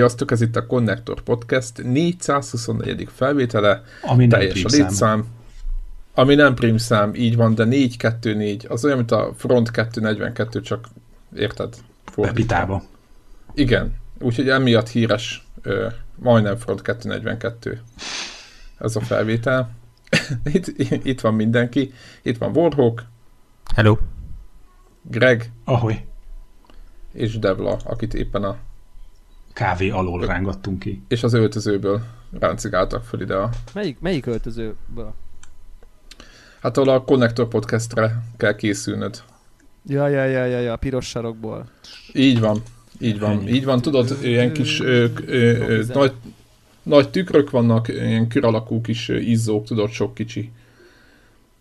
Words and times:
Sziasztok, 0.00 0.30
ez 0.30 0.40
itt 0.40 0.56
a 0.56 0.66
Connector 0.66 1.20
Podcast 1.20 1.82
424. 1.82 3.08
felvétele. 3.14 3.82
Ami 4.02 4.26
nem 4.26 4.38
teljes 4.38 4.64
a 4.64 4.68
létszám. 4.68 5.26
Ami 6.14 6.34
nem 6.34 6.54
prímszám, 6.54 7.14
így 7.14 7.36
van, 7.36 7.54
de 7.54 7.64
424, 7.64 8.66
az 8.68 8.84
olyan, 8.84 8.96
mint 8.96 9.10
a 9.10 9.32
Front 9.36 9.70
242, 9.70 10.60
csak 10.60 10.88
érted? 11.36 11.74
Pepitába. 12.14 12.82
Igen, 13.54 13.94
úgyhogy 14.20 14.48
emiatt 14.48 14.88
híres, 14.88 15.46
ö, 15.62 15.86
majdnem 16.16 16.56
Front 16.56 16.82
242 16.82 17.82
ez 18.78 18.96
a 18.96 19.00
felvétel. 19.00 19.70
itt, 20.52 20.66
itt 21.04 21.20
van 21.20 21.34
mindenki, 21.34 21.92
itt 22.22 22.38
van 22.38 22.56
Warhawk. 22.56 23.02
Hello. 23.74 23.98
Greg. 25.02 25.52
Ahoy. 25.64 26.04
És 27.12 27.38
Devla, 27.38 27.78
akit 27.84 28.14
éppen 28.14 28.44
a 28.44 28.56
kávé 29.52 29.90
alól 29.90 30.26
rángattunk 30.26 30.78
ki. 30.78 31.02
És 31.08 31.22
az 31.22 31.32
öltözőből 31.32 32.02
ráncigáltak 32.38 33.04
föl 33.04 33.20
ide 33.20 33.34
a... 33.34 33.50
Melyik, 33.74 34.00
melyik 34.00 34.26
öltözőből? 34.26 35.14
Hát 36.60 36.76
ahol 36.76 36.88
a 36.88 37.04
Connector 37.04 37.48
Podcastre 37.48 38.22
kell 38.36 38.54
készülnöd. 38.54 39.22
Ja, 39.86 40.08
ja, 40.08 40.24
ja, 40.24 40.44
ja, 40.44 40.58
ja, 40.58 40.72
a 40.72 40.76
piros 40.76 41.06
sarokból. 41.06 41.68
Így 42.12 42.40
van, 42.40 42.62
így 42.98 43.18
van, 43.18 43.30
Ennyi. 43.30 43.50
így 43.50 43.64
van, 43.64 43.82
tudod, 43.82 44.18
ilyen 44.22 44.52
kis 44.52 44.80
ö, 44.80 45.06
ö, 45.26 45.66
ö, 45.66 45.82
nagy, 45.92 46.12
nagy 46.82 47.10
tükrök 47.10 47.50
vannak, 47.50 47.88
ilyen 47.88 48.28
kör 48.28 48.44
alakú 48.44 48.80
kis 48.80 49.08
izzók, 49.08 49.64
tudod, 49.64 49.90
sok 49.90 50.14
kicsi. 50.14 50.50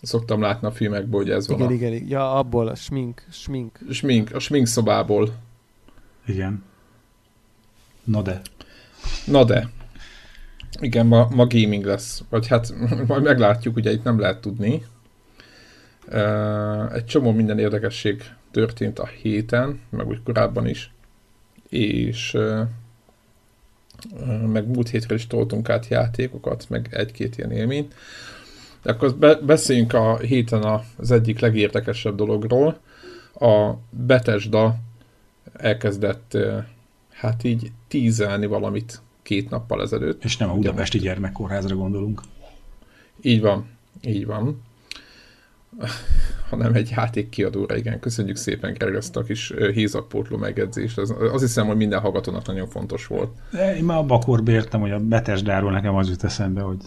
Szoktam 0.02 0.42
látni 0.42 0.67
a 0.67 0.71
filmekből, 0.71 1.21
hogy 1.21 1.30
ez 1.30 1.45
igen, 1.45 1.58
van. 1.59 1.71
Igen, 1.71 1.94
igen, 1.94 2.08
ja, 2.08 2.33
abból 2.33 2.67
a 2.67 2.75
smink, 2.75 3.23
smink. 3.31 3.80
Smink, 3.89 4.36
a 4.36 4.39
smink 4.39 4.67
szobából. 4.67 5.30
Igen. 6.25 6.64
Na 8.03 8.22
de. 8.22 8.42
Na 9.25 9.44
de. 9.44 9.69
Igen, 10.80 11.05
ma, 11.05 11.28
ma 11.31 11.47
gaming 11.47 11.86
lesz. 11.86 12.23
Vagy 12.30 12.47
hát 12.47 12.73
majd 13.08 13.23
meglátjuk, 13.23 13.75
ugye 13.75 13.92
itt 13.92 14.03
nem 14.03 14.19
lehet 14.19 14.42
tudni. 14.42 14.86
Uh, 16.08 16.94
egy 16.94 17.05
csomó 17.05 17.31
minden 17.31 17.59
érdekesség 17.59 18.23
történt 18.52 19.00
a 19.00 19.05
héten, 19.05 19.80
meg 19.89 20.08
úgy 20.08 20.23
korábban 20.23 20.67
is. 20.67 20.94
És 21.70 22.33
uh, 22.33 22.67
meg 24.52 24.67
múlt 24.67 24.89
hétre 24.89 25.16
is 25.16 25.27
toltunk 25.27 25.70
át 25.70 25.88
játékokat, 25.88 26.70
meg 26.70 26.88
egy-két 26.92 27.38
ilyen 27.38 27.52
élményt. 27.52 27.94
De 28.81 28.92
akkor 28.92 29.16
be, 29.16 29.36
beszéljünk 29.36 29.94
a 29.94 30.17
héten 30.17 30.81
az 30.97 31.11
egyik 31.11 31.39
legérdekesebb 31.39 32.16
dologról. 32.16 32.80
A 33.33 33.73
Betesda 33.89 34.75
elkezdett 35.53 36.38
hát 37.20 37.44
így 37.44 37.72
tízelni 37.88 38.45
valamit 38.45 39.02
két 39.22 39.50
nappal 39.50 39.81
ezelőtt. 39.81 40.23
És 40.23 40.38
nem 40.38 40.50
a 40.50 40.53
Budapesti 40.53 40.98
Gyermekkórházra 40.98 41.76
gondolunk. 41.76 42.22
Így 43.22 43.42
van, 43.42 43.66
így 44.02 44.26
van. 44.26 44.61
hanem 46.49 46.73
egy 46.73 46.89
játékkiadóra, 46.89 47.76
igen. 47.76 47.99
Köszönjük 47.99 48.36
szépen, 48.36 48.73
Gergely, 48.73 48.98
ezt 48.98 49.16
a 49.16 49.23
kis 49.23 49.54
hízakpótló 49.73 50.38
megjegyzést. 50.38 50.98
Az, 50.98 51.14
azt 51.20 51.43
hiszem, 51.43 51.67
hogy 51.67 51.77
minden 51.77 51.99
hallgatónak 51.99 52.45
nagyon 52.45 52.67
fontos 52.67 53.08
volt. 53.08 53.32
De 53.52 53.76
én 53.76 53.83
már 53.83 53.98
a 53.98 54.04
bakorba 54.04 54.52
értem, 54.52 54.80
hogy 54.80 54.92
a 54.92 54.99
Betesdáról 54.99 55.72
nekem 55.72 55.95
az 55.95 56.10
jut 56.10 56.23
eszembe, 56.23 56.61
hogy 56.61 56.77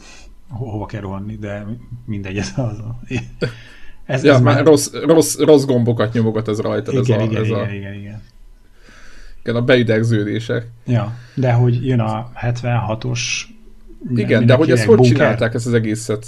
ho- 0.48 0.70
hova 0.70 0.86
kell 0.86 1.00
rohanni, 1.00 1.36
de 1.36 1.66
mindegy, 2.06 2.36
ez 2.36 2.52
az 2.56 2.78
a... 2.88 3.00
Ez, 4.04 4.24
ja, 4.24 4.34
ez 4.34 4.40
már 4.40 4.64
rossz, 4.64 4.92
rossz, 4.92 5.38
rossz 5.38 5.64
gombokat 5.64 6.12
nyomogat 6.12 6.48
ez 6.48 6.60
rajta. 6.60 6.92
Igen, 6.92 7.20
ez 7.20 7.26
igen, 7.26 7.36
a, 7.36 7.40
ez 7.40 7.46
igen, 7.46 7.58
a... 7.58 7.72
igen, 7.72 7.94
igen. 7.94 8.22
Igen, 9.42 9.56
a 9.56 9.62
beidegződések. 9.62 10.66
Ja, 10.86 11.12
de 11.34 11.52
hogy 11.52 11.86
jön 11.86 12.00
a 12.00 12.30
76-os... 12.42 13.20
Igen, 14.14 14.46
de 14.46 14.54
hogy 14.54 14.70
ezt 14.70 14.84
hogy 14.84 15.00
csinálták 15.00 15.54
ezt 15.54 15.66
az 15.66 15.72
egészet? 15.72 16.26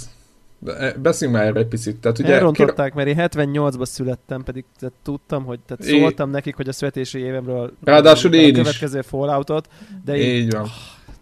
Beszéljünk 1.01 1.39
már 1.39 1.47
erre 1.47 1.59
egy 1.59 1.67
picit. 1.67 1.95
Tehát 1.95 2.19
ugye, 2.19 2.33
Elrontották, 2.33 2.93
mert 2.93 3.07
én 3.07 3.15
78-ban 3.17 3.85
születtem, 3.85 4.43
pedig 4.43 4.65
tehát 4.79 4.95
tudtam, 5.03 5.43
hogy 5.43 5.59
tehát 5.59 5.83
szóltam 5.83 6.29
é... 6.29 6.31
nekik, 6.31 6.55
hogy 6.55 6.67
a 6.67 6.71
születési 6.71 7.19
évemről 7.19 7.73
Ráadásul 7.83 8.33
én 8.33 8.53
a 8.53 8.57
következő 8.57 8.99
is. 8.99 9.05
Falloutot, 9.05 9.69
de 10.05 10.15
én... 10.17 10.35
Így 10.35 10.51
van. 10.51 10.61
Oh, 10.61 10.67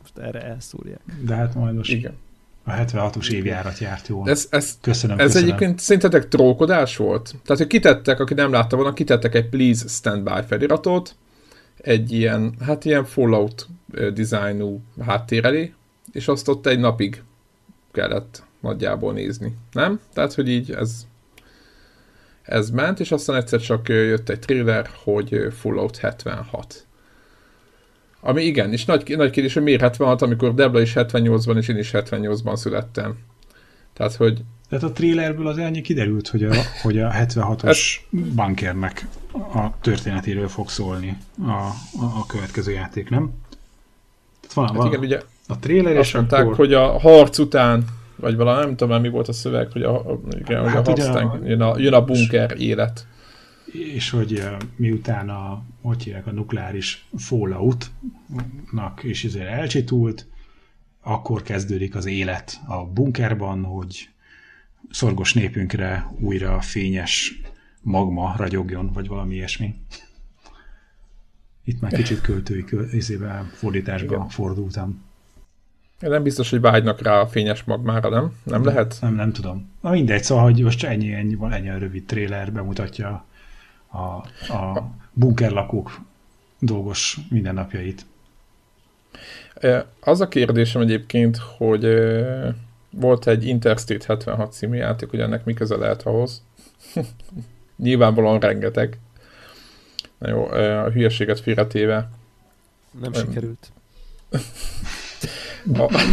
most 0.01 0.17
erre 0.17 0.41
elszúrják. 0.41 0.99
De 1.25 1.35
hát 1.35 1.55
majd 1.55 1.75
most 1.75 1.91
Igen. 1.91 2.13
a 2.63 2.71
76-os 2.71 3.29
évjárat 3.29 3.77
járt 3.77 4.07
jól. 4.07 4.29
Ez, 4.29 4.47
ez, 4.49 4.77
köszönöm, 4.81 5.19
ez 5.19 5.25
köszönöm. 5.25 5.47
egyébként 5.47 5.79
szerintetek 5.79 6.27
trókodás 6.27 6.97
volt? 6.97 7.35
Tehát, 7.45 7.57
hogy 7.61 7.67
kitettek, 7.67 8.19
aki 8.19 8.33
nem 8.33 8.51
látta 8.51 8.75
volna, 8.75 8.93
kitettek 8.93 9.35
egy 9.35 9.49
Please 9.49 9.87
Stand 9.87 10.23
By 10.23 10.41
feliratot, 10.47 11.15
egy 11.77 12.11
ilyen, 12.11 12.53
hát 12.59 12.85
ilyen 12.85 13.05
Fallout 13.05 13.67
dizájnú 14.13 14.81
háttér 15.05 15.45
elé, 15.45 15.73
és 16.11 16.27
azt 16.27 16.47
ott 16.47 16.65
egy 16.65 16.79
napig 16.79 17.23
kellett 17.91 18.43
nagyjából 18.59 19.13
nézni, 19.13 19.55
nem? 19.71 19.99
Tehát, 20.13 20.33
hogy 20.33 20.49
így 20.49 20.71
ez, 20.71 21.07
ez 22.41 22.69
ment, 22.69 22.99
és 22.99 23.11
aztán 23.11 23.35
egyszer 23.35 23.59
csak 23.59 23.89
jött 23.89 24.29
egy 24.29 24.39
trailer, 24.39 24.89
hogy 25.03 25.47
Fallout 25.51 25.97
76. 25.97 26.85
Ami 28.19 28.43
igen, 28.43 28.71
és 28.71 28.85
nagy, 28.85 29.13
nagy 29.17 29.29
kérdés, 29.29 29.53
hogy 29.53 29.63
miért 29.63 29.81
76, 29.81 30.21
amikor 30.21 30.53
Debla 30.53 30.81
is 30.81 30.93
78-ban, 30.95 31.57
és 31.57 31.67
én 31.67 31.77
is 31.77 31.91
78-ban 31.93 32.55
születtem. 32.55 33.17
Tehát, 33.93 34.15
hogy... 34.15 34.41
Tehát 34.69 34.83
a 34.83 34.91
trailerből 34.91 35.47
az 35.47 35.57
annyi 35.57 35.81
kiderült, 35.81 36.27
hogy 36.27 36.43
a, 36.43 36.53
hogy 36.81 36.99
a 36.99 37.11
76-os 37.11 37.63
ez... 37.63 37.79
bunkernek 38.09 39.05
a 39.33 39.79
történetéről 39.81 40.47
fog 40.47 40.69
szólni 40.69 41.17
a, 41.45 41.51
a, 41.51 41.73
a 41.99 42.25
következő 42.27 42.71
játék, 42.71 43.09
nem? 43.09 43.31
Tehát 44.39 44.53
van, 44.53 44.65
hát 44.65 44.75
van 44.75 44.87
igen, 44.87 44.99
ugye 44.99 45.21
a 45.47 45.59
trailer, 45.59 45.97
azt 45.97 46.07
és 46.07 46.13
mondták, 46.13 46.41
akkor... 46.41 46.55
hogy 46.55 46.73
a 46.73 46.99
harc 46.99 47.37
után 47.37 47.85
vagy 48.15 48.35
valami, 48.35 48.65
nem 48.65 48.75
tudom 48.75 49.01
mi 49.01 49.09
volt 49.09 49.27
a 49.27 49.33
szöveg, 49.33 49.71
hogy 49.71 49.83
a, 49.83 50.19
igen, 50.39 50.67
hát 50.67 50.87
hogy 50.87 50.99
a 50.99 51.03
harctán 51.03 51.45
jön 51.45 51.61
a, 51.61 51.77
jön 51.77 51.93
a 51.93 52.05
bunker 52.05 52.55
élet. 52.57 53.07
És 53.93 54.09
hogy 54.09 54.43
miután 54.75 55.29
a, 55.29 55.63
hogy 55.81 56.03
hívják, 56.03 56.27
a 56.27 56.31
nukleáris 56.31 57.07
fallout-nak 57.17 59.03
is 59.03 59.23
ezért 59.23 59.47
elcsitult, 59.47 60.27
akkor 61.01 61.41
kezdődik 61.41 61.95
az 61.95 62.05
élet 62.05 62.59
a 62.67 62.85
bunkerban, 62.85 63.63
hogy 63.63 64.09
szorgos 64.91 65.33
népünkre 65.33 66.13
újra 66.19 66.61
fényes 66.61 67.41
magma 67.83 68.33
ragyogjon, 68.37 68.91
vagy 68.93 69.07
valami 69.07 69.33
ilyesmi. 69.33 69.75
Itt 71.63 71.81
már 71.81 71.91
kicsit 71.91 72.21
költői 72.21 72.65
izébe, 72.91 73.49
fordításba 73.53 74.13
Igen. 74.13 74.29
fordultam. 74.29 75.03
Nem 75.99 76.23
biztos, 76.23 76.49
hogy 76.49 76.61
vágynak 76.61 77.01
rá 77.01 77.19
a 77.19 77.27
fényes 77.27 77.63
magmára, 77.63 78.09
nem? 78.09 78.21
Nem, 78.21 78.33
nem 78.43 78.63
lehet? 78.63 78.97
Nem, 79.01 79.15
nem 79.15 79.31
tudom. 79.31 79.71
Na 79.81 79.89
mindegy, 79.89 80.23
szóval, 80.23 80.43
hogy 80.43 80.61
most 80.61 80.83
ennyi, 80.83 81.13
ennyi, 81.13 81.35
van, 81.35 81.51
ennyi 81.51 81.69
a 81.69 81.77
rövid 81.77 82.05
trailer 82.05 82.51
bemutatja 82.51 83.25
a, 83.87 83.97
a 84.53 84.89
bunkerlakók 85.13 85.99
dolgos 86.59 87.17
mindennapjait. 87.29 88.05
Az 89.99 90.21
a 90.21 90.27
kérdésem 90.27 90.81
egyébként, 90.81 91.37
hogy 91.37 91.85
volt 92.89 93.27
egy 93.27 93.45
Interstate 93.45 94.05
76 94.07 94.53
című 94.53 94.77
játék, 94.77 95.09
hogy 95.09 95.19
ennek 95.19 95.45
mi 95.45 95.53
köze 95.53 95.75
lehet 95.75 96.01
ahhoz. 96.01 96.43
Nyilvánvalóan 97.83 98.39
rengeteg. 98.39 98.97
Na 100.17 100.29
jó, 100.29 100.45
a 100.45 100.89
hülyeséget 100.89 101.39
félretéve. 101.39 102.09
Nem 103.01 103.13
sikerült. 103.13 103.71
A... 105.73 106.03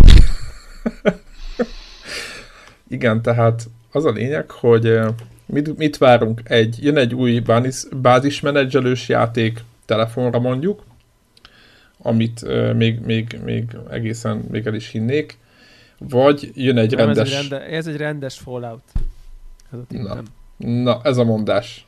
Igen, 2.89 3.23
tehát 3.23 3.69
az 3.93 4.05
a 4.05 4.11
lényeg, 4.11 4.51
hogy 4.51 4.99
mit, 5.47 5.77
mit 5.77 5.97
várunk? 5.97 6.41
Egy, 6.45 6.85
jön 6.85 6.97
egy 6.97 7.15
új 7.15 7.39
bázis, 7.39 7.83
bázismenedzselős 7.97 9.09
játék 9.09 9.61
telefonra 9.85 10.39
mondjuk, 10.39 10.83
amit 11.99 12.43
uh, 12.43 12.75
még, 12.75 13.01
még, 13.01 13.39
még 13.45 13.77
egészen 13.91 14.45
még 14.51 14.67
el 14.67 14.75
is 14.75 14.89
hinnék, 14.89 15.39
vagy 15.99 16.51
jön 16.55 16.79
egy 16.79 16.95
Nem, 16.95 17.07
rendes... 17.07 17.33
Ez 17.33 17.45
egy, 17.45 17.49
rende, 17.49 17.67
ez 17.67 17.87
egy 17.87 17.97
rendes 17.97 18.39
Fallout. 18.39 18.83
Ez 19.73 19.79
a 19.79 19.85
na, 19.89 20.23
na, 20.61 21.01
ez 21.03 21.17
a 21.17 21.25
mondás. 21.25 21.87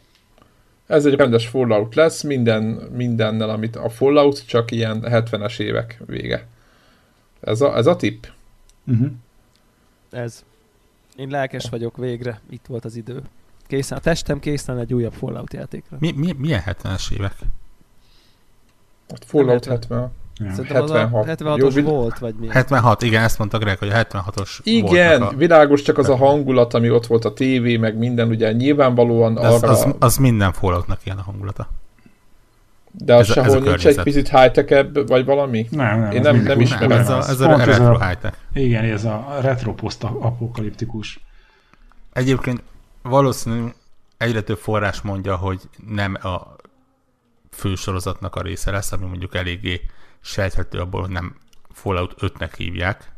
Ez 0.86 1.06
egy 1.06 1.14
rendes 1.14 1.46
Fallout 1.46 1.94
lesz, 1.94 2.22
minden, 2.22 2.62
mindennel, 2.92 3.50
amit 3.50 3.76
a 3.76 3.88
Fallout, 3.88 4.46
csak 4.46 4.70
ilyen 4.70 5.02
70-es 5.04 5.58
évek 5.58 6.00
vége. 6.06 6.46
Ez 7.40 7.60
a, 7.60 7.76
ez 7.76 7.86
a 7.86 7.96
tipp? 7.96 8.24
Uh-huh. 8.86 9.10
Ez. 10.10 10.44
Én 11.16 11.28
lelkes 11.28 11.68
vagyok 11.68 11.96
végre. 11.96 12.40
Itt 12.50 12.66
volt 12.66 12.84
az 12.84 12.96
idő. 12.96 13.22
Készen, 13.66 13.98
a 13.98 14.00
testem 14.00 14.38
készen 14.38 14.78
egy 14.78 14.94
újabb 14.94 15.12
Fallout 15.12 15.52
játékra. 15.52 15.96
Mi, 16.00 16.12
mi, 16.12 16.32
milyen 16.32 16.62
70-es 16.66 17.12
évek? 17.12 17.34
Hát 19.08 19.24
Fallout 19.24 19.64
70. 19.64 20.12
Ja. 20.38 20.50
Szerintem 20.50 20.76
76. 20.76 21.28
az 21.28 21.40
a 21.40 21.44
76-os 21.44 21.74
Jó, 21.74 21.82
volt, 21.82 22.18
vagy 22.18 22.34
mi? 22.34 22.48
76, 22.48 23.02
igen, 23.02 23.22
ezt 23.22 23.38
mondta 23.38 23.58
Greg, 23.58 23.78
hogy 23.78 23.88
a 23.88 23.94
76-os 23.94 24.58
Igen, 24.62 25.22
a... 25.22 25.30
világos 25.36 25.82
csak 25.82 25.98
az 25.98 26.08
a 26.08 26.16
hangulat, 26.16 26.74
ami 26.74 26.90
ott 26.90 27.06
volt 27.06 27.24
a 27.24 27.32
tévé, 27.32 27.76
meg 27.76 27.96
minden, 27.98 28.28
ugye 28.28 28.52
nyilvánvalóan 28.52 29.36
az, 29.36 29.62
arra... 29.62 29.72
Az, 29.72 29.86
az 29.98 30.16
minden 30.16 30.52
Falloutnak 30.52 31.00
ilyen 31.04 31.18
a 31.18 31.22
hangulata. 31.22 31.68
De 32.90 33.04
De 33.04 33.14
az 33.14 33.30
Ez 33.30 33.36
a- 33.36 33.40
ez 33.40 33.46
a 33.46 33.50
sehol 33.56 33.68
nincs 33.68 33.86
egy 33.86 34.02
picit 34.02 34.28
high-tech 34.28 34.86
vagy 35.06 35.24
valami? 35.24 35.66
Nem, 35.70 36.00
nem. 36.00 36.10
Én 36.10 36.20
nem- 36.20 36.42
nem 36.42 36.60
ismerem. 36.60 36.88
Nem, 36.88 36.98
ez 36.98 37.08
ez 37.28 37.40
a, 37.40 37.50
ez 37.50 37.60
a 37.60 37.64
retro 37.64 37.94
a- 37.94 38.06
high-tech. 38.06 38.36
Igen, 38.52 38.84
ez 38.84 39.04
a 39.04 39.38
retro 39.40 39.74
post 39.74 40.02
apokaliptikus. 40.04 41.20
Egyébként 42.12 42.62
valószínűleg 43.02 43.74
egyre 44.16 44.40
több 44.40 44.58
forrás 44.58 45.00
mondja, 45.00 45.36
hogy 45.36 45.60
nem 45.88 46.14
a 46.22 46.56
fősorozatnak 47.50 48.34
a 48.36 48.42
része 48.42 48.70
lesz, 48.70 48.92
ami 48.92 49.04
mondjuk 49.06 49.34
eléggé 49.34 49.80
sejthető 50.22 50.78
abból, 50.80 51.00
hogy 51.00 51.10
nem 51.10 51.36
Fallout 51.70 52.14
5-nek 52.18 52.52
hívják, 52.56 53.10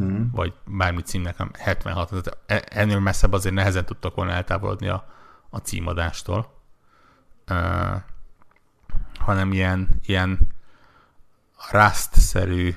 Mm. 0.00 0.30
vagy 0.32 0.52
bármi 0.66 1.02
címnek, 1.02 1.36
hanem 1.36 1.52
76. 1.58 2.08
Tehát 2.08 2.38
e- 2.46 2.78
ennél 2.80 2.98
messzebb 2.98 3.32
azért 3.32 3.54
nehezen 3.54 3.84
tudtak 3.84 4.14
volna 4.14 4.32
eltávolodni 4.32 4.88
a, 4.88 5.08
a 5.50 5.58
címadástól. 5.58 6.52
Uh, 7.50 7.96
hanem 9.18 9.52
ilyen, 9.52 9.88
ilyen 10.06 10.38
Rust-szerű, 11.70 12.74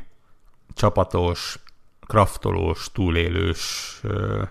csapatos, 0.74 1.60
kraftolós, 2.00 2.92
túlélős 2.92 4.00
uh, 4.04 4.48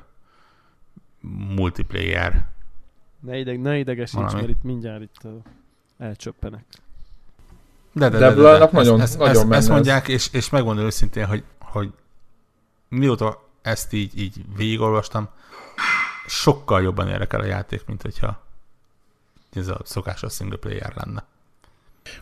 multiplayer. 1.55 2.49
Ne, 3.21 3.39
ideg, 3.39 3.61
ne 3.61 3.79
idegesíts, 3.79 4.21
Valami. 4.21 4.35
mert 4.35 4.49
itt 4.49 4.63
mindjárt 4.63 5.03
itt 5.03 5.21
uh, 5.23 5.43
elcsöppenek. 5.99 6.65
De, 7.99 8.09
de, 8.09 8.19
De 8.19 8.35
Blurnak 8.35 8.73
nagyon- 8.73 9.01
ezt, 9.01 9.19
nagyon 9.19 9.35
ezt, 9.35 9.43
menne 9.43 9.57
ezt 9.57 9.69
ez. 9.69 9.73
mondják, 9.75 10.09
és, 10.09 10.29
és 10.33 10.51
megmondom 10.51 10.85
őszintén, 10.85 11.27
hogy, 11.27 11.43
hogy 11.61 11.89
mióta 12.89 13.45
ezt 13.63 13.93
így, 13.93 14.21
így 14.21 14.35
végigolvastam, 14.57 15.29
sokkal 16.27 16.83
jobban 16.83 17.09
érdekel 17.09 17.41
a 17.41 17.45
játék, 17.45 17.83
mint 17.87 18.03
hogyha 18.03 18.43
ez 19.55 19.69
a 19.69 19.81
szokásos 19.85 20.33
single 20.33 20.57
player 20.57 20.93
lenne. 20.95 21.25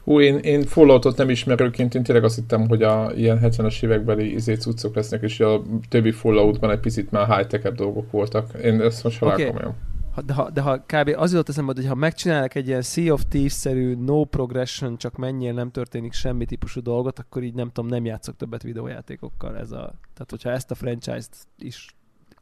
Hú, 0.05 0.21
én, 0.21 0.39
én 0.39 0.67
Falloutot 0.67 1.17
nem 1.17 1.31
ismerőként, 1.31 1.95
én 1.95 2.03
tényleg 2.03 2.25
azt 2.25 2.35
hittem, 2.35 2.69
hogy 2.69 2.83
a 2.83 3.13
ilyen 3.15 3.39
70-es 3.43 3.83
évekbeli 3.83 4.33
izé 4.33 4.55
cuccok 4.55 4.95
lesznek, 4.95 5.23
és 5.23 5.41
a 5.41 5.63
többi 5.89 6.13
Falloutban 6.13 6.71
egy 6.71 6.81
picit 6.81 7.11
már 7.11 7.37
high 7.37 7.69
dolgok 7.69 8.11
voltak. 8.11 8.51
Én 8.63 8.81
ezt 8.81 9.05
most 9.05 9.23
Oké. 9.23 9.33
okay. 9.33 9.47
komolyan. 9.47 9.77
De, 10.23 10.33
ha, 10.33 10.51
de 10.51 10.61
ha 10.61 10.79
kb. 10.79 11.15
az 11.17 11.31
jutott 11.31 11.49
eszembe, 11.49 11.73
hogy 11.77 11.87
ha 11.87 11.95
megcsinálnak 11.95 12.55
egy 12.55 12.67
ilyen 12.67 12.83
Sea 12.83 13.13
of 13.13 13.25
Thieves-szerű 13.29 13.95
no 13.95 14.25
progression, 14.25 14.97
csak 14.97 15.17
mennyire 15.17 15.53
nem 15.53 15.71
történik 15.71 16.13
semmi 16.13 16.45
típusú 16.45 16.83
dolgot, 16.83 17.19
akkor 17.19 17.43
így 17.43 17.55
nem 17.55 17.71
tudom, 17.73 17.91
nem 17.91 18.05
játszok 18.05 18.37
többet 18.37 18.63
videójátékokkal. 18.63 19.59
Ez 19.59 19.73
a, 19.73 19.93
tehát 20.15 20.31
hogyha 20.31 20.51
ezt 20.51 20.71
a 20.71 20.75
franchise-t 20.75 21.37
is 21.59 21.95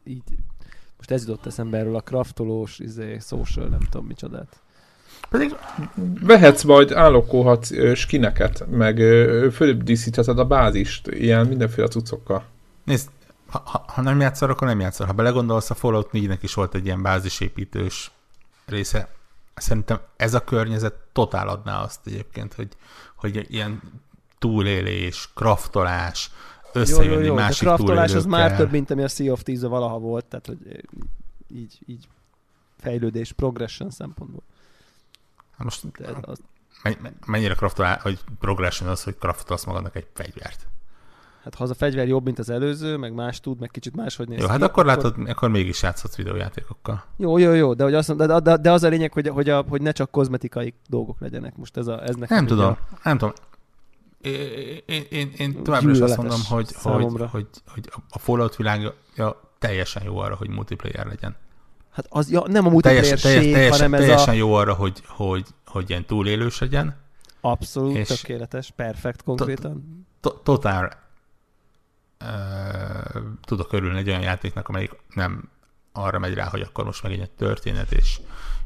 így 0.05 0.23
most 0.97 1.11
ez 1.11 1.29
jutott 1.29 1.47
eszembe 1.47 1.79
erről 1.79 1.97
a 1.97 2.01
kraftolós, 2.01 2.79
izé, 2.79 3.19
social, 3.21 3.69
nem 3.69 3.81
tudom 3.91 4.07
micsodát. 4.07 4.61
Pedig 5.31 5.57
Vehetsz 6.21 6.63
majd, 6.63 6.93
állokkolhatsz 6.93 7.95
skineket, 7.95 8.67
meg 8.71 8.97
fölöbb 9.53 9.83
díszítheted 9.83 10.39
a 10.39 10.45
bázist, 10.45 11.07
ilyen 11.07 11.47
mindenféle 11.47 11.89
cuccokkal. 11.89 12.45
nézd, 12.85 13.09
ha, 13.53 13.63
ha, 13.65 13.85
ha 13.87 14.03
nem 14.03 14.21
játszol, 14.21 14.51
akkor 14.51 14.67
nem 14.67 14.81
játszol. 14.81 15.07
Ha 15.07 15.13
belegondolsz, 15.13 15.71
a 15.71 15.75
Fallout 15.75 16.11
4-nek 16.13 16.39
is 16.41 16.55
volt 16.55 16.75
egy 16.75 16.85
ilyen 16.85 17.03
bázisépítős 17.03 18.11
része. 18.67 19.09
Szerintem 19.55 20.01
ez 20.17 20.35
a 20.35 20.45
környezet 20.45 20.95
totál 21.13 21.49
adná 21.49 21.83
azt 21.83 22.07
egyébként, 22.07 22.55
hogy, 22.55 22.69
hogy 23.17 23.47
ilyen 23.49 23.83
túlélés, 24.39 25.31
kraftolás, 25.35 26.31
összejönni 26.73 27.27
de 27.27 27.33
másik 27.33 27.67
kraftolás 27.67 28.15
az 28.15 28.25
már 28.25 28.57
több, 28.57 28.71
mint 28.71 28.91
ami 28.91 29.03
a 29.03 29.09
Sea 29.09 29.33
of 29.33 29.43
Thieves 29.43 29.69
valaha 29.69 29.99
volt, 29.99 30.25
tehát 30.25 30.47
hogy 30.47 30.59
eh, 30.69 30.79
így, 31.49 31.79
így 31.87 32.09
fejlődés, 32.79 33.33
progression 33.33 33.91
szempontból. 33.91 34.43
Hát 35.57 35.65
most 35.65 35.91
De 35.91 36.15
az, 36.21 36.39
men- 36.83 36.99
men- 37.01 37.17
mennyire 37.27 37.55
kraftolás, 37.55 38.03
hogy 38.03 38.21
progression 38.39 38.89
az, 38.89 39.03
hogy 39.03 39.19
kraftolsz 39.19 39.65
magadnak 39.65 39.97
egy 39.97 40.07
fegyvert. 40.13 40.67
Hát 41.45 41.55
ha 41.55 41.65
az 41.65 41.71
a 41.71 41.75
fegyver 41.75 42.09
jobb, 42.09 42.25
mint 42.25 42.39
az 42.39 42.51
előző, 42.51 42.97
meg 42.97 43.13
más 43.15 43.41
tud, 43.41 43.61
meg 43.61 43.71
kicsit 43.71 43.97
máshogy 43.97 44.29
néz 44.29 44.39
Jó, 44.39 44.45
ki, 44.45 44.51
hát 44.51 44.63
akkor 44.63 44.85
látod, 44.85 45.15
akkor 45.27 45.49
mégis 45.51 45.83
játszhatsz 45.83 46.17
videójátékokkal. 46.17 47.05
Jó, 47.17 47.39
jó, 47.39 47.53
jó, 47.53 47.75
de, 47.75 47.85
hogy 47.85 47.95
azt, 47.95 48.09
mondom, 48.09 48.27
de, 48.27 48.41
de, 48.41 48.57
de, 48.57 48.73
az 48.73 48.83
a 48.83 48.89
lényeg, 48.89 49.13
hogy, 49.13 49.29
hogy, 49.29 49.49
a, 49.49 49.65
hogy 49.69 49.83
ne 49.83 49.93
csak 49.93 50.11
kozmetikai 50.11 50.75
dolgok 50.89 51.21
legyenek. 51.21 51.57
Most 51.57 51.77
ez, 51.77 51.87
a, 51.87 52.03
ez 52.03 52.15
nekem 52.15 52.37
Nem 52.37 52.47
tudom, 52.47 52.67
a- 52.67 52.79
nem 53.03 53.19
tudom. 53.19 53.35
Én, 54.21 54.35
én, 54.87 55.03
én, 55.11 55.33
én 55.37 55.63
továbbra 55.63 55.91
is 55.91 56.01
azt 56.01 56.17
mondom, 56.17 56.39
hogy, 56.49 56.49
hogy, 56.49 56.67
számomra. 56.67 57.27
hogy, 57.27 57.47
hogy 57.67 57.91
a 58.11 58.19
Fallout 58.19 58.57
világja 58.57 58.95
teljesen 59.59 60.03
jó 60.05 60.19
arra, 60.19 60.35
hogy 60.35 60.49
multiplayer 60.49 61.07
legyen. 61.07 61.37
Hát 61.93 62.07
az, 62.09 62.31
ja, 62.31 62.43
nem 62.47 62.67
a 62.67 62.71
multiplayer 62.71 63.03
Teljesen, 63.03 63.31
teljes, 63.31 63.45
ség, 63.45 63.53
teljesen, 63.53 63.77
hanem 63.81 63.95
ez 63.95 64.01
teljesen 64.01 64.35
a 64.35 64.37
jó 64.37 64.53
arra, 64.55 64.75
hogy, 64.75 65.03
hogy, 65.07 65.47
hogy 65.67 65.91
ilyen 65.91 66.05
túlélős 66.07 66.59
legyen. 66.59 66.97
abszolút 67.41 67.97
és- 67.97 68.09
tökéletes, 68.09 68.71
perfekt 68.77 69.23
konkrétan. 69.23 70.07
To- 70.21 70.41
Totál 70.43 71.01
tudok 73.45 73.73
örülni 73.73 73.99
egy 73.99 74.09
olyan 74.09 74.21
játéknak, 74.21 74.69
amelyik 74.69 74.91
nem 75.15 75.49
arra 75.93 76.19
megy 76.19 76.35
rá, 76.35 76.45
hogy 76.45 76.61
akkor 76.61 76.85
most 76.85 77.03
megint 77.03 77.23
egy 77.23 77.31
történet, 77.31 77.93
és, 77.93 78.21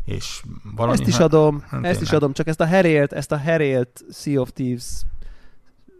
és 0.05 0.43
valami... 0.77 0.99
Ezt 0.99 1.09
is 1.09 1.17
hát- 1.17 1.23
adom, 1.23 1.63
hát 1.69 1.85
ezt 1.85 2.01
is 2.01 2.13
adom, 2.13 2.33
csak 2.33 2.47
ezt 2.47 2.61
a 2.61 2.65
herélt, 2.65 3.13
ezt 3.13 3.33
a 3.33 3.37
herélt 3.37 4.05
Sea 4.13 4.41
of 4.41 4.51
Thieves 4.53 5.03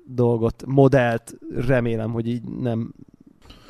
dolgot, 0.05 0.63
modellt 0.67 1.35
remélem, 1.67 2.11
hogy 2.11 2.29
így 2.29 2.43
nem 2.43 2.93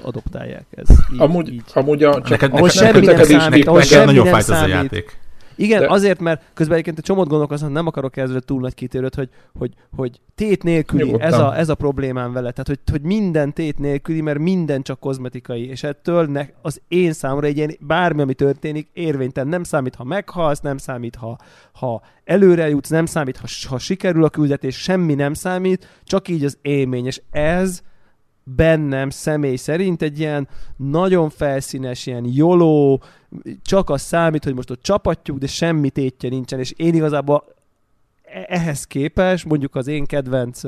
adoptálják. 0.02 0.66
Ez 0.70 0.88
így, 1.12 1.20
Amúgy, 1.20 1.52
így. 1.52 1.62
amúgy 1.74 2.02
a, 2.02 2.14
csak 2.14 2.28
Neked, 2.28 2.52
Ahol 2.52 2.66
neked, 2.66 2.82
semmi 2.82 3.06
nem 3.06 3.14
neked 3.14 3.30
is 3.30 3.42
számít, 3.42 3.66
ahol 3.66 3.78
neked 3.78 3.92
semmi 3.92 4.04
nagyon 4.04 4.24
nem 4.24 4.32
fájt 4.32 4.48
ez 4.48 4.62
a 4.62 4.66
játék. 4.66 5.18
Igen, 5.56 5.80
De- 5.80 5.88
azért, 5.88 6.20
mert 6.20 6.42
közben 6.54 6.72
egyébként 6.72 6.98
egy 6.98 7.04
csomót 7.04 7.28
gondolkozom, 7.28 7.72
nem 7.72 7.86
akarok 7.86 8.16
ezzel 8.16 8.40
túl 8.40 8.60
nagy 8.60 8.74
kitérőt, 8.74 9.14
hogy, 9.14 9.28
hogy, 9.58 9.72
hogy 9.96 10.20
tét 10.34 10.62
nélküli, 10.62 11.04
Nyugodtan. 11.04 11.26
ez 11.26 11.38
a, 11.38 11.56
ez 11.56 11.68
a 11.68 11.74
problémám 11.74 12.32
vele. 12.32 12.50
Tehát, 12.50 12.66
hogy, 12.66 12.80
hogy 12.90 13.02
minden 13.02 13.52
tét 13.52 13.78
nélküli, 13.78 14.20
mert 14.20 14.38
minden 14.38 14.82
csak 14.82 15.00
kozmetikai, 15.00 15.68
és 15.68 15.82
ettől 15.82 16.26
ne, 16.26 16.46
az 16.62 16.80
én 16.88 17.12
számomra 17.12 17.46
egy 17.46 17.56
ilyen 17.56 17.76
bármi, 17.80 18.22
ami 18.22 18.34
történik, 18.34 18.88
érvénytelen. 18.92 19.48
Nem 19.48 19.62
számít, 19.62 19.94
ha 19.94 20.04
meghalsz, 20.04 20.60
nem 20.60 20.78
számít, 20.78 21.14
ha, 21.14 21.38
ha 21.72 22.02
előre 22.24 22.68
jutsz, 22.68 22.88
nem 22.88 23.06
számít, 23.06 23.36
ha, 23.36 23.46
ha 23.68 23.78
sikerül 23.78 24.24
a 24.24 24.30
küldetés, 24.30 24.76
semmi 24.76 25.14
nem 25.14 25.34
számít, 25.34 26.00
csak 26.04 26.28
így 26.28 26.44
az 26.44 26.58
élmény. 26.62 27.06
És 27.06 27.20
ez 27.30 27.82
bennem 28.54 29.10
személy 29.10 29.56
szerint 29.56 30.02
egy 30.02 30.18
ilyen 30.18 30.48
nagyon 30.76 31.30
felszínes, 31.30 32.06
ilyen 32.06 32.24
joló, 32.26 33.02
csak 33.62 33.90
az 33.90 34.02
számít, 34.02 34.44
hogy 34.44 34.54
most 34.54 34.70
ott 34.70 34.82
csapatjuk, 34.82 35.38
de 35.38 35.46
semmi 35.46 35.90
tétje 35.90 36.28
nincsen, 36.28 36.58
és 36.58 36.72
én 36.76 36.94
igazából 36.94 37.44
e- 38.22 38.46
ehhez 38.48 38.84
képes, 38.84 39.44
mondjuk 39.44 39.74
az 39.74 39.86
én 39.86 40.04
kedvenc 40.04 40.60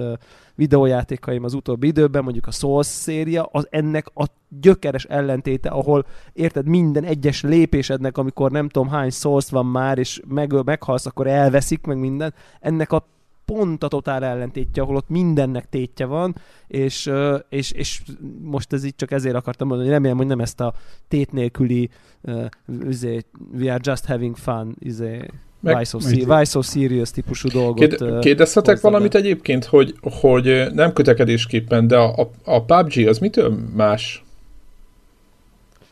videójátékaim 0.54 1.44
az 1.44 1.54
utóbbi 1.54 1.86
időben, 1.86 2.22
mondjuk 2.22 2.46
a 2.46 2.50
Souls 2.50 2.86
széria, 2.86 3.48
az 3.52 3.66
ennek 3.70 4.06
a 4.14 4.24
gyökeres 4.60 5.04
ellentéte, 5.04 5.68
ahol 5.68 6.06
érted 6.32 6.66
minden 6.66 7.04
egyes 7.04 7.42
lépésednek, 7.42 8.18
amikor 8.18 8.50
nem 8.50 8.68
tudom 8.68 8.88
hány 8.88 9.10
Souls 9.10 9.50
van 9.50 9.66
már, 9.66 9.98
és 9.98 10.20
meg, 10.28 10.64
meghalsz, 10.64 11.06
akkor 11.06 11.26
elveszik 11.26 11.86
meg 11.86 11.98
minden, 11.98 12.34
ennek 12.60 12.92
a 12.92 13.06
pont 13.54 13.82
a 13.82 13.88
totál 13.88 14.24
ellentétje, 14.24 14.82
ahol 14.82 14.96
ott 14.96 15.08
mindennek 15.08 15.68
tétje 15.68 16.06
van, 16.06 16.36
és, 16.66 17.10
és, 17.48 17.72
és 17.72 18.02
most 18.42 18.72
ez 18.72 18.84
így 18.84 18.96
csak 18.96 19.10
ezért 19.10 19.34
akartam 19.34 19.68
mondani, 19.68 19.88
hogy 19.88 19.96
remélem, 19.96 20.16
hogy 20.16 20.26
nem 20.26 20.40
ezt 20.40 20.60
a 20.60 20.74
tét 21.08 21.32
nélküli 21.32 21.88
uh, 22.22 22.44
izé, 22.88 23.24
we 23.58 23.72
are 23.72 23.80
just 23.82 24.04
having 24.04 24.36
fun, 24.36 24.76
izé, 24.78 25.24
Meg- 25.60 25.76
why, 25.76 25.84
so 25.84 25.98
se- 25.98 26.24
why 26.26 26.44
so 26.44 26.62
serious 26.62 27.10
típusú 27.10 27.48
dolgot. 27.48 27.78
Kéd, 27.78 28.18
kérdezhetek 28.18 28.74
hozzá 28.74 28.88
valamit 28.88 29.12
be. 29.12 29.18
egyébként, 29.18 29.64
hogy, 29.64 29.94
hogy 30.00 30.66
nem 30.72 30.92
kötekedésképpen, 30.92 31.86
de 31.86 31.96
a, 31.96 32.14
a, 32.20 32.30
a 32.44 32.64
PUBG 32.64 33.06
az 33.06 33.18
mitől 33.18 33.58
más? 33.74 34.24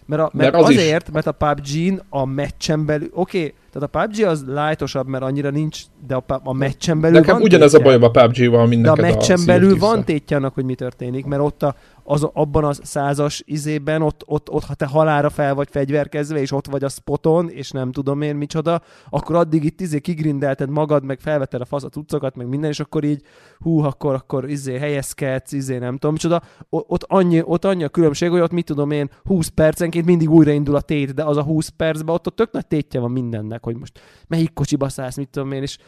Mert, 0.06 0.22
a, 0.22 0.30
Mert 0.32 0.52
mert 0.52 0.64
az 0.64 0.70
is- 0.70 0.76
azért, 0.76 1.12
mert 1.12 1.26
a 1.26 1.32
PUBG-n 1.32 2.00
a 2.08 2.24
meccsen 2.24 2.86
belül, 2.86 3.08
oké, 3.12 3.38
okay, 3.38 3.54
tehát 3.72 3.94
a 3.94 3.98
PUBG 3.98 4.24
az 4.24 4.44
lightosabb, 4.46 5.06
mert 5.08 5.24
annyira 5.24 5.50
nincs, 5.50 5.80
de 6.06 6.14
a, 6.14 6.24
a 6.44 6.52
meccsen 6.52 7.00
belül 7.00 7.18
Nekem 7.18 7.34
van 7.34 7.42
ugyanez 7.42 7.74
a 7.74 7.76
tétje. 7.78 7.98
bajom 7.98 8.02
a 8.02 8.10
PUBG-val, 8.10 8.66
mint 8.66 8.82
De 8.82 8.90
a 8.90 8.94
meccsen 8.94 9.38
of 9.38 9.44
belül 9.44 9.78
van 9.78 10.04
tétje 10.04 10.36
annak, 10.36 10.54
hogy 10.54 10.64
mi 10.64 10.74
történik, 10.74 11.24
mert 11.24 11.42
ott 11.42 11.62
a, 11.62 11.74
az, 12.08 12.28
abban 12.32 12.64
a 12.64 12.72
százas 12.72 13.42
izében, 13.44 14.02
ott, 14.02 14.22
ott, 14.26 14.50
ott, 14.50 14.64
ha 14.64 14.74
te 14.74 14.86
halára 14.86 15.30
fel 15.30 15.54
vagy 15.54 15.68
fegyverkezve, 15.70 16.40
és 16.40 16.52
ott 16.52 16.66
vagy 16.66 16.84
a 16.84 16.88
spoton, 16.88 17.48
és 17.48 17.70
nem 17.70 17.92
tudom 17.92 18.22
én 18.22 18.36
micsoda, 18.36 18.80
akkor 19.08 19.34
addig 19.34 19.64
itt 19.64 19.80
izé 19.80 20.00
kigrindelted 20.00 20.70
magad, 20.70 21.04
meg 21.04 21.20
felvetted 21.20 21.60
a 21.60 21.64
fasz 21.64 21.84
a 21.84 21.88
cuccokat, 21.88 22.36
meg 22.36 22.48
minden, 22.48 22.70
és 22.70 22.80
akkor 22.80 23.04
így, 23.04 23.22
hú, 23.58 23.80
akkor, 23.80 24.14
akkor 24.14 24.48
izé 24.50 24.78
helyezkedsz, 24.78 25.52
izé 25.52 25.78
nem 25.78 25.92
tudom 25.92 26.12
micsoda. 26.12 26.42
Ott 26.68 27.02
annyi, 27.02 27.42
ott 27.44 27.64
annyi 27.64 27.84
a 27.84 27.88
különbség, 27.88 28.30
hogy 28.30 28.40
ott 28.40 28.52
mit 28.52 28.64
tudom 28.64 28.90
én, 28.90 29.10
20 29.24 29.48
percenként 29.48 30.06
mindig 30.06 30.30
újraindul 30.30 30.74
a 30.74 30.80
tét, 30.80 31.14
de 31.14 31.24
az 31.24 31.36
a 31.36 31.42
20 31.42 31.68
percben 31.68 32.14
ott, 32.14 32.26
ott 32.26 32.36
tök 32.36 32.52
nagy 32.52 32.66
tétje 32.66 33.00
van 33.00 33.10
mindennek, 33.10 33.64
hogy 33.64 33.76
most 33.76 34.00
melyik 34.28 34.52
kocsiba 34.52 34.88
szállsz, 34.88 35.16
mit 35.16 35.28
tudom 35.28 35.52
én, 35.52 35.62
és 35.62 35.78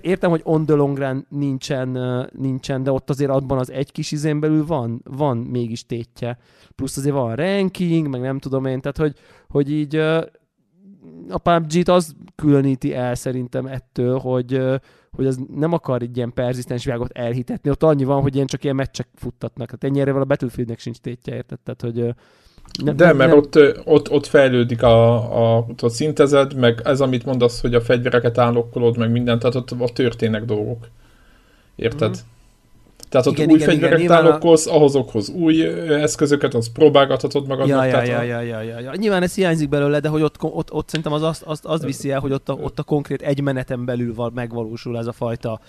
értem, 0.00 0.30
hogy 0.30 0.40
on 0.44 0.66
the 0.66 0.74
long 0.74 0.98
run 0.98 1.26
nincsen, 1.28 1.98
nincsen, 2.32 2.82
de 2.82 2.92
ott 2.92 3.10
azért 3.10 3.30
abban 3.30 3.58
az 3.58 3.70
egy 3.70 3.92
kis 3.92 4.12
izén 4.12 4.40
belül 4.40 4.66
van, 4.66 5.00
van 5.04 5.36
mégis 5.36 5.86
tétje. 5.86 6.38
Plusz 6.74 6.96
azért 6.96 7.14
van 7.14 7.36
ranking, 7.36 8.08
meg 8.08 8.20
nem 8.20 8.38
tudom 8.38 8.64
én, 8.64 8.80
tehát 8.80 8.96
hogy, 8.96 9.14
hogy 9.48 9.72
így 9.72 9.96
a 11.28 11.38
PUBG-t 11.38 11.88
az 11.88 12.14
különíti 12.34 12.94
el 12.94 13.14
szerintem 13.14 13.66
ettől, 13.66 14.18
hogy, 14.18 14.62
hogy 15.10 15.26
az 15.26 15.40
nem 15.54 15.72
akar 15.72 16.02
egy 16.02 16.16
ilyen 16.16 16.32
perzisztens 16.32 16.84
világot 16.84 17.10
elhitetni. 17.10 17.70
Ott 17.70 17.82
annyi 17.82 18.04
van, 18.04 18.22
hogy 18.22 18.34
ilyen 18.34 18.46
csak 18.46 18.64
ilyen 18.64 18.76
meccsek 18.76 19.08
futtatnak. 19.14 19.66
Tehát 19.66 19.84
ennyire 19.84 20.20
a 20.20 20.24
Battlefieldnek 20.24 20.78
sincs 20.78 20.98
tétje, 20.98 21.34
érted? 21.34 21.58
Tehát, 21.60 21.80
hogy 21.80 22.14
nem, 22.84 22.96
De, 22.96 23.12
mert 23.12 23.30
nem... 23.30 23.38
Ott, 23.38 23.58
ott, 23.84 24.10
ott 24.10 24.26
fejlődik 24.26 24.82
a, 24.82 25.14
a, 25.56 25.66
ott 25.82 25.92
szintezed, 25.92 26.54
meg 26.54 26.80
ez, 26.84 27.00
amit 27.00 27.24
mondasz, 27.24 27.60
hogy 27.60 27.74
a 27.74 27.80
fegyvereket 27.80 28.38
állokkolod, 28.38 28.96
meg 28.96 29.10
mindent, 29.10 29.40
tehát 29.40 29.54
ott, 29.54 29.70
ott 29.78 29.94
történnek 29.94 30.44
dolgok. 30.44 30.88
Érted? 31.76 32.08
Mm. 32.08 32.38
Tehát 33.10 33.26
ott 33.26 33.32
igen, 33.32 33.48
új 33.48 33.54
igen, 33.54 33.68
fegyvereket 33.68 34.00
igen, 34.04 34.16
állokkolsz, 34.16 34.66
a... 34.66 34.74
ahhozokhoz 34.74 35.28
új 35.28 35.64
eszközöket, 35.88 36.54
az 36.54 36.72
próbálgathatod 36.72 37.46
magadnak. 37.46 37.90
Ja, 37.90 38.02
ja, 38.02 38.02
ja, 38.02 38.22
ja, 38.22 38.40
ja, 38.40 38.60
ja, 38.60 38.80
ja. 38.80 38.92
Nyilván 38.96 39.22
ez 39.22 39.34
hiányzik 39.34 39.68
belőle, 39.68 40.00
de 40.00 40.08
hogy 40.08 40.22
ott, 40.22 40.36
ott, 40.40 40.72
ott 40.72 40.88
szerintem 40.88 41.12
az 41.12 41.22
azt, 41.22 41.42
azt, 41.42 41.64
azt 41.64 41.84
viszi 41.84 42.10
el, 42.10 42.20
hogy 42.20 42.32
ott 42.32 42.48
a, 42.48 42.52
ott 42.52 42.78
a 42.78 42.82
konkrét 42.82 43.22
egy 43.22 43.40
meneten 43.40 43.84
belül 43.84 44.14
van, 44.14 44.32
megvalósul 44.34 44.98
ez 44.98 45.06
a 45.06 45.12
fajta 45.12 45.60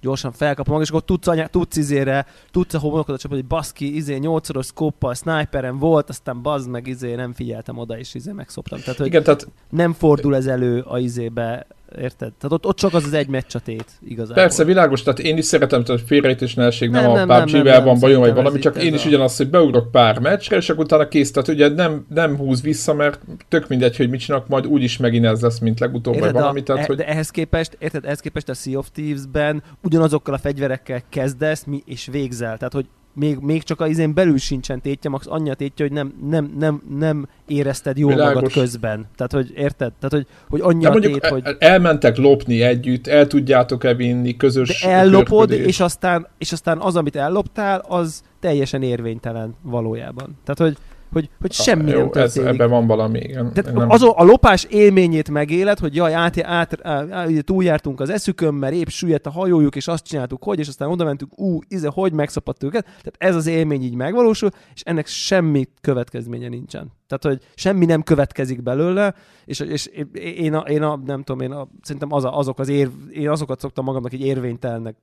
gyorsan 0.00 0.32
felkapom 0.32 0.72
magam, 0.72 0.82
és 0.82 0.88
akkor 0.88 1.04
tudsz, 1.04 1.26
anya, 1.26 1.46
tudsz 1.46 1.76
izére, 1.76 2.26
tudsz 2.50 2.74
a 2.74 2.78
homonokat 2.78 3.22
hogy 3.22 3.44
baszki, 3.44 3.96
izé, 3.96 4.16
nyolcszoros 4.16 4.66
szkóppal, 4.66 5.14
sniperen 5.14 5.78
volt, 5.78 6.08
aztán 6.08 6.42
bazd 6.42 6.68
meg, 6.68 6.86
izé, 6.86 7.14
nem 7.14 7.32
figyeltem 7.32 7.78
oda, 7.78 7.98
és 7.98 8.14
izé 8.14 8.32
megszoptam. 8.32 8.78
Tehát, 8.78 8.96
hogy 8.96 9.06
Igen, 9.06 9.22
tehát... 9.22 9.48
nem 9.70 9.92
fordul 9.92 10.36
ez 10.36 10.46
elő 10.46 10.80
a 10.80 10.98
izébe, 10.98 11.66
Érted? 11.96 12.32
Tehát 12.32 12.52
ott, 12.52 12.66
ott 12.66 12.76
csak 12.76 12.94
az 12.94 13.04
az 13.04 13.12
egy 13.12 13.28
meccs 13.28 13.54
a 13.54 13.58
tét, 13.58 13.84
igazából. 14.04 14.42
Persze, 14.42 14.64
világos, 14.64 15.02
tehát 15.02 15.18
én 15.18 15.36
is 15.36 15.44
szeretem, 15.44 15.82
hogy 15.86 16.02
félrejtés 16.06 16.54
ne 16.54 16.64
esik, 16.64 16.90
nem, 16.90 17.12
nem, 17.12 17.28
a 17.28 17.44
PUBG-vel 17.44 17.82
van 17.82 17.98
bajom, 18.00 18.20
vagy 18.20 18.34
valami, 18.34 18.58
csak 18.58 18.82
én 18.82 18.94
is 18.94 19.04
a... 19.04 19.08
ugyanaz, 19.08 19.36
hogy 19.36 19.50
beugrok 19.50 19.90
pár 19.90 20.18
meccsre, 20.18 20.56
és 20.56 20.68
akkor 20.68 20.84
utána 20.84 21.08
kész, 21.08 21.30
tehát 21.30 21.48
ugye 21.48 21.68
nem, 21.68 22.06
nem 22.08 22.36
húz 22.36 22.62
vissza, 22.62 22.94
mert 22.94 23.20
tök 23.48 23.68
mindegy, 23.68 23.96
hogy 23.96 24.08
mit 24.08 24.20
csinálok, 24.20 24.48
majd 24.48 24.66
úgyis 24.66 24.96
megint 24.96 25.24
ez 25.24 25.40
lesz, 25.40 25.58
mint 25.58 25.80
legutóbb, 25.80 26.14
érted, 26.14 26.32
vagy 26.32 26.40
valami. 26.40 26.62
Tehát, 26.62 26.82
e, 26.82 26.86
hogy... 26.86 26.96
De 26.96 27.06
ehhez 27.06 27.30
képest, 27.30 27.76
érted, 27.78 28.04
ehhez 28.04 28.20
képest 28.20 28.48
a 28.48 28.54
Sea 28.54 28.78
of 28.78 28.88
Thieves-ben 28.92 29.62
ugyanazokkal 29.82 30.34
a 30.34 30.38
fegyverekkel 30.38 31.02
kezdesz, 31.08 31.64
mi, 31.64 31.82
és 31.86 32.08
végzel. 32.12 32.56
Tehát, 32.56 32.72
hogy 32.72 32.86
még, 33.12 33.38
még 33.38 33.62
csak 33.62 33.80
az 33.80 33.98
én 33.98 34.14
belül 34.14 34.38
sincsen 34.38 34.80
tétje, 34.80 35.10
max 35.10 35.26
annyi 35.28 35.50
a 35.50 35.54
tétje, 35.54 35.84
hogy 35.84 35.94
nem, 35.94 36.14
nem, 36.28 36.54
nem, 36.58 36.82
nem 36.98 37.28
érezted 37.46 37.98
jól 37.98 38.10
Világos. 38.10 38.34
magad 38.34 38.52
közben. 38.52 39.06
Tehát, 39.16 39.32
hogy 39.32 39.52
érted? 39.54 39.92
Tehát, 39.92 40.12
hogy, 40.12 40.26
hogy 40.48 40.60
annyi 40.60 40.86
a 40.86 40.90
tét, 40.90 41.24
el, 41.24 41.30
hogy... 41.30 41.42
elmentek 41.58 42.16
lopni 42.16 42.62
együtt, 42.62 43.06
el 43.06 43.26
tudjátok-e 43.26 43.94
vinni, 43.94 44.36
közös 44.36 44.80
De 44.82 44.88
ellopod, 44.88 45.50
és 45.50 45.80
aztán, 45.80 46.26
és 46.38 46.52
aztán 46.52 46.78
az, 46.78 46.96
amit 46.96 47.16
elloptál, 47.16 47.84
az 47.88 48.22
teljesen 48.40 48.82
érvénytelen 48.82 49.54
valójában. 49.62 50.38
Tehát, 50.44 50.58
hogy 50.58 50.76
hogy, 51.12 51.30
hogy 51.40 51.52
semmi 51.52 51.90
Jó, 51.90 51.98
nem 51.98 52.10
történik. 52.10 52.48
Ez, 52.48 52.54
ebben 52.54 52.70
van 52.70 52.86
valami, 52.86 53.18
igen. 53.18 53.52
Tehát 53.52 53.74
nem... 53.74 53.90
az, 53.90 54.02
a 54.02 54.24
lopás 54.24 54.64
élményét 54.64 55.30
megéled, 55.30 55.78
hogy 55.78 55.94
jaj, 55.94 56.14
át, 56.14 56.42
át, 56.42 56.86
át, 56.86 57.10
át, 57.10 57.44
túljártunk 57.44 58.00
az 58.00 58.10
eszükön, 58.10 58.54
mert 58.54 58.74
épp 58.74 58.88
süllyedt 58.88 59.26
a 59.26 59.30
hajójuk, 59.30 59.76
és 59.76 59.88
azt 59.88 60.04
csináltuk, 60.04 60.42
hogy, 60.42 60.58
és 60.58 60.68
aztán 60.68 60.88
oda 60.88 61.04
mentünk, 61.04 61.38
ú, 61.38 61.58
ize, 61.68 61.88
hogy 61.88 62.12
megszapadt 62.12 62.62
őket. 62.62 62.84
Tehát 62.84 63.14
ez 63.18 63.36
az 63.36 63.46
élmény 63.46 63.82
így 63.82 63.94
megvalósul, 63.94 64.50
és 64.74 64.82
ennek 64.84 65.06
semmi 65.06 65.68
következménye 65.80 66.48
nincsen. 66.48 66.97
Tehát, 67.08 67.38
hogy 67.38 67.50
semmi 67.54 67.84
nem 67.84 68.02
következik 68.02 68.62
belőle, 68.62 69.14
és, 69.44 69.60
és 69.60 69.86
én, 70.12 70.54
a, 70.54 70.60
én 70.60 70.82
a, 70.82 70.96
nem 70.96 71.22
tudom, 71.22 71.40
én 71.40 71.52
a, 71.52 71.68
szerintem 71.82 72.12
az 72.12 72.24
a, 72.24 72.38
azok 72.38 72.58
az 72.58 72.68
ér, 72.68 72.90
én 73.10 73.28
azokat 73.28 73.60
szoktam 73.60 73.84
magamnak 73.84 74.12
így 74.12 74.24
érvénytelnek 74.24 74.96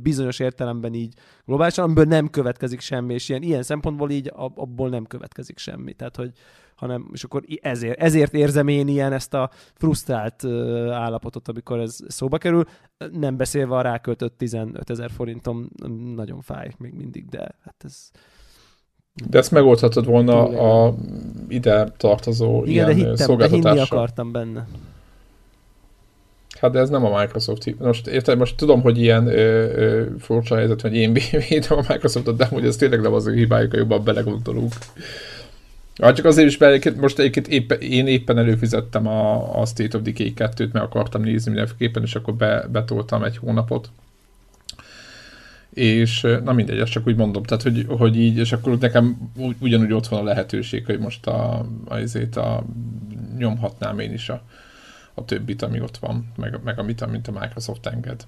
bizonyos 0.00 0.38
értelemben 0.38 0.94
így 0.94 1.14
globálisan, 1.44 1.84
amiből 1.84 2.04
nem 2.04 2.30
következik 2.30 2.80
semmi, 2.80 3.14
és 3.14 3.28
ilyen, 3.28 3.42
ilyen 3.42 3.62
szempontból 3.62 4.10
így 4.10 4.30
abból 4.34 4.88
nem 4.88 5.04
következik 5.04 5.58
semmi. 5.58 5.92
Tehát, 5.92 6.16
hogy 6.16 6.32
hanem, 6.74 7.08
és 7.12 7.24
akkor 7.24 7.44
ezért, 7.60 7.98
ezért 7.98 8.34
érzem 8.34 8.68
én 8.68 8.88
ilyen 8.88 9.12
ezt 9.12 9.34
a 9.34 9.50
frusztrált 9.74 10.44
állapotot, 10.90 11.48
amikor 11.48 11.78
ez 11.78 11.98
szóba 12.08 12.38
kerül, 12.38 12.64
nem 13.12 13.36
beszélve 13.36 13.76
a 13.76 13.80
ráköltött 13.80 14.38
15 14.38 14.90
ezer 14.90 15.10
forintom, 15.10 15.68
nagyon 16.14 16.40
fáj 16.40 16.72
még 16.78 16.92
mindig, 16.92 17.28
de 17.28 17.38
hát 17.38 17.76
ez, 17.84 18.10
de 19.28 19.38
ezt 19.38 19.50
megoldhatod 19.50 20.06
volna 20.06 20.42
a 20.44 20.94
ide 21.48 21.92
tartozó 21.96 22.64
Igen, 22.64 22.72
ilyen 22.72 22.86
de 22.86 22.94
hittem, 22.94 23.14
szolgáltatással. 23.26 23.74
De 23.74 23.80
akartam 23.80 24.32
benne. 24.32 24.66
Hát 26.60 26.70
de 26.70 26.78
ez 26.78 26.88
nem 26.88 27.04
a 27.04 27.20
Microsoft. 27.20 27.78
Most 27.78 28.06
érted, 28.06 28.38
most 28.38 28.56
tudom, 28.56 28.82
hogy 28.82 28.98
ilyen 28.98 29.26
ö, 29.26 29.32
ö, 29.76 30.06
furcsa 30.18 30.56
helyzet, 30.56 30.80
hogy 30.80 30.94
én 30.94 31.12
védem 31.48 31.78
a 31.78 31.84
Microsoftot, 31.88 32.36
de 32.36 32.46
hogy 32.46 32.66
ez 32.66 32.76
tényleg 32.76 33.00
nem 33.00 33.12
az 33.12 33.26
ő 33.26 33.34
hibájuk, 33.34 33.74
jobban 33.74 34.04
belegondolunk. 34.04 34.72
Hát 36.02 36.14
csak 36.14 36.24
azért 36.24 36.48
is, 36.48 36.58
mert 36.58 36.96
most 36.96 37.18
egyébként 37.18 37.48
éppen, 37.48 37.80
én 37.80 38.06
éppen 38.06 38.38
előfizettem 38.38 39.06
a, 39.06 39.60
a 39.60 39.66
State 39.66 39.96
of 39.96 40.02
Decay 40.02 40.32
2-t, 40.36 40.72
mert 40.72 40.84
akartam 40.84 41.22
nézni 41.22 41.50
mindenképpen, 41.50 42.02
és 42.02 42.14
akkor 42.14 42.34
be, 42.34 42.66
betoltam 42.72 43.22
egy 43.22 43.36
hónapot 43.36 43.90
és 45.74 46.26
na 46.44 46.52
mindegy, 46.52 46.78
ezt 46.78 46.90
csak 46.90 47.06
úgy 47.06 47.16
mondom, 47.16 47.42
tehát 47.42 47.62
hogy, 47.62 47.86
hogy 47.88 48.16
így, 48.16 48.36
és 48.36 48.52
akkor 48.52 48.78
nekem 48.78 49.32
ugyanúgy 49.58 49.92
ott 49.92 50.06
van 50.06 50.20
a 50.20 50.24
lehetőség, 50.24 50.84
hogy 50.84 50.98
most 50.98 51.26
a, 51.26 51.66
azért 51.84 52.36
a 52.36 52.64
nyomhatnám 53.38 53.98
én 53.98 54.12
is 54.12 54.28
a, 54.28 54.42
a 55.14 55.24
többit, 55.24 55.62
ami 55.62 55.80
ott 55.80 55.96
van, 55.96 56.32
meg, 56.36 56.60
meg 56.64 56.78
amit, 56.78 57.00
amit 57.00 57.28
a 57.28 57.38
Microsoft 57.40 57.86
enged. 57.86 58.24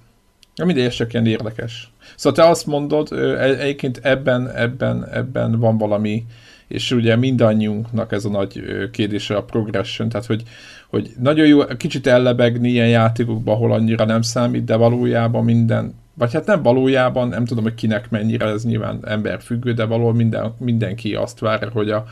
Na 0.55 0.65
mindegy, 0.65 0.85
ez 0.85 0.93
csak 0.93 1.13
ilyen 1.13 1.25
érdekes. 1.25 1.91
Szóval 2.15 2.43
te 2.43 2.49
azt 2.49 2.65
mondod, 2.65 3.11
e, 3.11 3.43
egyébként 3.43 3.99
ebben, 4.03 4.49
ebben, 4.49 5.07
ebben 5.11 5.59
van 5.59 5.77
valami, 5.77 6.25
és 6.67 6.91
ugye 6.91 7.15
mindannyiunknak 7.15 8.11
ez 8.11 8.25
a 8.25 8.29
nagy 8.29 8.63
kérdése 8.91 9.35
a 9.35 9.43
progression, 9.43 10.09
tehát 10.09 10.25
hogy, 10.25 10.43
hogy 10.89 11.11
nagyon 11.19 11.47
jó 11.47 11.65
kicsit 11.77 12.07
ellebegni 12.07 12.69
ilyen 12.69 12.89
játékokban, 12.89 13.55
ahol 13.55 13.71
annyira 13.71 14.05
nem 14.05 14.21
számít, 14.21 14.63
de 14.63 14.75
valójában 14.75 15.43
minden 15.43 15.93
vagy 16.17 16.33
hát 16.33 16.45
nem 16.45 16.61
valójában, 16.61 17.27
nem 17.27 17.45
tudom, 17.45 17.63
hogy 17.63 17.73
kinek 17.73 18.09
mennyire, 18.09 18.45
ez 18.45 18.63
nyilván 18.63 18.99
ember 19.07 19.41
függő, 19.41 19.73
de 19.73 19.85
valahol 19.85 20.13
minden, 20.13 20.55
mindenki 20.59 21.15
azt 21.15 21.39
várja, 21.39 21.69
hogy 21.69 21.89
a, 21.89 22.05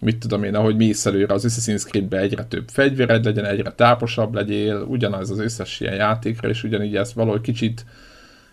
mit 0.00 0.18
tudom 0.18 0.42
én, 0.42 0.54
ahogy 0.54 0.76
mész 0.76 1.06
előre 1.06 1.34
az 1.34 1.46
Assassin's 1.48 1.84
creed 1.84 2.14
egyre 2.14 2.44
több 2.44 2.68
fegyvered 2.68 3.24
legyen, 3.24 3.44
egyre 3.44 3.72
táposabb 3.72 4.34
legyél, 4.34 4.76
ugyanaz 4.88 5.30
az 5.30 5.38
összes 5.38 5.80
ilyen 5.80 5.94
játékra, 5.94 6.48
és 6.48 6.64
ugyanígy 6.64 6.96
ezt 6.96 7.12
valahogy 7.12 7.40
kicsit 7.40 7.84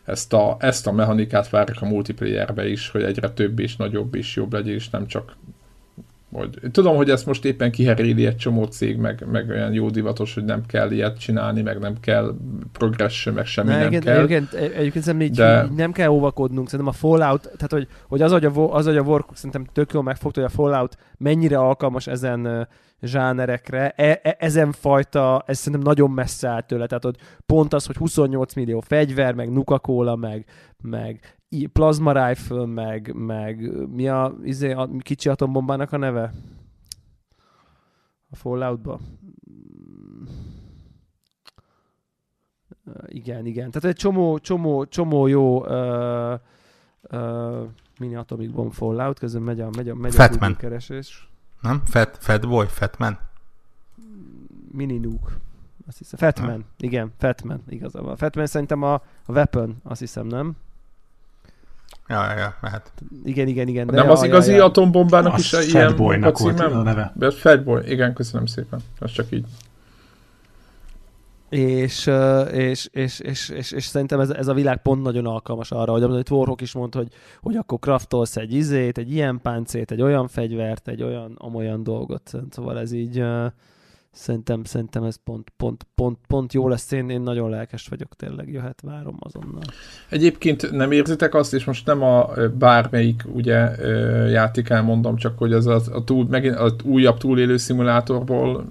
ezt 0.05 0.33
a, 0.33 0.57
ezt 0.59 0.87
a 0.87 0.91
mechanikát 0.91 1.49
várják 1.49 1.81
a 1.81 1.85
multiplayerbe 1.85 2.67
is, 2.67 2.89
hogy 2.89 3.03
egyre 3.03 3.29
több 3.29 3.59
és 3.59 3.75
nagyobb 3.75 4.15
és 4.15 4.35
jobb 4.35 4.53
legyél, 4.53 4.75
és 4.75 4.89
nem 4.89 5.07
csak 5.07 5.35
hogy, 6.31 6.59
tudom, 6.71 6.95
hogy 6.95 7.09
ezt 7.09 7.25
most 7.25 7.45
éppen 7.45 7.71
kiheréli 7.71 8.25
egy 8.25 8.37
csomó 8.37 8.63
cég, 8.63 8.97
meg, 8.97 9.25
meg 9.31 9.49
olyan 9.49 9.73
jó 9.73 9.89
divatos, 9.89 10.33
hogy 10.33 10.45
nem 10.45 10.65
kell 10.65 10.91
ilyet 10.91 11.19
csinálni, 11.19 11.61
meg 11.61 11.79
nem 11.79 11.99
kell 11.99 12.35
progression, 12.71 13.33
meg 13.35 13.45
semmi 13.45 13.69
ne, 13.69 13.77
nem 13.77 13.87
egyébként, 13.87 14.03
kell. 14.03 14.23
Egyébként, 14.23 14.53
egyébként 14.53 15.03
szerintem 15.03 15.27
így, 15.27 15.35
de... 15.35 15.63
így 15.63 15.75
nem 15.75 15.91
kell 15.91 16.09
óvakodnunk, 16.09 16.69
szerintem 16.69 16.93
a 16.93 16.97
Fallout, 16.97 17.41
tehát 17.41 17.71
hogy, 17.71 17.87
hogy 18.07 18.21
az, 18.21 18.31
hogy 18.31 18.45
a, 18.45 18.73
az, 18.73 18.85
hogy 18.85 18.97
a 18.97 19.01
Warcraft 19.01 19.37
szerintem 19.37 19.65
tök 19.73 19.93
jól 19.93 20.03
megfogta, 20.03 20.41
hogy 20.41 20.49
a 20.53 20.55
Fallout 20.55 20.97
mennyire 21.17 21.57
alkalmas 21.57 22.07
ezen 22.07 22.67
zsánerekre, 23.01 23.89
e, 23.95 24.19
e, 24.23 24.35
ezen 24.39 24.71
fajta, 24.71 25.43
ez 25.45 25.57
szerintem 25.57 25.81
nagyon 25.81 26.11
messze 26.11 26.47
áll 26.47 26.61
tőle, 26.61 26.87
tehát 26.87 27.03
hogy 27.03 27.15
pont 27.45 27.73
az, 27.73 27.85
hogy 27.85 27.95
28 27.95 28.53
millió 28.53 28.79
fegyver, 28.79 29.33
meg 29.33 29.51
Nuka-Cola, 29.51 30.15
meg, 30.15 30.45
meg 30.81 31.36
Plasma 31.73 32.27
Rifle, 32.27 32.65
meg, 32.65 33.13
meg 33.13 33.85
mi 33.87 34.07
a, 34.07 34.35
izé, 34.43 34.71
a 34.71 34.89
kicsi 34.99 35.29
atombombának 35.29 35.91
a 35.91 35.97
neve? 35.97 36.33
A 38.29 38.35
Falloutba? 38.35 38.99
igen, 43.07 43.45
igen. 43.45 43.71
Tehát 43.71 43.89
egy 43.89 43.95
csomó, 43.95 44.39
csomó, 44.39 44.85
csomó 44.85 45.27
jó 45.27 45.65
uh, 45.65 46.39
uh, 47.11 47.67
mini 47.99 48.15
Atomic 48.15 48.51
Bomb 48.51 48.71
Fallout, 48.71 49.19
közben 49.19 49.41
megy 49.41 49.61
a, 49.61 49.69
megy 49.75 49.89
a, 49.89 49.95
megy 49.95 50.15
a 50.39 50.55
keresés. 50.55 51.29
Nem? 51.61 51.81
Fat, 51.85 52.17
fat 52.19 52.47
Boy? 52.47 52.65
Fatman? 52.67 53.19
Mini 54.71 54.97
Nuke. 54.97 55.31
Azt 55.87 55.97
hiszem. 55.97 56.19
Fatman. 56.19 56.65
Igen, 56.77 57.13
Fatman. 57.17 57.63
Igazából. 57.67 58.15
Fatman 58.15 58.45
szerintem 58.45 58.83
a, 58.83 58.93
a 58.93 59.31
Weapon, 59.31 59.77
azt 59.83 59.99
hiszem, 59.99 60.27
nem? 60.27 60.55
Ja, 62.09 62.37
ja, 62.37 62.55
mehet. 62.61 62.91
Igen, 63.23 63.47
igen, 63.47 63.67
igen. 63.67 63.87
De 63.87 63.95
nem 63.95 64.09
az 64.09 64.23
igazi 64.23 64.51
ja, 64.51 64.57
ja. 64.57 64.65
atombombának 64.65 65.33
az 65.33 65.39
is 65.39 65.73
ilyen 65.73 65.91
a 65.91 66.31
volt 66.31 66.59
a 66.59 66.83
neve. 66.83 67.31
Fatboy, 67.31 67.91
igen, 67.91 68.13
köszönöm 68.13 68.45
szépen. 68.45 68.79
Az 68.99 69.11
csak 69.11 69.25
így. 69.31 69.45
És, 71.49 72.09
és, 72.51 72.89
és, 72.91 73.19
és, 73.19 73.49
és, 73.49 73.71
és 73.71 73.85
szerintem 73.85 74.19
ez, 74.19 74.29
ez 74.29 74.47
a 74.47 74.53
világ 74.53 74.81
pont 74.81 75.01
nagyon 75.03 75.25
alkalmas 75.25 75.71
arra, 75.71 75.91
hogy 75.91 76.03
amit 76.03 76.29
Warhawk 76.29 76.61
is 76.61 76.73
mondta, 76.73 76.97
hogy, 76.97 77.07
hogy 77.41 77.55
akkor 77.55 77.79
craftolsz 77.79 78.37
egy 78.37 78.53
izét, 78.53 78.97
egy 78.97 79.11
ilyen 79.11 79.39
páncét, 79.41 79.91
egy 79.91 80.01
olyan 80.01 80.27
fegyvert, 80.27 80.87
egy 80.87 81.03
olyan, 81.03 81.35
amolyan 81.37 81.83
dolgot. 81.83 82.31
Szóval 82.49 82.79
ez 82.79 82.91
így 82.91 83.23
Szerintem, 84.17 84.63
szerintem 84.63 85.03
ez 85.03 85.15
pont, 85.23 85.51
pont, 85.57 85.85
pont, 85.95 86.17
pont 86.27 86.53
jó 86.53 86.67
lesz. 86.67 86.91
Én, 86.91 87.09
én 87.09 87.21
nagyon 87.21 87.49
lelkes 87.49 87.87
vagyok, 87.87 88.15
tényleg 88.15 88.51
jöhet, 88.51 88.81
várom 88.81 89.17
azonnal. 89.19 89.63
Egyébként 90.09 90.71
nem 90.71 90.91
érzitek 90.91 91.33
azt, 91.33 91.53
és 91.53 91.65
most 91.65 91.85
nem 91.85 92.03
a 92.03 92.29
bármelyik 92.57 93.23
ugye 93.33 93.75
játék 94.29 94.69
elmondom, 94.69 95.15
csak 95.15 95.37
hogy 95.37 95.53
az 95.53 95.67
a, 95.67 95.81
a, 95.91 96.03
túl, 96.03 96.25
megint 96.29 96.55
a 96.55 96.75
újabb 96.83 97.17
túlélő 97.17 97.57
szimulátorból 97.57 98.65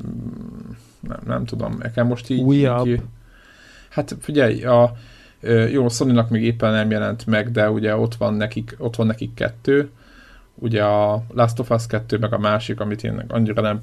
nem, 1.01 1.21
nem 1.27 1.45
tudom, 1.45 1.77
nekem 1.79 2.07
most 2.07 2.31
így... 2.31 2.41
Újabb. 2.41 2.87
így 2.87 3.01
hát 3.89 4.17
figyelj, 4.21 4.65
a, 4.65 4.93
jó, 5.71 5.89
sony 5.89 6.25
még 6.29 6.43
éppen 6.43 6.73
nem 6.73 6.91
jelent 6.91 7.27
meg, 7.27 7.51
de 7.51 7.71
ugye 7.71 7.97
ott 7.97 8.15
van 8.15 8.35
nekik, 8.35 8.75
ott 8.79 8.97
van 8.97 9.07
nekik 9.07 9.35
kettő, 9.35 9.91
ugye 10.59 10.85
a 10.85 11.23
Last 11.35 11.59
of 11.59 11.71
Us 11.71 11.87
2, 11.87 12.19
meg 12.19 12.33
a 12.33 12.39
másik, 12.39 12.81
amit 12.81 13.05
én 13.05 13.25
annyira 13.29 13.63
nem 13.63 13.83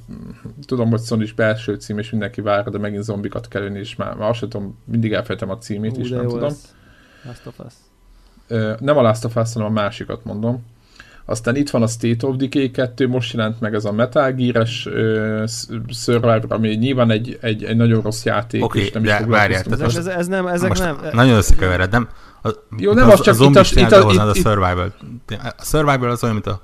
tudom, 0.66 0.90
hogy 0.90 1.02
Sony 1.02 1.22
is 1.22 1.34
belső 1.34 1.76
cím, 1.76 2.00
és 2.00 2.10
mindenki 2.10 2.42
várja, 2.42 2.72
de 2.72 2.78
megint 2.78 3.04
zombikat 3.04 3.48
kell 3.48 3.62
jönni, 3.62 3.80
és 3.80 3.96
már, 3.96 4.16
már 4.16 4.30
azt 4.30 4.40
sem 4.40 4.50
tudom, 4.50 4.78
mindig 4.86 5.14
elfejtem 5.14 5.50
a 5.50 5.58
címét, 5.58 6.10
de 6.10 6.16
nem 6.16 6.28
tudom. 6.28 6.54
Last 7.26 7.46
of 7.46 7.60
Us. 7.66 7.74
Ö, 8.48 8.74
nem 8.80 8.98
a 8.98 9.02
Last 9.02 9.26
of 9.26 9.36
Us, 9.36 9.54
hanem 9.54 9.68
a 9.70 9.72
másikat 9.72 10.26
mondom. 10.26 10.66
Aztán 11.26 11.56
itt 11.56 11.70
van 11.70 11.82
a 11.82 11.88
State 11.88 12.28
of 12.28 12.36
Decay 12.36 12.72
2, 12.72 13.08
most 13.08 13.34
jelent 13.34 13.60
meg 13.60 13.74
ez 13.74 13.86
a 13.86 13.92
Metal 13.92 14.32
Gear-es 14.32 14.90
Survivor, 15.88 16.46
ami 16.48 16.70
nyilván 16.70 17.12
egy, 17.12 17.38
egy, 17.42 17.64
egy 17.64 17.76
nagyon 17.76 18.02
rossz 18.02 18.24
játék, 18.24 18.64
Oké, 18.64 18.82
és 18.82 18.92
nem 18.92 19.04
is 19.04 19.10
de 19.10 19.26
várjál, 19.26 19.64
vele. 19.64 19.76
tehát 19.76 19.98
Ez, 19.98 20.06
ez, 20.06 20.28
nem, 20.28 20.48
ezek 20.48 20.70
Most 20.70 20.82
nem... 20.82 20.98
Nagyon 21.12 21.36
összekevered, 21.36 21.92
nem? 21.92 22.10
A, 22.44 22.50
Jó, 22.78 22.94
nem 22.94 23.08
az, 23.10 23.14
az 23.20 23.22
csak 23.22 23.40
a 23.40 23.44
itt 23.44 23.56
a- 23.56 23.62
itt 23.80 23.82
a- 23.92 23.98
behoznád 24.00 24.28
a 24.28 24.32
itt- 24.36 24.44
survival. 24.44 24.94
A 25.58 25.64
survival 25.64 26.10
az 26.10 26.24
olyan, 26.24 26.36
mint 26.36 26.48
a 26.48 26.62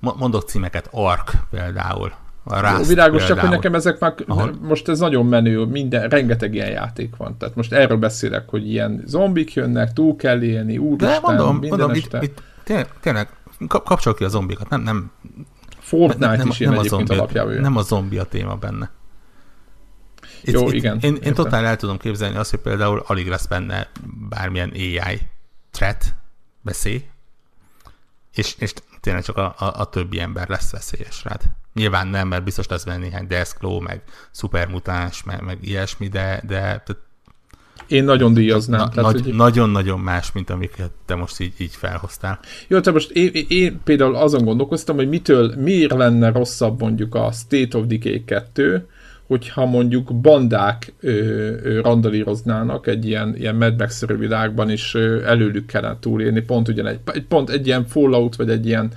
mo- 0.00 0.18
mondok 0.18 0.42
címeket, 0.48 0.88
Ark 0.92 1.30
például. 1.50 2.12
A 2.44 2.56
Jó, 2.70 2.76
Rust 2.76 2.88
világos, 2.88 3.26
csak 3.26 3.38
hogy 3.38 3.48
nekem 3.48 3.74
ezek 3.74 3.98
már, 3.98 4.14
Ahol- 4.26 4.60
most 4.62 4.88
ez 4.88 4.98
nagyon 4.98 5.26
menő, 5.26 5.64
minden, 5.64 6.08
rengeteg 6.08 6.54
ilyen 6.54 6.70
játék 6.70 7.16
van. 7.16 7.36
Tehát 7.38 7.54
most 7.54 7.72
erről 7.72 7.96
beszélek, 7.96 8.48
hogy 8.48 8.68
ilyen 8.68 9.02
zombik 9.06 9.52
jönnek, 9.54 9.92
túl 9.92 10.16
kell 10.16 10.42
élni, 10.42 10.78
úristen, 10.78 11.08
De 11.08 11.18
mondom, 11.22 11.56
minden 11.56 11.78
mondom, 11.78 11.96
itt, 11.96 12.04
este. 12.04 12.18
itt 12.22 12.42
tényleg, 12.64 12.88
tényleg 13.00 13.28
kap- 13.66 13.84
kapcsol 13.86 14.14
ki 14.14 14.24
a 14.24 14.28
zombikat, 14.28 14.68
nem, 14.68 14.80
nem, 14.82 15.10
Fortnite 15.78 16.36
nem, 16.36 16.48
is 16.48 16.60
ilyen 16.60 16.72
nem, 16.72 16.80
a 16.80 16.86
zombi, 16.86 17.14
alapjában 17.14 17.52
jön. 17.52 17.62
nem 17.62 17.76
a 17.76 17.82
zombi 17.82 18.18
a 18.18 18.24
téma 18.24 18.54
benne. 18.54 18.90
Itt, 20.42 20.54
Jó, 20.54 20.68
itt, 20.68 20.74
igen, 20.74 20.98
Én, 21.00 21.16
én 21.22 21.34
totál 21.34 21.66
el 21.66 21.76
tudom 21.76 21.98
képzelni 21.98 22.36
azt, 22.36 22.50
hogy 22.50 22.60
például 22.60 23.02
alig 23.06 23.28
lesz 23.28 23.46
benne 23.46 23.90
bármilyen 24.28 24.70
AI 24.74 25.20
threat, 25.70 26.04
veszély, 26.62 27.04
és, 28.34 28.54
és 28.58 28.72
tényleg 29.00 29.22
csak 29.22 29.36
a, 29.36 29.54
a, 29.58 29.72
a 29.80 29.84
többi 29.84 30.20
ember 30.20 30.48
lesz 30.48 30.70
veszélyes 30.70 31.24
rád. 31.24 31.42
Nyilván 31.74 32.06
nem, 32.06 32.28
mert 32.28 32.44
biztos 32.44 32.66
lesz 32.66 32.84
benne 32.84 32.98
néhány 32.98 33.26
Deathclaw, 33.26 33.80
meg 33.80 34.02
szupermutáns, 34.30 35.22
meg, 35.22 35.42
meg 35.42 35.58
ilyesmi, 35.60 36.08
de, 36.08 36.42
de 36.46 36.58
tehát 36.58 36.96
Én 37.86 38.04
nagyon 38.04 38.34
díjaznám. 38.34 38.80
na, 38.80 38.88
tehát, 38.88 39.12
nagy, 39.12 39.22
hogy... 39.24 39.34
nagyon-nagyon 39.34 40.00
más, 40.00 40.32
mint 40.32 40.50
amiket 40.50 40.90
te 41.06 41.14
most 41.14 41.40
így, 41.40 41.54
így 41.58 41.74
felhoztál. 41.74 42.40
Jó, 42.68 42.80
te 42.80 42.90
most 42.90 43.10
én, 43.10 43.44
én 43.48 43.80
például 43.84 44.14
azon 44.14 44.44
gondolkoztam, 44.44 44.96
hogy 44.96 45.08
mitől, 45.08 45.54
miért 45.56 45.92
lenne 45.92 46.32
rosszabb 46.32 46.80
mondjuk 46.80 47.14
a 47.14 47.32
State 47.32 47.78
of 47.78 47.86
Decay 47.86 48.24
2, 48.24 48.86
hogyha 49.28 49.66
mondjuk 49.66 50.14
bandák 50.14 50.92
ö, 51.00 51.10
ö, 51.10 51.80
randalíroznának 51.80 52.86
egy 52.86 53.06
ilyen, 53.06 53.34
ilyen 53.36 53.54
Mad 53.54 53.78
max 53.78 54.06
világban, 54.06 54.70
és 54.70 54.94
ö, 54.94 55.24
előlük 55.24 55.66
kellene 55.66 55.96
túlélni, 56.00 56.40
pont 56.40 56.68
ugyan 56.68 56.86
egy, 56.86 57.00
pont 57.28 57.50
egy 57.50 57.66
ilyen 57.66 57.86
Fallout, 57.86 58.36
vagy 58.36 58.50
egy 58.50 58.66
ilyen 58.66 58.90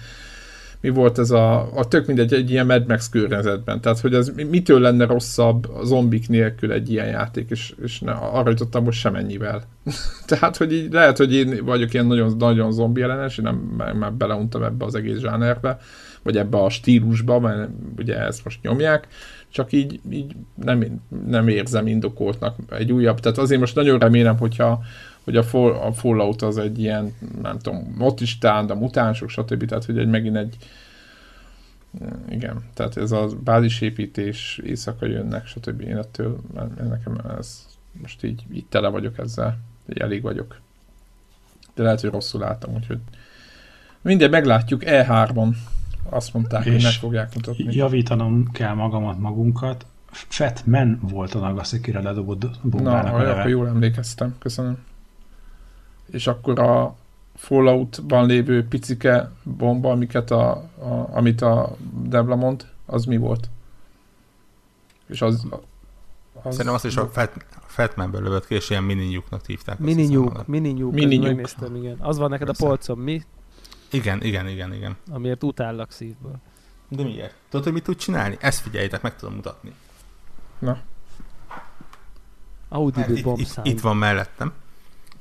mi 0.82 0.90
volt 0.90 1.20
ez 1.20 1.32
a, 1.32 1.78
a 1.78 1.88
tök 1.88 2.06
mindegy, 2.06 2.34
egy 2.34 2.52
ilyen 2.52 2.66
Mad 2.66 2.88
Max 2.88 3.10
környezetben. 3.10 3.82
Tehát, 3.82 4.00
hogy 4.00 4.14
ez 4.14 4.32
mitől 4.50 4.80
lenne 4.80 5.06
rosszabb 5.06 5.70
a 5.70 5.84
zombik 5.84 6.30
nélkül 6.30 6.72
egy 6.72 6.92
ilyen 6.92 7.08
játék, 7.08 7.50
és, 7.50 7.74
és 7.84 8.00
ne, 8.00 8.12
arra 8.12 8.50
jutottam, 8.50 8.84
hogy 8.84 8.94
semennyivel. 8.94 9.64
Tehát, 10.26 10.58
hogy 10.58 10.74
így 10.74 10.92
lehet, 10.92 11.18
hogy 11.18 11.34
én 11.34 11.66
vagyok 11.66 11.94
ilyen 11.94 12.06
nagyon, 12.06 12.36
nagyon 12.38 12.72
zombi 12.72 13.02
ellenes, 13.02 13.38
én 13.38 13.44
nem, 13.44 13.96
már 13.98 14.14
beleuntam 14.14 14.64
ebbe 14.64 14.86
az 14.86 14.96
egész 14.96 15.20
zsánerbe, 15.20 15.78
vagy 16.24 16.38
ebbe 16.38 16.58
a 16.58 16.70
stílusba, 16.70 17.40
mert 17.40 17.70
ugye 17.98 18.20
ezt 18.20 18.44
most 18.44 18.62
nyomják, 18.62 19.08
csak 19.52 19.72
így, 19.72 20.00
így 20.10 20.36
nem, 20.56 21.02
nem 21.26 21.48
érzem 21.48 21.88
indokoltnak 21.88 22.56
egy 22.70 22.92
újabb. 22.92 23.20
Tehát 23.20 23.38
azért 23.38 23.60
most 23.60 23.76
nagyon 23.76 24.00
remélem, 24.00 24.38
hogyha 24.38 24.82
hogy 25.24 25.36
a, 25.36 25.44
Fall, 25.44 25.72
a 25.72 25.94
Fallout 25.94 26.42
az 26.42 26.58
egy 26.58 26.80
ilyen, 26.80 27.14
nem 27.42 27.60
tudom, 27.60 27.96
ott 28.00 28.20
is 28.20 28.38
talán 28.38 28.70
a 28.70 28.76
mutánsok, 28.76 29.30
stb. 29.30 29.66
Tehát, 29.66 29.86
hogy 29.86 29.98
egy 29.98 30.08
megint 30.08 30.38
egy 30.38 30.58
igen, 32.30 32.64
tehát 32.74 32.98
ez 32.98 33.12
a 33.12 33.28
bázisépítés, 33.44 34.60
éjszaka 34.66 35.06
jönnek, 35.06 35.46
stb. 35.46 35.82
Én 35.82 35.98
ettől, 35.98 36.40
nekem 36.78 37.22
ez 37.38 37.66
most 37.92 38.24
így, 38.24 38.44
így 38.54 38.66
tele 38.66 38.88
vagyok 38.88 39.18
ezzel, 39.18 39.58
így 39.90 39.98
elég 39.98 40.22
vagyok. 40.22 40.60
De 41.76 41.84
lehet, 41.84 42.02
hogy 42.02 42.10
rosszul 42.10 42.40
láttam, 42.40 42.74
úgyhogy 42.74 43.00
mindegy, 44.02 44.30
meglátjuk 44.30 44.82
E3-on. 44.86 45.56
Azt 46.10 46.34
mondták, 46.34 46.64
hogy 46.64 46.74
És 46.74 46.84
meg 46.84 46.92
fogják 46.92 47.36
mutatni. 47.36 47.76
Javítanom 47.76 48.52
kell 48.52 48.74
magamat 48.74 49.20
magunkat. 49.20 49.86
Fat 50.12 50.66
Man 50.66 51.00
volt 51.02 51.34
a 51.34 51.40
Nagasaki-re 51.40 52.02
ledobott 52.02 52.60
bombának 52.64 53.12
Na, 53.12 53.18
a 53.18 53.18
neve. 53.18 53.32
akkor 53.40 53.50
jól 53.50 53.68
emlékeztem, 53.68 54.36
köszönöm. 54.40 54.78
És 56.12 56.28
akkor 56.28 56.60
a 56.60 56.96
Fallout-ban 57.36 58.26
lévő 58.26 58.68
picike 58.68 59.32
bomba, 59.44 59.92
amiket 59.92 60.32
a, 60.32 60.52
a, 60.80 61.10
amit 61.12 61.42
a 61.42 61.76
Debla 62.04 62.36
mond, 62.36 62.66
az 62.86 63.06
mi 63.06 63.18
volt? 63.18 63.50
És 65.08 65.22
az... 65.22 65.46
az 66.42 66.52
Szerintem 66.52 66.74
azt 66.74 66.86
is 66.86 66.96
a 66.98 67.08
Fat, 67.08 67.46
Fatmanből 67.66 68.22
lövött 68.22 68.48
ki, 68.48 68.56
és 68.56 68.70
ilyen 68.70 68.84
mini 68.84 69.06
nyugnak 69.06 69.46
hívták. 69.46 69.76
azt 69.76 69.86
Mini 69.86 70.02
hiszem 70.02 70.16
nyug, 70.16 70.30
annak. 70.30 70.48
mini 70.48 70.70
nyug, 70.70 70.94
Mini 70.94 71.06
mini 71.06 71.16
nyug. 71.16 71.26
megnéztem, 71.26 71.76
igen. 71.76 71.98
Az 72.00 72.18
van 72.18 72.30
neked 72.30 72.46
Persze. 72.46 72.64
a 72.66 72.68
polcon, 72.68 72.98
mi? 72.98 73.22
Igen, 73.92 74.24
igen, 74.24 74.48
igen, 74.48 74.74
igen. 74.74 74.98
Amiért 75.12 75.44
utállak 75.44 75.92
szívből. 75.92 76.42
De 76.88 77.04
miért? 77.04 77.36
Tudod, 77.50 77.66
hogy 77.66 77.74
mit 77.74 77.84
tud 77.84 77.98
csinálni? 77.98 78.38
Ezt 78.40 78.62
figyeljétek, 78.62 79.02
meg 79.02 79.16
tudom 79.16 79.36
mutatni. 79.36 79.74
Mert 80.60 80.84
bomb 83.24 83.40
itt, 83.40 83.40
itt, 83.40 83.60
itt 83.64 83.80
van 83.80 83.98
mellettem, 83.98 84.54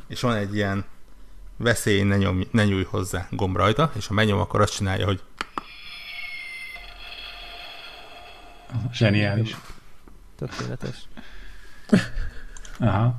és 0.06 0.20
van 0.20 0.37
egy 0.37 0.54
ilyen 0.54 0.85
veszély, 1.56 2.02
ne, 2.02 2.16
nyomj, 2.16 2.48
ne 2.50 2.64
nyújj 2.64 2.85
hozzá 2.85 3.26
gomb 3.30 3.56
rajta, 3.56 3.92
és 3.96 4.06
ha 4.06 4.14
megnyom, 4.14 4.38
akkor 4.38 4.61
azt 4.61 4.74
csinálja, 4.74 5.06
hogy 5.06 5.22
Zseniális. 8.92 9.56
Tökéletes. 10.37 11.09
Aha. 12.78 13.18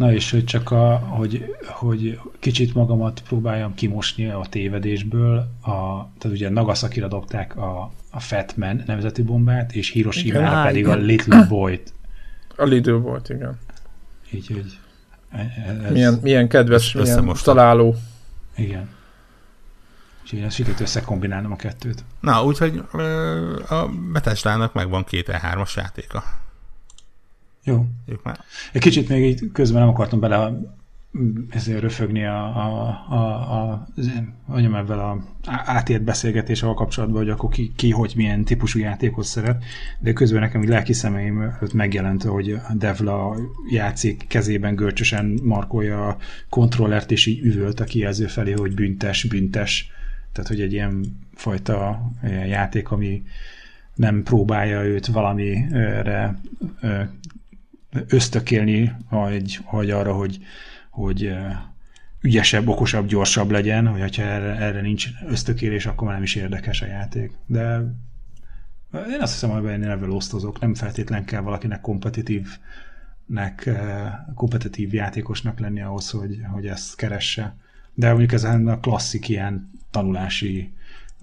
Na 0.00 0.12
és 0.12 0.30
hogy 0.30 0.44
csak 0.44 0.70
a, 0.70 0.96
hogy, 0.96 1.56
hogy 1.66 2.20
kicsit 2.38 2.74
magamat 2.74 3.22
próbáljam 3.28 3.74
kimosni 3.74 4.26
a 4.26 4.46
tévedésből, 4.50 5.36
a, 5.62 6.08
tehát 6.18 6.36
ugye 6.36 6.48
Nagasaki-ra 6.48 7.08
dobták 7.08 7.56
a, 7.56 7.92
a 8.10 8.20
Fat 8.20 8.56
Man 8.56 8.82
nevezetű 8.86 9.24
bombát, 9.24 9.72
és 9.72 9.94
Á, 10.34 10.64
pedig 10.64 10.82
igen. 10.82 10.98
a 10.98 11.02
Little 11.02 11.44
Boy-t. 11.48 11.92
A 12.56 12.64
Lidl 12.64 12.92
volt, 12.92 13.28
igen. 13.28 13.58
Így, 14.30 14.46
hogy 14.46 14.64
ez, 15.30 15.90
Milyen, 15.90 16.18
milyen 16.22 16.48
kedves, 16.48 16.92
milyen 16.92 17.34
találó. 17.42 17.96
Igen. 18.56 18.88
És 20.24 20.32
én 20.32 20.50
sikerült 20.50 20.80
összekombinálnom 20.80 21.52
a 21.52 21.56
kettőt. 21.56 22.04
Na, 22.20 22.44
úgyhogy 22.44 22.82
a 23.68 23.88
Bethesda-nak 24.12 24.72
megvan 24.72 25.04
két 25.04 25.30
E3-as 25.32 25.74
játéka. 25.76 26.22
Jó. 27.70 27.86
Ők 28.06 28.22
már 28.22 28.38
Egy 28.72 28.80
kicsit 28.80 29.08
még 29.08 29.24
így 29.24 29.50
közben 29.52 29.80
nem 29.80 29.90
akartam 29.90 30.20
bele 30.20 30.50
mm, 31.18 31.36
ezért 31.50 31.80
röfögni 31.80 32.24
a, 32.24 32.44
a, 32.44 32.88
a, 33.08 33.16
a 33.70 33.88
mondjam 34.46 34.74
ebben 34.74 34.98
a 34.98 35.24
átért 35.46 36.02
beszélgetés 36.02 36.62
ahol 36.62 36.74
kapcsolatban, 36.74 37.18
hogy 37.18 37.30
akkor 37.30 37.50
ki, 37.50 37.72
ki, 37.76 37.90
hogy 37.90 38.12
milyen 38.16 38.44
típusú 38.44 38.78
játékot 38.78 39.24
szeret, 39.24 39.64
de 39.98 40.12
közben 40.12 40.40
nekem 40.40 40.62
így 40.62 40.68
lelki 40.68 40.92
szemeim 40.92 41.40
előtt 41.40 41.72
megjelent, 41.72 42.22
hogy 42.22 42.50
a 42.50 42.74
Devla 42.74 43.36
játszik, 43.70 44.24
kezében 44.28 44.74
görcsösen 44.74 45.40
markolja 45.42 46.08
a 46.08 46.16
kontrollert, 46.48 47.10
és 47.10 47.26
így 47.26 47.44
üvölt 47.44 47.80
a 47.80 47.84
kijelző 47.84 48.26
felé, 48.26 48.52
hogy 48.52 48.74
büntes, 48.74 49.24
büntes. 49.24 49.90
Tehát, 50.32 50.50
hogy 50.50 50.60
egy 50.60 50.72
ilyen 50.72 51.18
fajta 51.34 52.00
ilyen 52.22 52.46
játék, 52.46 52.90
ami 52.90 53.22
nem 54.00 54.22
próbálja 54.22 54.84
őt 54.84 55.06
valamire 55.06 56.40
ösztökélni, 58.06 58.92
vagy, 59.10 59.58
vagy 59.70 59.90
arra, 59.90 60.12
hogy, 60.12 60.38
hogy 60.90 61.24
eh, 61.24 61.56
ügyesebb, 62.20 62.68
okosabb, 62.68 63.06
gyorsabb 63.06 63.50
legyen, 63.50 63.86
hogy 63.86 64.16
ha 64.16 64.22
erre, 64.22 64.56
erre 64.56 64.80
nincs 64.80 65.08
ösztökélés, 65.26 65.86
akkor 65.86 66.04
már 66.04 66.14
nem 66.14 66.22
is 66.22 66.34
érdekes 66.34 66.82
a 66.82 66.86
játék. 66.86 67.32
De 67.46 67.80
én 68.92 69.20
azt 69.20 69.32
hiszem, 69.32 69.50
hogy 69.50 69.70
én 69.70 69.82
ebből 69.82 70.10
osztozok, 70.10 70.60
nem 70.60 70.74
feltétlen 70.74 71.24
kell 71.24 71.40
valakinek 71.40 71.80
kompetitívnek, 71.80 73.66
eh, 73.66 74.12
kompetitív 74.34 74.94
játékosnak 74.94 75.58
lenni 75.58 75.80
ahhoz, 75.80 76.10
hogy, 76.10 76.38
hogy 76.52 76.66
ezt 76.66 76.96
keresse. 76.96 77.56
De 77.94 78.08
mondjuk 78.08 78.32
ez 78.32 78.44
a 78.44 78.78
klasszik 78.80 79.28
ilyen 79.28 79.70
tanulási 79.90 80.72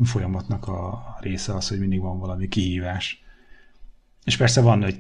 folyamatnak 0.04 0.68
a 0.68 1.18
része 1.20 1.56
az, 1.56 1.68
hogy 1.68 1.80
mindig 1.80 2.00
van 2.00 2.20
valami 2.20 2.48
kihívás. 2.48 3.24
És 4.24 4.38
persze 4.38 4.62
van 4.62 4.84
egy 4.84 5.00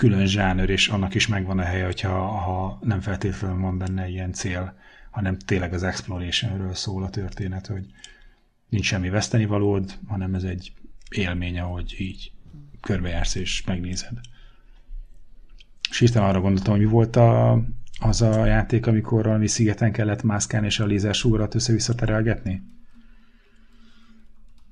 külön 0.00 0.26
zsáner, 0.26 0.68
és 0.70 0.88
annak 0.88 1.14
is 1.14 1.26
megvan 1.26 1.58
a 1.58 1.62
helye, 1.62 1.84
hogyha 1.84 2.26
ha 2.26 2.78
nem 2.82 3.00
feltétlenül 3.00 3.60
van 3.60 3.78
benne 3.78 4.08
ilyen 4.08 4.32
cél, 4.32 4.74
hanem 5.10 5.38
tényleg 5.38 5.72
az 5.72 5.82
explorationről 5.82 6.74
szól 6.74 7.02
a 7.02 7.10
történet, 7.10 7.66
hogy 7.66 7.86
nincs 8.68 8.84
semmi 8.84 9.08
vesztenivalód, 9.08 9.98
hanem 10.06 10.34
ez 10.34 10.42
egy 10.42 10.72
élmény, 11.10 11.58
ahogy 11.58 11.94
így 11.98 12.32
körbejársz 12.80 13.34
és 13.34 13.64
megnézed. 13.64 14.18
És 15.90 15.98
hirtelen 15.98 16.28
arra 16.28 16.40
gondoltam, 16.40 16.72
hogy 16.72 16.82
mi 16.82 16.90
volt 16.90 17.16
a, 17.16 17.62
az 18.00 18.22
a 18.22 18.44
játék, 18.44 18.86
amikor 18.86 19.24
valami 19.24 19.46
szigeten 19.46 19.92
kellett 19.92 20.22
mászkálni 20.22 20.66
és 20.66 20.78
a 20.80 20.86
lézersugarat 20.86 21.54
össze-vissza 21.54 21.94
terelgetni? 21.94 22.62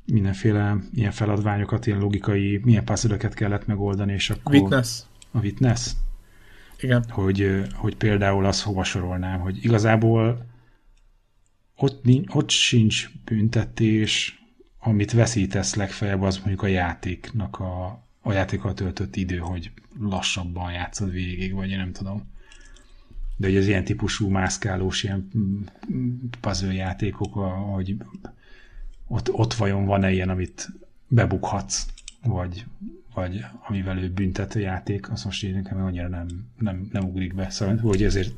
Mindenféle 0.04 0.76
ilyen 0.92 1.12
feladványokat, 1.12 1.86
ilyen 1.86 1.98
logikai, 1.98 2.60
milyen 2.64 2.84
puzzle 2.84 3.16
kellett 3.16 3.66
megoldani, 3.66 4.12
és 4.12 4.30
akkor... 4.30 4.54
Witness. 4.54 5.02
A 5.30 5.38
Witness? 5.38 5.90
Igen. 6.80 7.04
Hogy, 7.08 7.64
hogy 7.74 7.96
például 7.96 8.44
azt 8.44 8.62
hova 8.62 8.84
sorolnám, 8.84 9.40
hogy 9.40 9.64
igazából 9.64 10.46
ott, 11.76 12.04
ott 12.28 12.50
sincs 12.50 13.10
büntetés, 13.24 14.42
amit 14.78 15.12
veszítesz 15.12 15.74
legfeljebb, 15.74 16.22
az 16.22 16.36
mondjuk 16.36 16.62
a 16.62 16.66
játéknak 16.66 17.60
a, 17.60 17.86
a 18.20 18.32
játékkal 18.32 18.74
töltött 18.74 19.16
idő, 19.16 19.38
hogy 19.38 19.70
lassabban 20.00 20.72
játszod 20.72 21.10
végig, 21.10 21.54
vagy 21.54 21.70
én 21.70 21.78
nem 21.78 21.92
tudom. 21.92 22.30
De 23.36 23.46
hogy 23.46 23.56
az 23.56 23.66
ilyen 23.66 23.84
típusú 23.84 24.28
mászkálós, 24.28 25.02
ilyen 25.02 25.28
puzzle 26.40 26.72
játékok, 26.72 27.34
hogy 27.74 27.96
ott, 29.06 29.32
ott 29.32 29.54
vajon 29.54 29.84
van-e 29.84 30.12
ilyen, 30.12 30.28
amit 30.28 30.68
bebukhatsz, 31.08 31.86
vagy, 32.24 32.64
vagy 33.14 33.44
amivel 33.68 33.98
ő 33.98 34.10
büntető 34.10 34.60
játék, 34.60 35.10
az 35.10 35.24
most 35.24 35.44
így 35.44 35.54
nekem 35.54 35.82
annyira 35.82 36.08
nem, 36.08 36.26
nem, 36.58 36.88
nem 36.92 37.04
ugrik 37.04 37.34
be. 37.34 37.50
Szóval, 37.50 37.76
hogy 37.76 38.02
ezért 38.02 38.32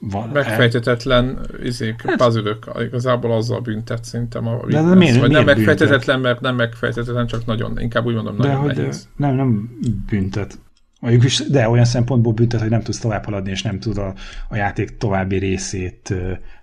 van, 0.00 0.28
Megfejtetetlen 0.28 1.38
izék, 1.62 2.02
hát, 2.02 2.16
puzzle 2.16 2.56
igazából 2.80 3.32
azzal 3.32 3.60
büntet 3.60 4.04
szerintem 4.04 4.46
a 4.46 4.66
de, 4.66 4.82
de 4.82 4.94
miért, 4.94 5.18
vagy 5.18 5.28
miért 5.28 5.44
nem 5.46 5.56
megfejtetetlen, 5.56 6.20
mert 6.20 6.40
nem 6.40 6.54
megfejtetetlen, 6.54 7.26
csak 7.26 7.46
nagyon, 7.46 7.80
inkább 7.80 8.06
úgy 8.06 8.14
mondom, 8.14 8.36
de 8.36 8.46
nagyon 8.46 8.60
hogy 8.60 8.76
nehéz. 8.76 9.08
Nem, 9.16 9.34
nem 9.34 9.78
büntet. 10.08 10.58
Is, 11.00 11.38
de 11.38 11.68
olyan 11.68 11.84
szempontból 11.84 12.32
büntet, 12.32 12.60
hogy 12.60 12.70
nem 12.70 12.82
tudsz 12.82 12.98
tovább 12.98 13.24
haladni, 13.24 13.50
és 13.50 13.62
nem 13.62 13.78
tud 13.78 13.98
a, 13.98 14.14
a 14.48 14.56
játék 14.56 14.96
további 14.96 15.36
részét 15.36 16.14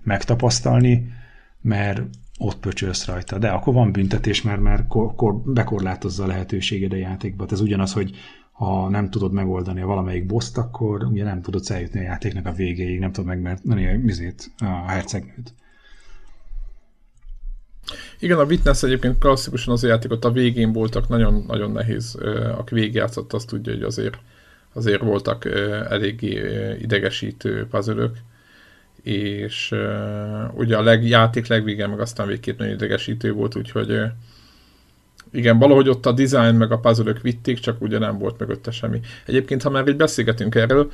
megtapasztalni, 0.03 1.13
mert 1.61 2.01
ott 2.39 2.59
pöcsölsz 2.59 3.05
rajta. 3.05 3.37
De 3.37 3.49
akkor 3.49 3.73
van 3.73 3.91
büntetés, 3.91 4.41
mert, 4.41 4.61
mert 4.61 4.87
kor, 4.87 5.15
kor, 5.15 5.35
bekorlátozza 5.35 6.23
a 6.23 6.27
lehetőséged 6.27 6.91
a 6.91 6.95
játékba. 6.95 7.45
Ez 7.49 7.61
ugyanaz, 7.61 7.93
hogy 7.93 8.15
ha 8.51 8.89
nem 8.89 9.09
tudod 9.09 9.31
megoldani 9.31 9.81
a 9.81 9.85
valamelyik 9.85 10.25
boszt, 10.25 10.57
akkor 10.57 11.03
ugye 11.03 11.23
nem 11.23 11.41
tudod 11.41 11.63
eljutni 11.67 11.99
a 11.99 12.03
játéknak 12.03 12.45
a 12.45 12.51
végéig, 12.51 12.99
nem 12.99 13.11
tudod 13.11 13.29
megmerteni 13.29 13.87
a, 13.87 13.97
mizét, 13.97 14.51
a 14.57 14.87
hercegnőt. 14.87 15.53
Igen, 18.19 18.39
a 18.39 18.43
Witness 18.43 18.83
egyébként 18.83 19.17
klasszikusan 19.17 19.73
az 19.73 19.83
a 19.83 19.87
játékot 19.87 20.25
a 20.25 20.31
végén 20.31 20.71
voltak 20.71 21.07
nagyon-nagyon 21.07 21.71
nehéz. 21.71 22.17
Aki 22.57 22.73
végigjátszott, 22.73 23.33
azt 23.33 23.47
tudja, 23.47 23.73
hogy 23.73 23.83
azért, 23.83 24.17
azért 24.73 25.01
voltak 25.01 25.45
eléggé 25.89 26.41
idegesítő 26.81 27.67
puzzle 27.67 28.11
és 29.05 29.75
ugye 30.53 30.77
a 30.77 30.83
leg, 30.83 31.07
játék 31.07 31.47
legvége 31.47 31.87
meg 31.87 31.99
aztán 31.99 32.27
végképp 32.27 32.59
nagyon 32.59 32.73
idegesítő 32.73 33.31
volt, 33.31 33.55
úgyhogy 33.55 34.01
igen, 35.31 35.59
valahogy 35.59 35.89
ott 35.89 36.05
a 36.05 36.11
design 36.11 36.55
meg 36.55 36.71
a 36.71 36.77
puzzle 36.77 37.13
vitték, 37.21 37.59
csak 37.59 37.81
ugye 37.81 37.97
nem 37.97 38.17
volt 38.17 38.39
mögötte 38.39 38.71
semmi. 38.71 38.99
Egyébként, 39.25 39.63
ha 39.63 39.69
már 39.69 39.87
így 39.87 39.95
beszélgetünk 39.95 40.55
erről, 40.55 40.91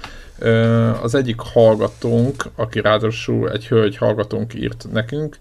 az 1.02 1.16
egyik 1.16 1.40
hallgatónk, 1.40 2.44
aki 2.56 2.82
ráadásul 2.82 3.52
egy 3.52 3.68
hölgy 3.68 3.98
hallgatónk 3.98 4.54
írt 4.54 4.88
nekünk, 4.92 5.38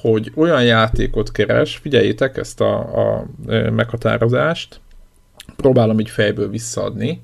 hogy 0.00 0.32
olyan 0.34 0.64
játékot 0.64 1.32
keres, 1.32 1.76
figyeljétek 1.76 2.36
ezt 2.36 2.60
a, 2.60 2.78
a 2.78 3.26
meghatározást, 3.70 4.80
próbálom 5.56 6.00
így 6.00 6.10
fejből 6.10 6.50
visszaadni, 6.50 7.22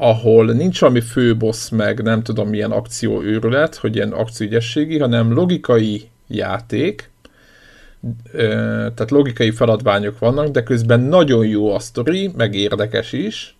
ahol 0.00 0.52
nincs 0.52 0.80
valami 0.80 1.00
főbossz 1.00 1.68
meg 1.68 2.02
nem 2.02 2.22
tudom 2.22 2.48
milyen 2.48 2.70
akcióőrület, 2.70 3.74
hogy 3.76 3.96
ilyen 3.96 4.12
akcióügyességi, 4.12 4.98
hanem 4.98 5.32
logikai 5.32 6.08
játék, 6.26 7.10
tehát 8.32 9.10
logikai 9.10 9.50
feladványok 9.50 10.18
vannak, 10.18 10.48
de 10.48 10.62
közben 10.62 11.00
nagyon 11.00 11.46
jó 11.46 11.74
a 11.74 11.78
sztori, 11.78 12.30
meg 12.36 12.54
érdekes 12.54 13.12
is, 13.12 13.56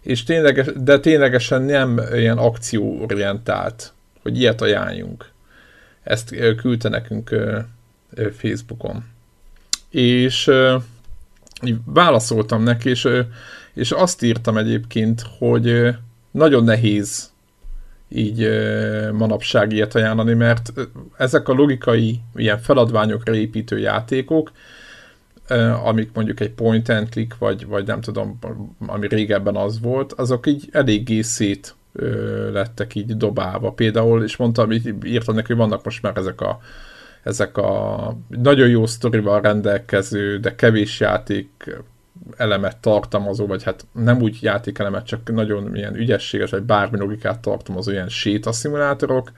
és 0.00 0.22
tényleges, 0.22 0.66
de 0.76 0.98
ténylegesen 1.00 1.62
nem 1.62 2.00
ilyen 2.12 2.38
akcióorientált, 2.38 3.92
hogy 4.22 4.38
ilyet 4.40 4.60
ajánljunk. 4.60 5.30
Ezt 6.02 6.34
küldte 6.56 6.88
nekünk 6.88 7.34
Facebookon. 8.36 9.04
És 9.90 10.50
válaszoltam 11.84 12.62
neki, 12.62 12.88
és, 12.88 13.08
és 13.78 13.90
azt 13.90 14.22
írtam 14.22 14.56
egyébként, 14.56 15.24
hogy 15.38 15.94
nagyon 16.30 16.64
nehéz 16.64 17.30
így 18.08 18.48
manapság 19.12 19.72
ilyet 19.72 19.94
ajánlani, 19.94 20.34
mert 20.34 20.72
ezek 21.16 21.48
a 21.48 21.52
logikai 21.52 22.20
ilyen 22.34 22.58
feladványokra 22.58 23.34
építő 23.34 23.78
játékok, 23.78 24.52
amik 25.84 26.10
mondjuk 26.12 26.40
egy 26.40 26.50
point 26.50 26.88
and 26.88 27.08
click, 27.08 27.38
vagy, 27.38 27.66
vagy 27.66 27.86
nem 27.86 28.00
tudom, 28.00 28.38
ami 28.86 29.08
régebben 29.08 29.56
az 29.56 29.80
volt, 29.80 30.12
azok 30.12 30.46
így 30.46 30.68
eléggé 30.72 31.20
szét 31.20 31.74
lettek 32.52 32.94
így 32.94 33.16
dobálva. 33.16 33.72
Például, 33.72 34.22
és 34.22 34.36
mondtam, 34.36 34.70
írtam 35.04 35.34
neki, 35.34 35.46
hogy 35.46 35.56
vannak 35.56 35.84
most 35.84 36.02
már 36.02 36.16
ezek 36.16 36.40
a 36.40 36.60
ezek 37.22 37.56
a 37.56 38.16
nagyon 38.28 38.68
jó 38.68 38.86
sztorival 38.86 39.40
rendelkező, 39.40 40.38
de 40.38 40.54
kevés 40.54 41.00
játék 41.00 41.48
elemet 42.36 42.76
tartalmazó, 42.76 43.46
vagy 43.46 43.62
hát 43.62 43.86
nem 43.92 44.20
úgy 44.22 44.42
játékelemet, 44.42 45.06
csak 45.06 45.32
nagyon 45.32 45.76
ilyen 45.76 45.96
ügyességes, 45.96 46.50
vagy 46.50 46.62
bármi 46.62 46.98
logikát 46.98 47.40
tartalmazó 47.40 47.90
ilyen 47.90 48.08
sétaszimulátorok, 48.08 49.32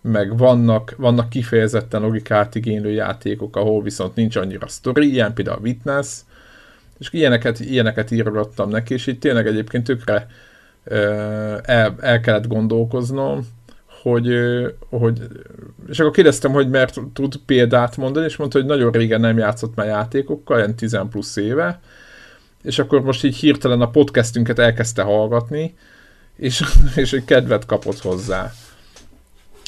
meg 0.00 0.36
vannak, 0.36 0.94
vannak 0.96 1.28
kifejezetten 1.28 2.00
logikát 2.00 2.54
igénylő 2.54 2.90
játékok, 2.90 3.56
ahol 3.56 3.82
viszont 3.82 4.14
nincs 4.14 4.36
annyira 4.36 4.68
sztori, 4.68 5.12
ilyen 5.12 5.34
például 5.34 5.56
a 5.56 5.60
Witness, 5.60 6.20
és 6.98 7.08
ilyeneket, 7.12 7.60
ilyeneket 7.60 8.10
írgattam 8.10 8.70
neki, 8.70 8.94
és 8.94 9.06
itt 9.06 9.20
tényleg 9.20 9.46
egyébként 9.46 9.84
tökre 9.84 10.26
el, 11.62 11.94
el 12.00 12.20
kellett 12.20 12.46
gondolkoznom, 12.46 13.46
hogy, 14.02 14.36
hogy 14.90 15.20
és 15.88 16.00
akkor 16.00 16.12
kérdeztem, 16.12 16.52
hogy 16.52 16.68
mert 16.68 17.00
tud 17.12 17.36
példát 17.46 17.96
mondani, 17.96 18.26
és 18.26 18.36
mondta, 18.36 18.58
hogy 18.58 18.66
nagyon 18.66 18.92
régen 18.92 19.20
nem 19.20 19.38
játszott 19.38 19.74
már 19.74 19.86
játékokkal, 19.86 20.58
ilyen 20.58 20.74
10 20.74 20.98
plusz 21.10 21.36
éve, 21.36 21.80
és 22.62 22.78
akkor 22.78 23.02
most 23.02 23.24
így 23.24 23.36
hirtelen 23.36 23.80
a 23.80 23.90
podcastünket 23.90 24.58
elkezdte 24.58 25.02
hallgatni, 25.02 25.74
és, 26.36 26.62
és 26.96 27.12
egy 27.12 27.24
kedvet 27.24 27.66
kapott 27.66 27.98
hozzá. 27.98 28.52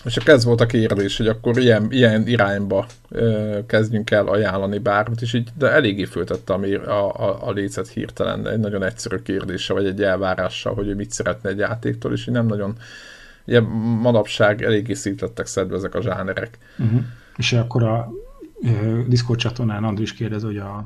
És 0.05 0.17
akkor 0.17 0.35
ez 0.35 0.45
volt 0.45 0.61
a 0.61 0.67
kérdés, 0.67 1.17
hogy 1.17 1.29
akkor 1.29 1.59
ilyen, 1.59 1.87
ilyen 1.91 2.27
irányba 2.27 2.87
ö, 3.09 3.59
kezdjünk 3.67 4.11
el 4.11 4.27
ajánlani 4.27 4.79
bármit, 4.79 5.21
és 5.21 5.33
így, 5.33 5.49
de 5.59 5.71
eléggé 5.71 6.05
föltette 6.05 6.53
a, 6.53 6.61
a, 6.91 7.29
a, 7.29 7.49
a 7.49 7.53
lécet 7.53 7.89
hirtelen 7.89 8.49
egy 8.49 8.59
nagyon 8.59 8.83
egyszerű 8.83 9.17
kérdése, 9.17 9.73
vagy 9.73 9.87
egy 9.87 10.03
elvárással, 10.03 10.75
hogy 10.75 10.89
ő 10.89 10.95
mit 10.95 11.11
szeretne 11.11 11.51
egy 11.51 11.59
játéktól, 11.59 12.13
és 12.13 12.27
így 12.27 12.35
nem 12.35 12.47
nagyon, 12.47 12.77
ugye 13.47 13.61
manapság 14.01 14.63
eléggé 14.63 14.93
szétlettek 14.93 15.47
szedve 15.47 15.77
ezek 15.77 15.95
a 15.95 16.03
zsánerek. 16.03 16.59
Uh-huh. 16.79 17.03
És 17.37 17.53
akkor 17.53 17.83
a 17.83 18.13
Discord 19.09 19.39
csatornán 19.39 19.85
Andris 19.85 20.13
kérdez, 20.13 20.43
hogy 20.43 20.57
a 20.57 20.85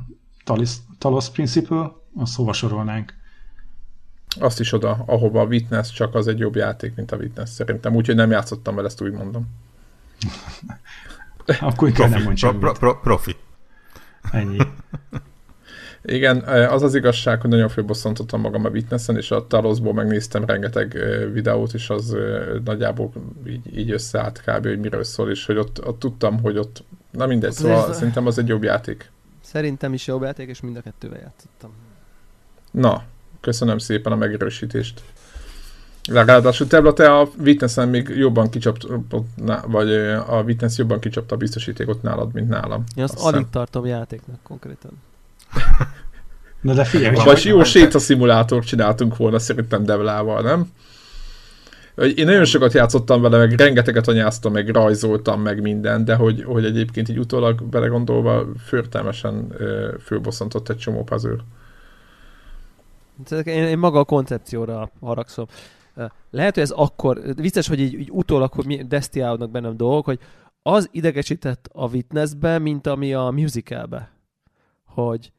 Talis, 0.49 0.71
Talos 0.99 1.31
Principle, 1.31 1.93
azt 2.17 2.37
hova 2.37 2.53
sorolnánk? 2.53 3.15
Azt 4.41 4.61
is 4.61 4.73
oda, 4.73 5.03
ahova 5.07 5.41
a 5.41 5.45
Witness, 5.45 5.93
csak 5.93 6.15
az 6.15 6.27
egy 6.29 6.39
jobb 6.39 6.57
játék, 6.57 6.95
mint 6.95 7.13
a 7.13 7.17
Witness 7.17 7.51
szerintem, 7.51 7.95
úgyhogy 7.95 8.15
nem 8.15 8.31
játszottam 8.31 8.75
vele, 8.75 8.87
ezt 8.87 9.01
úgy 9.03 9.13
mondom. 9.13 9.49
Akkor 11.61 11.89
inkább 11.89 12.11
nem 12.11 12.23
mondj 12.23 12.41
pro, 12.41 12.59
pro, 12.59 12.73
pro, 12.73 13.01
Profi. 13.01 13.37
Ennyi. 14.31 14.59
Igen, 16.03 16.39
az 16.69 16.83
az 16.83 16.95
igazság, 16.95 17.41
hogy 17.41 17.51
nagyon 17.51 17.69
fölbosszantottam 17.69 18.41
magam 18.41 18.65
a 18.65 18.69
Witnessen, 18.69 19.17
és 19.17 19.31
a 19.31 19.47
Talosból 19.47 19.93
megnéztem 19.93 20.45
rengeteg 20.45 20.99
videót, 21.33 21.73
és 21.73 21.91
az 21.91 22.17
nagyjából 22.65 23.13
így, 23.47 23.79
így 23.79 23.91
összeállt 23.91 24.43
kb. 24.47 24.67
hogy 24.67 24.81
miről 24.81 25.05
szól, 25.05 25.31
és 25.31 25.47
hogy 25.47 25.57
ott, 25.57 25.87
ott 25.87 25.99
tudtam, 25.99 26.41
hogy 26.41 26.59
ott, 26.59 26.85
na 27.11 27.27
mindegy, 27.27 27.53
szóval 27.53 27.93
szerintem 27.93 28.27
az 28.27 28.39
egy 28.39 28.49
jobb 28.49 28.63
játék. 28.63 29.11
Szerintem 29.53 29.93
is 29.93 30.07
jobb 30.07 30.23
játék, 30.23 30.49
és 30.49 30.61
mind 30.61 30.77
a 30.77 30.81
kettővel 30.81 31.19
játszottam. 31.19 31.71
Na, 32.71 33.03
köszönöm 33.41 33.79
szépen 33.79 34.13
a 34.13 34.17
megerősítést. 34.17 35.03
Ráadásul 36.11 36.67
Tebla, 36.67 36.93
te 36.93 37.19
a 37.19 37.29
Witness-en 37.39 37.89
még 37.89 38.09
jobban 38.09 38.51
kicsapt, 38.51 38.87
vagy 39.67 39.93
a 40.27 40.43
Witness 40.45 40.79
jobban 40.79 41.01
kicsapta 41.01 41.35
a 41.35 41.39
biztosítékot 41.39 42.03
nálad, 42.03 42.33
mint 42.33 42.49
nálam. 42.49 42.85
Én 42.97 43.05
azt, 43.05 43.15
azt 43.15 43.25
alig 43.25 43.47
tartom 43.51 43.87
játéknak 43.87 44.39
konkrétan. 44.43 44.91
Na 46.61 46.75
de 46.75 46.85
figyelj, 46.85 47.15
Vagy 47.25 47.45
jó 47.45 47.65
sétaszimulátor 47.65 48.65
csináltunk 48.65 49.17
volna 49.17 49.39
szerintem 49.39 49.85
Devlával, 49.85 50.43
nem? 50.43 50.73
Én 51.99 52.27
nagyon 52.27 52.45
sokat 52.45 52.73
játszottam 52.73 53.23
vele, 53.23 53.39
meg 53.39 53.53
rengeteget 53.53 54.09
anyáztam, 54.09 54.53
meg 54.53 54.69
rajzoltam, 54.69 55.43
meg 55.43 55.61
minden, 55.61 56.05
de 56.05 56.15
hogy, 56.15 56.43
hogy 56.43 56.65
egyébként 56.65 57.09
így 57.09 57.19
utólag 57.19 57.63
belegondolva 57.63 58.47
förtelmesen 58.59 59.53
fölbosszantott 60.05 60.69
egy 60.69 60.77
csomó 60.77 61.05
puzzle. 61.05 61.37
Én, 63.45 63.65
én 63.65 63.79
maga 63.79 63.99
a 63.99 64.05
koncepcióra 64.05 64.91
haragszom. 65.01 65.47
Lehet, 66.31 66.55
hogy 66.55 66.63
ez 66.63 66.71
akkor, 66.71 67.21
vicces, 67.37 67.69
hogy 67.69 67.81
így, 67.81 67.93
így 67.93 68.11
utólag, 68.11 68.53
hogy 68.53 68.87
destiálódnak 68.87 69.51
bennem 69.51 69.77
dolgok, 69.77 70.05
hogy 70.05 70.19
az 70.63 70.89
idegesített 70.93 71.69
a 71.73 71.89
Witnessbe, 71.89 72.59
mint 72.59 72.87
ami 72.87 73.15
a 73.15 73.31
musicalbe. 73.31 74.11
Hogy 74.85 75.33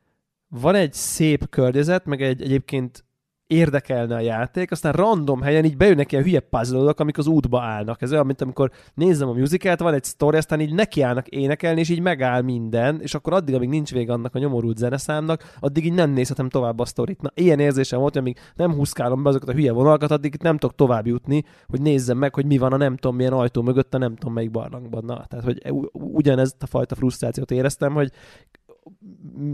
van 0.47 0.75
egy 0.75 0.93
szép 0.93 1.49
környezet, 1.49 2.05
meg 2.05 2.21
egy 2.21 2.41
egyébként 2.41 3.03
érdekelne 3.49 4.15
a 4.15 4.19
játék, 4.19 4.71
aztán 4.71 4.93
random 4.93 5.41
helyen 5.41 5.65
így 5.65 5.77
bejönnek 5.77 6.11
ilyen 6.11 6.23
hülye 6.23 6.39
puzzle 6.39 6.93
amik 6.97 7.17
az 7.17 7.27
útba 7.27 7.61
állnak. 7.61 8.01
Ez 8.01 8.11
olyan, 8.11 8.25
mint 8.25 8.41
amikor 8.41 8.71
nézem 8.93 9.29
a 9.29 9.33
musicalt, 9.33 9.79
van 9.79 9.93
egy 9.93 10.03
story, 10.03 10.37
aztán 10.37 10.59
így 10.59 10.73
nekiállnak 10.73 11.27
énekelni, 11.27 11.79
és 11.79 11.89
így 11.89 12.01
megáll 12.01 12.41
minden, 12.41 13.01
és 13.01 13.13
akkor 13.13 13.33
addig, 13.33 13.55
amíg 13.55 13.69
nincs 13.69 13.91
vége 13.91 14.13
annak 14.13 14.35
a 14.35 14.39
nyomorult 14.39 14.77
zeneszámnak, 14.77 15.55
addig 15.59 15.85
így 15.85 15.93
nem 15.93 16.09
nézhetem 16.09 16.49
tovább 16.49 16.79
a 16.79 16.85
sztorit. 16.85 17.21
Na, 17.21 17.31
ilyen 17.33 17.59
érzésem 17.59 17.99
volt, 17.99 18.13
hogy 18.13 18.21
amíg 18.21 18.37
nem 18.55 18.73
húzkálom 18.73 19.23
be 19.23 19.29
azokat 19.29 19.49
a 19.49 19.53
hülye 19.53 19.71
vonalakat, 19.71 20.11
addig 20.11 20.35
nem 20.41 20.57
tudok 20.57 20.75
tovább 20.75 21.07
jutni, 21.07 21.43
hogy 21.67 21.81
nézzem 21.81 22.17
meg, 22.17 22.33
hogy 22.33 22.45
mi 22.45 22.57
van 22.57 22.73
a 22.73 22.77
nem 22.77 22.95
tudom 22.95 23.15
milyen 23.15 23.33
ajtó 23.33 23.61
mögött, 23.61 23.93
a 23.93 23.97
nem 23.97 24.15
tudom 24.15 24.33
melyik 24.33 24.51
barlangban. 24.51 25.05
Na, 25.05 25.25
tehát, 25.27 25.45
hogy 25.45 25.73
ugyanezt 25.91 26.63
a 26.63 26.67
fajta 26.67 26.95
frusztrációt 26.95 27.51
éreztem, 27.51 27.93
hogy 27.93 28.11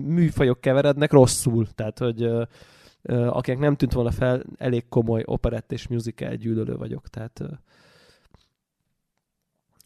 műfajok 0.05 0.62
keverednek 0.62 1.12
rosszul. 1.12 1.67
Tehát, 1.75 1.99
hogy 1.99 2.29
akinek 3.08 3.60
nem 3.60 3.76
tűnt 3.76 3.94
volna 3.94 4.12
fel, 4.12 4.44
elég 4.58 4.84
komoly 4.89 5.24
operett 5.26 5.72
és 5.72 5.88
musical 5.88 6.36
gyűlölő 6.36 6.76
vagyok, 6.76 7.08
tehát 7.08 7.41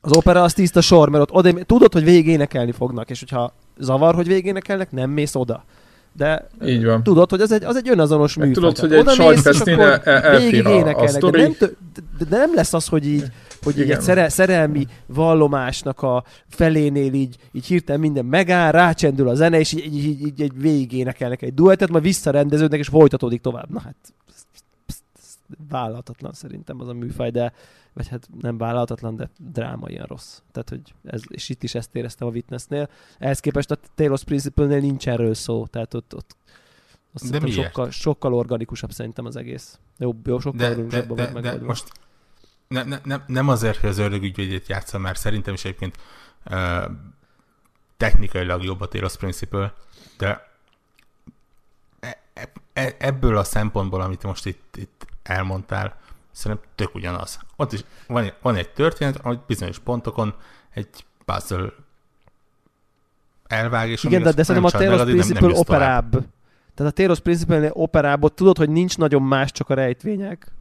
az 0.01 0.11
opera 0.11 0.43
az 0.43 0.53
tiszta 0.53 0.81
sor, 0.81 1.09
mert 1.09 1.23
ott 1.23 1.31
oda, 1.31 1.63
tudod, 1.63 1.93
hogy 1.93 2.03
végig 2.03 2.27
énekelni 2.27 2.71
fognak, 2.71 3.09
és 3.09 3.19
hogyha 3.19 3.53
zavar, 3.77 4.15
hogy 4.15 4.27
végig 4.27 4.45
énekelnek, 4.45 4.91
nem 4.91 5.09
mész 5.09 5.35
oda. 5.35 5.63
De 6.13 6.47
Így 6.65 6.85
van. 6.85 7.03
tudod, 7.03 7.29
hogy 7.29 7.41
ez 7.41 7.51
egy, 7.51 7.63
az 7.63 7.75
egy 7.75 7.89
önazonos 7.89 8.35
műfaj. 8.35 8.53
Tudod, 8.53 8.77
hogy 8.77 8.93
egy 8.93 9.09
sajtfesztén 9.09 9.79
elfér 9.79 10.65
a, 10.65 10.95
a 10.95 11.07
sztori. 11.07 11.41
De 11.41 11.47
nem, 11.47 11.71
de 12.29 12.37
nem 12.37 12.55
lesz 12.55 12.73
az, 12.73 12.87
hogy 12.87 13.07
így 13.07 13.23
hogy 13.63 13.79
így 13.79 13.91
egy 13.91 14.01
szere, 14.01 14.29
szerelmi 14.29 14.85
vallomásnak 15.05 16.01
a 16.01 16.23
felénél 16.47 17.13
így, 17.13 17.35
így 17.51 17.65
hirtelen 17.65 18.01
minden 18.01 18.25
megáll, 18.25 18.71
rácsendül 18.71 19.27
a 19.27 19.35
zene, 19.35 19.59
és 19.59 19.73
így, 19.73 19.95
így, 19.95 20.05
így, 20.05 20.25
így 20.25 20.41
egy 20.41 20.51
végig 20.55 20.93
énekelnek 20.93 21.41
egy 21.41 21.53
duettet, 21.53 21.89
majd 21.89 22.03
visszarendeződnek, 22.03 22.79
és 22.79 22.87
folytatódik 22.87 23.41
tovább. 23.41 23.69
Na 23.69 23.79
hát, 23.79 23.95
vállalhatatlan 25.69 26.33
szerintem 26.33 26.81
az 26.81 26.87
a 26.87 26.93
műfaj, 26.93 27.31
de 27.31 27.53
vagy 27.93 28.07
hát 28.07 28.29
nem 28.41 28.57
vállalhatatlan, 28.57 29.15
de 29.15 29.29
dráma 29.37 29.89
ilyen 29.89 30.05
rossz. 30.05 30.39
Tehát, 30.51 30.69
hogy 30.69 30.93
ez, 31.03 31.21
és 31.27 31.49
itt 31.49 31.63
is 31.63 31.75
ezt 31.75 31.95
éreztem 31.95 32.27
a 32.27 32.31
Witnessnél. 32.31 32.89
Ehhez 33.17 33.39
képest 33.39 33.71
a 33.71 33.77
Taylor's 33.97 34.21
Principle-nél 34.25 34.79
nincs 34.79 35.07
erről 35.07 35.33
szó, 35.33 35.67
tehát 35.67 35.93
ott, 35.93 36.15
ott 36.15 36.35
azt 37.13 37.31
de 37.31 37.47
sokkal, 37.47 37.91
sokkal 37.91 38.33
organikusabb 38.33 38.91
szerintem 38.91 39.25
az 39.25 39.35
egész. 39.35 39.79
Jó, 39.97 40.15
jó 40.25 40.39
sokkal 40.39 40.75
de, 40.75 41.01
de, 41.01 41.01
de, 41.01 41.41
de 41.41 41.59
most 41.61 41.91
ne, 42.67 42.83
ne, 42.83 42.99
ne, 43.03 43.17
nem 43.27 43.47
azért, 43.47 43.77
hogy 43.77 43.89
az 43.89 43.97
ördög 43.97 44.23
ügyvédjét 44.23 44.67
játszom, 44.67 45.01
mert 45.01 45.19
szerintem 45.19 45.53
is 45.53 45.65
egyébként 45.65 45.97
uh, 46.45 46.83
technikailag 47.97 48.63
jobb 48.63 48.81
a 48.81 48.87
Talos 48.87 49.17
Principle, 49.17 49.73
de 50.17 50.51
e, 51.99 52.19
e, 52.33 52.51
e, 52.73 52.95
ebből 52.99 53.37
a 53.37 53.43
szempontból, 53.43 54.01
amit 54.01 54.23
most 54.23 54.45
itt, 54.45 54.75
itt 54.77 54.98
elmondtál, 55.29 55.99
szerintem 56.31 56.69
tök 56.75 56.95
ugyanaz. 56.95 57.39
Ott 57.55 57.73
is 57.73 57.83
van, 58.07 58.31
van 58.41 58.55
egy 58.55 58.69
történet, 58.69 59.17
hogy 59.17 59.39
bizonyos 59.47 59.79
pontokon 59.79 60.33
egy 60.73 61.05
puzzle 61.25 61.69
elvág, 63.47 63.89
és 63.89 64.03
Igen, 64.03 64.23
de, 64.23 64.31
de 64.31 64.43
szerintem 64.43 64.71
a 64.73 64.83
Talos 64.83 65.01
Principle 65.01 65.39
nem, 65.39 65.49
nem 65.49 65.59
operább. 65.59 66.11
Tehát 66.75 66.91
a 66.91 66.95
Talos 66.95 67.19
Principle 67.19 67.69
operább, 67.73 68.33
tudod, 68.33 68.57
hogy 68.57 68.69
nincs 68.69 68.97
nagyon 68.97 69.21
más, 69.21 69.51
csak 69.51 69.69
a 69.69 69.73
rejtvények. 69.73 70.51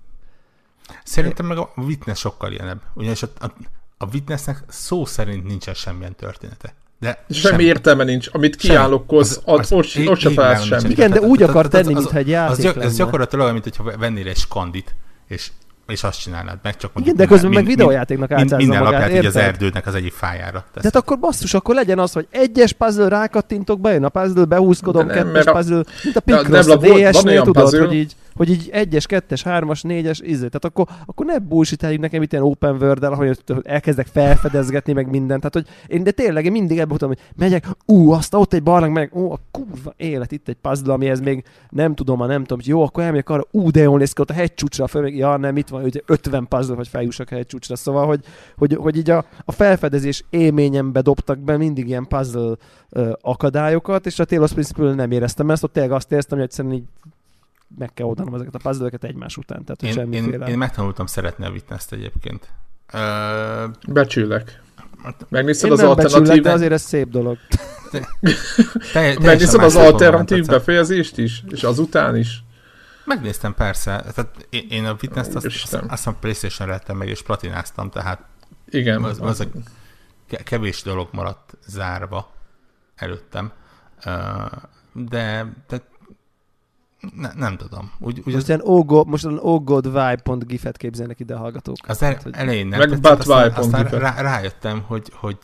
Szerintem 1.04 1.46
meg 1.46 1.58
a 1.58 1.72
Witness 1.76 2.18
sokkal 2.18 2.52
ilyenebb. 2.52 2.80
Ugyanis 2.94 3.22
a, 3.22 3.28
a, 3.40 3.52
a 3.98 4.06
Witnessnek 4.12 4.64
szó 4.68 5.04
szerint 5.04 5.44
nincsen 5.44 5.74
semmilyen 5.74 6.14
története. 6.14 6.74
De 7.00 7.24
semmi, 7.30 7.40
semmi 7.40 7.62
értelme 7.62 8.04
nincs. 8.04 8.28
Amit 8.32 8.56
kiállokkoz, 8.56 9.40
az, 9.44 9.58
az, 9.58 9.72
az, 9.72 10.06
ott 10.06 10.18
se 10.18 10.30
felsz 10.30 10.64
semmi. 10.64 10.88
Igen, 10.88 11.10
de 11.10 11.20
úgy 11.20 11.42
akar 11.42 11.68
tenni, 11.68 11.92
mintha 11.92 12.18
egy 12.18 12.28
játék 12.28 12.76
az, 12.76 12.82
Ez 12.82 12.96
gyakorlatilag 12.96 13.44
olyan, 13.44 13.60
mintha 13.62 13.96
vennél 13.98 14.28
egy 14.28 14.36
skandit, 14.36 14.94
és 15.28 15.50
és 15.92 16.02
azt 16.02 16.20
csinálnád 16.20 16.58
meg, 16.62 16.76
csak 16.76 16.94
mondjuk... 16.94 17.16
Igen, 17.16 17.26
de 17.26 17.32
közben 17.32 17.50
min, 17.50 17.58
meg 17.58 17.68
videójátéknak 17.68 18.30
átszázza 18.30 18.56
Minden 18.56 18.82
magát, 18.82 19.00
lapját 19.00 19.18
így 19.18 19.26
az 19.26 19.36
erdődnek 19.36 19.86
az 19.86 19.94
egyik 19.94 20.12
fájára. 20.12 20.64
De 20.74 20.80
hát 20.82 20.96
akkor 20.96 21.18
basszus, 21.18 21.54
akkor 21.54 21.74
legyen 21.74 21.98
az, 21.98 22.12
hogy 22.12 22.26
egyes 22.30 22.72
puzzle 22.72 23.08
rákattintok, 23.08 23.80
bejön 23.80 24.04
a 24.04 24.08
puzzle, 24.08 24.44
behúzkodom, 24.44 25.06
kettes 25.06 25.44
puzzle, 25.44 25.82
mint 26.04 26.16
a 26.16 26.20
Picross, 26.20 26.66
a 26.66 26.76
DS-nél 26.76 27.42
tudod, 27.42 27.62
puzzle. 27.62 27.86
hogy 27.86 27.94
így 27.94 28.16
hogy 28.38 28.50
így 28.50 28.68
egyes, 28.72 29.06
kettes, 29.06 29.42
hármas, 29.42 29.82
négyes, 29.82 30.20
izé. 30.20 30.46
Tehát 30.46 30.64
akkor, 30.64 30.86
akkor 31.06 31.26
ne 31.26 31.38
bullshit 31.38 31.98
nekem 31.98 32.22
itt 32.22 32.32
ilyen 32.32 32.44
open 32.44 32.76
world 32.80 33.04
el, 33.04 33.12
ahogy 33.12 33.38
elkezdek 33.62 34.06
felfedezgetni 34.06 34.92
meg 34.92 35.10
mindent. 35.10 35.40
Tehát, 35.40 35.54
hogy 35.54 35.94
én 35.96 36.02
de 36.02 36.10
tényleg 36.10 36.44
én 36.44 36.52
mindig 36.52 36.78
ebből 36.78 36.98
hogy 37.00 37.18
megyek, 37.36 37.66
ú, 37.86 38.10
azt 38.10 38.34
ott 38.34 38.52
egy 38.52 38.62
barlang, 38.62 38.92
meg, 38.92 39.16
ó, 39.16 39.32
a 39.32 39.38
kurva 39.50 39.92
élet, 39.96 40.32
itt 40.32 40.48
egy 40.48 40.56
puzzle, 40.62 40.92
amihez 40.92 41.20
még 41.20 41.44
nem 41.70 41.94
tudom, 41.94 42.18
nem 42.18 42.40
tudom, 42.40 42.58
hogy 42.58 42.66
jó, 42.66 42.82
akkor 42.82 43.02
elmegyek 43.02 43.28
arra, 43.28 43.44
ú, 43.50 43.70
de 43.70 43.80
jól 43.80 43.98
néz 43.98 44.12
ki 44.12 44.20
ott 44.20 44.30
a 44.30 44.34
hegycsúcsra, 44.34 44.86
föl, 44.86 45.02
még, 45.02 45.16
ja, 45.16 45.36
nem, 45.36 45.56
itt 45.56 45.68
van, 45.68 45.80
hogy 45.80 46.02
50 46.06 46.48
puzzle, 46.48 46.74
hogy 46.74 46.88
feljussak 46.88 47.30
a 47.30 47.34
hegycsúcsra. 47.34 47.76
Szóval, 47.76 48.06
hogy, 48.06 48.24
hogy, 48.56 48.74
hogy 48.74 48.96
így 48.96 49.10
a, 49.10 49.24
a 49.44 49.52
felfedezés 49.52 50.24
élményembe 50.30 51.00
dobtak 51.00 51.38
be 51.38 51.56
mindig 51.56 51.88
ilyen 51.88 52.06
puzzle 52.06 52.54
ö, 52.90 53.12
akadályokat, 53.20 54.06
és 54.06 54.18
a 54.18 54.24
Taylor's 54.24 54.50
Principle 54.52 54.94
nem 54.94 55.10
éreztem 55.10 55.50
ezt, 55.50 55.64
ott 55.64 55.72
tényleg 55.72 55.92
azt 55.92 56.12
éreztem, 56.12 56.38
hogy 56.38 56.46
egyszerűen 56.46 56.74
így 56.74 56.84
meg 57.78 57.92
kell 57.94 58.06
oldanom 58.06 58.34
ezeket 58.34 58.54
a 58.54 58.58
puzzle 58.58 58.90
egymás 59.00 59.36
után. 59.36 59.64
Tehát, 59.64 59.82
én, 59.82 59.92
semmiféle... 59.92 60.46
én, 60.46 60.52
én 60.52 60.58
megtanultam 60.58 61.06
szeretni 61.06 61.44
a 61.44 61.50
witness 61.50 61.84
egyébként. 61.90 62.52
Uh, 62.92 63.70
Becsülek. 63.88 64.62
Megnézted 65.28 65.70
az 65.70 65.80
alternatív... 65.80 66.42
De 66.42 66.52
azért 66.52 66.72
ez 66.72 66.82
szép 66.82 67.08
dolog. 67.08 67.38
Megnézted 69.20 69.62
az 69.62 69.76
alternatív 69.76 70.46
befejezést 70.46 71.18
is? 71.18 71.42
És 71.48 71.62
azután 71.62 72.16
is? 72.16 72.42
Megnéztem 73.04 73.54
persze. 73.54 74.04
Tehát 74.14 74.48
én 74.68 74.84
a 74.84 74.96
Witness-t 75.02 75.34
azt, 75.34 75.46
azt, 75.46 75.74
azt 75.74 75.90
hiszem 75.90 76.16
Playstation-re 76.20 76.74
lettem 76.74 76.96
meg, 76.96 77.08
és 77.08 77.22
platináztam, 77.22 77.90
tehát 77.90 78.20
igen, 78.70 79.02
az, 79.02 79.18
az 79.20 79.40
a 79.40 79.46
kevés 80.44 80.82
dolog 80.82 81.08
maradt 81.12 81.56
zárva 81.66 82.32
előttem. 82.94 83.52
De, 84.92 85.52
de 85.68 85.82
ne, 87.14 87.32
nem 87.34 87.56
tudom. 87.56 87.92
Úgy, 87.98 88.18
úgy 88.18 88.24
most, 88.24 88.36
az... 88.36 88.48
ilyen 88.48 88.60
oh 88.64 88.86
God, 88.86 89.06
most 89.06 89.24
olyan 89.24 89.38
oh 89.38 89.64
God 89.64 89.84
vibe.gif-et 89.84 90.76
képzelnek 90.76 91.20
ide 91.20 91.34
a 91.34 91.38
hallgatók. 91.38 91.76
Az 91.86 92.02
el, 92.02 92.18
hogy... 92.22 92.34
elején 92.34 92.66
nem 92.66 92.78
Meg 92.78 93.00
tetszett, 93.00 93.18
aztán, 93.18 93.52
aztán 93.52 93.84
rá, 93.84 94.20
rájöttem, 94.20 94.82
hogy, 94.86 95.12
hogy 95.14 95.38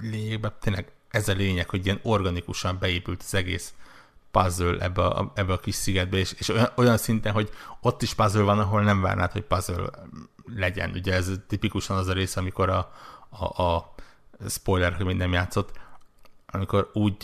lényegben 0.00 0.52
tényleg 0.60 0.92
ez 1.10 1.28
a 1.28 1.32
lényeg, 1.32 1.68
hogy 1.68 1.86
ilyen 1.86 2.00
organikusan 2.02 2.76
beépült 2.80 3.22
az 3.24 3.34
egész 3.34 3.74
puzzle 4.30 4.78
ebbe 4.78 5.02
a, 5.02 5.32
ebbe 5.34 5.52
a 5.52 5.58
kis 5.58 5.74
szigetbe, 5.74 6.16
és, 6.16 6.34
és 6.38 6.48
olyan, 6.48 6.68
olyan 6.76 6.96
szinten, 6.96 7.32
hogy 7.32 7.50
ott 7.80 8.02
is 8.02 8.14
puzzle 8.14 8.42
van, 8.42 8.58
ahol 8.58 8.82
nem 8.82 9.00
várnád, 9.00 9.32
hogy 9.32 9.42
puzzle 9.42 9.90
legyen. 10.56 10.90
Ugye 10.90 11.14
ez 11.14 11.30
tipikusan 11.46 11.96
az 11.96 12.06
a 12.06 12.12
rész, 12.12 12.36
amikor 12.36 12.68
a, 12.68 12.92
a, 13.28 13.62
a 13.62 13.92
spoiler, 14.48 14.92
hogy 14.92 15.06
még 15.06 15.16
nem 15.16 15.32
játszott, 15.32 15.70
amikor 16.52 16.90
úgy 16.92 17.14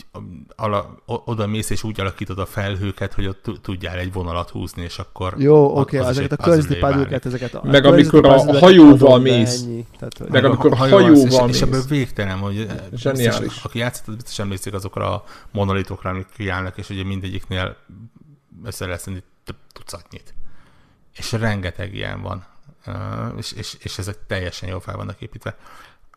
ala, 0.55 0.97
oda 1.05 1.47
mész 1.47 1.69
és 1.69 1.83
úgy 1.83 1.99
alakítod 1.99 2.39
a 2.39 2.45
felhőket, 2.45 3.13
hogy 3.13 3.27
ott 3.27 3.45
tudjál 3.61 3.97
egy 3.97 4.13
vonalat 4.13 4.49
húzni, 4.49 4.81
és 4.81 4.99
akkor... 4.99 5.33
Jó, 5.37 5.79
oké, 5.79 5.97
okay, 5.97 6.09
ezeket 6.09 6.31
a 6.31 6.43
körzi 6.43 6.75
padlóket, 6.75 7.25
ezeket 7.25 7.53
a... 7.53 7.61
Meg 7.63 7.85
amikor 7.85 8.25
a 8.25 8.59
hajóval 8.59 9.19
mész. 9.19 9.65
Tehát, 9.99 10.29
meg 10.29 10.45
amikor 10.45 10.71
a 10.71 10.75
hajóval 10.75 11.45
mész. 11.45 11.55
És 11.55 11.61
ebből 11.61 11.83
végtelen, 11.87 12.37
hogy... 12.37 12.67
Zseniális. 12.93 13.63
Aki 13.63 13.79
játszott, 13.79 14.15
biztos 14.15 14.39
emlékszik 14.39 14.73
azokra 14.73 15.13
a 15.13 15.23
monolitokra, 15.51 16.09
amik 16.09 16.27
kiállnak, 16.35 16.77
és 16.77 16.89
ugye 16.89 17.03
mindegyiknél 17.03 17.75
össze 18.63 18.85
lesz 18.85 19.03
több 19.43 19.57
tucatnyit. 19.73 20.33
És 21.13 21.31
rengeteg 21.31 21.93
ilyen 21.93 22.21
van. 22.21 22.45
és, 23.37 23.51
és, 23.51 23.77
és 23.79 23.97
ezek 23.97 24.17
teljesen 24.27 24.69
jól 24.69 24.79
fel 24.79 24.95
vannak 24.95 25.21
építve. 25.21 25.55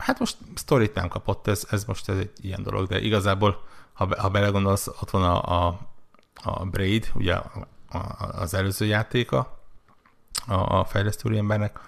Hát 0.01 0.19
most 0.19 0.37
sztorit 0.55 0.93
nem 0.93 1.07
kapott, 1.07 1.47
ez, 1.47 1.67
ez 1.69 1.85
most 1.85 2.09
ez 2.09 2.17
egy 2.17 2.31
ilyen 2.41 2.63
dolog, 2.63 2.87
de 2.87 3.01
igazából, 3.01 3.63
ha, 3.93 4.21
ha 4.21 4.29
belegondolsz, 4.29 4.87
ott 4.87 5.09
van 5.09 5.23
a, 5.23 5.65
a, 5.65 5.79
a 6.43 6.65
Braid, 6.65 7.11
ugye 7.13 7.33
a, 7.33 7.67
a, 7.89 8.25
az 8.41 8.53
előző 8.53 8.85
játéka 8.85 9.59
a, 10.47 10.79
a 10.79 10.85
fejlesztő 10.85 11.37
embernek, 11.37 11.79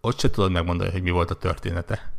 ott 0.00 0.18
se 0.18 0.30
tudod 0.30 0.50
megmondani, 0.50 0.90
hogy 0.90 1.02
mi 1.02 1.10
volt 1.10 1.30
a 1.30 1.34
története. 1.34 2.12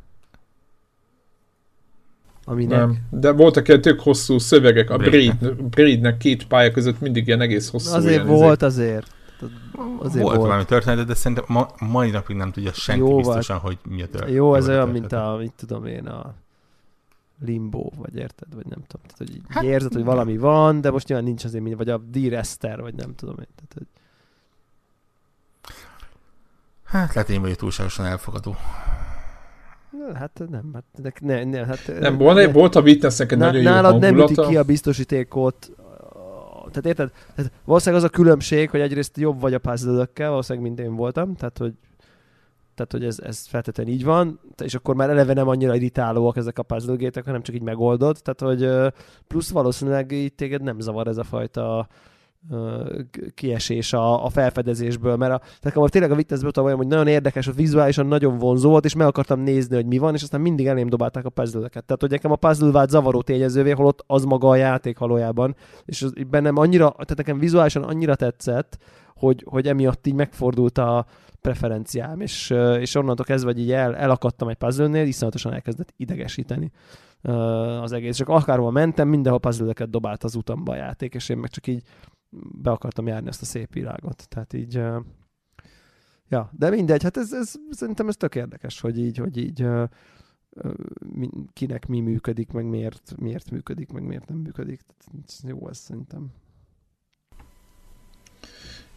Aminek? 2.46 2.80
Nem, 2.80 2.98
de 3.10 3.32
voltak 3.32 3.68
ilyen 3.68 3.82
tök 3.82 4.00
hosszú 4.00 4.38
szövegek, 4.38 4.90
a 4.90 4.98
Braid, 4.98 5.54
Braidnek 5.54 6.18
két 6.18 6.48
pálya 6.48 6.72
között 6.72 7.00
mindig 7.00 7.28
ilyen 7.28 7.42
egész 7.42 7.70
hosszú. 7.70 7.94
Azért 7.96 8.14
ilyen 8.14 8.26
volt 8.28 8.64
ezek. 8.64 8.86
azért. 8.86 9.16
Azért 10.00 10.24
volt, 10.24 10.36
volt 10.36 10.48
valami 10.48 10.66
történet, 10.66 11.06
de 11.06 11.14
szerintem 11.14 11.46
ma, 11.48 11.68
mai 11.80 12.10
napig 12.10 12.36
nem 12.36 12.52
tudja 12.52 12.74
senki 12.74 13.02
Jó 13.02 13.16
biztosan, 13.16 13.58
hogy 13.58 13.78
mi 13.90 14.02
a 14.02 14.08
történet. 14.08 14.36
Jó, 14.36 14.56
ez 14.56 14.70
olyan, 14.70 14.90
mint 14.90 15.12
a, 15.12 15.36
mit 15.40 15.54
tudom 15.56 15.86
én, 15.86 16.08
a 16.08 16.34
limbo, 17.46 17.90
vagy 17.96 18.16
érted, 18.16 18.56
vagy 18.56 18.66
nem 18.66 18.84
tudom. 18.88 19.06
Tehát, 19.06 19.18
hogy 19.18 19.36
így 19.36 19.42
hát, 19.48 19.64
érzed, 19.64 19.94
hogy 19.94 20.04
valami 20.04 20.38
van, 20.38 20.82
de 20.82 20.92
most 20.92 21.08
nyilván 21.08 21.26
nincs 21.26 21.44
azért, 21.44 21.76
vagy 21.76 21.90
a 21.90 21.98
D-Rester, 21.98 22.82
vagy 22.82 22.96
nem 22.96 23.16
tudom 23.16 23.36
én. 23.40 23.48
Tehát, 23.56 23.74
hogy... 23.74 23.88
Hát 26.84 27.14
lehet 27.14 27.30
én 27.30 27.42
vagyok 27.42 27.58
túlságosan 27.58 28.06
elfogadó. 28.06 28.56
Hát 30.14 30.42
nem, 30.50 30.72
hát 30.74 31.20
ne, 31.20 31.44
ne, 31.44 31.66
hát, 31.66 31.92
nem, 32.00 32.18
volt, 32.18 32.36
ne, 32.36 32.52
volt 32.52 32.76
a 32.76 32.82
Witness 32.82 33.18
neked 33.18 33.38
nagyon 33.38 33.62
jó 33.62 33.70
Nálad 33.70 34.00
nem 34.00 34.18
ütik 34.18 34.40
ki 34.40 34.58
a 34.58 34.64
biztosítékot, 34.64 35.72
tehát 36.70 36.86
érted? 36.86 37.12
Tehát 37.36 37.52
valószínűleg 37.66 38.04
az 38.04 38.10
a 38.10 38.14
különbség, 38.14 38.70
hogy 38.70 38.80
egyrészt 38.80 39.18
jobb 39.18 39.40
vagy 39.40 39.54
a 39.54 39.60
puzzle 39.60 40.08
valószínűleg 40.16 40.68
mint 40.68 40.80
én 40.80 40.96
voltam, 40.96 41.36
tehát 41.36 41.58
hogy 41.58 41.74
tehát, 42.78 42.92
hogy 42.92 43.06
ez, 43.06 43.20
ez 43.20 43.46
feltétlenül 43.46 43.94
így 43.94 44.04
van, 44.04 44.40
és 44.64 44.76
akkor 44.76 44.96
már 44.96 45.10
eleve 45.10 45.34
nem 45.34 45.48
annyira 45.48 45.76
irritálóak 45.76 46.38
ezek 46.38 46.60
a 46.60 46.64
puzzle 46.64 47.12
hanem 47.26 47.42
csak 47.42 47.56
így 47.56 47.62
megoldod, 47.62 48.18
tehát 48.24 48.58
hogy 48.58 48.92
plusz 49.28 49.50
valószínűleg 49.50 50.12
így 50.12 50.34
téged 50.34 50.62
nem 50.62 50.80
zavar 50.80 51.08
ez 51.08 51.18
a 51.18 51.24
fajta 51.24 51.88
kiesés 53.34 53.94
a, 53.94 54.26
a 54.26 54.30
felfedezésből, 54.30 55.16
mert 55.16 55.34
a, 55.34 55.42
tehát 55.62 55.92
tényleg 55.92 56.12
a 56.12 56.16
Witnessből 56.16 56.52
olyan, 56.64 56.78
hogy 56.78 56.88
nagyon 56.88 57.08
érdekes, 57.08 57.46
hogy 57.46 57.56
vizuálisan 57.56 58.06
nagyon 58.06 58.38
vonzó 58.38 58.70
volt, 58.70 58.86
és 58.86 58.96
meg 58.96 59.08
akartam 59.08 59.40
nézni, 59.40 59.76
hogy 59.76 59.86
mi 59.86 59.98
van, 59.98 60.14
és 60.14 60.24
aztán 60.24 60.42
mindig 60.42 60.68
elém 60.68 60.90
dobálták 60.90 61.26
a 61.26 61.30
puzzle 61.30 61.68
Tehát, 61.68 61.98
hogy 62.00 62.10
nekem 62.10 62.32
a 62.32 62.36
puzzle 62.36 62.72
vált 62.72 62.90
zavaró 62.90 63.22
tényezővé, 63.22 63.72
holott 63.72 64.04
az 64.08 64.24
maga 64.24 64.50
a 64.50 64.56
játék 64.56 64.98
valójában, 64.98 65.56
és 65.86 66.02
az, 66.02 66.14
bennem 66.30 66.58
annyira, 66.58 66.90
tehát 66.92 67.18
nekem 67.18 67.40
vizuálisan 67.40 67.84
annyira 67.84 68.16
tetszett, 68.16 68.78
hogy, 69.16 69.44
hogy 69.50 69.68
emiatt 69.68 70.08
így 70.08 70.14
megfordult 70.14 70.78
a 70.78 71.06
preferenciám, 71.42 72.22
és, 72.22 72.54
és 72.80 72.96
onnantól 72.96 73.26
kezdve, 73.26 73.52
hogy 73.52 73.62
így 73.62 73.72
el, 73.72 73.96
elakadtam 73.96 74.48
egy 74.48 74.56
puzzle-nél, 74.56 75.08
iszonyatosan 75.08 75.54
elkezdett 75.54 75.94
idegesíteni 75.98 76.72
az 77.82 77.92
egész. 77.92 78.16
Csak 78.16 78.30
akárhol 78.30 78.72
mentem, 78.72 79.08
mindenhol 79.08 79.40
puzzle 79.40 79.74
dobált 79.86 80.24
az 80.24 80.36
utamba 80.36 80.72
a 80.72 80.76
játék, 80.76 81.14
és 81.14 81.30
én 81.30 81.38
meg 81.38 81.50
csak 81.50 81.68
így 81.68 81.84
be 82.62 82.72
akartam 82.72 83.08
járni 83.08 83.28
ezt 83.28 83.42
a 83.42 83.46
szép 83.46 83.74
világot. 83.74 84.30
Tehát 84.30 84.54
így, 84.54 84.74
ja, 86.30 86.50
de 86.52 86.70
mindegy, 86.70 87.04
hát 87.04 87.18
ez, 87.18 87.34
ez, 87.34 87.54
szerintem 87.72 88.08
ez 88.08 88.16
tök 88.16 88.36
érdekes, 88.36 88.82
hogy 88.82 89.00
így, 89.00 89.18
hogy 89.18 89.38
így 89.38 89.68
kinek 91.54 91.88
mi 91.88 92.00
működik, 92.00 92.52
meg 92.52 92.66
miért, 92.66 93.16
miért 93.18 93.52
működik, 93.52 93.92
meg 93.92 94.04
miért 94.04 94.30
nem 94.30 94.38
működik. 94.38 94.82
Jó 95.44 95.70
ez 95.70 95.78
szerintem. 95.78 96.32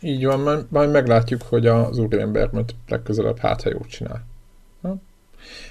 Így 0.00 0.24
van, 0.24 0.66
majd 0.70 0.90
meglátjuk, 0.90 1.42
hogy 1.42 1.66
az 1.66 1.98
úriember 1.98 2.50
majd 2.53 2.74
legközelebb 2.87 3.38
hát, 3.38 3.62
ha 3.62 3.70
jót 3.70 3.88
csinál. 3.88 4.24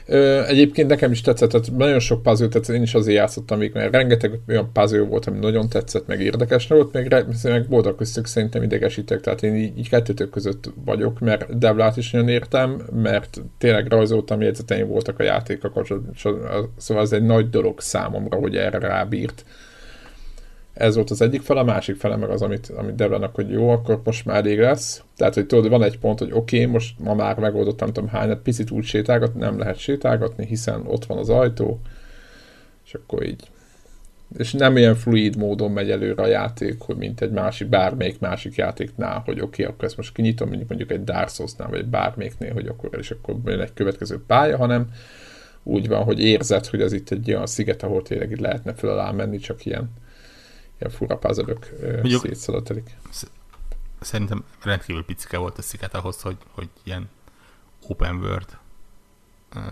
Ö, 0.06 0.46
egyébként 0.46 0.90
nekem 0.90 1.12
is 1.12 1.22
tetszett, 1.22 1.50
tehát 1.50 1.72
nagyon 1.78 2.00
sok 2.00 2.24
puzzle 2.24 2.48
tetszett, 2.48 2.76
én 2.76 2.82
is 2.82 2.94
azért 2.94 3.18
játszottam 3.18 3.58
még, 3.58 3.74
mert 3.74 3.94
rengeteg 3.94 4.40
olyan 4.48 4.70
puzzle 4.74 5.00
volt, 5.00 5.26
ami 5.26 5.40
nagyon 5.40 5.70
tetszett, 5.70 6.08
meg 6.08 6.22
érdekes 6.22 6.68
volt, 6.68 6.94
meg, 6.94 7.26
meg 7.44 7.68
boldog 7.68 7.96
köztük 7.96 8.26
szerintem 8.26 8.64
idegesítek, 8.64 9.22
tehát 9.22 9.44
én 9.44 9.56
így, 9.56 9.78
így 9.78 9.90
kettőtök 9.90 10.30
között 10.30 10.72
vagyok, 10.86 11.20
mert 11.20 11.58
Devlát 11.58 11.98
is 11.98 12.12
nagyon 12.12 12.30
értem, 12.30 12.82
mert 13.04 13.42
tényleg 13.58 13.88
rajzoltam, 13.88 14.42
jegyzeteim 14.42 14.88
voltak 14.88 15.20
a 15.20 15.24
játékokkal, 15.24 15.86
szóval 16.78 17.04
ez 17.04 17.12
egy 17.12 17.24
nagy 17.24 17.50
dolog 17.50 17.82
számomra, 17.82 18.38
hogy 18.38 18.56
erre 18.56 18.78
rábírt. 18.78 19.46
Ez 20.80 20.96
volt 20.96 21.10
az 21.10 21.22
egyik 21.22 21.42
fele, 21.42 21.60
a 21.60 21.64
másik 21.64 21.96
fele 21.96 22.16
meg 22.16 22.30
az, 22.30 22.42
amit, 22.42 22.70
amit 22.70 22.96
Devlának, 22.96 23.36
hogy 23.36 23.52
jó, 23.52 23.70
akkor 23.70 24.02
most 24.04 24.26
már 24.26 24.36
elég 24.36 24.60
lesz. 24.60 25.04
Tehát, 25.16 25.34
hogy 25.34 25.46
tudod, 25.46 25.70
van 25.70 25.84
egy 25.84 26.00
pont, 26.00 26.20
hogy 26.20 26.32
oké, 26.32 26.60
okay, 26.60 26.72
most 26.72 27.00
ma 27.00 27.14
már 27.14 27.38
megoldottam, 27.38 27.86
nem 27.86 27.94
tudom 27.94 28.10
hányat, 28.10 28.42
picit 28.42 28.72
úgy 28.72 28.84
sétálgatni, 28.84 29.40
nem 29.40 29.58
lehet 29.58 29.78
sétálgatni, 29.78 30.46
hiszen 30.46 30.82
ott 30.86 31.06
van 31.06 31.18
az 31.18 31.30
ajtó, 31.30 31.80
és 32.86 32.94
akkor 32.94 33.26
így. 33.26 33.44
És 34.38 34.54
nem 34.54 34.78
ilyen 34.78 34.96
fluid 34.96 35.38
módon 35.38 35.72
megy 35.72 35.92
előre 35.92 36.24
a 36.24 36.28
játék, 36.28 36.80
hogy 36.80 36.96
mint 36.96 37.22
egy 37.22 37.32
másik, 37.32 37.68
bármelyik 37.68 38.20
másik 38.20 38.56
játéknál, 38.56 39.22
hogy 39.26 39.42
oké, 39.42 39.62
okay, 39.62 39.74
akkor 39.74 39.84
ezt 39.84 39.98
most 39.98 40.14
kinyitom, 40.14 40.48
mondjuk, 40.48 40.70
mondjuk 40.70 40.92
egy 40.92 41.04
Dark 41.04 41.30
Souls-nál, 41.30 41.70
vagy 41.70 41.86
bármelyiknél, 41.86 42.54
hogy 42.54 42.68
akkor, 42.68 42.90
és 42.98 43.12
akkor 43.12 43.36
jön 43.46 43.60
egy 43.60 43.74
következő 43.74 44.24
pálya, 44.28 44.58
hanem 44.58 44.88
úgy 45.64 45.88
van, 45.88 46.04
hogy 46.04 46.20
érzed, 46.20 46.66
hogy 46.66 46.82
ez 46.82 46.94
itt 46.94 47.10
egy 47.10 47.30
olyan 47.30 47.48
sziget, 47.48 47.84
ahol 47.84 48.02
tényleg 48.02 48.32
itt 48.32 48.40
lehetne 48.40 48.74
föl 48.74 48.90
alá 48.90 49.12
menni, 49.12 49.38
csak 49.38 49.66
ilyen 49.66 49.90
ilyen 50.80 50.92
fura 50.92 51.18
puzzle 51.18 51.56
szétszalatelik. 52.20 52.98
Szerintem 54.00 54.44
rendkívül 54.64 55.06
picike 55.06 55.38
volt 55.38 55.58
a 55.58 55.62
sziget 55.62 55.94
ahhoz, 55.94 56.22
hogy, 56.22 56.38
hogy 56.52 56.70
ilyen 56.84 57.10
open 57.88 58.16
world 58.16 58.58
uh, 59.56 59.64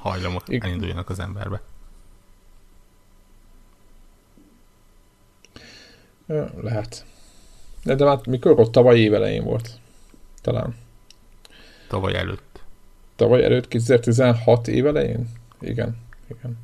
hajlamok 0.00 0.48
Igen. 0.48 0.68
elinduljanak 0.68 1.10
az 1.10 1.18
emberbe. 1.18 1.62
Lehet. 6.60 7.04
De, 7.84 7.94
de 7.94 8.04
már 8.04 8.26
mikor 8.26 8.60
ott 8.60 8.72
tavaly 8.72 8.98
évelején 8.98 9.44
volt? 9.44 9.70
Talán. 10.40 10.76
Tavaly 11.88 12.14
előtt. 12.14 12.62
Tavaly 13.16 13.44
előtt, 13.44 13.68
2016 13.68 14.68
évelején? 14.68 15.28
Igen. 15.60 15.96
Igen. 16.26 16.58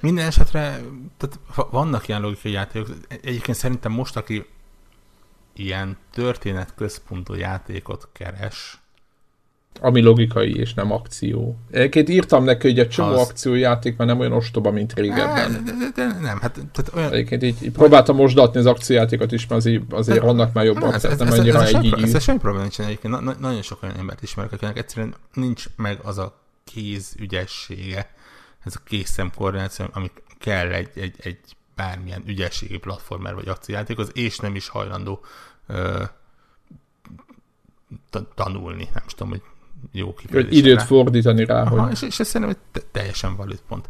Minden 0.00 0.26
esetre 0.26 0.80
tehát 1.16 1.68
vannak 1.70 2.08
ilyen 2.08 2.20
logikai 2.20 2.52
játékok. 2.52 2.96
Egyébként 3.08 3.56
szerintem 3.56 3.92
most, 3.92 4.16
aki 4.16 4.46
ilyen 5.56 5.96
történetközpontú 6.12 7.34
játékot 7.34 8.08
keres, 8.12 8.80
ami 9.80 10.00
logikai 10.00 10.56
és 10.56 10.74
nem 10.74 10.92
akció. 10.92 11.58
Egyébként 11.70 12.08
írtam 12.08 12.44
neki, 12.44 12.68
hogy 12.68 12.78
egy 12.78 12.88
csomó 12.88 13.12
az... 13.12 13.28
akciójáték 13.28 13.96
már 13.96 14.08
nem 14.08 14.18
olyan 14.18 14.32
ostoba, 14.32 14.70
mint 14.70 14.94
régebben. 14.94 15.64
De, 15.64 15.72
de, 15.72 15.90
de 15.94 16.20
nem, 16.20 16.40
hát 16.40 16.52
tehát 16.52 16.90
olyan... 16.94 17.12
Egyébként 17.12 17.42
így, 17.42 17.62
így 17.62 17.72
próbáltam 17.72 18.16
mosdatni 18.16 18.58
az 18.58 18.66
akciójátékokat 18.66 19.32
is, 19.32 19.46
mert 19.46 19.60
azért, 19.60 19.92
azért 19.92 20.22
vannak 20.22 20.52
már 20.52 20.64
jobbak, 20.64 20.94
ez, 20.94 21.04
ez, 21.04 21.18
nem 21.18 21.28
ez, 21.28 21.38
annyira 21.38 21.62
ez, 21.62 21.74
ez, 21.74 21.82
egy 21.82 22.14
Ez 22.14 22.22
semmi 22.22 22.38
probléma 22.38 22.62
nincsen 22.62 22.86
egyébként. 22.86 23.20
Na, 23.20 23.34
nagyon 23.38 23.62
sok 23.62 23.82
olyan 23.82 23.96
embert 23.96 24.22
ismerek, 24.22 24.52
akinek 24.52 24.78
egyszerűen 24.78 25.14
nincs 25.34 25.64
meg 25.76 25.98
az 26.02 26.18
a 26.18 26.40
kéz 26.64 27.14
ügyessége, 27.18 28.10
ez 28.68 28.76
a 28.76 28.84
készszem 28.84 29.30
koordináció, 29.34 29.86
ami 29.92 30.10
kell 30.38 30.72
egy, 30.72 30.90
egy, 30.94 31.14
egy 31.18 31.38
bármilyen 31.76 32.22
ügyességi 32.26 32.78
platformer 32.78 33.34
vagy 33.34 33.48
akciójátékhoz, 33.48 34.10
és 34.14 34.38
nem 34.38 34.54
is 34.54 34.68
hajlandó 34.68 35.24
ö, 35.66 36.04
tanulni, 38.34 38.88
nem 38.94 39.02
is 39.06 39.12
tudom, 39.12 39.28
hogy 39.28 39.42
jó 39.92 40.14
kifejezés. 40.14 40.58
Időt 40.58 40.78
rá. 40.78 40.84
fordítani 40.84 41.44
rá. 41.44 41.62
Aha, 41.62 41.80
hogy... 41.80 41.90
és, 41.92 42.02
és 42.02 42.20
ez 42.20 42.28
szerintem 42.28 42.56
egy 42.74 42.82
teljesen 42.84 43.36
valid 43.36 43.60
pont. 43.68 43.88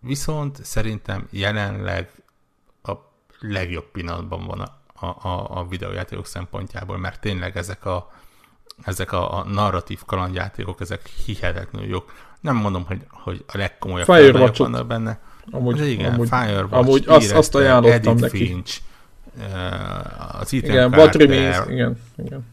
Viszont 0.00 0.64
szerintem 0.64 1.28
jelenleg 1.30 2.10
a 2.82 2.92
legjobb 3.40 3.90
pillanatban 3.90 4.46
van 4.46 4.60
a, 4.60 5.06
a, 5.06 5.58
a 5.58 5.66
videójátékok 5.68 6.26
szempontjából, 6.26 6.98
mert 6.98 7.20
tényleg 7.20 7.56
ezek 7.56 7.84
a, 7.84 8.12
ezek 8.84 9.12
a, 9.12 9.38
a 9.38 9.44
narratív 9.44 10.04
kalandjátékok, 10.06 10.80
ezek 10.80 11.06
hihetetlenül 11.06 11.88
jók. 11.88 12.12
Nem 12.40 12.56
mondom, 12.56 12.84
hogy, 12.84 13.06
hogy 13.10 13.44
a 13.46 13.56
legkomolyabb 13.56 14.06
Firewatch 14.06 14.58
vannak 14.58 14.86
benne. 14.86 15.20
Amúgy, 15.50 15.88
igen, 15.88 16.12
amúgy, 16.12 16.28
Firewatch, 16.28 16.74
amúgy 16.74 17.04
azt, 17.06 17.32
azt 17.32 17.54
ajánlottam 17.54 17.92
Edith 17.92 18.20
neki. 18.20 18.46
Finch, 18.46 18.80
uh, 19.36 20.40
az 20.40 20.54
Ethan 20.54 20.70
igen, 20.70 20.92
What 20.92 21.14
Remains, 21.14 21.56
igen, 21.68 21.98
igen. 22.16 22.46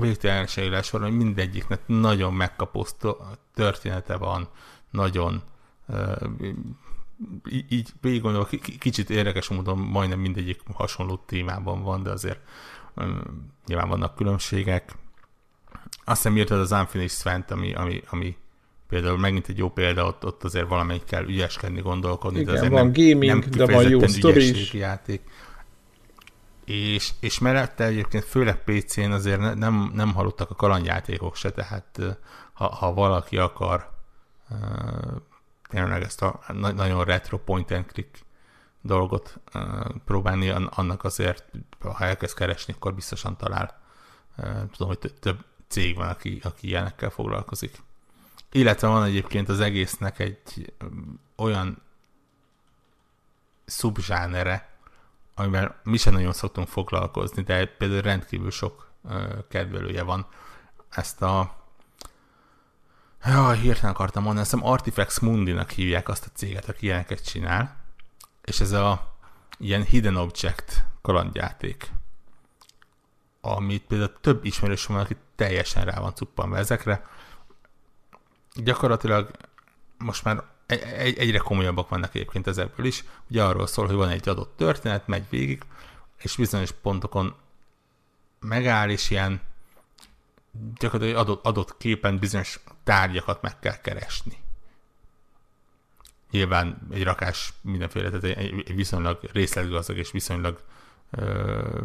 Végtelen 0.00 0.46
hogy 0.90 1.16
mindegyiknek 1.16 1.80
nagyon 1.86 2.34
megkaposztó 2.34 3.16
története 3.54 4.16
van, 4.16 4.48
nagyon 4.90 5.42
uh, 5.86 6.28
így 7.68 7.90
végig 8.00 8.22
gondolom, 8.22 8.46
kicsit 8.78 9.10
érdekes 9.10 9.48
módon 9.48 9.78
majdnem 9.78 10.18
mindegyik 10.18 10.60
hasonló 10.72 11.16
témában 11.26 11.82
van, 11.82 12.02
de 12.02 12.10
azért 12.10 12.40
um, 12.94 13.52
nyilván 13.66 13.88
vannak 13.88 14.14
különbségek. 14.14 14.92
Azt 16.04 16.22
hiszem 16.22 16.36
írtad 16.36 16.58
az 16.58 16.72
Unfinished 16.72 17.18
Svent, 17.18 17.50
ami, 17.50 17.74
ami, 17.74 18.02
ami 18.10 18.36
például 18.92 19.18
megint 19.18 19.48
egy 19.48 19.58
jó 19.58 19.70
példa, 19.70 20.06
ott, 20.06 20.24
ott 20.24 20.44
azért 20.44 20.68
valamelyik 20.68 21.04
kell 21.04 21.24
ügyeskedni, 21.24 21.80
gondolkodni, 21.80 22.40
Igen, 22.40 22.52
de 22.52 22.58
azért 22.58 22.72
van 22.72 22.82
nem, 22.82 22.92
gaming, 22.92 23.44
nem 23.44 23.66
de 23.66 23.72
van 23.72 23.88
jó 23.88 24.00
is. 24.36 24.72
játék. 24.72 25.22
És, 26.64 27.10
és 27.20 27.38
mellette 27.38 27.84
egyébként 27.84 28.24
főleg 28.24 28.64
PC-n 28.64 29.10
azért 29.10 29.40
ne, 29.40 29.54
nem, 29.54 29.90
nem 29.94 30.14
hallottak 30.14 30.50
a 30.50 30.54
kalandjátékok 30.54 31.36
se, 31.36 31.50
tehát 31.50 32.00
ha, 32.52 32.66
ha 32.74 32.94
valaki 32.94 33.36
akar 33.38 33.90
uh, 34.50 34.58
tényleg 35.68 36.02
ezt 36.02 36.22
a 36.22 36.40
nagyon 36.56 37.04
retro 37.04 37.38
point 37.38 37.70
and 37.70 37.86
click 37.86 38.24
dolgot 38.80 39.40
uh, 39.54 39.62
próbálni, 40.04 40.48
annak 40.70 41.04
azért, 41.04 41.44
ha 41.78 42.04
elkezd 42.04 42.36
keresni, 42.36 42.72
akkor 42.72 42.94
biztosan 42.94 43.36
talál. 43.36 43.80
Uh, 44.36 44.46
tudom, 44.70 44.88
hogy 44.88 45.12
több 45.20 45.44
cég 45.68 45.96
van, 45.96 46.08
aki, 46.08 46.40
aki 46.42 46.66
ilyenekkel 46.66 47.10
foglalkozik. 47.10 47.82
Illetve 48.52 48.88
van 48.88 49.04
egyébként 49.04 49.48
az 49.48 49.60
egésznek 49.60 50.18
egy 50.18 50.72
olyan 51.36 51.82
szubzsánere, 53.64 54.68
amivel 55.34 55.80
mi 55.82 55.96
sem 55.96 56.12
nagyon 56.12 56.32
szoktunk 56.32 56.68
foglalkozni, 56.68 57.42
de 57.42 57.66
például 57.66 58.00
rendkívül 58.00 58.50
sok 58.50 58.90
kedvelője 59.48 60.02
van. 60.02 60.26
Ezt 60.90 61.22
a 61.22 61.60
Jaj, 63.24 63.58
hirtelen 63.58 63.94
akartam 63.94 64.22
mondani, 64.22 64.44
azt 64.44 64.54
hiszem 64.54 64.66
Artifex 64.66 65.18
Mundi-nak 65.18 65.70
hívják 65.70 66.08
azt 66.08 66.26
a 66.26 66.30
céget, 66.34 66.68
aki 66.68 66.86
ilyeneket 66.86 67.24
csinál, 67.24 67.76
és 68.44 68.60
ez 68.60 68.72
a 68.72 69.14
ilyen 69.58 69.82
Hidden 69.82 70.16
Object 70.16 70.84
kalandjáték, 71.02 71.92
amit 73.40 73.82
például 73.82 74.20
több 74.20 74.44
ismerős 74.44 74.86
van, 74.86 74.98
aki 74.98 75.16
teljesen 75.36 75.84
rá 75.84 76.00
van 76.00 76.14
cuppanva 76.14 76.56
ezekre. 76.56 77.06
Gyakorlatilag 78.54 79.30
most 79.98 80.24
már 80.24 80.42
egy, 80.66 81.18
egyre 81.18 81.38
komolyabbak 81.38 81.88
vannak 81.88 82.14
egyébként 82.14 82.46
ezekből 82.46 82.86
is. 82.86 83.04
Ugye 83.30 83.44
arról 83.44 83.66
szól, 83.66 83.86
hogy 83.86 83.94
van 83.94 84.08
egy 84.08 84.28
adott 84.28 84.56
történet, 84.56 85.06
megy 85.06 85.24
végig, 85.30 85.62
és 86.16 86.36
bizonyos 86.36 86.72
pontokon 86.72 87.34
megáll, 88.40 88.90
és 88.90 89.10
ilyen 89.10 89.40
gyakorlatilag 90.78 91.20
adott, 91.20 91.44
adott 91.44 91.76
képen 91.76 92.18
bizonyos 92.18 92.60
tárgyakat 92.84 93.42
meg 93.42 93.58
kell 93.58 93.80
keresni. 93.80 94.36
Nyilván 96.30 96.88
egy 96.90 97.02
rakás 97.02 97.52
mindenféle, 97.60 98.08
tehát 98.08 98.24
egy, 98.24 98.64
egy 98.66 98.74
viszonylag 98.74 99.20
részletgazdag 99.32 99.96
és 99.96 100.10
viszonylag 100.10 100.60
ö, 101.10 101.80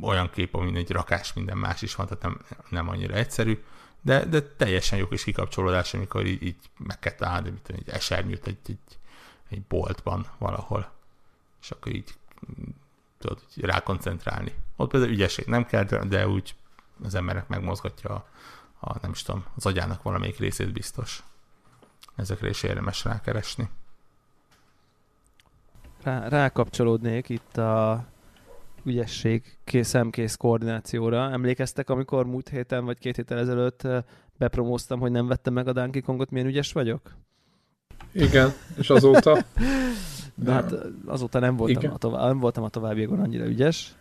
olyan 0.00 0.30
kép, 0.30 0.54
amin 0.54 0.76
egy 0.76 0.90
rakás 0.90 1.32
minden 1.32 1.58
más 1.58 1.82
is 1.82 1.94
van, 1.94 2.06
tehát 2.06 2.22
nem, 2.22 2.40
nem 2.68 2.88
annyira 2.88 3.14
egyszerű, 3.14 3.64
de, 4.04 4.24
de 4.24 4.42
teljesen 4.42 4.98
jó 4.98 5.08
kis 5.08 5.24
kikapcsolódás, 5.24 5.94
amikor 5.94 6.26
így, 6.26 6.42
így 6.42 6.56
meg 6.78 6.98
kell 6.98 7.12
találni 7.12 7.50
mint 7.50 7.68
egy 7.68 7.88
esernyőt 7.88 8.46
egy, 8.46 8.58
egy, 8.66 8.98
egy 9.48 9.62
boltban 9.62 10.26
valahol, 10.38 10.90
és 11.60 11.70
akkor 11.70 11.94
így 11.94 12.14
tudod, 13.18 13.42
így 13.54 13.64
rákoncentrálni. 13.64 14.54
Ott 14.76 14.90
például 14.90 15.12
ügyesség 15.12 15.46
nem 15.46 15.66
kell, 15.66 15.84
de 15.84 16.28
úgy 16.28 16.54
az 17.04 17.14
emberek 17.14 17.48
megmozgatja 17.48 18.10
a, 18.10 18.26
a, 18.78 18.98
nem 19.02 19.10
is 19.10 19.22
tudom, 19.22 19.44
az 19.56 19.66
agyának 19.66 20.02
valamelyik 20.02 20.38
részét 20.38 20.72
biztos. 20.72 21.22
Ezekre 22.16 22.48
is 22.48 22.62
érdemes 22.62 23.04
rákeresni. 23.04 23.68
Rá, 26.02 26.28
rákapcsolódnék 26.28 27.28
itt 27.28 27.56
a 27.56 28.04
ügyesség 28.84 29.58
szemkész 29.64 30.34
koordinációra. 30.34 31.30
Emlékeztek, 31.30 31.90
amikor 31.90 32.26
múlt 32.26 32.48
héten 32.48 32.84
vagy 32.84 32.98
két 32.98 33.16
héttel 33.16 33.38
ezelőtt 33.38 33.88
bepromóztam, 34.38 35.00
hogy 35.00 35.10
nem 35.10 35.26
vettem 35.26 35.52
meg 35.52 35.68
a 35.68 35.72
Donkey 35.72 36.00
Kongot, 36.00 36.30
milyen 36.30 36.46
ügyes 36.46 36.72
vagyok? 36.72 37.14
Igen, 38.12 38.52
és 38.78 38.90
azóta? 38.90 39.38
De 40.34 40.52
hát 40.52 40.74
azóta 41.06 41.38
nem 41.38 41.56
voltam, 41.56 41.92
a, 41.92 41.96
tovább, 41.96 42.26
nem 42.26 42.38
voltam 42.38 42.64
a 42.64 42.68
továbbiakon 42.68 43.20
annyira 43.20 43.46
ügyes. 43.46 43.94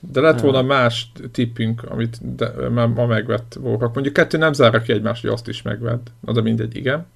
De 0.00 0.20
lett 0.20 0.40
volna 0.40 0.62
más 0.62 1.12
tippünk, 1.32 1.82
amit 1.82 2.34
de, 2.34 2.68
ma 2.68 3.06
megvett 3.06 3.56
voltak. 3.60 3.94
Mondjuk 3.94 4.14
kettő 4.14 4.38
nem 4.38 4.52
zárja 4.52 4.80
ki 4.80 4.92
egymást, 4.92 5.22
hogy 5.22 5.30
azt 5.30 5.48
is 5.48 5.62
megvett. 5.62 6.12
Na 6.20 6.32
de 6.32 6.40
mindegy, 6.40 6.76
igen. 6.76 7.06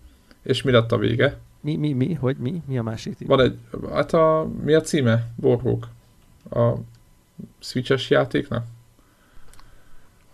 És 0.42 0.62
mi 0.62 0.70
lett 0.70 0.92
a 0.92 0.98
vége? 0.98 1.38
Mi, 1.60 1.76
mi, 1.76 1.92
mi? 1.92 2.12
Hogy 2.12 2.36
mi? 2.36 2.62
Mi 2.66 2.78
a 2.78 2.82
másik 2.82 3.16
tipp? 3.16 3.28
Van 3.28 3.40
egy, 3.40 3.56
hát 3.92 4.12
a, 4.12 4.48
mi 4.64 4.72
a 4.72 4.80
címe? 4.80 5.26
Borhók. 5.36 5.88
A 6.50 6.72
Switches 7.60 8.10
játéknak? 8.10 8.64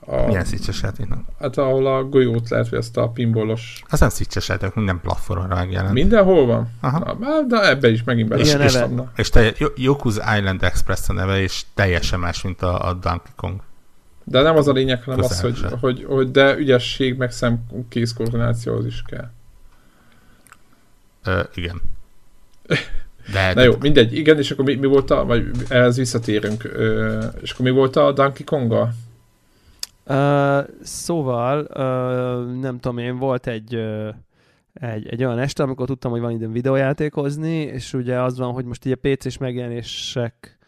A, 0.01 0.27
Milyen 0.27 0.45
switches 0.45 0.83
játéknak? 0.83 1.25
Hát 1.39 1.57
ahol 1.57 1.87
a 1.87 2.05
golyót 2.05 2.49
lehet, 2.49 2.69
vagy 2.69 2.79
ezt 2.79 2.97
a 2.97 3.09
pinballos... 3.09 3.83
Az 3.89 4.01
nem 4.01 4.09
switches 4.09 4.49
játék, 4.49 4.75
minden 4.75 5.01
platformra 5.01 5.55
megjelent. 5.55 5.93
Mindenhol 5.93 6.47
van? 6.47 6.71
Aha. 6.81 7.17
Na, 7.21 7.43
de 7.43 7.69
ebbe 7.69 7.91
is 7.91 8.05
megint 8.05 8.29
bele. 8.29 8.43
És, 8.43 8.55
és, 8.55 8.79
és 9.17 9.29
te, 9.29 9.53
Yoku's 9.59 10.37
Island 10.39 10.63
Express 10.63 11.09
a 11.09 11.13
neve, 11.13 11.41
és 11.41 11.63
teljesen 11.75 12.21
más, 12.21 12.43
mint 12.43 12.63
a, 12.63 12.89
a 12.89 12.93
Donkey 12.93 13.33
Kong. 13.37 13.61
De 14.25 14.43
nem 14.43 14.57
az 14.57 14.69
a 14.69 14.73
lényeg, 14.73 15.03
hanem 15.03 15.21
az, 15.21 15.41
hogy, 15.41 15.65
hogy, 15.81 16.05
hogy, 16.09 16.31
de 16.31 16.57
ügyesség 16.57 17.17
meg 17.17 17.33
szemkész 17.33 18.13
koordinációhoz 18.13 18.87
is 18.87 19.03
kell. 19.07 19.31
Ö, 21.25 21.43
igen. 21.55 21.81
De, 23.33 23.55
Na 23.55 23.63
jó, 23.63 23.73
mindegy, 23.81 24.13
igen, 24.13 24.39
és 24.39 24.51
akkor 24.51 24.65
mi, 24.65 24.75
mi 24.75 24.87
volt 24.87 25.11
a, 25.11 25.25
vagy 25.25 25.51
ehhez 25.69 25.97
visszatérünk, 25.97 26.65
ö, 26.65 27.19
és 27.41 27.51
akkor 27.53 27.65
mi 27.65 27.71
volt 27.71 27.97
a 27.97 28.13
Donkey 28.13 28.45
Konga? 28.45 28.91
Uh, 30.07 30.65
szóval, 30.83 31.61
uh, 31.61 32.61
nem 32.61 32.79
tudom 32.81 32.99
én, 32.99 33.19
volt 33.19 33.47
egy, 33.47 33.75
uh, 33.75 34.09
egy, 34.73 35.07
egy 35.07 35.25
olyan 35.25 35.39
este, 35.39 35.63
amikor 35.63 35.87
tudtam, 35.87 36.11
hogy 36.11 36.21
van 36.21 36.31
időm 36.31 36.53
videójátékozni, 36.53 37.57
és 37.57 37.93
ugye 37.93 38.21
az 38.21 38.39
van, 38.39 38.53
hogy 38.53 38.65
most 38.65 38.85
így 38.85 38.99
a 39.01 39.15
PC-s 39.15 39.39
megjelenések, 39.39 40.59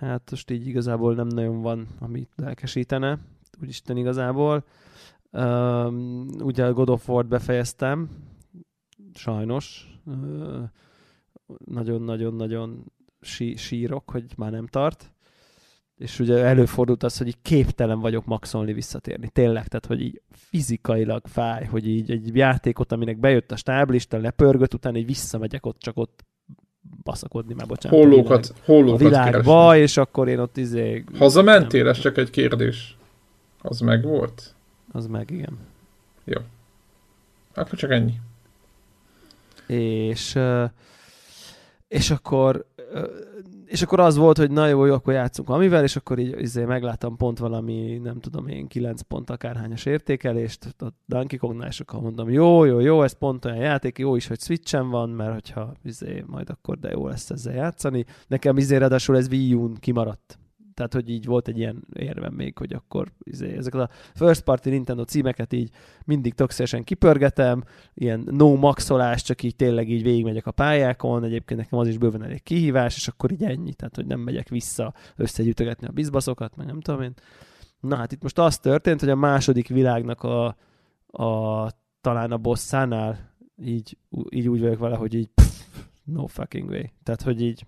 hát 0.00 0.30
most 0.30 0.50
így 0.50 0.66
igazából 0.66 1.14
nem 1.14 1.26
nagyon 1.26 1.62
van, 1.62 1.86
amit 2.00 2.30
lelkesítene, 2.36 3.18
úgyisten 3.62 3.96
igazából. 3.96 4.64
Uh, 5.32 5.92
ugye 6.38 6.64
a 6.64 6.72
God 6.72 6.88
of 6.88 7.08
War-t 7.08 7.28
befejeztem, 7.28 8.08
sajnos. 9.14 9.88
Nagyon-nagyon-nagyon 11.64 12.92
sí- 13.20 13.58
sírok, 13.58 14.10
hogy 14.10 14.24
már 14.36 14.50
nem 14.50 14.66
tart 14.66 15.14
és 15.98 16.18
ugye 16.18 16.44
előfordult 16.44 17.02
az, 17.02 17.18
hogy 17.18 17.26
így 17.26 17.42
képtelen 17.42 18.00
vagyok 18.00 18.24
maxolni 18.24 18.72
visszatérni. 18.72 19.28
Tényleg, 19.28 19.68
tehát 19.68 19.86
hogy 19.86 20.00
így 20.00 20.22
fizikailag 20.30 21.26
fáj, 21.26 21.64
hogy 21.64 21.88
így 21.88 22.10
egy 22.10 22.36
játékot, 22.36 22.92
aminek 22.92 23.18
bejött 23.18 23.52
a 23.52 23.56
stáblista, 23.56 24.16
lepörgött, 24.16 24.74
utána 24.74 24.98
így 24.98 25.06
visszamegyek 25.06 25.66
ott, 25.66 25.78
csak 25.78 25.96
ott 25.96 26.24
baszakodni 27.02 27.54
már, 27.54 27.66
bocsánat. 27.66 27.98
Hollókat, 27.98 28.44
a 28.44 28.52
világ, 28.52 28.64
hollókat 28.64 29.00
a 29.00 29.04
világba, 29.04 29.68
keresni. 29.68 29.82
és 29.82 29.96
akkor 29.96 30.28
én 30.28 30.38
ott 30.38 30.56
izé... 30.56 31.04
Hazamentél? 31.18 31.88
Ez 31.88 31.98
csak 31.98 32.16
egy 32.16 32.30
kérdés. 32.30 32.96
Az 33.60 33.80
meg 33.80 34.02
volt? 34.02 34.54
Az 34.92 35.06
meg, 35.06 35.30
igen. 35.30 35.58
Jó. 36.24 36.40
Akkor 37.54 37.78
csak 37.78 37.90
ennyi. 37.90 38.14
És, 39.66 40.38
és 41.94 42.10
akkor 42.10 42.66
és 43.66 43.82
akkor 43.82 44.00
az 44.00 44.16
volt, 44.16 44.38
hogy 44.38 44.50
na 44.50 44.66
jó, 44.66 44.84
jó, 44.84 44.94
akkor 44.94 45.12
játszunk 45.12 45.48
amivel, 45.48 45.82
és 45.82 45.96
akkor 45.96 46.18
így 46.18 46.40
izé 46.40 46.64
megláttam 46.64 47.16
pont 47.16 47.38
valami, 47.38 48.00
nem 48.02 48.20
tudom 48.20 48.48
én, 48.48 48.66
9 48.66 49.00
pont 49.00 49.30
akárhányas 49.30 49.86
értékelést 49.86 50.74
a 50.78 50.86
Donkey 51.06 51.38
Kongnál, 51.38 51.68
és 51.68 51.80
akkor 51.80 52.00
mondom, 52.00 52.30
jó, 52.30 52.64
jó, 52.64 52.80
jó, 52.80 53.02
ez 53.02 53.18
pont 53.18 53.44
olyan 53.44 53.58
játék, 53.58 53.98
jó 53.98 54.16
is, 54.16 54.26
hogy 54.26 54.40
Switchen 54.40 54.88
van, 54.90 55.10
mert 55.10 55.32
hogyha 55.32 55.72
izé, 55.84 56.24
majd 56.26 56.50
akkor 56.50 56.78
de 56.78 56.90
jó 56.90 57.06
lesz 57.06 57.30
ezzel 57.30 57.54
játszani. 57.54 58.04
Nekem 58.26 58.56
izé 58.56 58.76
ráadásul 58.76 59.16
ez 59.16 59.28
Wii 59.28 59.54
U-n 59.54 59.74
kimaradt 59.80 60.38
tehát, 60.74 60.92
hogy 60.92 61.10
így 61.10 61.24
volt 61.24 61.48
egy 61.48 61.58
ilyen 61.58 61.86
érvem 61.92 62.34
még, 62.34 62.58
hogy 62.58 62.72
akkor 62.72 63.12
izé, 63.18 63.56
ezeket 63.56 63.80
a 63.80 63.90
first 64.14 64.42
party 64.42 64.68
Nintendo 64.68 65.04
címeket 65.04 65.52
így 65.52 65.70
mindig 66.04 66.34
tökéletesen 66.34 66.84
kipörgetem, 66.84 67.64
ilyen 67.94 68.28
no 68.30 68.56
maxolás, 68.56 69.22
csak 69.22 69.42
így 69.42 69.56
tényleg 69.56 69.90
így 69.90 70.02
végigmegyek 70.02 70.46
a 70.46 70.50
pályákon, 70.50 71.24
egyébként 71.24 71.60
nekem 71.60 71.78
az 71.78 71.88
is 71.88 71.98
bőven 71.98 72.22
elég 72.22 72.42
kihívás, 72.42 72.96
és 72.96 73.08
akkor 73.08 73.32
így 73.32 73.44
ennyi, 73.44 73.74
tehát, 73.74 73.96
hogy 73.96 74.06
nem 74.06 74.20
megyek 74.20 74.48
vissza 74.48 74.94
összegyűjtögetni 75.16 75.86
a 75.86 75.92
bizbaszokat, 75.92 76.56
meg 76.56 76.66
nem 76.66 76.80
tudom 76.80 77.02
én. 77.02 77.14
Na 77.80 77.96
hát 77.96 78.12
itt 78.12 78.22
most 78.22 78.38
az 78.38 78.58
történt, 78.58 79.00
hogy 79.00 79.08
a 79.08 79.14
második 79.14 79.68
világnak 79.68 80.22
a, 80.22 80.56
a 81.06 81.70
talán 82.00 82.32
a 82.32 82.38
bosszánál 82.38 83.32
így, 83.62 83.98
így 84.28 84.48
úgy 84.48 84.60
vagyok 84.60 84.78
vele, 84.78 84.96
hogy 84.96 85.14
így 85.14 85.28
pff, 85.34 85.66
no 86.04 86.26
fucking 86.26 86.68
way. 86.68 86.82
Tehát, 87.02 87.22
hogy 87.22 87.42
így 87.42 87.66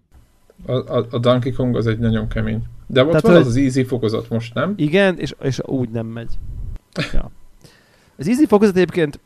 a, 0.66 0.72
a, 0.72 1.06
a 1.10 1.18
Donkey 1.18 1.52
Kong 1.52 1.76
az 1.76 1.86
egy 1.86 1.98
nagyon 1.98 2.28
kemény. 2.28 2.62
De 2.86 3.00
ott 3.02 3.06
Tehát, 3.06 3.26
van 3.26 3.34
az 3.34 3.46
az 3.46 3.56
easy 3.56 3.84
fokozat 3.84 4.28
most, 4.28 4.54
nem? 4.54 4.74
Igen, 4.76 5.18
és, 5.18 5.34
és 5.40 5.60
úgy 5.64 5.88
nem 5.88 6.06
megy. 6.06 6.38
Ja. 7.12 7.30
Az 8.16 8.28
easy 8.28 8.46
fokozat 8.46 8.76
egyébként 8.76 9.20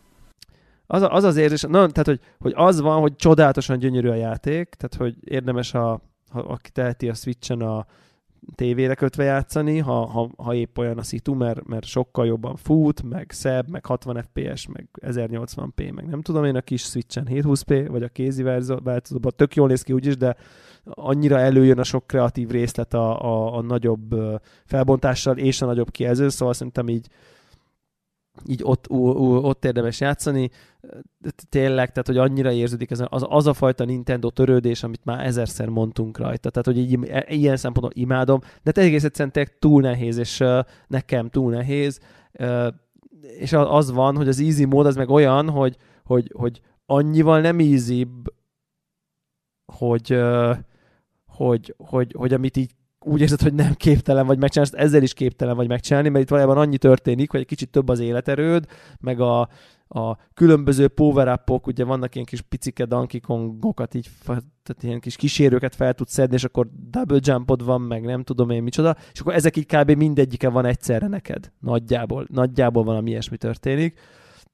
az, 0.87 1.07
az 1.09 1.25
az 1.25 1.37
érzés, 1.37 1.63
na, 1.63 1.87
tehát 1.87 2.07
hogy, 2.07 2.21
hogy 2.39 2.53
az 2.57 2.81
van, 2.81 3.01
hogy 3.01 3.17
csodálatosan 3.17 3.79
gyönyörű 3.79 4.09
a 4.09 4.15
játék, 4.15 4.69
tehát 4.69 4.95
hogy 4.95 5.31
érdemes, 5.31 5.75
a, 5.75 6.01
ha, 6.31 6.41
aki 6.41 6.71
teheti 6.71 7.09
a 7.09 7.15
Switchen 7.15 7.61
a 7.61 7.87
tévére 8.55 8.95
kötve 8.95 9.25
játszani, 9.25 9.79
ha, 9.79 10.07
ha, 10.07 10.31
ha 10.37 10.55
épp 10.55 10.79
olyan 10.79 10.99
a 10.99 11.03
szitu, 11.03 11.35
mert, 11.35 11.67
mert 11.67 11.85
sokkal 11.85 12.27
jobban 12.27 12.57
fut, 12.57 13.03
meg 13.03 13.31
szebb, 13.31 13.69
meg 13.71 13.87
60 13.87 14.23
FPS, 14.23 14.67
meg 14.67 14.89
1080p, 15.01 15.95
meg 15.95 16.07
nem 16.07 16.23
tudom 16.23 16.45
én 16.45 16.57
a 16.57 16.61
kis 16.61 16.83
Switchen 16.83 17.27
720p, 17.31 17.87
vagy 17.91 18.03
a 18.03 18.09
kézi 18.09 18.43
változóban 18.43 19.33
tök 19.37 19.55
jól 19.55 19.69
néz 19.69 19.83
ki 19.83 19.93
úgyis, 19.93 20.17
de 20.17 20.37
annyira 20.85 21.39
előjön 21.39 21.79
a 21.79 21.85
sok 21.85 22.07
kreatív 22.07 22.51
részlet 22.51 22.95
a, 22.95 23.23
a, 23.23 23.57
a 23.57 23.63
nagyobb 23.63 24.15
felbontással 24.65 25.37
és 25.37 25.63
a 25.63 25.67
nagyobb 25.67 25.91
kijelző, 25.91 26.29
szóval 26.29 26.55
szerintem 26.55 26.89
így 26.89 27.09
így 28.47 28.61
ott, 28.65 28.91
ott 28.91 29.65
érdemes 29.65 30.01
játszani. 30.01 30.51
Tényleg, 31.49 31.89
tehát, 31.91 32.07
hogy 32.07 32.19
annyira 32.19 32.53
érződik 32.53 32.91
ez 32.91 33.03
az, 33.09 33.25
az 33.29 33.47
a 33.47 33.53
fajta 33.53 33.85
Nintendo 33.85 34.31
törődés, 34.31 34.83
amit 34.83 35.05
már 35.05 35.27
ezerszer 35.27 35.69
mondtunk 35.69 36.19
rajta. 36.19 36.51
Tehát, 36.51 36.67
hogy 36.67 36.79
így, 36.79 37.09
e, 37.11 37.25
ilyen 37.29 37.57
szempontból 37.57 38.03
imádom, 38.03 38.41
de 38.63 38.73
te 38.73 38.81
egész 38.81 39.05
egyszerűen 39.05 39.49
túl 39.59 39.83
nehéz, 39.83 40.17
és 40.17 40.41
uh, 40.41 40.59
nekem 40.87 41.29
túl 41.29 41.53
nehéz. 41.53 42.01
Uh, 42.39 42.67
és 43.21 43.53
az 43.53 43.91
van, 43.91 44.17
hogy 44.17 44.29
az 44.29 44.41
easy 44.41 44.65
mód 44.65 44.87
az 44.87 44.97
meg 44.97 45.09
olyan, 45.09 45.51
hogy, 45.51 45.77
hogy, 46.05 46.33
hogy 46.35 46.61
annyival 46.87 47.41
nem 47.41 47.59
easybb, 47.59 48.35
hogy, 49.73 50.17
hogy, 51.27 51.75
hogy, 51.79 52.15
hogy 52.19 52.33
amit 52.33 52.57
így 52.57 52.71
úgy 53.05 53.21
érzed, 53.21 53.43
hogy 53.43 53.55
nem 53.55 53.75
képtelen 53.75 54.27
vagy 54.27 54.39
megcsinálni, 54.39 54.79
ezzel 54.79 55.03
is 55.03 55.13
képtelen 55.13 55.57
vagy 55.57 55.69
megcsinálni, 55.69 56.09
mert 56.09 56.23
itt 56.23 56.31
valójában 56.31 56.57
annyi 56.57 56.79
történik, 56.79 57.31
hogy 57.31 57.41
egy 57.41 57.47
kicsit 57.47 57.71
több 57.71 57.89
az 57.89 58.01
életerőd, 58.01 58.67
meg 59.01 59.21
a, 59.21 59.41
a 59.89 60.17
különböző 60.35 60.89
power 60.89 61.41
ugye 61.65 61.85
vannak 61.85 62.15
ilyen 62.15 62.27
kis 62.27 62.41
picike 62.41 62.85
Donkey 62.85 63.21
Kongokat, 63.21 63.95
így, 63.95 64.09
tehát 64.25 64.83
ilyen 64.83 65.01
kis 65.01 65.17
kísérőket 65.17 65.75
fel 65.75 65.95
tudsz 65.95 66.13
szedni, 66.13 66.35
és 66.35 66.45
akkor 66.45 66.69
double 66.91 67.19
jumpod 67.21 67.65
van, 67.65 67.81
meg 67.81 68.05
nem 68.05 68.23
tudom 68.23 68.51
én 68.51 68.63
micsoda, 68.63 68.97
és 69.13 69.21
akkor 69.21 69.35
ezek 69.35 69.57
így 69.57 69.67
kb. 69.67 69.91
mindegyike 69.91 70.49
van 70.49 70.65
egyszerre 70.65 71.07
neked. 71.07 71.53
Nagyjából, 71.61 72.27
nagyjából 72.33 72.85
valami 72.85 73.11
ilyesmi 73.11 73.37
történik. 73.37 73.99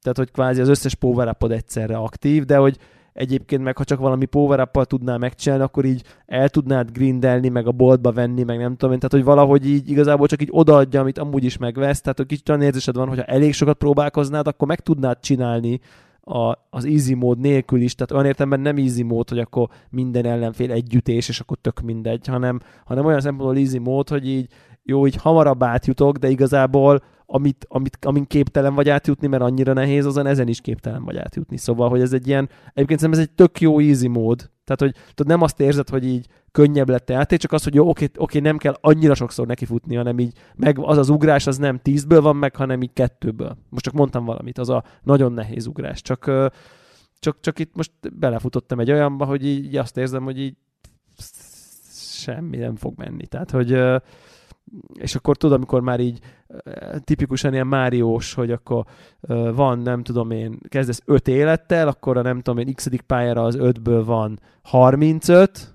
Tehát, 0.00 0.16
hogy 0.16 0.30
kvázi 0.30 0.60
az 0.60 0.68
összes 0.68 0.94
power 0.94 1.36
egyszerre 1.48 1.96
aktív, 1.96 2.44
de 2.44 2.56
hogy 2.56 2.78
egyébként 3.16 3.62
meg 3.62 3.76
ha 3.76 3.84
csak 3.84 3.98
valami 3.98 4.24
power 4.24 4.60
up 4.60 4.86
tudnál 4.86 5.18
megcsinálni, 5.18 5.64
akkor 5.64 5.84
így 5.84 6.02
el 6.26 6.48
tudnád 6.48 6.90
grindelni, 6.90 7.48
meg 7.48 7.66
a 7.66 7.72
boltba 7.72 8.12
venni, 8.12 8.42
meg 8.42 8.58
nem 8.58 8.76
tudom 8.76 8.92
én, 8.92 8.98
tehát 8.98 9.14
hogy 9.14 9.24
valahogy 9.24 9.66
így 9.66 9.90
igazából 9.90 10.26
csak 10.26 10.42
így 10.42 10.48
odaadja, 10.50 11.00
amit 11.00 11.18
amúgy 11.18 11.44
is 11.44 11.56
megvesz, 11.56 12.00
tehát 12.00 12.18
hogy 12.18 12.26
kicsit 12.26 12.48
olyan 12.48 12.62
érzésed 12.62 12.96
van, 12.96 13.08
hogyha 13.08 13.24
elég 13.24 13.52
sokat 13.52 13.76
próbálkoznád, 13.76 14.46
akkor 14.46 14.68
meg 14.68 14.80
tudnád 14.80 15.18
csinálni 15.20 15.80
a, 16.20 16.58
az 16.70 16.84
easy 16.84 17.14
mód 17.14 17.38
nélkül 17.38 17.80
is, 17.80 17.94
tehát 17.94 18.12
olyan 18.12 18.26
értelemben 18.26 18.60
nem 18.60 18.76
easy 18.76 19.02
mód, 19.02 19.28
hogy 19.28 19.38
akkor 19.38 19.68
minden 19.90 20.24
ellenfél 20.24 20.72
együttés, 20.72 21.28
és 21.28 21.40
akkor 21.40 21.56
tök 21.60 21.80
mindegy, 21.80 22.26
hanem, 22.26 22.60
hanem 22.84 23.04
olyan 23.04 23.20
szempontból 23.20 23.56
easy 23.56 23.78
mód, 23.78 24.08
hogy 24.08 24.28
így 24.28 24.48
jó, 24.86 25.06
így 25.06 25.16
hamarabb 25.16 25.62
átjutok, 25.62 26.16
de 26.16 26.28
igazából 26.28 27.02
amit, 27.26 27.66
amit, 27.68 27.98
amin 28.00 28.26
képtelen 28.26 28.74
vagy 28.74 28.88
átjutni, 28.88 29.26
mert 29.26 29.42
annyira 29.42 29.72
nehéz, 29.72 30.06
azon 30.06 30.26
ezen 30.26 30.48
is 30.48 30.60
képtelen 30.60 31.04
vagy 31.04 31.16
átjutni. 31.16 31.56
Szóval, 31.56 31.88
hogy 31.88 32.00
ez 32.00 32.12
egy 32.12 32.26
ilyen, 32.26 32.48
egyébként 32.72 33.00
szerintem 33.00 33.22
ez 33.22 33.28
egy 33.28 33.34
tök 33.34 33.60
jó 33.60 33.78
easy 33.78 34.08
mód. 34.08 34.50
Tehát, 34.64 34.80
hogy 34.80 35.02
tudod, 35.14 35.32
nem 35.32 35.42
azt 35.42 35.60
érzed, 35.60 35.88
hogy 35.88 36.04
így 36.04 36.26
könnyebb 36.52 36.88
lett 36.88 37.10
játék, 37.10 37.38
csak 37.38 37.52
az, 37.52 37.64
hogy 37.64 37.74
jó, 37.74 37.88
oké, 37.88 38.10
oké, 38.16 38.38
nem 38.38 38.56
kell 38.56 38.76
annyira 38.80 39.14
sokszor 39.14 39.46
nekifutni, 39.46 39.96
hanem 39.96 40.18
így 40.18 40.38
meg 40.54 40.78
az 40.78 40.98
az 40.98 41.08
ugrás, 41.08 41.46
az 41.46 41.58
nem 41.58 41.78
tízből 41.78 42.20
van 42.20 42.36
meg, 42.36 42.56
hanem 42.56 42.82
így 42.82 42.92
kettőből. 42.92 43.56
Most 43.68 43.84
csak 43.84 43.94
mondtam 43.94 44.24
valamit, 44.24 44.58
az 44.58 44.68
a 44.68 44.84
nagyon 45.02 45.32
nehéz 45.32 45.66
ugrás. 45.66 46.02
Csak, 46.02 46.30
csak, 47.18 47.40
csak 47.40 47.58
itt 47.58 47.76
most 47.76 47.92
belefutottam 48.18 48.80
egy 48.80 48.90
olyanba, 48.90 49.24
hogy 49.24 49.46
így 49.46 49.76
azt 49.76 49.96
érzem, 49.96 50.24
hogy 50.24 50.40
így 50.40 50.56
semmi 51.92 52.56
nem 52.56 52.76
fog 52.76 52.94
menni. 52.96 53.26
Tehát, 53.26 53.50
hogy 53.50 53.72
és 54.94 55.14
akkor 55.14 55.36
tudod, 55.36 55.56
amikor 55.56 55.80
már 55.80 56.00
így 56.00 56.18
tipikusan 57.00 57.52
ilyen 57.52 57.66
Máriós, 57.66 58.34
hogy 58.34 58.50
akkor 58.50 58.84
van, 59.54 59.78
nem 59.78 60.02
tudom 60.02 60.30
én, 60.30 60.58
kezdesz 60.68 61.00
5 61.04 61.28
élettel, 61.28 61.88
akkor 61.88 62.16
a 62.16 62.22
nem 62.22 62.40
tudom 62.40 62.58
én, 62.66 62.74
x 62.74 62.88
pályára 63.06 63.42
az 63.42 63.56
5-ből 63.60 64.02
van 64.04 64.40
35, 64.62 65.74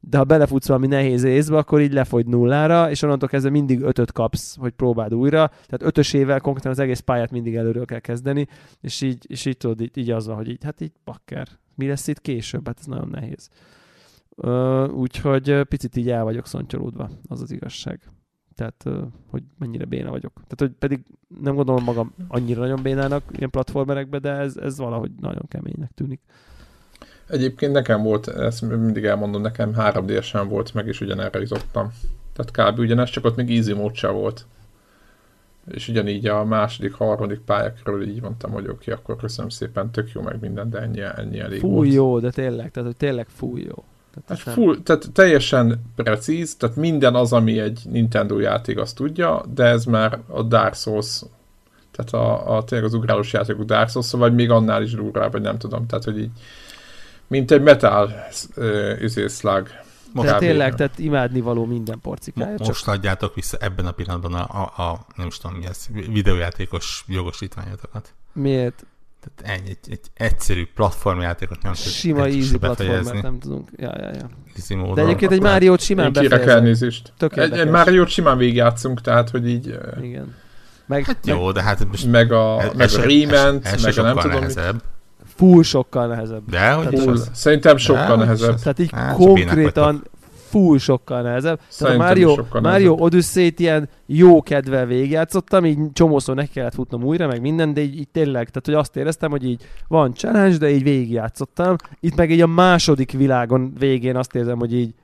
de 0.00 0.18
ha 0.18 0.24
belefutsz 0.24 0.66
valami 0.68 0.86
nehéz 0.86 1.24
részbe, 1.24 1.56
akkor 1.56 1.80
így 1.80 1.92
lefogy 1.92 2.26
nullára, 2.26 2.90
és 2.90 3.02
onnantól 3.02 3.28
kezdve 3.28 3.50
mindig 3.50 3.82
ötöt 3.82 4.12
kapsz, 4.12 4.56
hogy 4.56 4.72
próbáld 4.72 5.14
újra. 5.14 5.48
Tehát 5.48 5.82
ötösével 5.82 6.40
konkrétan 6.40 6.70
az 6.70 6.78
egész 6.78 7.00
pályát 7.00 7.30
mindig 7.30 7.56
előről 7.56 7.84
kell 7.84 7.98
kezdeni, 7.98 8.46
és 8.80 9.00
így, 9.00 9.24
és 9.28 9.44
így 9.44 9.56
tudod, 9.56 9.80
így, 9.80 9.96
így 9.96 10.10
az 10.10 10.26
van, 10.26 10.36
hogy 10.36 10.48
így, 10.48 10.64
hát 10.64 10.80
így 10.80 10.92
bakker. 11.04 11.48
Mi 11.74 11.88
lesz 11.88 12.06
itt 12.06 12.20
később? 12.20 12.66
Hát 12.66 12.78
ez 12.78 12.86
nagyon 12.86 13.08
nehéz. 13.08 13.48
úgyhogy 14.92 15.62
picit 15.62 15.96
így 15.96 16.10
el 16.10 16.24
vagyok 16.24 16.46
szontyolódva, 16.46 17.10
az 17.28 17.40
az 17.40 17.50
igazság 17.50 18.00
tehát 18.58 19.06
hogy 19.30 19.42
mennyire 19.58 19.84
béna 19.84 20.10
vagyok. 20.10 20.32
Tehát, 20.32 20.56
hogy 20.56 20.70
pedig 20.78 21.00
nem 21.42 21.54
gondolom 21.54 21.84
magam 21.84 22.14
annyira 22.28 22.60
nagyon 22.60 22.82
bénának 22.82 23.22
ilyen 23.36 23.50
platformerekbe, 23.50 24.18
de 24.18 24.30
ez, 24.30 24.56
ez 24.56 24.78
valahogy 24.78 25.10
nagyon 25.20 25.42
keménynek 25.48 25.90
tűnik. 25.94 26.20
Egyébként 27.26 27.72
nekem 27.72 28.02
volt, 28.02 28.28
ezt 28.28 28.62
mindig 28.62 29.04
elmondom, 29.04 29.42
nekem 29.42 29.74
3 29.74 30.06
d 30.06 30.22
sem 30.22 30.48
volt, 30.48 30.74
meg 30.74 30.86
is 30.86 31.00
ugyanerre 31.00 31.40
izottam. 31.40 31.92
Tehát 32.32 32.72
kb. 32.72 32.78
ugyanez, 32.78 33.10
csak 33.10 33.24
ott 33.24 33.36
még 33.36 33.50
easy 33.50 33.72
mód 33.72 33.94
sem 33.94 34.12
volt. 34.12 34.46
És 35.70 35.88
ugyanígy 35.88 36.26
a 36.26 36.44
második, 36.44 36.92
harmadik 36.92 37.40
pályákról 37.40 38.02
így 38.02 38.20
mondtam, 38.20 38.50
hogy 38.50 38.64
oké, 38.64 38.72
okay, 38.72 38.94
akkor 38.94 39.16
köszönöm 39.16 39.50
szépen, 39.50 39.90
tök 39.90 40.12
jó 40.12 40.22
meg 40.22 40.40
minden, 40.40 40.70
de 40.70 40.78
ennyi, 40.78 41.00
ennyi 41.00 41.38
elég 41.38 41.60
Fúj 41.60 41.70
volt. 41.70 41.92
jó, 41.92 42.18
de 42.18 42.30
tényleg, 42.30 42.70
tehát 42.70 42.88
hogy 42.88 42.98
tényleg 42.98 43.28
fúj 43.28 43.60
jó. 43.60 43.84
Tehát, 44.26 44.42
hát 44.42 44.54
full, 44.54 44.78
tehát 44.82 45.12
teljesen 45.12 45.92
precíz, 45.96 46.56
tehát 46.56 46.76
minden 46.76 47.14
az, 47.14 47.32
ami 47.32 47.58
egy 47.58 47.80
Nintendo 47.90 48.38
játék, 48.38 48.78
azt 48.78 48.96
tudja, 48.96 49.44
de 49.54 49.64
ez 49.64 49.84
már 49.84 50.18
a 50.26 50.42
Dark 50.42 50.74
Souls, 50.74 51.22
tehát 51.90 52.12
a, 52.12 52.56
a 52.56 52.64
tényleg 52.64 52.86
az 52.86 52.94
ugrálós 52.94 53.32
játékok 53.32 53.64
Dark 53.64 53.88
Souls, 53.88 54.10
vagy 54.10 54.34
még 54.34 54.50
annál 54.50 54.82
is 54.82 54.92
durvább, 54.92 55.32
vagy 55.32 55.42
nem 55.42 55.58
tudom, 55.58 55.86
tehát 55.86 56.04
hogy 56.04 56.18
így 56.18 56.30
mint 57.26 57.50
egy 57.50 57.62
metal. 57.62 58.12
Most 60.12 60.28
de 60.28 60.38
tényleg, 60.38 60.74
tehát 60.74 60.98
imádni 60.98 61.40
való 61.40 61.64
minden 61.64 62.00
porcikája. 62.00 62.50
Mo- 62.50 62.66
most 62.66 62.84
csak... 62.84 62.94
adjátok 62.94 63.34
vissza 63.34 63.56
ebben 63.60 63.86
a 63.86 63.90
pillanatban 63.90 64.34
a, 64.34 64.62
a, 64.62 64.82
a 64.82 65.06
nem 65.16 65.26
is 65.26 65.38
tudom 65.38 65.56
mi 65.56 65.66
ez, 65.66 65.86
videójátékos 65.92 67.04
jogosítványotokat. 67.06 68.14
Miért? 68.32 68.86
Tehát 69.20 69.58
ennyi, 69.58 69.68
egy, 69.68 69.92
egy 69.92 70.00
egyszerű 70.14 70.66
platformjátékot 70.74 71.62
nem 71.62 71.72
tudjuk 71.72 71.94
Sima 71.94 72.24
easy 72.24 72.58
platformert 72.58 73.22
nem 73.22 73.38
tudunk. 73.38 73.68
Ja, 73.76 73.94
ja, 73.98 74.10
ja. 74.14 74.30
Easy 74.56 74.92
De 74.94 75.02
egyébként 75.02 75.32
egy 75.32 75.40
Mario-t 75.40 75.80
simán 75.80 76.12
befejezem. 76.12 76.48
elnézést. 76.48 77.12
Egy, 77.18 77.52
egy 77.52 77.68
Mario-t 77.68 78.08
simán 78.08 78.36
végigjátszunk, 78.36 79.00
tehát 79.00 79.30
hogy 79.30 79.48
így... 79.48 79.78
Igen. 80.02 80.34
Meg, 80.86 81.04
hát 81.04 81.26
jó, 81.26 81.44
meg, 81.44 81.54
de 81.54 81.62
hát 81.62 81.86
most... 81.88 82.10
Meg 82.10 82.32
a, 82.32 82.62
ez, 82.62 82.72
meg 82.74 82.90
a 82.92 83.02
Rayment, 83.02 83.82
meg 83.82 83.98
a 83.98 84.02
nem 84.02 84.16
tudom... 84.16 84.38
Nehezebb. 84.38 84.82
Full 85.36 85.62
sokkal 85.62 86.06
nehezebb. 86.06 86.42
De, 86.50 86.72
hogy 86.72 86.98
full, 86.98 87.18
Szerintem 87.32 87.76
sokkal 87.76 88.16
de, 88.16 88.24
nehezebb. 88.24 88.58
Tehát 88.58 88.78
így 88.78 88.90
hát, 88.92 89.14
konkrétan 89.14 90.04
full 90.48 90.78
sokkal 90.78 91.22
nehezebb. 91.22 91.60
Tehát 91.78 91.94
a 91.94 91.98
Mario, 91.98 92.36
Mario 92.52 92.94
Odyssey-t 92.98 93.60
ilyen 93.60 93.88
jó 94.06 94.42
kedvel 94.42 94.86
végigjátszottam, 94.86 95.64
így 95.64 95.78
csomószor 95.92 96.34
neki 96.34 96.50
kellett 96.52 96.74
futnom 96.74 97.04
újra, 97.04 97.26
meg 97.26 97.40
minden, 97.40 97.74
de 97.74 97.80
így, 97.80 97.98
így 97.98 98.08
tényleg, 98.08 98.48
tehát 98.48 98.64
hogy 98.64 98.74
azt 98.74 98.96
éreztem, 98.96 99.30
hogy 99.30 99.44
így 99.44 99.62
van 99.88 100.14
challenge, 100.14 100.56
de 100.56 100.70
így 100.70 100.82
végigjátszottam. 100.82 101.76
Itt 102.00 102.16
meg 102.16 102.30
így 102.30 102.40
a 102.40 102.46
második 102.46 103.12
világon 103.12 103.72
végén 103.78 104.16
azt 104.16 104.34
érzem, 104.34 104.58
hogy 104.58 104.74
így 104.74 104.94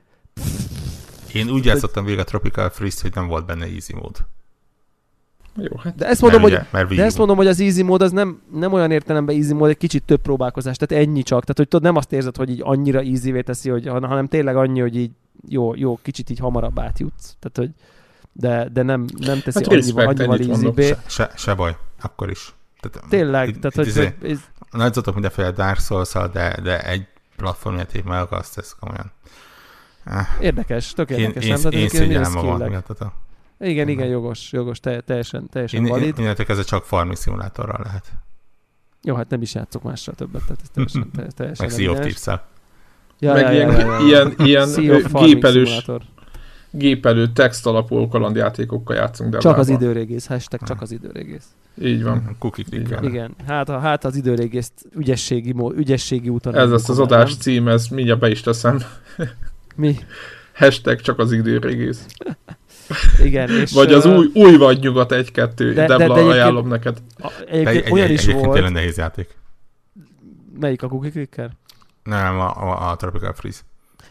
én 1.33 1.49
úgy 1.49 1.65
játszottam 1.65 2.05
végig 2.05 2.19
a 2.19 2.23
Tropical 2.23 2.69
Freeze, 2.69 2.99
hogy 3.01 3.11
nem 3.15 3.27
volt 3.27 3.45
benne 3.45 3.65
easy 3.65 3.93
mód. 3.93 4.15
Jó, 5.57 5.77
hát 5.77 5.95
de 5.95 6.07
ezt 6.07 6.21
mondom, 6.21 6.41
mert 6.41 6.53
hogy, 6.71 6.83
ugye, 6.83 6.95
de 6.95 7.03
ezt 7.03 7.17
mondom, 7.17 7.37
hogy 7.37 7.47
az 7.47 7.59
easy 7.59 7.81
mód 7.81 8.01
az 8.01 8.11
nem, 8.11 8.41
nem 8.53 8.73
olyan 8.73 8.91
értelemben 8.91 9.35
easy 9.35 9.53
mód, 9.53 9.69
egy 9.69 9.77
kicsit 9.77 10.03
több 10.03 10.21
próbálkozás, 10.21 10.77
tehát 10.77 11.05
ennyi 11.05 11.23
csak. 11.23 11.41
Tehát, 11.41 11.57
hogy 11.57 11.67
tudod, 11.67 11.85
nem 11.85 11.95
azt 11.95 12.13
érzed, 12.13 12.35
hogy 12.35 12.49
így 12.49 12.61
annyira 12.63 12.99
easy 12.99 13.43
teszi, 13.43 13.69
hogy, 13.69 13.87
hanem 13.87 14.27
tényleg 14.27 14.55
annyi, 14.55 14.79
hogy 14.79 14.95
így 14.95 15.11
jó, 15.47 15.75
jó, 15.75 15.99
kicsit 16.01 16.29
így 16.29 16.39
hamarabb 16.39 16.79
átjutsz. 16.79 17.35
Tehát, 17.39 17.57
hogy 17.57 17.69
de, 18.31 18.69
de 18.69 18.81
nem, 18.81 19.05
nem 19.17 19.39
teszi 19.39 19.63
hát 19.63 19.73
annyival, 19.73 20.07
annyival 20.07 20.39
easy 20.39 20.83
se, 20.83 21.03
se, 21.07 21.31
se, 21.35 21.53
baj, 21.53 21.77
akkor 22.01 22.29
is. 22.29 22.53
Tehát, 22.79 23.09
Tényleg, 23.09 23.47
itt, 23.47 23.61
tehát, 23.61 23.87
itt, 23.87 23.95
hogy... 23.95 24.31
Ez... 24.31 24.39
Nagyzatok 24.71 25.13
mindenféle 25.13 25.51
Dark 25.51 25.79
souls 25.79 26.11
de, 26.11 26.59
de 26.63 26.83
egy 26.83 27.07
platformjáték 27.35 28.03
meg 28.03 28.21
akarsz, 28.21 28.49
tesz 28.49 28.75
komolyan. 28.79 29.11
Eh. 30.03 30.27
Érdekes, 30.39 30.93
tök 30.93 31.09
érdekes. 31.09 31.45
Én, 31.45 31.71
én, 31.71 31.79
én 31.79 31.89
szégyellem 31.89 32.31
magam 32.31 32.67
miatt. 32.69 32.97
Igen, 33.59 33.87
igen, 33.87 34.07
jogos, 34.07 34.51
jogos, 34.51 34.79
teljesen, 34.79 35.49
teljesen 35.49 35.83
én, 35.83 35.89
valid. 35.89 36.19
Innentől 36.19 36.45
ez 36.47 36.65
csak 36.65 36.83
farming 36.83 37.17
szimulátorral 37.17 37.81
lehet. 37.83 38.13
Jó, 39.01 39.15
hát 39.15 39.29
nem 39.29 39.41
is 39.41 39.53
játszok 39.53 39.83
másra 39.83 40.13
többet, 40.13 40.41
tehát 40.41 40.61
ez 40.61 40.69
teljesen, 40.69 41.11
teljesen 41.35 41.65
Meg 41.65 41.75
Sea 41.75 41.91
of 41.91 41.99
Ja, 43.19 43.33
Meg 43.33 43.41
ja, 43.41 43.51
ilyen, 43.51 43.71
ja, 43.71 43.79
ja, 43.79 44.05
ilyen, 44.05 44.33
ilyen 44.37 44.69
gépelős, 45.13 45.85
gépelő 46.71 47.27
text 47.27 47.65
alapú 47.65 48.07
kalandjátékokkal 48.07 48.95
játszunk. 48.95 49.31
De 49.31 49.37
csak 49.37 49.57
az 49.57 49.69
időrégész, 49.69 50.25
hashtag 50.25 50.59
csak 50.63 50.81
az 50.81 50.91
időrégész. 50.91 51.45
Így 51.81 52.03
van. 52.03 52.35
Cookie 52.39 52.65
Igen. 52.69 53.03
Igen. 53.03 53.35
Hát, 53.47 53.69
hát 53.69 54.05
az 54.05 54.15
időrégészt 54.15 54.73
ügyességi, 54.97 55.55
ügyességi 55.75 56.29
úton. 56.29 56.55
Ez 56.55 56.69
lesz 56.69 56.89
az 56.89 56.99
adás 56.99 57.29
nem? 57.29 57.39
cím, 57.39 57.67
ez 57.67 57.87
mindjárt 57.87 58.19
be 58.19 58.29
is 58.29 58.41
teszem. 58.41 58.81
Mi? 59.75 59.95
Hashtag 60.53 61.01
csak 61.01 61.19
az 61.19 61.31
időrégész. 61.31 62.05
Igen. 63.23 63.49
És, 63.49 63.71
vagy 63.71 63.93
az 63.93 64.05
új, 64.05 64.29
új 64.33 64.57
vagy 64.57 64.79
nyugat 64.79 65.11
egy-kettő, 65.11 65.73
de, 65.73 65.87
de, 65.87 65.97
de 65.97 66.13
ajánlom 66.13 66.67
neked. 66.67 66.97
A, 67.17 67.31
egyébként 67.47 67.85
egy, 67.85 67.91
olyan 67.91 68.09
is 68.09 68.25
volt. 68.25 68.69
Nehéz 68.71 68.97
játék. 68.97 69.37
Melyik 70.59 70.83
a 70.83 70.87
Cookie 70.87 71.11
Clicker? 71.11 71.51
Nem, 72.05 72.39
a, 72.39 72.49
a, 72.55 72.89
a 72.89 72.95
Tropical 72.95 73.33
Freeze. 73.33 73.61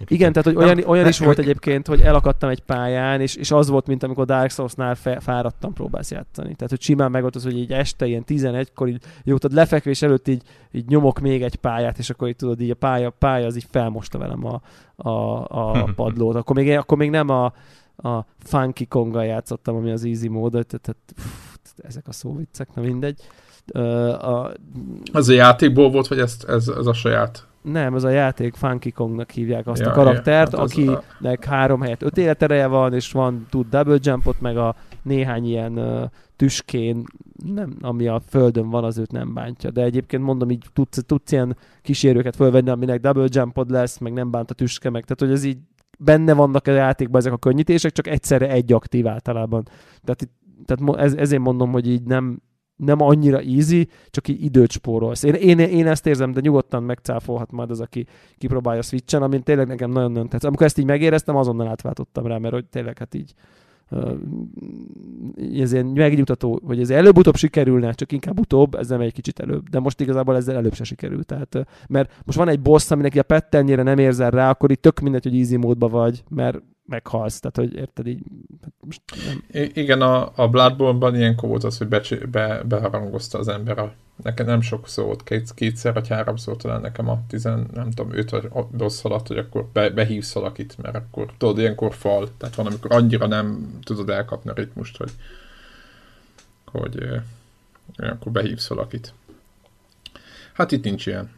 Igen, 0.07 0.32
tehát 0.32 0.45
hogy 0.45 0.64
olyan, 0.64 0.84
olyan 0.86 1.07
is 1.07 1.18
volt 1.18 1.38
egyébként, 1.38 1.86
hogy 1.86 2.01
elakadtam 2.01 2.51
egy 2.51 2.61
pályán, 2.61 3.20
és, 3.20 3.34
és 3.34 3.51
az 3.51 3.68
volt, 3.68 3.86
mint 3.86 4.03
amikor 4.03 4.24
Dark 4.24 4.51
Souls-nál 4.51 4.95
fe, 4.95 5.20
fáradtam 5.20 5.72
próbálsz 5.72 6.11
játszani. 6.11 6.55
Tehát, 6.55 6.70
hogy 6.70 6.80
simán 6.80 7.11
meg 7.11 7.22
volt 7.22 7.36
az, 7.36 7.42
hogy 7.42 7.59
így 7.59 7.72
este, 7.72 8.07
ilyen 8.07 8.24
11-kor, 8.26 8.88
így, 8.88 9.03
jó, 9.24 9.36
lefekvés 9.53 10.03
előtt 10.03 10.28
így, 10.28 10.42
így 10.72 10.88
nyomok 10.88 11.20
még 11.20 11.42
egy 11.42 11.57
pályát, 11.57 11.99
és 11.99 12.11
akkor 12.11 12.28
így 12.28 12.36
tudod, 12.36 12.61
így 12.61 12.70
a 12.70 12.74
pálya, 12.74 13.11
pálya 13.11 13.47
az 13.47 13.57
így 13.57 13.66
felmosta 13.70 14.18
velem 14.18 14.45
a, 14.45 14.61
a, 15.09 15.45
a 15.49 15.84
padlót. 15.97 16.36
Akkor 16.36 16.57
még, 16.57 16.70
akkor 16.70 16.99
még 16.99 17.11
nem 17.11 17.28
a, 17.28 17.45
a 17.97 18.24
Funky 18.38 18.86
Konga 18.86 19.22
játszottam, 19.22 19.76
ami 19.76 19.90
az 19.90 20.05
easy 20.05 20.28
módot, 20.28 20.66
tehát, 20.66 20.82
tehát 20.82 21.01
pff, 21.14 21.55
ezek 21.82 22.09
a 22.09 22.12
szóviccek, 22.12 22.74
na 22.74 22.82
mindegy. 22.82 23.20
Uh, 23.74 24.28
a, 24.28 24.53
az 25.12 25.28
a 25.28 25.32
játékból 25.32 25.90
volt, 25.90 26.09
vagy 26.09 26.18
ez, 26.18 26.36
ez, 26.47 26.68
ez 26.68 26.86
a 26.86 26.92
saját? 26.92 27.47
Nem, 27.64 27.94
ez 27.94 28.04
a 28.04 28.08
játék 28.08 28.54
Funky 28.54 28.90
Kongnak 28.90 29.30
hívják 29.30 29.66
azt 29.66 29.80
ja, 29.80 29.90
a 29.90 29.92
karaktert, 29.92 30.52
ja, 30.52 30.58
hát 30.58 30.70
akinek 30.70 31.44
a... 31.46 31.48
három 31.48 31.80
helyett 31.80 32.02
öt 32.02 32.16
életereje 32.16 32.66
van, 32.66 32.94
és 32.94 33.12
van, 33.12 33.46
tud 33.50 33.66
double 33.68 33.98
jumpot, 34.00 34.40
meg 34.40 34.56
a 34.56 34.74
néhány 35.02 35.46
ilyen 35.46 35.78
uh, 35.78 36.02
tüskén 36.36 37.04
nem, 37.54 37.76
ami 37.80 38.06
a 38.06 38.20
földön 38.28 38.70
van, 38.70 38.84
az 38.84 38.98
őt 38.98 39.12
nem 39.12 39.34
bántja. 39.34 39.70
De 39.70 39.82
egyébként 39.82 40.22
mondom, 40.22 40.50
így 40.50 40.64
tudsz, 40.72 41.02
tudsz 41.06 41.32
ilyen 41.32 41.56
kísérőket 41.82 42.36
fölvenni, 42.36 42.70
aminek 42.70 43.00
double 43.00 43.26
jumpod 43.28 43.70
lesz, 43.70 43.98
meg 43.98 44.12
nem 44.12 44.30
bánt 44.30 44.50
a 44.50 44.54
tüske, 44.54 44.90
meg 44.90 45.02
tehát 45.02 45.20
hogy 45.20 45.30
ez 45.30 45.44
így 45.44 45.58
benne 45.98 46.32
vannak 46.32 46.66
a 46.66 46.70
játékban 46.70 47.20
ezek 47.20 47.32
a 47.32 47.36
könnyítések, 47.36 47.92
csak 47.92 48.06
egyszerre 48.06 48.50
egy 48.50 48.72
aktív 48.72 49.06
általában. 49.06 49.68
Tehát, 50.02 50.22
itt, 50.22 50.32
tehát 50.64 51.00
ez, 51.00 51.14
ezért 51.14 51.42
mondom, 51.42 51.72
hogy 51.72 51.88
így 51.88 52.02
nem, 52.02 52.42
nem 52.77 53.01
annyira 53.01 53.41
easy, 53.41 53.89
csak 54.11 54.29
így 54.29 54.45
időt 54.45 54.70
spórolsz. 54.70 55.22
Én, 55.22 55.35
én, 55.35 55.59
én 55.59 55.87
ezt 55.87 56.07
érzem, 56.07 56.33
de 56.33 56.41
nyugodtan 56.41 56.83
megcáfolhat 56.83 57.53
majd 57.53 57.70
az, 57.70 57.81
aki 57.81 58.07
kipróbálja 58.39 58.81
a 58.81 58.83
Switch-en, 58.83 59.22
amin 59.22 59.43
tényleg 59.43 59.66
nekem 59.66 59.91
nagyon-nagyon 59.91 60.29
tetsz. 60.29 60.45
Amikor 60.45 60.66
ezt 60.66 60.79
így 60.79 60.85
megéreztem, 60.85 61.37
azonnal 61.37 61.68
átváltottam 61.68 62.27
rá, 62.27 62.39
mert 62.39 62.55
hogy 62.55 62.66
tényleg 62.66 62.99
hát 62.99 63.14
így 63.14 63.35
ez 65.61 65.72
ilyen 65.72 65.87
megnyugtató, 65.87 66.61
hogy 66.66 66.81
ez 66.81 66.91
előbb-utóbb 66.91 67.37
sikerülne, 67.37 67.93
csak 67.93 68.12
inkább 68.12 68.39
utóbb, 68.39 68.75
ez 68.75 68.89
nem 68.89 69.01
egy 69.01 69.12
kicsit 69.12 69.41
előbb. 69.41 69.68
De 69.68 69.79
most 69.79 70.01
igazából 70.01 70.37
ezzel 70.37 70.57
előbb 70.57 70.75
se 70.75 70.85
sikerült. 70.85 71.27
Tehát, 71.27 71.66
mert 71.89 72.20
most 72.25 72.39
van 72.39 72.49
egy 72.49 72.61
boss, 72.61 72.91
aminek 72.91 73.14
a 73.14 73.22
pettennyire 73.22 73.83
nem 73.83 73.99
érzel 73.99 74.31
rá, 74.31 74.51
akkor 74.51 74.70
itt 74.70 74.83
tök 74.83 75.01
mindegy, 75.01 75.22
hogy 75.22 75.39
easy 75.39 75.57
módba 75.57 75.89
vagy, 75.89 76.25
mert 76.29 76.62
meghalsz, 76.87 77.41
tehát 77.41 77.57
hogy 77.57 77.78
érted 77.78 78.07
így. 78.07 78.22
Hát 78.62 78.72
most 78.80 79.03
nem. 79.26 79.62
I- 79.62 79.80
igen, 79.80 80.01
a, 80.01 80.32
a 80.35 80.49
Bloodborne-ban 80.49 81.16
ilyenkor 81.16 81.49
volt 81.49 81.64
az, 81.64 81.78
hogy 81.78 81.89
be, 81.89 82.01
be, 82.30 82.62
beharangozta 82.62 83.39
az 83.39 83.49
ember 83.49 83.78
a 83.78 83.95
nekem 84.22 84.47
nem 84.47 84.61
sok 84.61 84.89
szó 84.89 85.05
volt, 85.05 85.22
két, 85.22 85.55
kétszer 85.55 85.93
vagy 85.93 86.09
háromszor 86.09 86.57
talán 86.57 86.80
nekem 86.80 87.09
a 87.09 87.22
tizen, 87.28 87.68
nem 87.72 87.91
tudom, 87.91 88.12
öt 88.14 88.30
vagy 88.30 88.49
rossz 88.78 89.05
alatt, 89.05 89.26
hogy 89.26 89.39
akkor 89.39 89.66
be, 89.72 89.91
behívsz 89.91 90.32
valakit, 90.32 90.78
mert 90.82 90.95
akkor 90.95 91.32
tudod, 91.39 91.59
ilyenkor 91.59 91.95
fal, 91.95 92.28
tehát 92.37 92.55
van, 92.55 92.66
amikor 92.66 92.93
annyira 92.93 93.26
nem 93.26 93.78
tudod 93.82 94.11
elkapni 94.11 94.51
a 94.51 94.55
ritmust, 94.55 94.97
hogy, 94.97 95.12
hogy 96.64 97.03
eh, 97.97 98.11
akkor 98.11 98.32
behívsz 98.32 98.68
valakit. 98.68 99.14
Hát 100.53 100.72
itt 100.72 100.85
nincs 100.85 101.07
ilyen. 101.07 101.30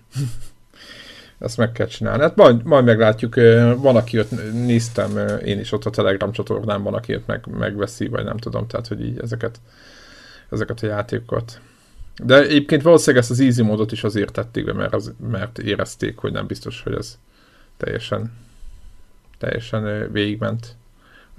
Ezt 1.38 1.56
meg 1.56 1.72
kell 1.72 1.86
csinálni. 1.86 2.22
Hát 2.22 2.36
majd, 2.36 2.64
majd 2.64 2.84
meglátjuk. 2.84 3.34
Van, 3.76 3.96
aki 3.96 4.16
jött, 4.16 4.52
néztem 4.52 5.38
én 5.44 5.58
is 5.58 5.72
ott 5.72 5.84
a 5.84 5.90
Telegram 5.90 6.32
csatornámban, 6.32 6.94
aki 6.94 7.12
jött 7.12 7.26
meg, 7.26 7.46
megveszi, 7.58 8.08
vagy 8.08 8.24
nem 8.24 8.36
tudom, 8.36 8.66
tehát, 8.66 8.86
hogy 8.86 9.04
így 9.04 9.18
ezeket, 9.18 9.60
ezeket 10.50 10.82
a 10.82 10.86
játékokat. 10.86 11.60
De 12.22 12.42
egyébként 12.42 12.82
valószínűleg 12.82 13.22
ezt 13.22 13.30
az 13.30 13.40
easy 13.40 13.62
módot 13.62 13.92
is 13.92 14.04
azért 14.04 14.32
tették 14.32 14.64
be, 14.64 14.72
mert, 14.72 14.94
az, 14.94 15.14
mert 15.30 15.58
érezték, 15.58 16.16
hogy 16.16 16.32
nem 16.32 16.46
biztos, 16.46 16.82
hogy 16.82 16.94
ez 16.94 17.18
teljesen, 17.76 18.32
teljesen 19.38 20.12
végigment. 20.12 20.76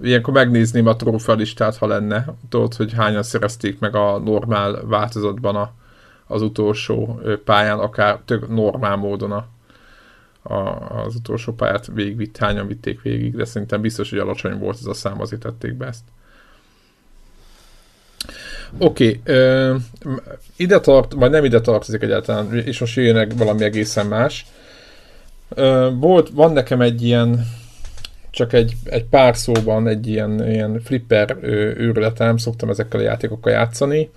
Ilyenkor 0.03 0.33
megnézném 0.33 0.87
a 0.87 0.95
trófealistát, 0.95 1.77
ha 1.77 1.87
lenne, 1.87 2.25
tudod, 2.49 2.73
hogy 2.73 2.93
hányan 2.93 3.23
szerezték 3.23 3.79
meg 3.79 3.95
a 3.95 4.17
normál 4.17 4.85
változatban 4.85 5.55
a, 5.55 5.71
az 6.27 6.41
utolsó 6.41 7.21
pályán, 7.43 7.79
akár 7.79 8.19
tök 8.25 8.49
normál 8.49 8.95
módon 8.95 9.31
a, 9.31 9.47
a, 10.47 11.03
az 11.05 11.15
utolsó 11.15 11.53
pályát 11.53 11.89
végigvitt, 11.93 12.37
hányan 12.37 12.67
vitték 12.67 13.01
végig, 13.01 13.35
de 13.35 13.45
szerintem 13.45 13.81
biztos, 13.81 14.09
hogy 14.09 14.19
alacsony 14.19 14.57
volt 14.57 14.77
ez 14.79 14.85
a 14.85 14.93
szám, 14.93 15.21
azért 15.21 15.41
tették 15.41 15.73
be 15.73 15.85
ezt. 15.85 16.03
Oké, 18.77 19.21
okay, 19.23 19.81
ide 20.55 20.79
tart, 20.79 21.13
vagy 21.13 21.31
nem 21.31 21.45
ide 21.45 21.61
tartozik 21.61 22.01
egyáltalán, 22.01 22.57
és 22.57 22.79
most 22.79 22.95
jöjjenek 22.95 23.33
valami 23.33 23.63
egészen 23.63 24.07
más. 24.07 24.45
Ö, 25.49 25.89
volt, 25.99 26.29
van 26.29 26.53
nekem 26.53 26.81
egy 26.81 27.03
ilyen, 27.03 27.45
csak 28.29 28.53
egy, 28.53 28.75
egy 28.83 29.05
pár 29.05 29.37
szóban 29.37 29.87
egy 29.87 30.07
ilyen, 30.07 30.49
ilyen 30.49 30.81
flipper 30.83 31.37
őrületem, 31.77 32.37
szoktam 32.37 32.69
ezekkel 32.69 32.99
a 32.99 33.03
játékokkal 33.03 33.51
játszani, 33.51 34.09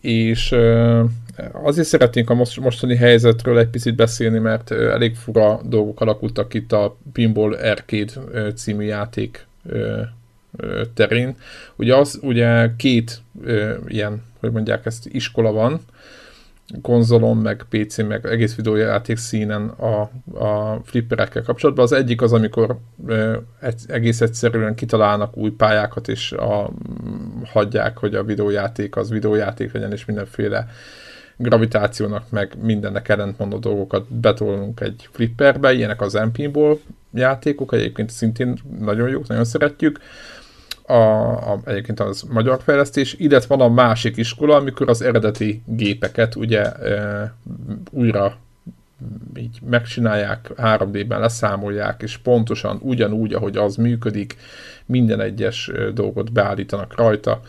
és 0.00 0.52
ö, 0.52 1.04
azért 1.52 1.86
szeretnénk 1.86 2.30
a 2.30 2.34
most, 2.34 2.60
mostani 2.60 2.96
helyzetről 2.96 3.58
egy 3.58 3.68
picit 3.68 3.94
beszélni, 3.94 4.38
mert 4.38 4.70
elég 4.70 5.16
fura 5.16 5.60
dolgok 5.64 6.00
alakultak 6.00 6.54
itt 6.54 6.72
a 6.72 6.96
Pinball 7.12 7.52
Arcade 7.52 8.12
című 8.54 8.84
játék 8.84 9.46
terén. 10.94 11.36
Ugye 11.76 11.96
az, 11.96 12.18
ugye 12.22 12.70
két 12.76 13.22
ilyen, 13.86 14.22
hogy 14.40 14.52
mondják 14.52 14.86
ezt, 14.86 15.06
iskola 15.06 15.52
van, 15.52 15.80
konzolon, 16.82 17.36
meg 17.36 17.64
PC, 17.68 17.96
meg 17.96 18.26
egész 18.26 18.54
videójáték 18.54 19.16
színen 19.16 19.68
a, 19.68 20.00
a 20.44 20.80
flipperekkel 20.84 21.42
kapcsolatban. 21.42 21.84
Az 21.84 21.92
egyik 21.92 22.22
az, 22.22 22.32
amikor 22.32 22.78
ö, 23.06 23.36
egész 23.86 24.20
egyszerűen 24.20 24.74
kitalálnak 24.74 25.36
új 25.36 25.50
pályákat, 25.50 26.08
és 26.08 26.32
a, 26.32 26.70
hagyják, 27.44 27.98
hogy 27.98 28.14
a 28.14 28.24
videójáték 28.24 28.96
az 28.96 29.10
videójáték 29.10 29.72
legyen, 29.72 29.92
és 29.92 30.04
mindenféle 30.04 30.68
gravitációnak, 31.42 32.30
meg 32.30 32.52
mindennek 32.62 33.08
ellentmondó 33.08 33.58
dolgokat 33.58 34.12
betolunk 34.12 34.80
egy 34.80 35.08
flipperbe, 35.12 35.72
ilyenek 35.72 36.00
az 36.00 36.12
MP-ból 36.12 36.80
játékok, 37.14 37.72
egyébként 37.72 38.10
szintén 38.10 38.58
nagyon 38.78 39.08
jók, 39.08 39.26
nagyon 39.26 39.44
szeretjük 39.44 40.00
a, 40.86 40.92
a, 41.52 41.60
egyébként 41.64 42.00
az 42.00 42.22
magyar 42.22 42.60
fejlesztés, 42.62 43.14
illetve 43.18 43.56
van 43.56 43.70
a 43.70 43.74
másik 43.74 44.16
iskola, 44.16 44.56
amikor 44.56 44.88
az 44.88 45.02
eredeti 45.02 45.62
gépeket 45.66 46.34
ugye 46.34 46.72
e, 46.72 47.34
újra 47.90 48.36
így 49.36 49.58
megcsinálják, 49.68 50.50
3D-ben 50.56 51.20
leszámolják, 51.20 52.02
és 52.02 52.16
pontosan 52.16 52.78
ugyanúgy, 52.82 53.32
ahogy 53.32 53.56
az 53.56 53.76
működik, 53.76 54.36
minden 54.86 55.20
egyes 55.20 55.70
dolgot 55.94 56.32
beállítanak 56.32 56.96
rajta, 56.96 57.40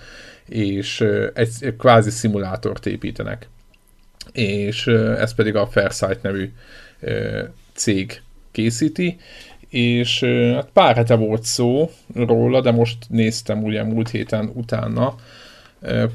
és 0.46 1.06
egy, 1.34 1.76
kvázi 1.78 2.10
szimulátort 2.10 2.86
építenek. 2.86 3.48
És 4.32 4.88
ez 4.88 5.34
pedig 5.34 5.56
a 5.56 5.68
Fairsight 5.68 6.22
nevű 6.22 6.52
cég 7.74 8.22
készíti, 8.52 9.18
és 9.70 10.24
hát 10.54 10.70
pár 10.74 10.96
hete 10.96 11.16
volt 11.16 11.44
szó 11.44 11.92
róla, 12.16 12.62
de 12.62 12.72
most 12.72 12.98
néztem 13.10 13.64
ugye 13.64 13.84
múlt 13.84 14.10
héten 14.10 14.52
utána 14.54 15.16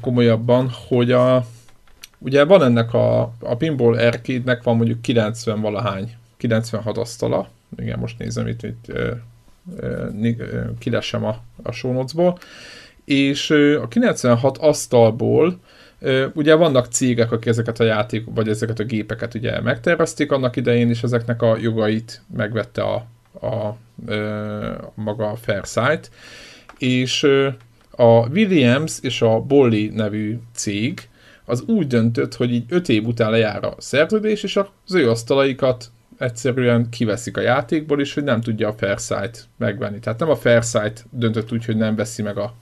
komolyabban, 0.01 0.71
hogy 0.87 1.11
a, 1.11 1.45
ugye 2.17 2.43
van 2.43 2.63
ennek 2.63 2.93
a, 2.93 3.21
a 3.39 3.55
Pinball 3.57 3.97
Arcade-nek 3.97 4.63
van 4.63 4.75
mondjuk 4.75 5.01
90 5.01 5.61
valahány, 5.61 6.15
96 6.37 6.97
asztala, 6.97 7.49
igen, 7.77 7.99
most 7.99 8.17
nézem 8.17 8.47
itt, 8.47 8.63
itt 8.63 8.91
kilesem 10.79 11.25
a, 11.25 11.41
a 11.63 11.71
show 11.71 11.91
notes-ból, 11.91 12.37
és 13.05 13.49
a 13.81 13.87
96 13.87 14.57
asztalból 14.57 15.59
ugye 16.33 16.55
vannak 16.55 16.85
cégek, 16.85 17.31
akik 17.31 17.45
ezeket 17.45 17.79
a 17.79 17.83
játék, 17.83 18.25
vagy 18.33 18.49
ezeket 18.49 18.79
a 18.79 18.83
gépeket 18.83 19.33
ugye 19.33 19.61
megtervezték 19.61 20.31
annak 20.31 20.55
idején, 20.55 20.89
és 20.89 21.03
ezeknek 21.03 21.41
a 21.41 21.57
jogait 21.57 22.21
megvette 22.35 22.81
a, 22.81 23.05
a, 23.39 23.55
a 24.15 24.91
maga 24.95 25.35
Fairsight, 25.35 26.11
és 26.77 27.27
a 27.91 28.29
Williams 28.29 28.99
és 29.01 29.21
a 29.21 29.39
Bolly 29.39 29.91
nevű 29.93 30.37
cég 30.53 31.09
az 31.45 31.61
úgy 31.61 31.87
döntött, 31.87 32.35
hogy 32.35 32.53
így 32.53 32.65
öt 32.69 32.89
év 32.89 33.07
után 33.07 33.31
lejár 33.31 33.63
a 33.63 33.75
szerződés, 33.77 34.43
és 34.43 34.55
az 34.55 34.93
ő 34.93 35.09
asztalaikat 35.09 35.91
egyszerűen 36.17 36.89
kiveszik 36.89 37.37
a 37.37 37.41
játékból, 37.41 37.99
és 37.99 38.13
hogy 38.13 38.23
nem 38.23 38.41
tudja 38.41 38.67
a 38.67 38.73
Fairsight 38.73 39.47
megvenni. 39.57 39.99
Tehát 39.99 40.19
nem 40.19 40.29
a 40.29 40.35
Fairsight 40.35 41.05
döntött 41.11 41.51
úgy, 41.51 41.65
hogy 41.65 41.77
nem 41.77 41.95
veszi 41.95 42.21
meg 42.21 42.37
a 42.37 42.53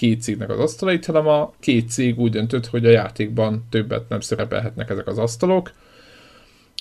két 0.00 0.22
cégnek 0.22 0.50
az 0.50 0.58
asztalait, 0.58 1.06
hanem 1.06 1.26
a 1.26 1.52
két 1.58 1.90
cég 1.90 2.18
úgy 2.18 2.30
döntött, 2.30 2.66
hogy 2.66 2.86
a 2.86 2.90
játékban 2.90 3.66
többet 3.70 4.08
nem 4.08 4.20
szerepelhetnek 4.20 4.90
ezek 4.90 5.06
az 5.06 5.18
asztalok, 5.18 5.72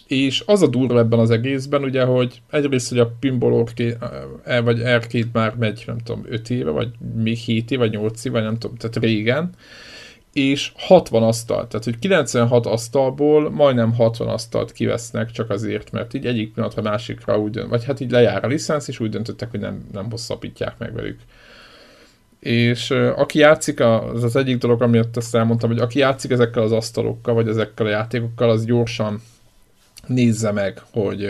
és 0.08 0.44
az 0.46 0.62
a 0.62 0.68
durva 0.68 1.00
ebben 1.00 1.20
az 1.20 1.30
egészben, 1.30 1.84
ugye, 1.84 2.04
hogy 2.04 2.42
egyrészt, 2.50 2.90
hogy 2.90 3.00
a 3.00 3.12
Pinball 3.20 3.54
Arcade, 3.54 3.98
eh, 4.44 4.64
vagy 4.64 4.82
Arcade 4.82 5.30
már 5.34 5.56
megy, 5.56 5.84
nem 5.86 5.98
tudom, 5.98 6.26
5 6.30 6.50
éve, 6.50 6.70
vagy 6.70 6.90
még 7.16 7.38
7 7.38 7.72
éve, 7.72 7.82
vagy 7.82 7.92
8 7.92 8.26
éve, 8.26 8.36
vagy 8.36 8.48
nem 8.48 8.58
tudom, 8.58 8.78
tehát 8.78 8.96
régen, 8.98 9.50
és 10.34 10.72
60 10.76 11.24
asztal, 11.24 11.68
tehát 11.68 11.86
hogy 11.86 12.00
96 12.00 12.66
asztalból 12.66 13.50
majdnem 13.50 13.94
60 13.94 14.28
asztalt 14.28 14.72
kivesznek 14.72 15.32
csak 15.32 15.50
azért, 15.50 15.92
mert 15.92 16.14
így 16.14 16.26
egyik 16.26 16.54
pillanatra 16.54 16.82
másikra 16.82 17.40
úgy 17.40 17.52
dönt, 17.52 17.70
vagy 17.70 17.86
hát 17.86 18.00
így 18.00 18.12
lejár 18.12 18.44
a 18.44 18.48
licensz, 18.48 18.88
és 18.88 19.00
úgy 19.00 19.10
döntöttek, 19.10 19.52
hogy 19.52 19.60
nem, 19.60 19.88
nem 19.92 20.10
hosszabbítják 20.10 20.78
meg 20.78 20.94
velük. 20.94 21.20
És 22.40 22.92
aki 22.92 23.40
játszik, 23.40 23.80
az 23.80 24.24
az 24.24 24.36
egyik 24.36 24.58
dolog, 24.58 24.82
amiatt 24.82 25.18
ezt 25.18 25.36
elmondtam, 25.36 25.70
hogy 25.70 25.80
aki 25.80 26.00
játszik 26.00 26.32
ezekkel 26.32 26.64
az 26.64 26.72
asztalokkal, 26.72 27.34
vagy 27.34 27.48
ezekkel 27.48 27.86
a 27.86 27.90
játékokkal, 27.90 28.50
az 28.50 28.66
gyorsan 28.66 29.22
nézze 30.08 30.52
meg, 30.52 30.82
hogy, 30.92 31.28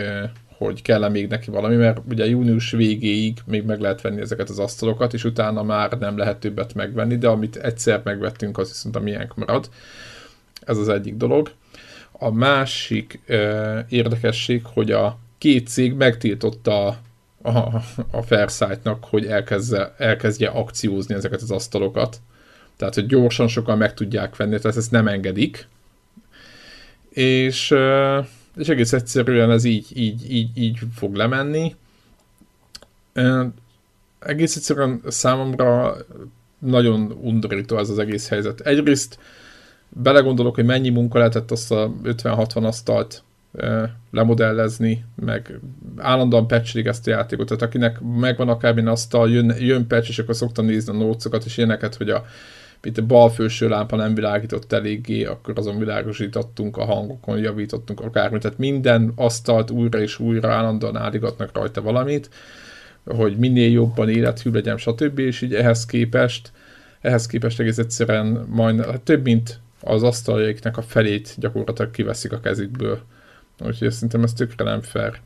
hogy 0.56 0.82
kell-e 0.82 1.08
még 1.08 1.28
neki 1.28 1.50
valami, 1.50 1.76
mert 1.76 2.00
ugye 2.08 2.26
június 2.26 2.70
végéig 2.70 3.38
még 3.46 3.64
meg 3.64 3.80
lehet 3.80 4.00
venni 4.00 4.20
ezeket 4.20 4.48
az 4.48 4.58
asztalokat, 4.58 5.12
és 5.12 5.24
utána 5.24 5.62
már 5.62 5.98
nem 5.98 6.16
lehet 6.16 6.40
többet 6.40 6.74
megvenni, 6.74 7.16
de 7.16 7.28
amit 7.28 7.56
egyszer 7.56 8.00
megvettünk, 8.04 8.58
az 8.58 8.68
viszont 8.68 8.96
a 8.96 9.00
miénk 9.00 9.36
marad. 9.36 9.68
Ez 10.60 10.76
az 10.76 10.88
egyik 10.88 11.16
dolog. 11.16 11.50
A 12.12 12.30
másik 12.30 13.20
uh, 13.28 13.78
érdekesség, 13.88 14.62
hogy 14.64 14.90
a 14.92 15.18
két 15.38 15.68
cég 15.68 15.94
megtiltotta 15.94 16.98
a, 17.42 17.58
a, 18.10 18.22
Fairsight-nak, 18.22 19.04
hogy 19.04 19.26
elkezdje, 19.26 19.94
elkezdje 19.98 20.48
akciózni 20.48 21.14
ezeket 21.14 21.40
az 21.42 21.50
asztalokat. 21.50 22.20
Tehát, 22.76 22.94
hogy 22.94 23.06
gyorsan 23.06 23.48
sokan 23.48 23.78
meg 23.78 23.94
tudják 23.94 24.36
venni, 24.36 24.58
tehát 24.58 24.76
ezt 24.76 24.90
nem 24.90 25.08
engedik. 25.08 25.68
És, 27.08 27.74
és 28.56 28.68
egész 28.68 28.92
egyszerűen 28.92 29.50
ez 29.50 29.64
így, 29.64 29.86
így, 29.94 30.32
így, 30.32 30.58
így 30.58 30.78
fog 30.94 31.14
lemenni. 31.14 31.74
Egész 34.18 34.56
egyszerűen 34.56 35.00
számomra 35.06 35.96
nagyon 36.58 37.18
undorító 37.20 37.78
ez 37.78 37.88
az 37.88 37.98
egész 37.98 38.28
helyzet. 38.28 38.60
Egyrészt 38.60 39.18
belegondolok, 39.88 40.54
hogy 40.54 40.64
mennyi 40.64 40.88
munka 40.88 41.18
lehetett 41.18 41.50
azt 41.50 41.72
a 41.72 41.92
50-60 42.04 42.64
asztalt 42.64 43.22
lemodellezni, 44.10 45.04
meg 45.16 45.60
állandóan 45.96 46.46
patchelik 46.46 46.86
ezt 46.86 47.06
a 47.06 47.10
játékot, 47.10 47.46
tehát 47.46 47.62
akinek 47.62 48.00
megvan 48.00 48.48
akár 48.48 48.74
minden 48.74 48.92
asztal, 48.92 49.30
jön, 49.30 49.54
jön 49.58 49.86
patch, 49.86 50.08
és 50.08 50.18
akkor 50.18 50.36
szoktam 50.36 50.64
nézni 50.64 50.92
a 50.92 50.96
nócokat, 50.96 51.44
és 51.44 51.56
ilyeneket, 51.56 51.94
hogy 51.94 52.10
a, 52.10 52.24
itt 52.82 52.98
a 52.98 53.06
bal 53.06 53.30
felső 53.30 53.68
lámpa 53.68 53.96
nem 53.96 54.14
világított 54.14 54.72
eléggé, 54.72 55.24
akkor 55.24 55.58
azon 55.58 55.78
világosítottunk, 55.78 56.76
a 56.76 56.84
hangokon 56.84 57.38
javítottunk 57.38 58.00
akármit, 58.00 58.42
tehát 58.42 58.58
minden 58.58 59.12
asztalt 59.14 59.70
újra 59.70 60.00
és 60.00 60.18
újra 60.18 60.52
állandóan 60.52 60.96
állígatnak 60.96 61.50
rajta 61.52 61.82
valamit, 61.82 62.30
hogy 63.04 63.36
minél 63.36 63.70
jobban 63.70 64.08
élethű 64.08 64.50
legyen, 64.50 64.76
stb. 64.76 65.18
És 65.18 65.42
így 65.42 65.54
ehhez 65.54 65.86
képest, 65.86 66.52
ehhez 67.00 67.26
képest 67.26 67.60
egész 67.60 67.78
egyszerűen 67.78 68.46
majd 68.48 68.84
hát 68.84 69.00
több 69.00 69.22
mint 69.22 69.60
az 69.80 70.02
asztaljaiknek 70.02 70.76
a 70.76 70.82
felét 70.82 71.34
gyakorlatilag 71.38 71.90
kiveszik 71.90 72.32
a 72.32 72.40
kezükből. 72.40 73.00
Úgyhogy 73.60 73.90
szerintem 73.90 74.22
ez 74.22 74.32
tökre 74.32 74.64
nem 74.64 74.80
fair. 74.80 75.20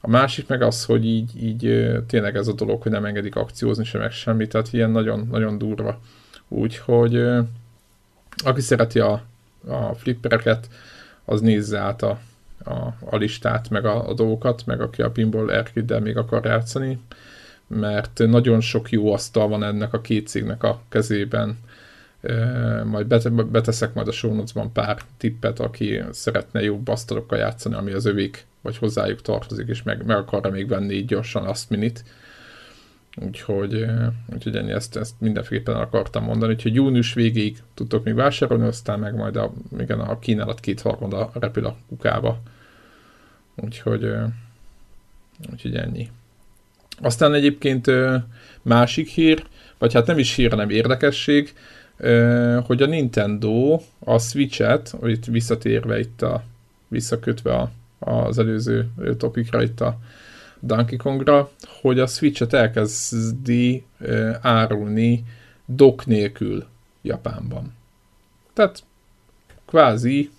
A 0.00 0.08
másik 0.08 0.48
meg 0.48 0.62
az, 0.62 0.84
hogy 0.84 1.06
így, 1.06 1.42
így 1.42 1.90
tényleg 2.06 2.36
ez 2.36 2.48
a 2.48 2.52
dolog, 2.52 2.82
hogy 2.82 2.92
nem 2.92 3.04
engedik 3.04 3.36
akciózni 3.36 3.84
sem 3.84 4.00
meg 4.00 4.12
semmit, 4.12 4.48
tehát 4.48 4.72
ilyen 4.72 4.90
nagyon, 4.90 5.28
nagyon 5.30 5.58
durva. 5.58 6.00
Úgyhogy 6.48 7.22
aki 8.44 8.60
szereti 8.60 8.98
a, 8.98 9.22
a 9.66 9.94
flippereket, 9.94 10.68
az 11.24 11.40
nézze 11.40 11.78
át 11.78 12.02
a, 12.02 12.18
a, 12.64 12.94
a 13.00 13.16
listát, 13.16 13.70
meg 13.70 13.84
a, 13.84 14.08
a 14.08 14.14
dolgokat, 14.14 14.66
meg 14.66 14.80
aki 14.80 15.02
a 15.02 15.10
Pinball 15.10 15.48
Arcade-del 15.48 16.00
még 16.00 16.16
akar 16.16 16.44
játszani, 16.44 17.00
mert 17.66 18.18
nagyon 18.18 18.60
sok 18.60 18.90
jó 18.90 19.12
asztal 19.12 19.48
van 19.48 19.62
ennek 19.62 19.92
a 19.92 20.00
két 20.00 20.28
cégnek 20.28 20.62
a 20.62 20.80
kezében, 20.88 21.58
majd 22.84 23.06
beteszek 23.46 23.94
majd 23.94 24.08
a 24.08 24.12
show 24.12 24.44
pár 24.72 25.00
tippet, 25.16 25.60
aki 25.60 26.02
szeretne 26.10 26.62
jobb 26.62 26.88
asztalokkal 26.88 27.38
játszani, 27.38 27.74
ami 27.74 27.92
az 27.92 28.04
övék, 28.04 28.46
vagy 28.60 28.76
hozzájuk 28.76 29.22
tartozik, 29.22 29.68
és 29.68 29.82
meg, 29.82 30.06
meg 30.06 30.16
akarra 30.16 30.50
még 30.50 30.68
venni 30.68 30.94
így 30.94 31.06
gyorsan 31.06 31.44
azt 31.44 31.70
minit. 31.70 32.04
Úgyhogy, 33.16 33.86
úgyhogy 34.34 34.56
ennyi, 34.56 34.70
ezt, 34.70 34.96
ezt 34.96 35.14
mindenféleképpen 35.18 35.80
akartam 35.80 36.24
mondani, 36.24 36.52
úgyhogy 36.52 36.74
június 36.74 37.14
végéig 37.14 37.58
tudtok 37.74 38.04
még 38.04 38.14
vásárolni, 38.14 38.66
aztán 38.66 38.98
meg 38.98 39.14
majd 39.14 39.36
a, 39.36 39.52
igen, 39.78 40.00
a 40.00 40.18
kínálat 40.18 40.60
kétharmada 40.60 41.30
repül 41.34 41.66
a 41.66 41.76
kukába. 41.88 42.42
Úgyhogy, 43.56 44.12
úgyhogy 45.50 45.74
ennyi. 45.74 46.10
Aztán 47.02 47.34
egyébként 47.34 47.90
másik 48.62 49.08
hír, 49.08 49.46
vagy 49.78 49.92
hát 49.92 50.06
nem 50.06 50.18
is 50.18 50.34
hír, 50.34 50.50
hanem 50.50 50.70
érdekesség, 50.70 51.54
hogy 52.64 52.82
a 52.82 52.86
Nintendo 52.86 53.80
a 53.98 54.18
Switch-et, 54.18 54.96
itt 55.02 55.24
visszatérve 55.24 55.98
itt 55.98 56.22
a, 56.22 56.42
visszakötve 56.88 57.54
a, 57.54 57.70
az 57.98 58.38
előző 58.38 58.88
topikra 59.18 59.62
itt 59.62 59.80
a 59.80 59.98
Donkey 60.60 60.96
Kongra, 60.96 61.50
hogy 61.80 61.98
a 61.98 62.06
Switch-et 62.06 62.52
elkezdi 62.52 63.84
árulni 64.40 65.24
dock 65.64 66.06
nélkül 66.06 66.64
Japánban. 67.02 67.74
Tehát 68.52 68.82
kvázi 69.66 70.30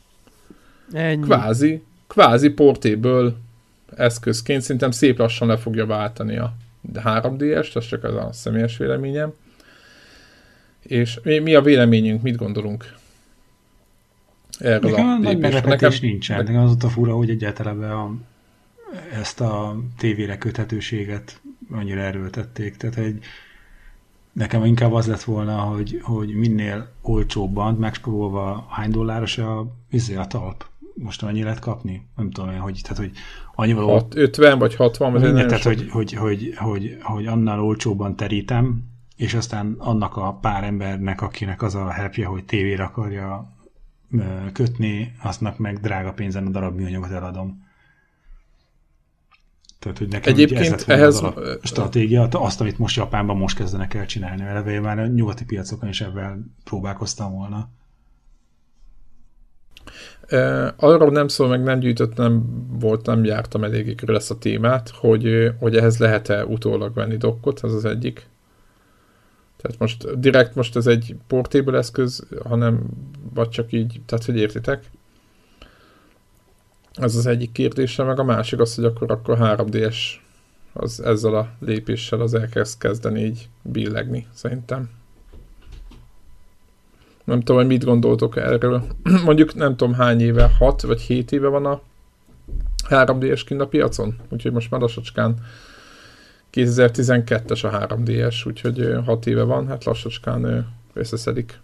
Ennyi. 0.93 1.23
kvázi, 1.23 1.83
kvázi 2.07 2.49
portéből 2.49 3.37
eszközként 3.95 4.61
szerintem 4.61 4.91
szép 4.91 5.17
lassan 5.17 5.47
le 5.47 5.57
fogja 5.57 5.85
váltani 5.85 6.37
a 6.37 6.53
3DS-t, 6.93 7.75
ez 7.75 7.87
csak 7.87 8.03
az 8.03 8.15
a 8.15 8.29
személyes 8.31 8.77
véleményem. 8.77 9.33
És 10.81 11.19
mi, 11.23 11.39
mi 11.39 11.55
a 11.55 11.61
véleményünk, 11.61 12.21
mit 12.21 12.35
gondolunk 12.35 12.99
erről 14.61 14.89
Nekem 14.89 15.07
a 15.07 15.17
nagy 15.17 15.39
meglepetés 15.39 15.93
Nekem... 15.93 16.09
nincsen. 16.09 16.43
Nekem 16.43 16.61
az 16.61 16.71
ott 16.71 16.83
a 16.83 16.89
fura, 16.89 17.15
hogy 17.15 17.29
egyáltalán 17.29 17.83
a, 17.83 18.13
ezt 19.13 19.41
a 19.41 19.79
tévére 19.97 20.37
köthetőséget 20.37 21.41
annyira 21.71 22.01
erőltették. 22.01 22.75
Tehát 22.75 22.95
egy, 22.97 23.23
nekem 24.31 24.65
inkább 24.65 24.93
az 24.93 25.07
lett 25.07 25.23
volna, 25.23 25.57
hogy, 25.57 25.99
hogy 26.01 26.33
minél 26.33 26.91
olcsóbban, 27.01 27.73
megspórolva 27.73 28.67
hány 28.69 28.91
dolláros 28.91 29.37
a, 29.37 29.67
izé 29.89 30.15
a 30.15 30.25
talp. 30.25 30.65
Most 30.93 31.23
annyi 31.23 31.43
lehet 31.43 31.59
kapni? 31.59 32.07
Nem 32.15 32.31
tudom 32.31 32.49
én, 32.49 32.59
hogy, 32.59 32.79
tehát, 32.83 32.97
hogy 32.97 33.11
annyival... 33.55 33.85
6, 33.85 34.15
50 34.15 34.59
vagy 34.59 34.75
60? 34.75 35.11
Vagy 35.11 35.21
minden, 35.21 35.47
tehát, 35.47 35.63
hogy, 35.63 35.89
hogy, 35.89 36.13
hogy, 36.13 36.53
hogy, 36.55 36.97
hogy 37.01 37.25
annál 37.25 37.59
olcsóbban 37.59 38.15
terítem, 38.15 38.90
és 39.21 39.33
aztán 39.33 39.75
annak 39.77 40.17
a 40.17 40.37
pár 40.41 40.63
embernek, 40.63 41.21
akinek 41.21 41.61
az 41.61 41.75
a 41.75 41.89
helpje, 41.89 42.25
hogy 42.25 42.45
tévére 42.45 42.83
akarja 42.83 43.53
kötni, 44.53 45.15
aztnak 45.23 45.57
meg 45.57 45.79
drága 45.79 46.13
pénzen 46.13 46.45
a 46.45 46.49
darab 46.49 46.75
műanyagot 46.75 47.11
eladom. 47.11 47.67
Tehát, 49.79 49.97
hogy 49.97 50.07
nekem 50.07 50.33
Egyébként 50.33 50.73
ez 50.73 50.83
ehhez 50.87 51.21
a 51.21 51.33
stratégia, 51.63 52.23
azt, 52.23 52.61
amit 52.61 52.77
most 52.77 52.95
Japánban 52.95 53.37
most 53.37 53.57
kezdenek 53.57 53.93
el 53.93 54.05
csinálni, 54.05 54.41
eleve 54.41 54.79
már 54.79 54.99
a 54.99 55.05
nyugati 55.05 55.45
piacokon 55.45 55.89
is 55.89 56.01
ebben 56.01 56.55
próbálkoztam 56.63 57.33
volna. 57.33 57.69
arról 60.75 61.11
nem 61.11 61.27
szól, 61.27 61.47
meg 61.47 61.63
nem 61.63 61.79
gyűjtött, 61.79 62.15
nem 62.15 62.65
volt, 62.79 63.05
nem 63.05 63.23
jártam 63.23 63.63
eléggé 63.63 63.95
körül 63.95 64.15
ezt 64.15 64.31
a 64.31 64.37
témát, 64.37 64.89
hogy, 64.89 65.51
hogy 65.59 65.75
ehhez 65.75 65.97
lehet-e 65.97 66.45
utólag 66.45 66.93
venni 66.93 67.17
dokkot, 67.17 67.63
ez 67.63 67.73
az 67.73 67.85
egyik. 67.85 68.29
Tehát 69.61 69.79
most 69.79 70.19
direkt 70.19 70.55
most 70.55 70.75
ez 70.75 70.87
egy 70.87 71.15
portable 71.27 71.77
eszköz, 71.77 72.27
hanem 72.43 72.83
vagy 73.33 73.49
csak 73.49 73.71
így, 73.71 74.01
tehát 74.05 74.25
hogy 74.25 74.37
értitek? 74.37 74.89
Ez 76.93 77.15
az 77.15 77.25
egyik 77.25 77.51
kérdése, 77.51 78.03
meg 78.03 78.19
a 78.19 78.23
másik 78.23 78.59
az, 78.59 78.75
hogy 78.75 78.85
akkor, 78.85 79.11
akkor 79.11 79.37
3DS 79.39 79.95
az 80.73 81.03
ezzel 81.03 81.35
a 81.35 81.49
lépéssel 81.59 82.21
az 82.21 82.33
elkezd 82.33 82.79
kezdeni 82.79 83.23
így 83.23 83.49
billegni, 83.61 84.27
szerintem. 84.33 84.89
Nem 87.23 87.39
tudom, 87.39 87.57
hogy 87.57 87.67
mit 87.67 87.83
gondoltok 87.83 88.37
erről. 88.37 88.83
Mondjuk 89.25 89.55
nem 89.55 89.75
tudom 89.75 89.93
hány 89.93 90.21
éve, 90.21 90.51
6 90.57 90.81
vagy 90.81 91.01
7 91.01 91.31
éve 91.31 91.47
van 91.47 91.65
a 91.65 91.81
3DS 92.89 93.41
kint 93.45 93.61
a 93.61 93.67
piacon, 93.67 94.15
úgyhogy 94.29 94.51
most 94.51 94.71
már 94.71 94.81
lassacskán 94.81 95.35
2012-es 96.53 97.63
a 97.63 97.87
3DS, 97.87 98.47
úgyhogy 98.47 98.95
6 99.05 99.25
éve 99.25 99.43
van, 99.43 99.67
hát 99.67 99.83
lassacskán 99.83 100.73
összeszedik. 100.93 101.59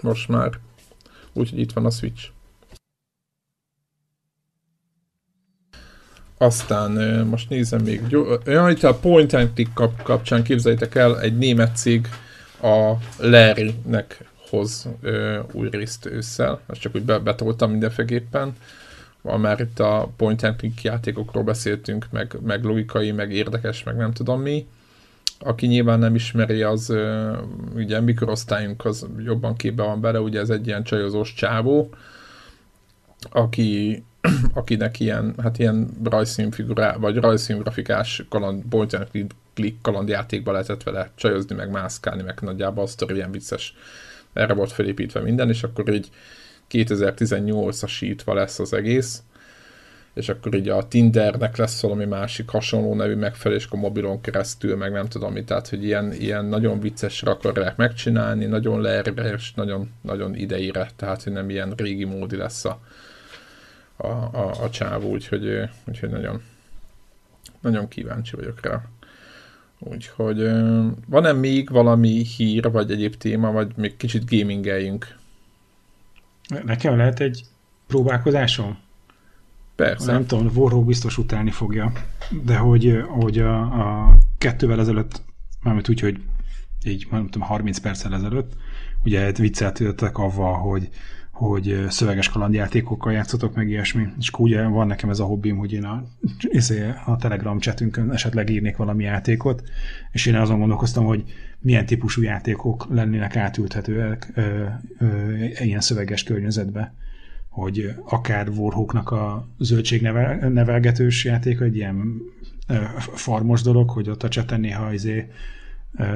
Most 0.00 0.28
már. 0.28 0.50
Úgyhogy 1.32 1.58
itt 1.58 1.72
van 1.72 1.84
a 1.84 1.90
Switch. 1.90 2.28
Aztán 6.38 6.90
most 7.26 7.48
nézem 7.48 7.82
még, 7.82 8.02
ja, 8.44 8.68
itt 8.70 8.82
a 8.82 8.94
Point 8.94 9.32
and 9.32 9.50
Click 9.54 9.74
kap, 9.74 10.02
kapcsán 10.02 10.42
képzeljétek 10.42 10.94
el, 10.94 11.20
egy 11.20 11.38
német 11.38 11.76
cég 11.76 12.08
a 12.62 12.92
Larry-nek 13.18 14.24
hoz 14.48 14.88
ö, 15.00 15.40
új 15.52 15.68
részt 15.70 16.06
ősszel, 16.06 16.60
ezt 16.66 16.80
csak 16.80 16.94
úgy 16.94 17.02
betoltam 17.02 17.70
mindenféleképpen 17.70 18.56
már 19.22 19.60
itt 19.60 19.78
a 19.78 20.10
point 20.16 20.42
and 20.42 20.56
click 20.56 20.82
játékokról 20.82 21.42
beszéltünk, 21.42 22.06
meg, 22.10 22.36
meg 22.42 22.64
logikai, 22.64 23.12
meg 23.12 23.32
érdekes, 23.32 23.82
meg 23.82 23.96
nem 23.96 24.12
tudom 24.12 24.40
mi. 24.40 24.66
Aki 25.38 25.66
nyilván 25.66 25.98
nem 25.98 26.14
ismeri, 26.14 26.62
az 26.62 26.94
ugye 27.74 28.00
mikorosztályunk 28.00 28.84
az 28.84 29.06
jobban 29.24 29.56
képbe 29.56 29.82
van 29.82 30.00
bele, 30.00 30.20
ugye 30.20 30.40
ez 30.40 30.50
egy 30.50 30.66
ilyen 30.66 30.82
csajozós 30.82 31.34
csávó, 31.34 31.94
aki, 33.30 34.02
akinek 34.54 35.00
ilyen, 35.00 35.34
hát 35.42 35.58
ilyen 35.58 35.88
rajzszínfigurá, 36.04 36.96
vagy 36.96 37.16
rajzszíngrafikás 37.16 38.24
kaland, 38.28 38.62
point 38.68 38.92
and 38.92 39.08
click 39.54 39.82
kalandjátékba 39.82 40.52
lehetett 40.52 40.82
vele 40.82 41.10
csajozni, 41.14 41.54
meg 41.54 41.70
mászkálni, 41.70 42.22
meg 42.22 42.38
nagyjából 42.40 42.84
a 42.84 42.86
sztori 42.86 43.14
ilyen 43.14 43.30
vicces. 43.30 43.74
Erre 44.32 44.54
volt 44.54 44.72
felépítve 44.72 45.20
minden, 45.20 45.48
és 45.48 45.62
akkor 45.62 45.92
így 45.92 46.10
2018-asítva 46.70 48.34
lesz 48.34 48.58
az 48.58 48.72
egész, 48.72 49.22
és 50.14 50.28
akkor 50.28 50.54
így 50.54 50.68
a 50.68 50.88
Tindernek 50.88 51.56
lesz 51.56 51.82
valami 51.82 52.04
másik 52.04 52.48
hasonló 52.48 52.94
nevű 52.94 53.14
megfelelés 53.14 53.66
a 53.70 53.76
mobilon 53.76 54.20
keresztül, 54.20 54.76
meg 54.76 54.92
nem 54.92 55.06
tudom 55.06 55.32
mit, 55.32 55.46
tehát 55.46 55.68
hogy 55.68 55.84
ilyen, 55.84 56.12
ilyen 56.12 56.44
nagyon 56.44 56.80
viccesre 56.80 57.30
akarják 57.30 57.76
megcsinálni, 57.76 58.44
nagyon 58.44 58.80
leerre, 58.80 59.32
és 59.32 59.54
nagyon, 59.54 59.90
nagyon 60.02 60.34
ideire, 60.34 60.90
tehát 60.96 61.22
hogy 61.22 61.32
nem 61.32 61.50
ilyen 61.50 61.72
régi 61.76 62.04
módi 62.04 62.36
lesz 62.36 62.64
a, 62.64 62.80
a, 63.96 64.06
a, 64.06 64.62
a 64.62 64.70
csávó, 64.70 65.10
úgyhogy, 65.10 65.68
úgyhogy 65.88 66.10
nagyon, 66.10 66.42
nagyon 67.60 67.88
kíváncsi 67.88 68.36
vagyok 68.36 68.60
rá. 68.60 68.82
Úgyhogy 69.78 70.50
van-e 71.06 71.32
még 71.32 71.70
valami 71.70 72.24
hír, 72.36 72.70
vagy 72.70 72.90
egyéb 72.90 73.14
téma, 73.14 73.52
vagy 73.52 73.72
még 73.76 73.96
kicsit 73.96 74.30
gamingeljünk? 74.30 75.18
Nekem 76.64 76.96
lehet 76.96 77.20
egy 77.20 77.44
próbálkozásom? 77.86 78.78
Persze. 79.76 80.12
Nem 80.12 80.26
tudom, 80.26 80.50
Warhawk 80.54 80.86
biztos 80.86 81.18
utálni 81.18 81.50
fogja, 81.50 81.92
de 82.44 82.56
hogy, 82.56 83.02
hogy 83.08 83.38
a, 83.38 83.60
a 83.60 84.16
kettővel 84.38 84.80
ezelőtt, 84.80 85.22
mármint 85.62 85.88
úgy, 85.88 86.00
hogy 86.00 86.20
így 86.84 87.06
nem 87.10 87.28
tudom, 87.28 87.48
30 87.48 87.78
perccel 87.78 88.14
ezelőtt, 88.14 88.52
ugye 89.04 89.32
vicceltődtek 89.32 90.18
avval, 90.18 90.54
hogy 90.54 90.90
hogy 91.40 91.84
szöveges 91.88 92.28
kalandjátékokkal 92.28 93.12
játszotok, 93.12 93.54
meg 93.54 93.68
ilyesmi. 93.68 94.06
És 94.18 94.28
akkor 94.28 94.44
ugye 94.44 94.62
van 94.62 94.86
nekem 94.86 95.10
ez 95.10 95.18
a 95.18 95.24
hobbim, 95.24 95.56
hogy 95.56 95.72
én 95.72 95.84
a, 95.84 96.04
izé, 96.40 96.92
a 97.06 97.16
Telegram 97.16 97.58
chatünkön 97.58 98.12
esetleg 98.12 98.50
írnék 98.50 98.76
valami 98.76 99.04
játékot, 99.04 99.62
és 100.12 100.26
én 100.26 100.34
azon 100.34 100.58
gondolkoztam, 100.58 101.04
hogy 101.04 101.24
milyen 101.60 101.86
típusú 101.86 102.22
játékok 102.22 102.86
lennének 102.90 103.36
átülthetőek 103.36 104.32
ö, 104.34 104.64
ö, 104.98 105.34
ilyen 105.44 105.80
szöveges 105.80 106.22
környezetbe. 106.22 106.94
Hogy 107.48 107.94
akár 108.04 108.48
Warhawknak 108.48 109.10
a 109.10 109.48
zöldségnevelgetős 109.58 111.24
játék, 111.24 111.60
egy 111.60 111.76
ilyen 111.76 112.22
farmos 113.14 113.62
dolog, 113.62 113.90
hogy 113.90 114.10
ott 114.10 114.22
a 114.22 114.28
cseten 114.28 114.60
néha 114.60 114.92
izé 114.92 115.30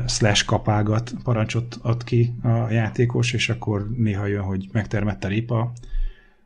slash 0.07 0.45
kapágat 0.45 1.15
parancsot 1.23 1.79
ad 1.83 2.05
ki 2.05 2.35
a 2.43 2.71
játékos, 2.71 3.33
és 3.33 3.49
akkor 3.49 3.91
néha 3.97 4.27
jön, 4.27 4.43
hogy 4.43 4.69
megtermett 4.73 5.25
a 5.25 5.29
ripa, 5.29 5.73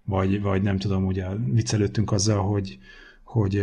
vagy, 0.05 0.41
vagy 0.43 0.63
nem 0.63 0.79
tudom, 0.79 1.07
ugye 1.07 1.27
viccelődtünk 1.53 2.13
azzal, 2.13 2.43
hogy, 2.43 2.79
hogy 3.23 3.57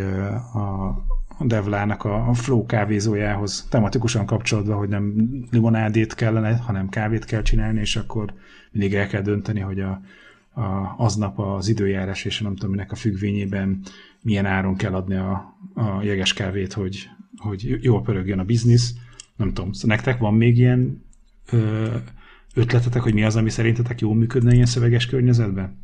a 0.54 0.96
Devlának 1.40 2.04
a 2.04 2.34
flow 2.34 2.66
kávézójához 2.66 3.68
tematikusan 3.70 4.26
kapcsolódva, 4.26 4.76
hogy 4.76 4.90
nem 4.90 5.14
limonádét 5.52 6.14
kellene, 6.14 6.56
hanem 6.58 6.90
kávét 6.90 7.26
kell 7.26 7.42
csinálni, 7.42 7.80
és 7.80 7.96
akkor 7.96 8.34
mindig 8.72 8.94
el 8.94 9.08
kell 9.08 9.22
dönteni, 9.22 9.60
hogy 9.60 9.80
a, 9.80 10.02
a, 10.54 10.96
aznap 10.98 11.40
az 11.40 11.68
időjárás 11.68 12.26
és 12.26 12.42
nem 12.42 12.56
tudom 12.56 12.72
minek 12.72 12.92
a 12.92 12.96
függvényében 12.96 13.82
milyen 14.22 14.46
áron 14.46 14.76
kell 14.76 14.94
adni 14.94 15.16
a, 15.16 15.58
a 15.74 16.02
jeges 16.04 16.34
kávét, 16.34 16.74
hogy, 16.74 17.10
hogy 17.38 17.84
jól 17.84 18.02
pörögjön 18.02 18.40
a 18.40 18.44
biznisz, 18.44 18.94
nem 19.36 19.54
tudom, 19.54 19.72
szóval 19.72 19.96
nektek 19.96 20.20
van 20.20 20.34
még 20.34 20.58
ilyen 20.58 21.06
ö, 21.52 21.88
ötletetek, 22.54 23.02
hogy 23.02 23.14
mi 23.14 23.24
az, 23.24 23.36
ami 23.36 23.50
szerintetek 23.50 24.02
jól 24.02 24.16
működne 24.16 24.54
ilyen 24.54 24.66
szöveges 24.66 25.06
környezetben? 25.06 25.84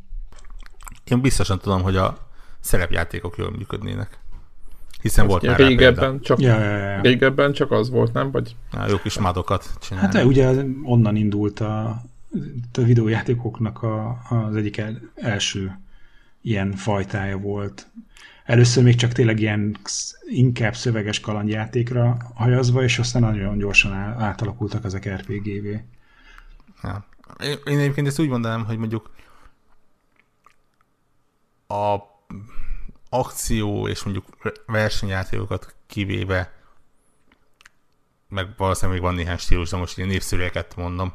Én 1.04 1.20
biztosan 1.20 1.58
tudom, 1.58 1.82
hogy 1.82 1.96
a 1.96 2.30
szerepjátékok 2.60 3.36
jól 3.36 3.50
működnének. 3.50 4.21
Hiszen 5.02 5.26
volt 5.26 5.46
már 5.46 5.58
régebben 5.58 6.20
csak, 6.20 6.40
ja, 6.40 6.58
ja, 6.58 6.76
ja. 6.76 7.00
régebben 7.00 7.52
csak 7.52 7.70
az 7.70 7.90
volt, 7.90 8.12
nem? 8.12 8.30
Vagy... 8.30 8.56
Na, 8.70 8.88
jó 8.88 8.96
kis 8.96 9.18
mádokat 9.18 9.70
csinálni. 9.80 10.06
Hát 10.06 10.16
de 10.16 10.26
ugye 10.26 10.64
onnan 10.82 11.16
indult 11.16 11.60
a, 11.60 12.02
a 12.72 12.80
videójátékoknak 12.80 13.82
a, 13.82 14.22
az 14.28 14.56
egyik 14.56 14.76
el, 14.76 15.00
első 15.14 15.78
ilyen 16.40 16.72
fajtája 16.72 17.38
volt. 17.38 17.86
Először 18.44 18.84
még 18.84 18.94
csak 18.94 19.12
tényleg 19.12 19.40
ilyen 19.40 19.76
inkább 20.28 20.74
szöveges 20.74 21.20
kalandjátékra 21.20 22.16
hajazva, 22.34 22.82
és 22.82 22.98
aztán 22.98 23.22
nagyon 23.22 23.58
gyorsan 23.58 23.92
átalakultak 24.18 24.84
ezek 24.84 25.08
RPG-vé. 25.08 25.84
Ja. 26.82 27.06
Én 27.64 27.78
egyébként 27.78 28.06
ezt 28.06 28.20
úgy 28.20 28.28
mondanám, 28.28 28.64
hogy 28.64 28.76
mondjuk 28.76 29.10
a 31.66 31.96
akció 33.14 33.88
és 33.88 34.02
mondjuk 34.02 34.26
versenyjátékokat 34.66 35.74
kivéve, 35.86 36.52
meg 38.28 38.48
valószínűleg 38.56 39.00
még 39.00 39.08
van 39.08 39.18
néhány 39.18 39.36
stílus, 39.36 39.70
de 39.70 39.76
most 39.76 39.96
ilyen 39.96 40.08
népszerűeket 40.08 40.76
mondom, 40.76 41.14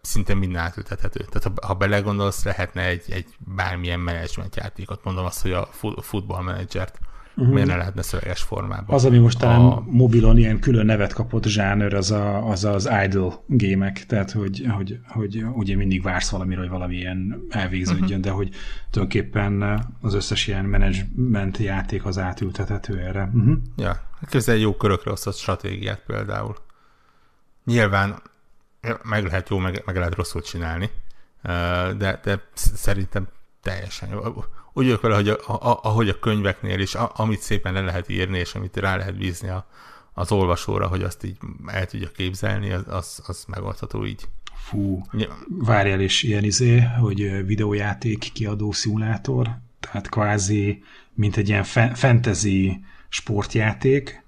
szinte 0.00 0.34
minden 0.34 0.62
átültethető. 0.62 1.24
Tehát 1.24 1.58
ha, 1.58 1.66
ha 1.66 1.74
belegondolsz, 1.74 2.44
lehetne 2.44 2.82
egy, 2.82 3.10
egy 3.10 3.34
bármilyen 3.38 4.00
menedzsment 4.00 4.56
játékot, 4.56 5.04
mondom 5.04 5.24
azt, 5.24 5.42
hogy 5.42 5.52
a 5.52 5.68
futballmenedzsert 6.00 6.98
uh-huh. 7.36 7.54
miért 7.54 7.68
ne 7.68 7.76
lehetne 7.76 8.02
szöveges 8.02 8.42
formában. 8.42 8.94
Az, 8.94 9.04
ami 9.04 9.18
most 9.18 9.38
talán 9.38 9.60
a... 9.60 9.84
mobilon 9.86 10.38
ilyen 10.38 10.60
külön 10.60 10.86
nevet 10.86 11.12
kapott 11.12 11.44
zsáner, 11.44 11.94
az 11.94 12.10
a, 12.10 12.48
az, 12.48 12.64
az 12.64 12.90
idle 13.04 13.32
gémek, 13.46 14.06
tehát 14.06 14.30
hogy, 14.30 14.64
hogy, 14.68 15.00
hogy 15.06 15.44
ugye 15.54 15.76
mindig 15.76 16.02
vársz 16.02 16.30
valamiről, 16.30 16.62
hogy 16.62 16.72
valami 16.72 16.94
ilyen 16.94 17.46
elvégződjön, 17.50 18.06
uh-huh. 18.06 18.20
de 18.24 18.30
hogy 18.30 18.50
tulajdonképpen 18.90 19.84
az 20.00 20.14
összes 20.14 20.46
ilyen 20.46 20.64
menedzsment 20.64 21.56
játék 21.56 22.04
az 22.04 22.18
átültethető 22.18 22.98
erre. 22.98 23.30
Uh-huh. 23.34 23.56
Ja, 23.76 24.02
közben 24.30 24.56
jó 24.56 24.74
körökre 24.74 25.10
osztott 25.10 25.36
stratégiát 25.36 26.02
például. 26.06 26.56
Nyilván 27.64 28.22
meg 29.02 29.24
lehet 29.24 29.48
jó, 29.48 29.58
meg, 29.58 29.82
meg 29.86 29.96
lehet 29.96 30.14
rosszul 30.14 30.42
csinálni, 30.42 30.90
de, 31.98 32.20
de 32.24 32.42
szerintem 32.54 33.28
teljesen 33.62 34.08
jó. 34.08 34.20
Úgy 34.76 34.84
vagyok 34.84 35.00
vele, 35.00 35.14
hogy 35.14 35.28
a, 35.28 35.38
a, 35.46 35.78
ahogy 35.82 36.08
a 36.08 36.18
könyveknél 36.18 36.80
is, 36.80 36.94
a, 36.94 37.12
amit 37.14 37.40
szépen 37.40 37.72
le 37.72 37.80
lehet 37.80 38.08
írni, 38.08 38.38
és 38.38 38.54
amit 38.54 38.76
rá 38.76 38.96
lehet 38.96 39.16
bízni 39.16 39.48
a, 39.48 39.66
az 40.12 40.32
olvasóra, 40.32 40.86
hogy 40.86 41.02
azt 41.02 41.24
így 41.24 41.36
el 41.66 41.86
tudja 41.86 42.10
képzelni, 42.10 42.70
az, 42.70 42.84
az, 42.88 43.22
az 43.26 43.44
megoldható 43.48 44.06
így. 44.06 44.22
Fú, 44.54 45.02
várjál 45.48 46.00
is 46.00 46.22
ilyen 46.22 46.44
izé, 46.44 46.80
hogy 46.80 47.46
videójáték 47.46 48.32
kiadó 48.32 48.72
szimulátor, 48.72 49.48
tehát 49.80 50.08
kvázi, 50.08 50.82
mint 51.14 51.36
egy 51.36 51.48
ilyen 51.48 51.64
fantasy 51.94 52.84
sportjáték, 53.08 54.24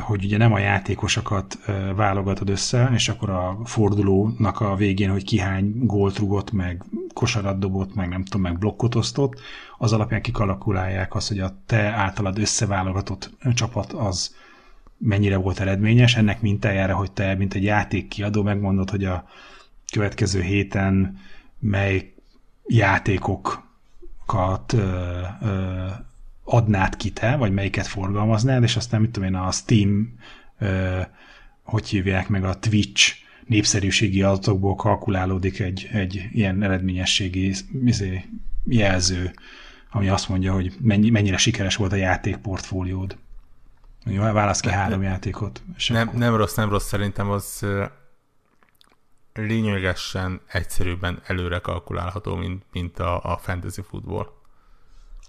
hogy 0.00 0.24
ugye 0.24 0.36
nem 0.36 0.52
a 0.52 0.58
játékosokat 0.58 1.58
válogatod 1.96 2.48
össze, 2.48 2.90
és 2.94 3.08
akkor 3.08 3.30
a 3.30 3.58
fordulónak 3.64 4.60
a 4.60 4.76
végén, 4.76 5.10
hogy 5.10 5.24
ki 5.24 5.38
hány 5.38 5.72
gólt 5.84 6.18
rugott, 6.18 6.52
meg 6.52 6.84
kosarat 7.14 7.58
dobott, 7.58 7.94
meg 7.94 8.08
nem 8.08 8.24
tudom, 8.24 8.40
meg 8.40 8.58
blokkot 8.58 8.94
osztott, 8.94 9.40
az 9.78 9.92
alapján 9.92 10.22
kikalkulálják 10.22 11.14
azt, 11.14 11.28
hogy 11.28 11.38
a 11.38 11.56
te 11.66 11.82
általad 11.82 12.38
összeválogatott 12.38 13.30
csapat 13.54 13.92
az 13.92 14.34
mennyire 14.98 15.36
volt 15.36 15.60
eredményes, 15.60 16.16
ennek 16.16 16.40
mintájára, 16.40 16.94
hogy 16.94 17.12
te, 17.12 17.34
mint 17.34 17.54
egy 17.54 17.62
játékkiadó 17.62 18.42
megmondod, 18.42 18.90
hogy 18.90 19.04
a 19.04 19.24
következő 19.92 20.40
héten 20.40 21.18
mely 21.58 22.14
játékokat 22.66 24.72
ö, 24.72 25.20
ö, 25.40 25.86
adnád 26.44 26.96
ki 26.96 27.10
te, 27.10 27.36
vagy 27.36 27.52
melyiket 27.52 27.86
forgalmaznád, 27.86 28.62
és 28.62 28.76
aztán 28.76 29.00
mit 29.00 29.10
tudom 29.10 29.28
én, 29.28 29.34
a 29.34 29.50
Steam, 29.50 30.14
ö, 30.58 31.00
hogy 31.62 31.88
hívják 31.88 32.28
meg 32.28 32.44
a 32.44 32.58
Twitch 32.58 33.14
népszerűségi 33.46 34.22
adatokból 34.22 34.74
kalkulálódik 34.74 35.60
egy, 35.60 35.88
egy 35.92 36.28
ilyen 36.32 36.62
eredményességi 36.62 37.54
izé, 37.84 38.24
jelző, 38.64 39.34
ami 39.90 40.08
azt 40.08 40.28
mondja, 40.28 40.52
hogy 40.52 40.72
mennyi, 40.80 41.10
mennyire 41.10 41.36
sikeres 41.36 41.76
volt 41.76 41.92
a 41.92 41.96
játékportfóliód. 41.96 43.16
Jó, 44.04 44.22
válasz 44.22 44.60
ki 44.60 44.70
három 44.70 45.00
nem, 45.00 45.10
játékot. 45.10 45.62
Nem, 45.88 46.10
nem 46.14 46.36
rossz, 46.36 46.54
nem 46.54 46.68
rossz, 46.68 46.86
szerintem 46.86 47.30
az 47.30 47.66
lényegesen 49.32 50.40
egyszerűbben 50.52 51.22
előre 51.26 51.58
kalkulálható, 51.58 52.34
mint, 52.34 52.64
mint 52.72 52.98
a, 52.98 53.32
a 53.32 53.36
fantasy 53.36 53.82
futball. 53.82 54.40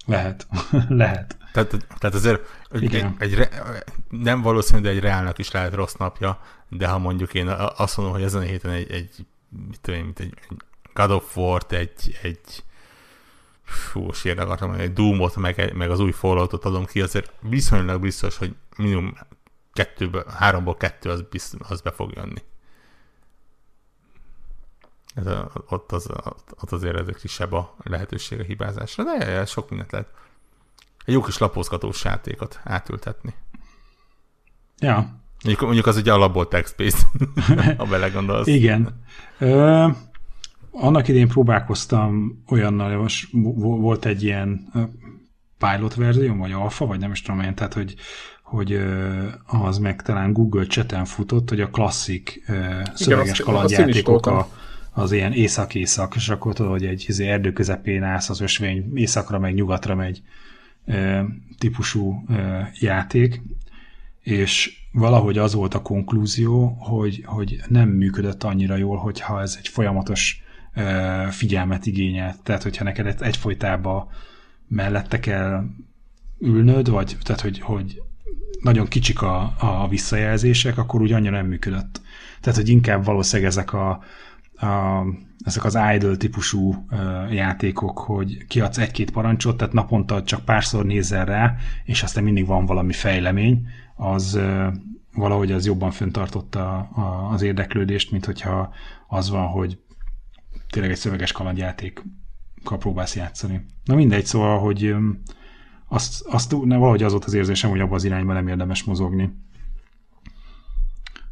Lehet. 0.06 0.48
Lehet. 0.88 1.38
Tehát, 1.54 1.70
tehát 1.70 2.16
azért 2.16 2.42
egy, 2.72 2.96
egy, 2.96 3.06
egy, 3.18 3.50
nem 4.10 4.42
valószínű, 4.42 4.82
de 4.82 4.90
egy 4.90 5.00
reálnak 5.00 5.38
is 5.38 5.52
lehet 5.52 5.74
rossz 5.74 5.94
napja, 5.94 6.40
de 6.70 6.88
ha 6.88 6.98
mondjuk 6.98 7.34
én 7.34 7.48
azt 7.76 7.98
mondom, 7.98 8.16
hogy 8.16 8.24
ezen 8.24 8.42
a 8.42 8.46
héten 8.46 8.72
egy, 8.72 8.92
egy 8.92 9.26
mit 9.68 9.80
tudom 9.82 10.00
én, 10.00 10.14
egy, 10.16 10.34
egy 10.50 10.58
God 10.94 11.12
of 11.12 11.38
War-t, 11.38 11.72
egy, 11.72 12.18
egy 12.22 12.64
fú, 13.64 14.12
sírni 14.12 14.42
akartam 14.42 14.68
mondani, 14.68 14.90
egy 14.90 14.96
Doom-ot, 14.96 15.36
meg, 15.36 15.74
meg 15.76 15.92
az 15.92 16.00
új 16.00 16.12
Fallout-ot 16.12 16.66
adom 16.66 16.86
ki, 16.86 17.02
azért 17.02 17.32
viszonylag 17.42 18.02
biztos, 18.02 18.38
hogy 18.38 18.56
minimum 18.78 19.14
kettőből, 19.74 20.26
háromból 20.38 20.78
kettő 20.78 21.10
az, 21.10 21.22
biztos, 21.22 21.60
az 21.70 21.82
be 21.82 21.92
fog 21.92 22.12
jönni. 22.16 22.42
Ez 25.16 25.26
a, 25.26 25.52
ott, 25.70 25.92
az, 25.92 26.10
ott 26.62 26.72
azért 26.72 26.96
ez 26.96 27.08
egy 27.08 27.16
kisebb 27.16 27.52
a 27.52 27.76
lehetőség 27.84 28.40
a 28.40 28.44
hibázásra, 28.44 29.04
de 29.04 29.46
sok 29.46 29.70
mindent 29.70 29.92
lehet. 29.92 30.08
Egy 31.06 31.14
jó 31.14 31.22
kis 31.22 31.38
lapozgatós 31.38 32.04
játékot 32.04 32.60
átültetni. 32.64 33.34
Ja. 34.80 35.22
Mondjuk, 35.44 35.66
mondjuk 35.66 35.86
az 35.86 35.98
ugye 35.98 36.14
alapból 36.14 36.48
text-based, 36.48 37.00
ha 37.78 37.86
belegondolsz. 37.86 38.48
Igen. 38.48 39.04
Ö, 39.38 39.88
annak 40.72 41.08
idén 41.08 41.28
próbálkoztam 41.28 42.44
olyannal, 42.50 42.98
most 42.98 43.28
volt 43.62 44.06
egy 44.06 44.24
ilyen 44.24 44.72
pilot 45.58 45.96
verzió, 45.96 46.36
vagy 46.36 46.52
alfa, 46.52 46.86
vagy 46.86 47.00
nem 47.00 47.12
is 47.12 47.22
tudom 47.22 47.42
én, 47.42 47.56
tehát 47.56 47.74
hogy, 47.74 47.96
hogy 48.44 48.80
az 49.46 49.78
meg 49.78 50.02
talán 50.02 50.34
Google 50.34 50.66
chaten 50.66 51.06
futott, 51.06 51.50
hogy 51.50 51.62
a 51.62 51.70
klasszik 51.70 52.52
szöveges 52.94 53.40
kalandjátékok 53.40 54.26
a, 54.26 54.48
az 54.94 55.12
ilyen 55.12 55.34
észak-észak, 55.34 56.16
és 56.16 56.30
akkor 56.30 56.54
tudod, 56.54 56.72
hogy 56.72 56.86
egy 56.86 57.06
izé, 57.08 57.28
erdő 57.28 57.52
közepén 57.52 58.04
állsz 58.04 58.30
az 58.30 58.42
ösvény, 58.42 58.92
északra 58.96 59.40
meg 59.40 59.54
nyugatra 59.54 59.96
megy 59.96 60.22
e, 60.86 61.26
típusú 61.58 62.26
e, 62.30 62.72
játék, 62.80 63.42
és 64.24 64.82
valahogy 64.92 65.38
az 65.38 65.54
volt 65.54 65.74
a 65.74 65.82
konklúzió, 65.82 66.78
hogy, 66.80 67.24
hogy 67.26 67.60
nem 67.68 67.90
működött 67.90 68.44
annyira 68.44 68.76
jól, 68.76 68.98
hogyha 68.98 69.42
ez 69.42 69.56
egy 69.58 69.68
folyamatos 69.68 70.44
uh, 70.76 71.28
figyelmet 71.28 71.86
igényel. 71.86 72.36
Tehát, 72.44 72.64
hogyha 72.64 72.84
neked 72.84 73.22
egyfolytában 73.22 74.08
mellette 74.68 75.20
kell 75.20 75.64
ülnöd, 76.40 76.90
vagy 76.90 77.18
tehát, 77.24 77.42
hogy, 77.42 77.60
hogy 77.60 78.02
nagyon 78.62 78.88
kicsik 78.88 79.22
a, 79.22 79.54
a 79.60 79.88
visszajelzések, 79.88 80.78
akkor 80.78 81.02
úgy 81.02 81.12
annyira 81.12 81.36
nem 81.36 81.48
működött. 81.48 82.02
Tehát, 82.42 82.60
hogy 82.60 82.70
inkább 82.70 83.06
valószínűleg 83.06 83.52
ezek 83.52 83.74
a, 83.74 84.04
a 84.64 85.06
ezek 85.44 85.64
az 85.64 85.78
idle 85.94 86.16
típusú 86.16 86.86
játékok, 87.32 88.00
hogy 88.00 88.46
kiadsz 88.48 88.78
egy-két 88.78 89.12
parancsot, 89.12 89.58
tehát 89.58 89.74
naponta 89.74 90.24
csak 90.24 90.46
párszor 90.46 90.86
nézel 90.86 91.26
rá, 91.26 91.56
és 91.84 92.04
aztán 92.04 92.24
mindig 92.24 92.46
van 92.46 92.66
valami 92.66 92.94
fejlemény, 92.94 93.68
az 93.96 94.40
valahogy 95.14 95.52
az 95.52 95.66
jobban 95.66 95.92
föntartotta 95.92 96.80
az 97.32 97.42
érdeklődést, 97.42 98.12
mint 98.12 98.26
hogyha 98.26 98.74
az 99.08 99.30
van, 99.30 99.48
hogy 99.48 99.80
tényleg 100.70 100.92
egy 100.92 100.98
szöveges 100.98 101.32
kalandjátékkal 101.32 102.78
próbálsz 102.80 103.16
játszani. 103.16 103.66
Na 103.84 103.96
mindegy, 103.96 104.26
szóval, 104.26 104.60
hogy 104.60 104.96
azt, 105.88 106.26
azt 106.26 106.52
ne, 106.66 106.78
valahogy 106.78 107.04
az 107.04 107.12
volt 107.12 107.26
az 107.26 107.34
érzésem, 107.34 107.70
hogy 107.70 107.80
abban 107.80 107.94
az 107.94 108.04
irányban 108.04 108.36
nem 108.36 108.48
érdemes 108.48 108.84
mozogni. 108.84 109.32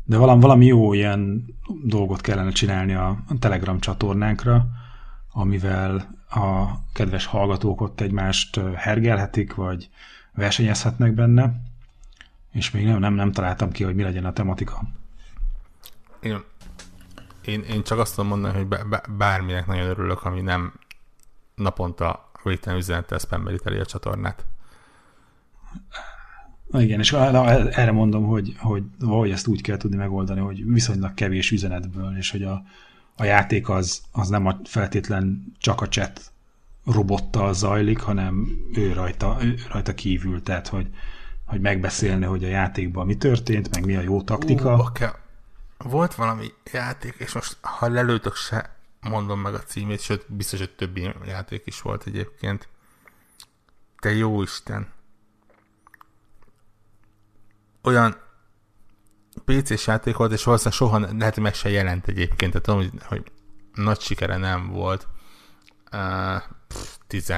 De 0.04 0.18
valami, 0.18 0.42
valami 0.42 0.66
jó 0.66 0.94
ilyen 0.94 1.46
dolgot 1.84 2.22
kellene 2.22 2.52
csinálni 2.52 2.94
a 2.94 3.24
Telegram 3.40 3.80
csatornánkra, 3.80 4.68
amivel 5.32 6.20
a 6.30 6.66
kedves 6.94 7.26
hallgatók 7.26 7.82
ott 7.82 8.02
egymást 8.02 8.60
hergelhetik, 8.76 9.56
vagy 9.56 9.90
versenyezhetnek 10.34 11.14
benne, 11.14 11.62
és 12.52 12.72
még 12.72 12.86
nem, 12.86 13.00
nem, 13.00 13.14
nem 13.14 13.32
találtam 13.32 13.72
ki, 13.72 13.84
hogy 13.84 13.96
mi 13.96 14.04
legyen 14.04 14.26
a 14.26 14.34
tematika. 14.34 14.82
Én, 16.20 16.44
én, 17.46 17.62
én 17.62 17.84
csak 17.84 18.00
azt 18.00 18.16
tudom 18.16 18.30
mondani, 18.30 18.58
hogy 18.58 18.68
bárminek 19.18 19.68
nagyon 19.68 19.88
örülök, 19.88 20.24
ami 20.24 20.42
nem 20.42 20.74
naponta 21.56 22.32
végtelen 22.44 22.80
üzenettel 22.80 23.18
spammeli 23.18 23.60
teli 23.60 23.80
a 23.80 23.86
csatornát. 23.86 24.46
Igen, 26.74 27.00
és 27.00 27.14
erre 27.14 27.92
mondom, 27.92 28.26
hogy, 28.26 28.56
hogy 28.58 28.84
valahogy 29.00 29.32
ezt 29.32 29.48
úgy 29.48 29.62
kell 29.62 29.78
tudni 29.78 29.98
megoldani, 29.98 30.40
hogy 30.40 30.66
viszonylag 30.66 31.14
kevés 31.14 31.52
üzenetből, 31.52 32.18
és 32.18 32.32
hogy 32.32 32.44
a, 32.44 32.64
a 33.16 33.24
játék 33.24 33.70
az, 33.70 34.02
az 34.12 34.30
nem 34.30 34.46
a 34.46 34.60
feltétlen 34.64 35.54
csak 35.58 35.82
a 35.82 35.88
chat 35.88 36.32
robottal 36.86 37.54
zajlik, 37.54 38.00
hanem 38.00 38.48
ő 38.74 38.94
rajta, 38.94 39.38
ő 39.42 39.56
rajta 39.72 39.94
kívül, 39.94 40.44
tehát 40.44 40.68
hogy, 40.68 40.88
hogy 41.46 41.62
megbeszélni, 41.62 42.26
hogy 42.26 42.44
a 42.44 42.48
játékban 42.48 43.06
mi 43.06 43.16
történt, 43.16 43.76
meg 43.76 43.86
mi 43.86 43.96
a 43.96 44.02
jó 44.02 44.22
taktika. 44.22 44.74
Uh, 44.74 44.80
okay. 44.80 45.08
Volt 45.78 46.16
valami 46.16 46.48
játék, 46.72 47.16
és 47.18 47.34
most 47.34 47.58
ha 47.62 47.90
lelőtök 47.90 48.36
se 48.36 48.76
mondom 49.02 49.40
meg 49.40 49.54
a 49.54 49.60
címét, 49.60 50.02
sőt 50.02 50.26
biztos, 50.28 50.60
hogy 50.60 50.76
többi 50.76 51.10
játék 51.26 51.62
is 51.66 51.82
volt 51.82 52.04
egyébként. 52.08 52.68
Te 54.00 54.14
jó 54.14 54.42
Isten! 54.42 54.88
Olyan 57.84 58.16
PC-s 59.46 59.88
játék 59.88 60.16
volt, 60.16 60.32
és 60.32 60.44
valószínűleg 60.44 60.78
soha 60.78 61.18
lehet, 61.18 61.40
meg 61.40 61.54
se 61.54 61.70
jelent 61.70 62.08
egyébként, 62.08 62.52
tehát 62.52 62.68
tudom, 62.68 62.80
hogy, 62.80 62.92
hogy 63.04 63.32
nagy 63.74 64.00
sikere 64.00 64.38
nem 64.38 64.70
volt 64.70 65.08
uh, 65.92 66.42
10, 67.08 67.34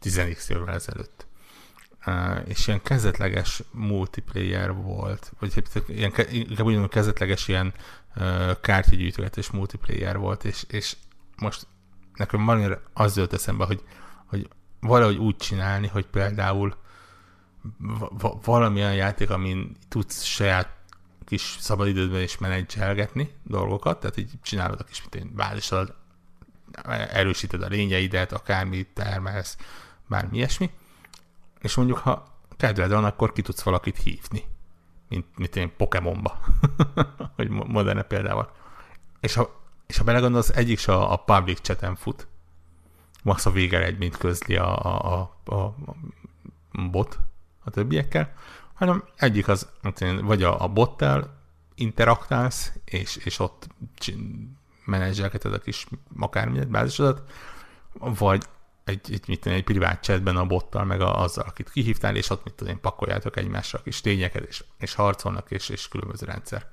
10 0.00 0.20
évvel 0.48 0.74
ezelőtt. 0.74 1.26
Uh, 2.06 2.38
és 2.44 2.66
ilyen 2.66 2.82
kezdetleges 2.82 3.62
multiplayer 3.70 4.72
volt, 4.72 5.32
vagy 5.38 5.62
ilyen, 5.86 6.12
inkább 6.30 6.66
úgy 6.66 6.88
kezdetleges 6.88 7.48
ilyen 7.48 7.72
uh, 8.16 8.60
kártyagyűjtögetés 8.60 9.50
multiplayer 9.50 10.18
volt, 10.18 10.44
és, 10.44 10.64
és 10.68 10.96
most 11.36 11.66
nekem 12.14 12.44
valamire 12.44 12.80
az 12.92 13.16
jött 13.16 13.32
eszembe, 13.32 13.64
hogy, 13.64 13.82
hogy 14.26 14.48
valahogy 14.80 15.16
úgy 15.16 15.36
csinálni, 15.36 15.86
hogy 15.86 16.06
például 16.06 16.76
va- 18.18 18.44
valamilyen 18.44 18.94
játék, 18.94 19.30
amin 19.30 19.76
tudsz 19.88 20.22
saját 20.22 20.76
kis 21.24 21.56
szabadidődben 21.60 22.22
is 22.22 22.38
menedzselgetni 22.38 23.34
dolgokat, 23.42 24.00
tehát 24.00 24.16
így 24.16 24.30
csinálod 24.42 24.80
a 24.80 24.84
kis 24.84 25.04
bázisodat, 25.34 25.94
erősíted 27.10 27.62
a 27.62 27.66
lényeidet, 27.66 28.32
akármit 28.32 28.88
termelsz, 28.94 29.56
bármi 30.06 30.36
ilyesmi, 30.36 30.70
és 31.60 31.74
mondjuk, 31.74 31.98
ha 31.98 32.24
kedved 32.56 32.90
van, 32.90 33.04
akkor 33.04 33.32
ki 33.32 33.42
tudsz 33.42 33.62
valakit 33.62 33.98
hívni, 33.98 34.44
mint, 35.08 35.26
mint 35.36 35.56
én 35.56 35.76
Pokémonba, 35.76 36.38
hogy 37.36 37.48
moderne 37.48 38.02
példával. 38.02 38.52
És 39.20 39.34
ha, 39.34 39.60
és 39.86 39.98
ha 39.98 40.04
belegondolsz, 40.04 40.48
egyik 40.48 40.78
se 40.78 40.92
a, 40.92 41.12
a 41.12 41.16
public 41.16 41.60
chaten 41.60 41.96
fut, 41.96 42.26
max 43.22 43.46
a 43.46 43.50
végeredményt 43.50 44.16
közli 44.16 44.56
a, 44.56 44.84
a, 44.84 45.36
a, 45.44 45.54
a 45.54 45.74
bot, 46.90 47.18
a 47.66 47.70
többiekkel, 47.70 48.34
hanem 48.74 49.04
egyik 49.16 49.48
az, 49.48 49.68
vagy 50.20 50.42
a, 50.42 50.62
a 50.62 50.68
bottel 50.68 51.36
interaktálsz, 51.74 52.72
és, 52.84 53.16
és 53.16 53.38
ott 53.38 53.66
menedzselketed 54.84 55.52
a 55.52 55.58
kis 55.58 55.86
akármilyen 56.18 56.70
bázisodat, 56.70 57.30
vagy 57.98 58.44
egy, 58.84 59.12
egy, 59.12 59.28
mit 59.28 59.40
tudom, 59.40 59.58
egy 59.58 59.64
privát 59.64 60.02
chatben 60.02 60.36
a 60.36 60.46
bottal, 60.46 60.84
meg 60.84 61.00
a, 61.00 61.22
azzal, 61.22 61.44
akit 61.44 61.70
kihívtál, 61.70 62.16
és 62.16 62.30
ott 62.30 62.44
mit 62.44 62.54
tudom 62.54 62.72
én, 62.72 62.80
pakoljátok 62.80 63.36
egymásra 63.36 63.78
a 63.78 63.82
kis 63.82 64.00
tényeket, 64.00 64.44
és, 64.44 64.64
és 64.78 64.94
harcolnak, 64.94 65.50
és, 65.50 65.68
és 65.68 65.88
különböző 65.88 66.26
rendszer. 66.26 66.66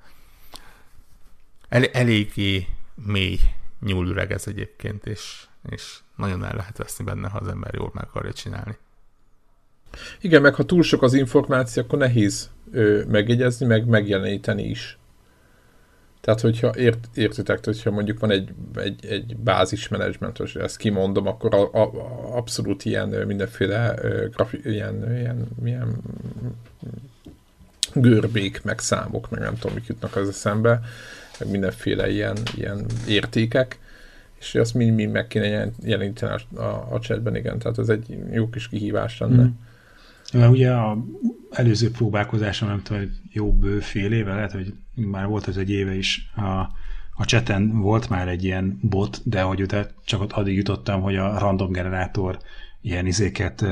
El, 1.68 1.84
eléggé 1.84 2.68
mély 2.94 3.38
nyúlüreg 3.80 4.32
ez 4.32 4.46
egyébként, 4.46 5.06
és, 5.06 5.46
és 5.68 5.98
nagyon 6.16 6.44
el 6.44 6.56
lehet 6.56 6.76
veszni 6.76 7.04
benne, 7.04 7.28
ha 7.28 7.38
az 7.38 7.48
ember 7.48 7.74
jól 7.74 7.90
meg 7.94 8.04
akarja 8.04 8.32
csinálni. 8.32 8.76
Igen, 10.20 10.42
meg 10.42 10.54
ha 10.54 10.64
túl 10.64 10.82
sok 10.82 11.02
az 11.02 11.14
információ, 11.14 11.82
akkor 11.82 11.98
nehéz 11.98 12.50
ö, 12.72 13.02
megjegyezni, 13.08 13.66
meg 13.66 13.86
megjeleníteni 13.86 14.62
is. 14.62 14.98
Tehát, 16.20 16.40
hogyha 16.40 16.74
ért, 16.76 17.08
értitek, 17.14 17.64
hogyha 17.64 17.90
mondjuk 17.90 18.20
van 18.20 18.30
egy, 18.30 18.48
egy, 18.74 19.06
egy 19.06 19.36
bázismenedzsment, 19.36 20.36
hogy 20.36 20.56
ezt 20.60 20.76
kimondom, 20.76 21.26
akkor 21.26 21.54
a, 21.54 21.82
a, 21.82 21.90
abszolút 22.36 22.84
ilyen 22.84 23.08
mindenféle 23.08 23.94
grafi, 24.32 24.60
ilyen, 24.64 25.16
ilyen, 25.18 25.46
ilyen 25.64 25.96
görbék, 27.94 28.62
meg 28.62 28.78
számok, 28.78 29.30
meg 29.30 29.40
nem 29.40 29.54
tudom, 29.54 29.74
mik 29.74 29.86
jutnak 29.86 30.16
az 30.16 30.28
eszembe, 30.28 30.80
meg 31.38 31.50
mindenféle 31.50 32.10
ilyen, 32.10 32.36
ilyen 32.56 32.86
értékek, 33.08 33.78
és 34.38 34.54
azt 34.54 34.74
mind-mind 34.74 35.12
meg 35.12 35.26
kéne 35.26 35.68
jeleníteni 35.82 36.32
a, 36.54 36.62
a, 36.62 36.88
a 36.90 37.00
chatben, 37.00 37.36
igen, 37.36 37.58
tehát 37.58 37.78
ez 37.78 37.88
egy 37.88 38.18
jó 38.32 38.48
kis 38.48 38.68
kihívás 38.68 39.18
lenne. 39.18 39.42
Mm. 39.42 39.48
Mert 40.34 40.50
ugye 40.50 40.72
a 40.72 41.04
előző 41.50 41.90
próbálkozásom, 41.90 42.68
nem 42.68 42.82
tudom, 42.82 43.10
jó 43.32 43.52
bő 43.52 43.80
fél 43.80 44.12
éve, 44.12 44.34
lehet, 44.34 44.52
hogy 44.52 44.74
már 44.94 45.26
volt 45.26 45.48
ez 45.48 45.56
egy 45.56 45.70
éve 45.70 45.96
is, 45.96 46.30
a, 46.36 46.68
a 47.16 47.24
cseten 47.24 47.80
volt 47.80 48.08
már 48.08 48.28
egy 48.28 48.44
ilyen 48.44 48.78
bot, 48.82 49.20
de 49.24 49.42
hogy 49.42 49.62
utána 49.62 49.86
csak 50.04 50.20
ott 50.20 50.32
addig 50.32 50.56
jutottam, 50.56 51.00
hogy 51.00 51.16
a 51.16 51.38
random 51.38 51.72
generátor 51.72 52.38
ilyen 52.80 53.06
izéket, 53.06 53.64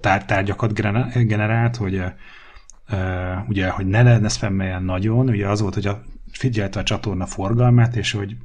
tár, 0.00 0.24
tárgyakat 0.24 0.72
generált, 1.12 1.76
hogy 1.76 2.02
ugye, 3.48 3.68
hogy 3.68 3.86
ne 3.86 4.02
lenne 4.02 4.28
spammeljen 4.28 4.82
nagyon, 4.82 5.28
ugye 5.28 5.48
az 5.48 5.60
volt, 5.60 5.74
hogy 5.74 5.86
a 5.86 6.02
figyelte 6.38 6.78
a 6.78 6.82
csatorna 6.82 7.26
forgalmát, 7.26 7.96
és 7.96 8.12
hogy 8.12 8.36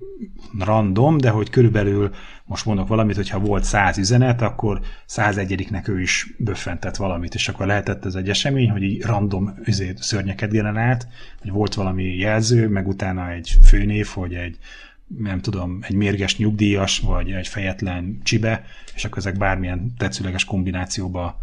random, 0.60 1.18
de 1.18 1.30
hogy 1.30 1.50
körülbelül, 1.50 2.12
most 2.46 2.66
mondok 2.66 2.88
valamit, 2.88 3.16
hogyha 3.16 3.40
volt 3.40 3.64
100 3.64 3.98
üzenet, 3.98 4.42
akkor 4.42 4.80
101-nek 5.10 5.90
ő 5.90 6.02
is 6.02 6.34
böffentett 6.38 6.96
valamit, 6.96 7.34
és 7.34 7.48
akkor 7.50 7.66
lehetett 7.66 8.06
ez 8.06 8.16
egy 8.16 8.30
esemény, 8.30 8.70
hogy 8.70 8.84
így 8.84 9.02
random 9.02 9.54
üzét, 9.66 9.98
szörnyeket 9.98 10.52
generált, 10.52 11.08
hogy 11.42 11.52
volt 11.52 11.74
valami 11.74 12.04
jelző, 12.04 12.68
meg 12.68 12.88
utána 12.88 13.32
egy 13.32 13.58
főnév, 13.64 14.08
hogy 14.08 14.34
egy 14.34 14.58
nem 15.18 15.42
tudom, 15.42 15.80
egy 15.82 15.96
mérges 15.96 16.38
nyugdíjas, 16.38 17.00
vagy 17.00 17.32
egy 17.32 17.48
fejetlen 17.48 18.20
csibe, 18.24 18.64
és 18.96 19.06
akkor 19.06 19.18
ezek 19.18 19.38
bármilyen 19.38 19.94
tetszőleges 19.98 20.46
kombinációba 20.46 21.40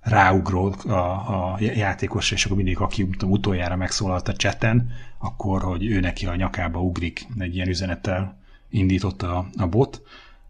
ráugró 0.00 0.74
a, 0.86 0.92
a 0.92 1.56
játékos, 1.60 2.30
és 2.30 2.44
akkor 2.44 2.56
mindig, 2.56 2.78
aki 2.78 3.08
utoljára 3.24 3.76
megszólalt 3.76 4.28
a 4.28 4.36
cseten, 4.36 4.90
akkor, 5.18 5.62
hogy 5.62 5.86
ő 5.86 6.00
neki 6.00 6.26
a 6.26 6.34
nyakába 6.34 6.82
ugrik 6.82 7.26
egy 7.38 7.54
ilyen 7.54 7.68
üzenettel 7.68 8.38
indította 8.68 9.48
a, 9.56 9.66
bot, 9.66 10.02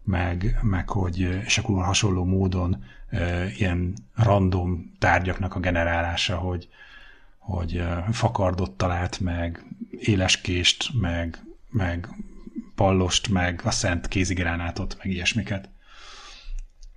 meg, 0.03 0.59
meg 0.61 0.89
hogy, 0.89 1.19
és 1.19 1.57
akkor 1.57 1.83
hasonló 1.83 2.25
módon 2.25 2.83
e, 3.09 3.49
ilyen 3.51 3.93
random 4.15 4.91
tárgyaknak 4.99 5.55
a 5.55 5.59
generálása, 5.59 6.37
hogy, 6.37 6.69
hogy 7.37 7.83
fakardot 8.11 8.71
talált, 8.71 9.19
meg 9.19 9.65
éleskést, 9.91 10.89
meg, 10.99 11.43
meg 11.69 12.09
pallost, 12.75 13.29
meg 13.29 13.61
a 13.63 13.71
szent 13.71 14.07
kézigránátot, 14.07 14.97
meg 14.97 15.13
ilyesmiket. 15.13 15.69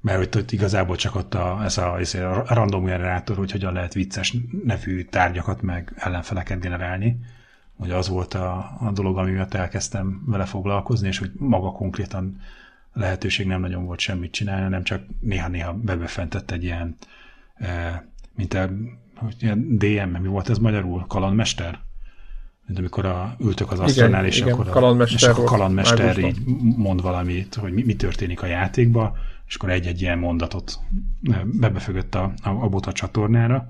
mert 0.00 0.18
hogy 0.18 0.42
ott 0.42 0.52
igazából 0.52 0.96
csak 0.96 1.14
ott 1.14 1.34
a, 1.34 1.60
ez 1.64 1.78
a, 1.78 1.98
ez 1.98 2.14
a 2.14 2.44
random 2.48 2.84
generátor, 2.84 3.36
hogy 3.36 3.50
hogyan 3.50 3.72
lehet 3.72 3.94
vicces 3.94 4.36
nevű 4.64 5.04
tárgyakat 5.04 5.62
meg 5.62 5.92
ellenfeleket 5.96 6.60
generálni. 6.60 7.18
Ugye 7.76 7.94
az 7.94 8.08
volt 8.08 8.34
a, 8.34 8.56
a 8.80 8.90
dolog, 8.94 9.18
ami 9.18 9.30
miatt 9.30 9.54
elkezdtem 9.54 10.22
vele 10.26 10.44
foglalkozni, 10.44 11.08
és 11.08 11.18
hogy 11.18 11.30
maga 11.34 11.72
konkrétan 11.72 12.40
lehetőség 12.92 13.46
nem 13.46 13.60
nagyon 13.60 13.84
volt 13.84 13.98
semmit 13.98 14.32
csinálni, 14.32 14.68
nem 14.68 14.82
csak 14.82 15.02
néha-néha 15.20 15.72
bebefentett 15.72 16.50
egy 16.50 16.64
ilyen, 16.64 16.96
e, 17.54 18.04
mint 18.34 18.54
a 18.54 18.68
ilyen 19.38 19.78
DM, 19.78 20.20
mi 20.20 20.28
volt 20.28 20.48
ez 20.48 20.58
magyarul? 20.58 21.04
Kalandmester? 21.06 21.78
Mint 22.66 22.78
amikor 22.78 23.06
a, 23.06 23.36
ültök 23.38 23.72
az 23.72 23.78
asztalnál, 23.80 24.26
és, 24.26 24.40
igen, 24.40 24.52
akkor 24.52 24.68
a, 24.68 24.70
kalandmester 24.70 25.20
és 25.20 25.26
akkor 25.26 25.44
a 25.44 25.48
kalandmester 25.48 26.18
így 26.18 26.38
mond 26.76 27.02
valamit, 27.02 27.54
hogy 27.54 27.72
mi, 27.72 27.82
mi 27.82 27.96
történik 27.96 28.42
a 28.42 28.46
játékba, 28.46 29.16
és 29.46 29.54
akkor 29.54 29.70
egy-egy 29.70 30.00
ilyen 30.00 30.18
mondatot 30.18 30.78
bebefögött 31.44 32.14
a, 32.14 32.32
a, 32.42 32.48
a 32.48 32.68
bota 32.68 32.92
csatornára. 32.92 33.68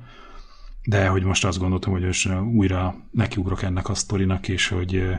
De 0.84 1.08
hogy 1.08 1.22
most 1.22 1.44
azt 1.44 1.58
gondoltam, 1.58 1.92
hogy 1.92 2.04
most 2.04 2.28
újra 2.40 2.94
nekiugrok 3.10 3.62
ennek 3.62 3.88
a 3.88 3.94
sztorinak, 3.94 4.48
és 4.48 4.68
hogy, 4.68 5.18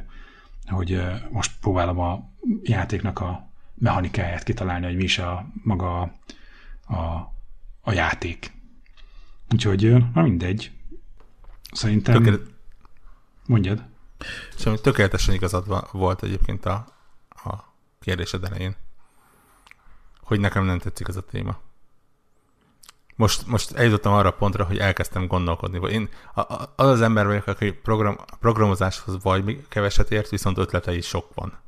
hogy 0.66 1.02
most 1.30 1.52
próbálom 1.62 2.00
a 2.00 2.30
játéknak 2.62 3.20
a 3.20 3.48
mechanikáját 3.74 4.44
kitalálni, 4.44 4.86
hogy 4.86 4.96
mi 4.96 5.04
is 5.04 5.18
a 5.18 5.46
maga 5.64 6.02
a, 6.02 6.96
a, 7.82 7.92
játék. 7.92 8.52
Úgyhogy, 9.52 9.94
na 10.14 10.22
mindegy. 10.22 10.72
Szerintem... 11.72 12.14
Tökélet... 12.16 12.52
Mondjad. 13.46 13.84
Szóval 14.58 14.82
tökéletesen 14.82 15.34
igazad 15.34 15.90
volt 15.92 16.24
egyébként 16.24 16.66
a, 16.66 16.86
a 17.30 17.74
kérdésed 18.00 18.44
elején 18.44 18.76
hogy 20.24 20.40
nekem 20.40 20.66
nem 20.66 20.80
tetszik 20.80 21.08
ez 21.08 21.16
a 21.16 21.22
téma. 21.22 21.60
Most, 23.16 23.48
most 23.48 23.72
eljutottam 23.72 24.14
arra 24.14 24.30
a 24.30 24.34
pontra, 24.34 24.64
hogy 24.64 24.78
elkezdtem 24.78 25.28
gondolkodni. 25.28 25.92
Én 25.92 26.10
az 26.76 26.88
az 26.88 27.02
ember 27.02 27.26
vagyok, 27.26 27.48
aki 27.48 27.72
program, 27.72 28.18
programozáshoz 28.40 29.24
vagy 29.24 29.68
keveset 29.68 30.12
ért, 30.12 30.30
viszont 30.30 30.58
ötletei 30.58 31.02
sok 31.02 31.34
van. 31.34 31.60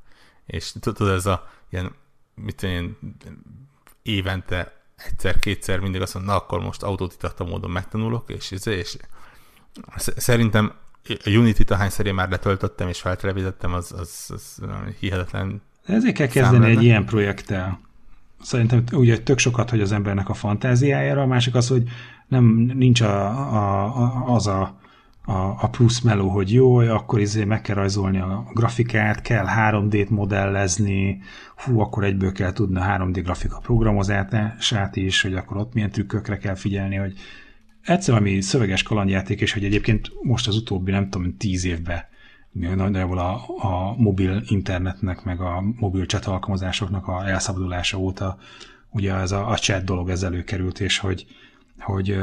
És 0.46 0.74
tudod, 0.80 1.10
ez 1.10 1.26
a 1.26 1.48
ilyen, 1.70 1.96
mit 2.36 2.64
én, 2.64 2.98
évente 4.02 4.84
egyszer-kétszer 4.96 5.80
mindig 5.80 6.02
azt 6.02 6.14
mondom, 6.14 6.34
na 6.34 6.40
akkor 6.40 6.60
most 6.60 6.84
autodidakta 6.84 7.44
módon 7.44 7.72
megtanulok, 7.72 8.30
és, 8.30 8.52
és 8.66 8.98
szerintem 9.98 10.74
a 11.24 11.30
Unity-t 11.30 11.72
ahányszor 11.72 12.06
én 12.06 12.14
már 12.14 12.30
letöltöttem 12.30 12.88
és 12.88 13.00
feltelevítettem, 13.00 13.74
az, 13.74 13.92
az, 13.92 14.32
az 14.34 14.62
hihetetlen. 15.00 15.62
Ezért 15.86 16.16
kell 16.16 16.28
kezdeni 16.28 16.70
egy 16.70 16.84
ilyen 16.84 17.06
projekttel 17.06 17.85
szerintem 18.46 18.84
ugye 18.92 19.20
tök 19.20 19.38
sokat, 19.38 19.70
hogy 19.70 19.82
az 19.82 19.92
embernek 19.92 20.30
a 20.30 20.34
fantáziájára, 20.34 21.22
a 21.22 21.26
másik 21.26 21.56
az, 21.56 21.68
hogy 21.68 21.84
nem 22.28 22.46
nincs 22.74 23.02
a, 23.02 23.28
a, 23.54 23.84
a, 23.84 24.34
az 24.34 24.48
a, 24.48 24.80
a, 25.26 25.34
a 25.62 25.70
plusz 25.72 26.00
meló, 26.00 26.30
hogy 26.30 26.54
jó, 26.54 26.78
akkor 26.78 27.20
izé 27.20 27.44
meg 27.44 27.62
kell 27.62 27.76
rajzolni 27.76 28.20
a 28.20 28.46
grafikát, 28.54 29.22
kell 29.22 29.46
3D-t 29.58 30.10
modellezni, 30.10 31.22
hú, 31.56 31.80
akkor 31.80 32.04
egyből 32.04 32.32
kell 32.32 32.52
tudni 32.52 32.80
a 32.80 32.84
3D 32.84 33.20
grafika 33.24 33.60
programozását 33.60 34.96
is, 34.96 35.22
hogy 35.22 35.34
akkor 35.34 35.58
ott 35.58 35.74
milyen 35.74 35.92
trükkökre 35.92 36.38
kell 36.38 36.56
figyelni, 36.56 36.96
hogy 36.96 37.14
egyszer 37.82 38.16
ami 38.16 38.42
szöveges 38.42 38.84
kalandjáték, 38.84 39.42
és 39.42 39.54
hogy 39.54 39.64
egyébként 39.64 40.12
most 40.22 40.48
az 40.48 40.56
utóbbi, 40.56 40.92
nem 40.92 41.10
tudom, 41.10 41.38
tíz 41.38 41.66
évben 41.66 42.04
nagyjából 42.60 43.18
a, 43.18 43.44
a 43.58 43.96
mobil 43.98 44.44
internetnek, 44.48 45.24
meg 45.24 45.42
a 45.42 45.64
mobil 45.80 46.06
chat 46.06 46.26
alkalmazásoknak 46.26 47.08
a 47.08 47.28
elszabadulása 47.28 47.98
óta 47.98 48.38
ugye 48.96 49.14
ez 49.14 49.32
a, 49.32 49.50
a 49.50 49.56
chat 49.56 49.84
dolog 49.84 50.10
ez 50.10 50.24
előkerült, 50.24 50.80
és 50.80 50.98
hogy, 50.98 51.26
hogy, 51.80 52.18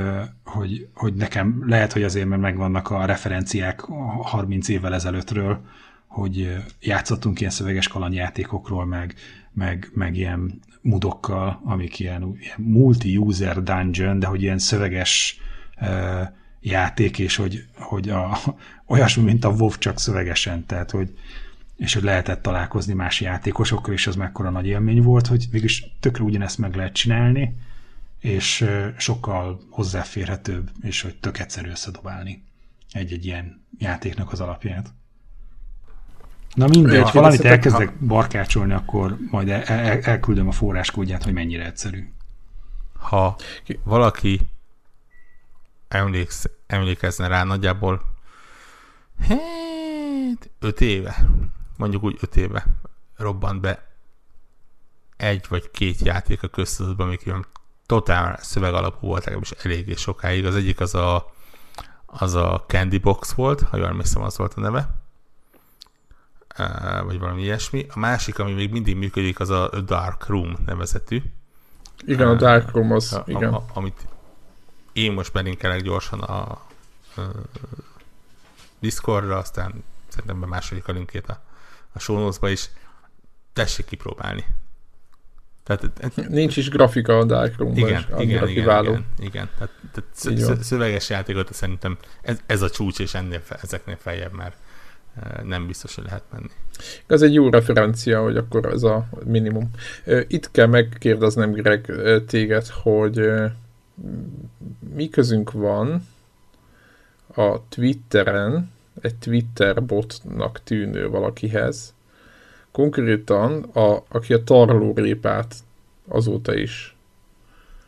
hogy, 0.44 0.88
hogy 0.94 1.14
nekem 1.14 1.62
lehet, 1.66 1.92
hogy 1.92 2.02
azért, 2.02 2.28
mert 2.28 2.40
megvannak 2.40 2.90
a 2.90 3.04
referenciák 3.04 3.80
30 4.22 4.68
évvel 4.68 4.94
ezelőttről, 4.94 5.60
hogy 6.06 6.56
játszottunk 6.80 7.40
ilyen 7.40 7.52
szöveges 7.52 7.88
kalandjátékokról, 7.88 8.84
meg, 8.86 9.14
meg, 9.52 9.90
meg 9.94 10.16
ilyen 10.16 10.60
mudokkal, 10.80 11.60
amik 11.64 11.98
ilyen, 11.98 12.36
ilyen 12.40 12.60
multi-user 12.60 13.62
dungeon, 13.62 14.18
de 14.18 14.26
hogy 14.26 14.42
ilyen 14.42 14.58
szöveges 14.58 15.40
uh, 15.80 16.28
játék, 16.62 17.18
és 17.18 17.36
hogy, 17.36 17.64
hogy 17.74 18.08
a, 18.08 18.38
olyasmi, 18.86 19.22
mint 19.22 19.44
a 19.44 19.48
WoW, 19.48 19.70
csak 19.78 19.98
szövegesen, 19.98 20.66
tehát 20.66 20.90
hogy 20.90 21.14
és 21.76 21.94
hogy 21.94 22.02
lehetett 22.02 22.42
találkozni 22.42 22.92
más 22.92 23.20
játékosokkal, 23.20 23.94
és 23.94 24.06
az 24.06 24.16
mekkora 24.16 24.50
nagy 24.50 24.66
élmény 24.66 25.02
volt, 25.02 25.26
hogy 25.26 25.46
mégis 25.50 25.84
tökre 26.00 26.24
ugyanezt 26.24 26.58
meg 26.58 26.74
lehet 26.74 26.92
csinálni, 26.92 27.56
és 28.18 28.64
sokkal 28.96 29.60
hozzáférhetőbb, 29.70 30.70
és 30.80 31.02
hogy 31.02 31.16
tök 31.16 31.38
egyszerű 31.38 31.70
összedobálni 31.70 32.44
egy-egy 32.92 33.24
ilyen 33.24 33.64
játéknak 33.78 34.32
az 34.32 34.40
alapját. 34.40 34.92
Na 36.54 36.66
mindegy, 36.66 36.94
ja, 36.94 37.10
valamit 37.12 37.44
elkezdek 37.44 37.88
ha... 37.88 38.06
barkácsolni, 38.06 38.72
akkor 38.72 39.18
majd 39.30 39.48
el, 39.48 39.62
el, 39.62 40.00
elküldöm 40.00 40.48
a 40.48 40.52
forráskódját, 40.52 41.22
hogy 41.22 41.32
mennyire 41.32 41.66
egyszerű. 41.66 42.08
Ha 42.92 43.36
valaki 43.84 44.40
emléksz, 45.92 46.50
emlékezne 46.66 47.26
rá 47.26 47.44
nagyjából 47.44 48.02
hát, 49.28 50.50
öt 50.58 50.80
éve, 50.80 51.26
mondjuk 51.76 52.02
úgy 52.02 52.18
öt 52.20 52.36
éve 52.36 52.66
robbant 53.16 53.60
be 53.60 53.90
egy 55.16 55.46
vagy 55.48 55.70
két 55.70 56.00
játék 56.00 56.42
a 56.42 56.48
köztudatban, 56.48 57.06
amik 57.06 57.24
ilyen 57.24 57.46
totál 57.86 58.38
szöveg 58.40 58.74
alapú 58.74 59.06
volt, 59.06 59.24
legalábbis 59.24 59.50
eléggé 59.50 59.94
sokáig. 59.94 60.46
Az 60.46 60.54
egyik 60.54 60.80
az 60.80 60.94
a, 60.94 61.32
az 62.06 62.34
a 62.34 62.64
Candy 62.66 62.98
Box 62.98 63.32
volt, 63.32 63.60
ha 63.60 63.76
jól 63.76 63.86
emlékszem, 63.86 64.22
az 64.22 64.36
volt 64.36 64.54
a 64.54 64.60
neve. 64.60 64.94
vagy 67.04 67.18
valami 67.18 67.42
ilyesmi. 67.42 67.86
A 67.94 67.98
másik, 67.98 68.38
ami 68.38 68.52
még 68.52 68.70
mindig 68.70 68.96
működik, 68.96 69.40
az 69.40 69.50
a 69.50 69.80
Dark 69.80 70.26
Room 70.26 70.56
nevezetű. 70.66 71.22
Igen, 72.06 72.28
a 72.28 72.34
Dark 72.34 72.70
Room 72.70 72.92
az, 72.92 73.12
a, 73.12 73.22
igen. 73.26 73.54
A, 73.54 73.64
amit 73.74 74.06
én 74.92 75.12
most 75.12 75.32
belinkelek 75.32 75.82
gyorsan 75.82 76.20
a, 76.20 76.40
a 76.40 76.60
Discordra, 78.80 79.36
aztán 79.36 79.84
szerintem 80.08 80.40
bemásodik 80.40 80.88
a 80.88 80.92
linkét 80.92 81.26
a, 81.26 81.42
a 81.92 81.98
show 81.98 82.30
is. 82.42 82.70
Tessék 83.52 83.86
kipróbálni. 83.86 84.44
Tehát, 85.64 86.28
Nincs 86.28 86.56
is 86.56 86.68
grafika 86.68 87.18
a 87.18 87.24
Dark 87.24 87.56
room 87.56 87.76
igen, 87.76 87.98
is, 87.98 88.06
igen, 88.18 88.48
igen, 88.48 88.48
igen, 88.48 89.06
igen, 89.18 89.48
Tehát, 89.58 89.74
tehát 89.92 90.62
szöveges 90.62 91.10
játékot 91.10 91.52
szerintem 91.52 91.98
ez, 92.22 92.40
ez 92.46 92.62
a 92.62 92.70
csúcs, 92.70 92.98
és 92.98 93.14
ennél, 93.14 93.42
ezeknél 93.62 93.96
feljebb 93.96 94.32
már 94.32 94.54
nem 95.42 95.66
biztos, 95.66 95.94
hogy 95.94 96.04
lehet 96.04 96.22
menni. 96.32 96.50
Ez 97.06 97.22
egy 97.22 97.34
jó 97.34 97.50
referencia, 97.50 98.22
hogy 98.22 98.36
akkor 98.36 98.66
ez 98.66 98.82
a 98.82 99.08
minimum. 99.24 99.70
Itt 100.26 100.50
kell 100.50 100.66
megkérdeznem, 100.66 101.52
Greg, 101.52 101.92
téged, 102.26 102.66
hogy 102.66 103.30
mi 104.94 105.08
közünk 105.08 105.52
van 105.52 106.06
a 107.34 107.68
Twitteren 107.68 108.70
egy 109.00 109.14
Twitter 109.14 109.84
botnak 109.84 110.60
tűnő 110.64 111.08
valakihez, 111.08 111.94
konkrétan 112.70 113.62
a, 113.62 114.02
aki 114.08 114.32
a 114.32 114.44
tarlórépát 114.44 115.54
azóta 116.08 116.54
is 116.54 116.96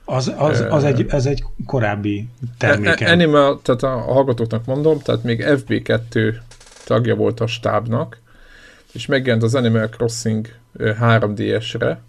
az, 0.05 0.33
az, 0.37 0.65
az 0.69 0.85
egy, 0.85 1.07
ez 1.09 1.27
egy 1.27 1.45
korábbi 1.67 2.29
terméke. 2.59 3.11
Animal, 3.11 3.61
tehát 3.63 3.83
a, 3.83 3.95
a 3.95 4.13
hallgatóknak 4.13 4.65
mondom, 4.65 4.99
tehát 4.99 5.23
még 5.23 5.45
FB2 5.47 6.35
tagja 6.85 7.15
volt 7.15 7.41
a 7.41 7.47
stábnak, 7.47 8.19
és 8.93 9.07
megjelent 9.07 9.43
az 9.43 9.55
Animal 9.55 9.89
Crossing 9.89 10.49
3DS-re, 10.79 12.01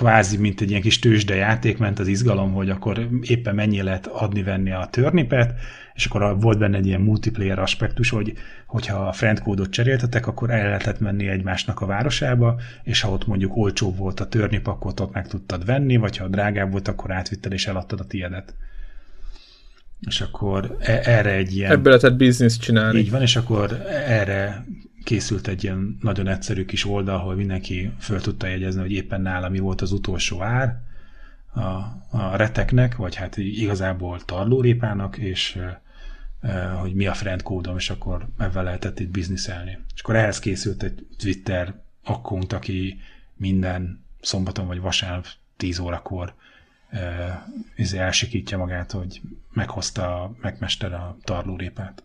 kvázi, 0.00 0.36
mint 0.36 0.60
egy 0.60 0.70
ilyen 0.70 0.82
kis 0.82 0.98
tőzsde 0.98 1.34
játék 1.34 1.78
ment 1.78 1.98
az 1.98 2.06
izgalom, 2.06 2.52
hogy 2.52 2.70
akkor 2.70 3.08
éppen 3.22 3.54
mennyi 3.54 3.82
lehet 3.82 4.06
adni-venni 4.06 4.70
a 4.70 4.88
törnipet, 4.90 5.54
és 5.94 6.06
akkor 6.06 6.40
volt 6.40 6.58
benne 6.58 6.76
egy 6.76 6.86
ilyen 6.86 7.00
multiplayer 7.00 7.58
aspektus, 7.58 8.10
hogy 8.10 8.32
hogyha 8.66 9.06
a 9.06 9.12
friend 9.12 9.40
kódot 9.40 9.70
cseréltetek, 9.70 10.26
akkor 10.26 10.50
el 10.50 10.64
lehetett 10.64 11.00
menni 11.00 11.28
egymásnak 11.28 11.80
a 11.80 11.86
városába, 11.86 12.60
és 12.82 13.00
ha 13.00 13.10
ott 13.10 13.26
mondjuk 13.26 13.56
olcsóbb 13.56 13.96
volt 13.96 14.20
a 14.20 14.28
törnip, 14.28 14.66
akkor 14.66 14.92
ott 15.00 15.12
meg 15.12 15.28
tudtad 15.28 15.64
venni, 15.64 15.96
vagy 15.96 16.16
ha 16.16 16.28
drágább 16.28 16.70
volt, 16.70 16.88
akkor 16.88 17.12
átvitted 17.12 17.52
és 17.52 17.66
eladtad 17.66 18.00
a 18.00 18.04
tiédet. 18.04 18.54
És 20.08 20.20
akkor 20.20 20.76
e- 20.78 21.00
erre 21.04 21.32
egy 21.32 21.56
ilyen... 21.56 21.70
Ebből 21.70 21.92
lehetett 21.92 22.16
bizniszt 22.16 22.60
csinálni. 22.60 22.98
Így 22.98 23.10
van, 23.10 23.22
és 23.22 23.36
akkor 23.36 23.86
erre 24.06 24.64
készült 25.04 25.46
egy 25.46 25.64
ilyen 25.64 25.98
nagyon 26.00 26.26
egyszerű 26.26 26.64
kis 26.64 26.84
oldal, 26.86 27.14
ahol 27.14 27.34
mindenki 27.34 27.92
föl 27.98 28.20
tudta 28.20 28.46
jegyezni, 28.46 28.80
hogy 28.80 28.92
éppen 28.92 29.20
nála 29.20 29.48
mi 29.48 29.58
volt 29.58 29.80
az 29.80 29.92
utolsó 29.92 30.42
ár 30.42 30.80
a, 31.54 31.60
a 32.10 32.36
reteknek, 32.36 32.96
vagy 32.96 33.14
hát 33.14 33.36
igazából 33.36 34.20
tarlórépának, 34.24 35.16
és 35.16 35.58
hogy 36.80 36.94
mi 36.94 37.06
a 37.06 37.14
friend 37.14 37.42
kódom, 37.42 37.76
és 37.76 37.90
akkor 37.90 38.28
ebben 38.38 38.64
lehetett 38.64 39.00
itt 39.00 39.10
bizniszelni. 39.10 39.78
És 39.94 40.00
akkor 40.00 40.16
ehhez 40.16 40.38
készült 40.38 40.82
egy 40.82 41.06
Twitter 41.18 41.74
account, 42.04 42.52
aki 42.52 43.00
minden 43.36 44.04
szombaton 44.20 44.66
vagy 44.66 44.80
vasárnap 44.80 45.26
10 45.56 45.78
órakor 45.78 46.34
uh, 47.76 47.94
elsikítja 47.94 48.58
magát, 48.58 48.90
hogy 48.90 49.20
meghozta 49.52 50.32
megmester 50.40 50.92
a 50.92 51.16
tarlórépát. 51.24 52.02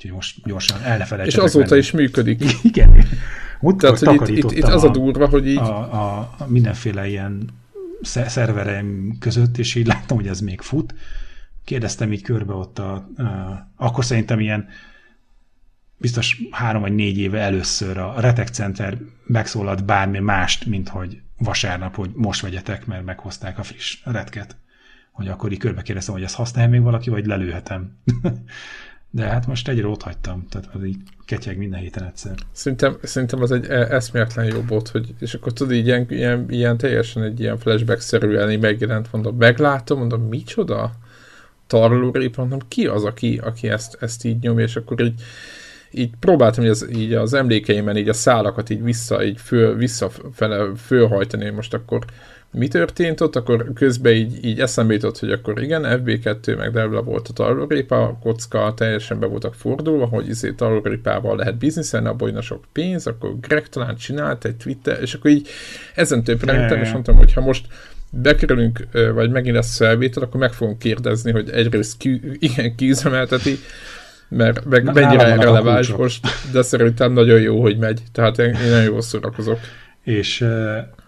Úgyhogy 0.00 0.14
most 0.14 0.40
gyorsan 0.44 0.82
el 0.82 1.06
ne 1.08 1.24
És 1.24 1.36
azóta 1.36 1.66
menni. 1.68 1.80
is 1.80 1.90
működik. 1.90 2.44
Igen. 2.62 3.04
Múltkor 3.60 3.98
Tehát, 3.98 4.18
hogy 4.18 4.28
itt, 4.28 4.36
itt, 4.36 4.52
itt 4.52 4.62
az 4.64 4.84
a 4.84 4.88
durva, 4.88 5.28
hogy 5.28 5.46
így... 5.46 5.56
a, 5.56 5.92
a, 5.92 6.18
a 6.38 6.46
mindenféle 6.46 7.08
ilyen 7.08 7.48
sze- 8.02 8.28
szerverem 8.28 9.16
között, 9.18 9.58
és 9.58 9.74
így 9.74 9.86
láttam, 9.86 10.16
hogy 10.16 10.26
ez 10.26 10.40
még 10.40 10.60
fut. 10.60 10.94
Kérdeztem 11.64 12.12
így 12.12 12.22
körbe 12.22 12.52
ott 12.52 12.78
a, 12.78 12.92
a 12.94 13.70
akkor 13.76 14.04
szerintem 14.04 14.40
ilyen 14.40 14.68
biztos 15.96 16.42
három 16.50 16.80
vagy 16.82 16.94
négy 16.94 17.18
éve 17.18 17.40
először 17.40 17.98
a 17.98 18.14
Retek 18.20 18.48
Center 18.48 18.98
megszólalt 19.24 19.84
bármi 19.84 20.18
mást, 20.18 20.66
mint 20.66 20.88
hogy 20.88 21.20
vasárnap, 21.38 21.94
hogy 21.94 22.10
most 22.14 22.40
vegyetek, 22.40 22.86
mert 22.86 23.04
meghozták 23.04 23.58
a 23.58 23.62
friss 23.62 23.98
retket. 24.04 24.56
Hogy 25.12 25.28
akkor 25.28 25.52
így 25.52 25.58
körbe 25.58 25.82
kérdeztem, 25.82 26.14
hogy 26.14 26.22
ezt 26.22 26.34
használja 26.34 26.70
még 26.70 26.82
valaki, 26.82 27.10
vagy 27.10 27.26
lelőhetem. 27.26 27.96
De 29.10 29.24
hát 29.24 29.46
most 29.46 29.68
egyre 29.68 29.86
ott 29.86 30.02
hagytam, 30.02 30.46
tehát 30.48 30.68
az 30.74 30.84
így 30.84 30.96
ketyeg 31.24 31.58
minden 31.58 31.80
héten 31.80 32.04
egyszer. 32.04 32.34
Szerintem, 32.52 32.96
szerintem 33.02 33.42
az 33.42 33.50
egy 33.50 33.66
e- 33.66 33.94
eszméletlen 33.94 34.44
jó 34.46 34.60
bot, 34.60 34.88
hogy, 34.88 35.14
és 35.20 35.34
akkor 35.34 35.52
tudod, 35.52 35.72
így 35.72 35.86
ilyen, 35.86 36.06
ilyen, 36.08 36.46
ilyen 36.48 36.76
teljesen 36.76 37.22
egy 37.22 37.40
ilyen 37.40 37.58
flashback-szerűen 37.58 38.50
így 38.50 38.60
megjelent, 38.60 39.12
mondom, 39.12 39.36
meglátom, 39.36 39.98
mondom, 39.98 40.22
micsoda? 40.22 40.92
Tarlórépa, 41.66 42.40
mondom, 42.40 42.68
ki 42.68 42.86
az, 42.86 43.04
aki, 43.04 43.38
aki 43.38 43.68
ezt, 43.68 43.96
ezt 44.00 44.24
így 44.24 44.40
nyomja, 44.40 44.64
és 44.64 44.76
akkor 44.76 45.00
így, 45.00 45.22
így 45.90 46.10
próbáltam 46.20 46.64
így 46.64 46.70
az, 46.70 46.88
így 46.92 47.12
az 47.12 47.34
emlékeimen 47.34 47.96
így 47.96 48.08
a 48.08 48.12
szálakat 48.12 48.70
így 48.70 48.82
vissza, 48.82 49.24
így 49.24 49.40
föl, 49.40 49.76
visszafele 49.76 50.74
fölhajtani, 50.76 51.50
most 51.50 51.74
akkor 51.74 52.04
mi 52.52 52.68
történt 52.68 53.20
ott, 53.20 53.36
akkor 53.36 53.72
közben 53.74 54.12
így, 54.12 54.44
így 54.44 54.60
eszembe 54.60 54.92
jutott, 54.92 55.18
hogy 55.18 55.30
akkor 55.30 55.62
igen, 55.62 55.82
FB2 55.86 56.56
meg 56.56 56.70
Devla 56.72 57.02
volt 57.02 57.28
a 57.28 57.32
tarlórépa, 57.32 58.02
a 58.02 58.18
kocka 58.22 58.74
teljesen 58.76 59.18
be 59.18 59.26
voltak 59.26 59.54
fordulva, 59.54 60.06
hogy 60.06 60.28
izé 60.28 60.52
tarlórépával 60.52 61.36
lehet 61.36 61.58
bizniszelni, 61.58 62.08
abból 62.08 62.28
jön 62.28 62.40
sok 62.40 62.64
pénz, 62.72 63.06
akkor 63.06 63.40
Greg 63.40 63.68
talán 63.68 63.96
csinált 63.96 64.44
egy 64.44 64.56
Twitter, 64.56 64.98
és 65.00 65.14
akkor 65.14 65.30
így 65.30 65.48
ezen 65.94 66.24
több 66.24 66.44
rendtem, 66.44 66.80
és 66.80 66.92
mondtam, 66.92 67.16
hogy 67.16 67.32
ha 67.32 67.40
most 67.40 67.66
bekerülünk, 68.10 68.86
vagy 69.14 69.30
megint 69.30 69.54
lesz 69.54 69.76
felvétel, 69.76 70.22
akkor 70.22 70.40
meg 70.40 70.52
fogunk 70.52 70.78
kérdezni, 70.78 71.30
hogy 71.30 71.50
egyrészt 71.50 71.96
ki, 71.96 72.20
igen, 72.38 72.74
kiüzemelteti, 72.74 73.58
mert 74.28 74.64
meg 74.64 74.84
mennyire 74.84 75.36
releváns 75.36 75.88
most, 75.88 76.26
de 76.52 76.62
szerintem 76.62 77.12
nagyon 77.12 77.40
jó, 77.40 77.60
hogy 77.60 77.78
megy. 77.78 78.02
Tehát 78.12 78.38
én, 78.38 78.54
én 78.54 78.70
nagyon 78.70 78.82
jól 78.82 79.02
szórakozok. 79.02 79.58
És 80.10 80.46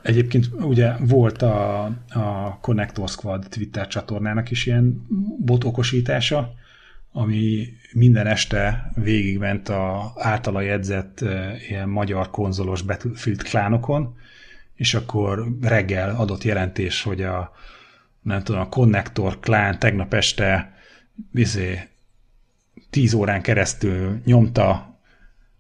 egyébként 0.03 0.49
ugye 0.61 0.93
volt 0.97 1.43
a, 1.43 1.85
a 2.09 2.59
Connector 2.61 3.09
Squad 3.09 3.47
Twitter 3.49 3.87
csatornának 3.87 4.51
is 4.51 4.67
ilyen 4.67 5.07
bot 5.39 5.65
okosítása, 5.65 6.53
ami 7.13 7.67
minden 7.93 8.27
este 8.27 8.91
végigment 8.95 9.69
a 9.69 10.13
általa 10.17 10.61
jegyzett 10.61 11.25
ilyen 11.69 11.89
magyar 11.89 12.31
konzolos 12.31 12.83
Battlefield 12.83 13.43
klánokon, 13.43 14.17
és 14.75 14.95
akkor 14.95 15.57
reggel 15.61 16.17
adott 16.17 16.43
jelentés, 16.43 17.03
hogy 17.03 17.23
a 17.23 17.53
nem 18.23 18.43
tudom, 18.43 18.61
a 18.61 18.69
Connector 18.69 19.41
klán 19.41 19.79
tegnap 19.79 20.15
este 20.15 20.75
izé, 21.35 21.89
10 22.91 23.13
órán 23.13 23.43
keresztül 23.43 24.21
nyomta, 24.25 24.92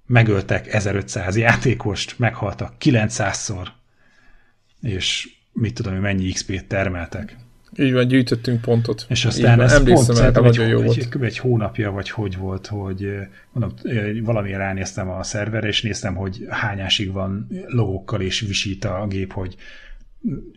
megöltek 0.06 0.72
1500 0.72 1.36
játékost, 1.36 2.18
meghaltak 2.18 2.74
900-szor, 2.80 3.66
és 4.80 5.28
mit 5.52 5.74
tudom, 5.74 5.92
hogy 5.92 6.02
mennyi 6.02 6.32
XP-t 6.32 6.64
termeltek. 6.64 7.36
Így 7.76 7.92
van, 7.92 8.08
gyűjtöttünk 8.08 8.60
pontot. 8.60 9.06
És 9.08 9.24
aztán 9.24 9.56
van, 9.56 9.66
ez 9.66 9.82
pont 9.82 10.12
szerintem 10.12 10.44
egy, 10.44 10.54
jó 10.54 10.62
egy, 10.62 10.72
volt. 10.72 10.96
egy, 10.96 11.22
egy 11.22 11.38
hónapja, 11.38 11.90
vagy 11.90 12.10
hogy 12.10 12.36
volt, 12.36 12.66
hogy 12.66 13.04
eh, 13.04 13.28
mondom, 13.52 13.78
eh, 13.82 14.20
valamiért 14.22 14.58
ránéztem 14.58 15.10
a 15.10 15.22
szerverre, 15.22 15.68
és 15.68 15.82
néztem, 15.82 16.14
hogy 16.14 16.46
hányásig 16.48 17.12
van 17.12 17.48
logókkal, 17.66 18.20
és 18.20 18.40
visít 18.40 18.84
a 18.84 19.06
gép, 19.08 19.32
hogy 19.32 19.56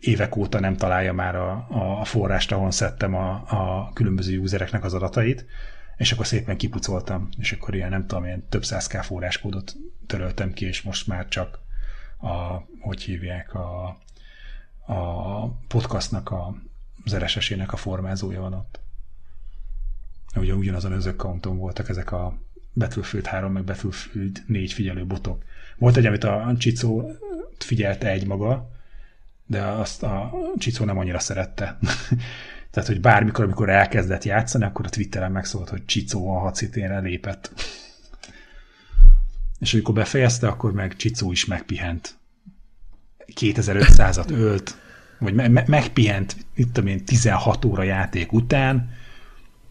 évek 0.00 0.36
óta 0.36 0.60
nem 0.60 0.76
találja 0.76 1.12
már 1.12 1.36
a, 1.36 1.66
a 2.00 2.04
forrást, 2.04 2.52
ahol 2.52 2.70
szedtem 2.70 3.14
a, 3.14 3.30
a 3.30 3.90
különböző 3.94 4.38
usereknek 4.38 4.84
az 4.84 4.94
adatait, 4.94 5.46
és 5.96 6.12
akkor 6.12 6.26
szépen 6.26 6.56
kipucoltam, 6.56 7.28
és 7.38 7.52
akkor 7.52 7.74
ilyen 7.74 7.90
nem 7.90 8.06
tudom, 8.06 8.24
ilyen 8.24 8.48
több 8.48 8.64
száz 8.64 8.86
K 8.86 9.02
forráskódot 9.02 9.76
töröltem 10.06 10.52
ki, 10.52 10.66
és 10.66 10.82
most 10.82 11.06
már 11.06 11.28
csak 11.28 11.58
a, 12.16 12.62
hogy 12.80 13.02
hívják, 13.02 13.54
a, 13.54 13.98
a 14.86 15.46
podcastnak 15.48 16.30
a, 16.30 16.56
az 17.04 17.12
a 17.66 17.76
formázója 17.76 18.40
van 18.40 18.52
ott. 18.52 18.80
Ugye 20.36 20.54
ugyanazon 20.54 20.92
az 20.92 21.06
accounton 21.06 21.56
voltak 21.56 21.88
ezek 21.88 22.12
a 22.12 22.38
Battlefield 22.74 23.26
3 23.26 23.52
meg 23.52 23.64
Battlefield 23.64 24.42
4 24.46 24.72
figyelő 24.72 25.06
botok. 25.06 25.44
Volt 25.76 25.96
egy, 25.96 26.06
amit 26.06 26.24
a 26.24 26.54
Csicó 26.58 27.10
figyelte 27.58 28.10
egy 28.10 28.26
maga, 28.26 28.70
de 29.46 29.62
azt 29.62 30.02
a 30.02 30.32
Csicó 30.58 30.84
nem 30.84 30.98
annyira 30.98 31.18
szerette. 31.18 31.78
Tehát, 32.76 32.90
hogy 32.90 33.00
bármikor, 33.00 33.44
amikor 33.44 33.68
elkezdett 33.68 34.24
játszani, 34.24 34.64
akkor 34.64 34.86
a 34.86 34.88
Twitteren 34.88 35.32
megszólt, 35.32 35.68
hogy 35.68 35.84
Csicó 35.84 36.34
a 36.34 36.38
haciténre 36.38 36.98
lépett. 36.98 37.52
És 39.58 39.74
amikor 39.74 39.94
befejezte, 39.94 40.48
akkor 40.48 40.72
meg 40.72 40.96
Csicó 40.96 41.32
is 41.32 41.44
megpihent. 41.44 42.14
2500-at 43.40 44.30
ölt, 44.30 44.78
vagy 45.18 45.34
me- 45.34 45.48
me- 45.48 45.68
megpihent, 45.68 46.36
itt 46.54 46.72
tudom 46.72 46.90
én, 46.90 47.04
16 47.04 47.64
óra 47.64 47.82
játék 47.82 48.32
után, 48.32 48.90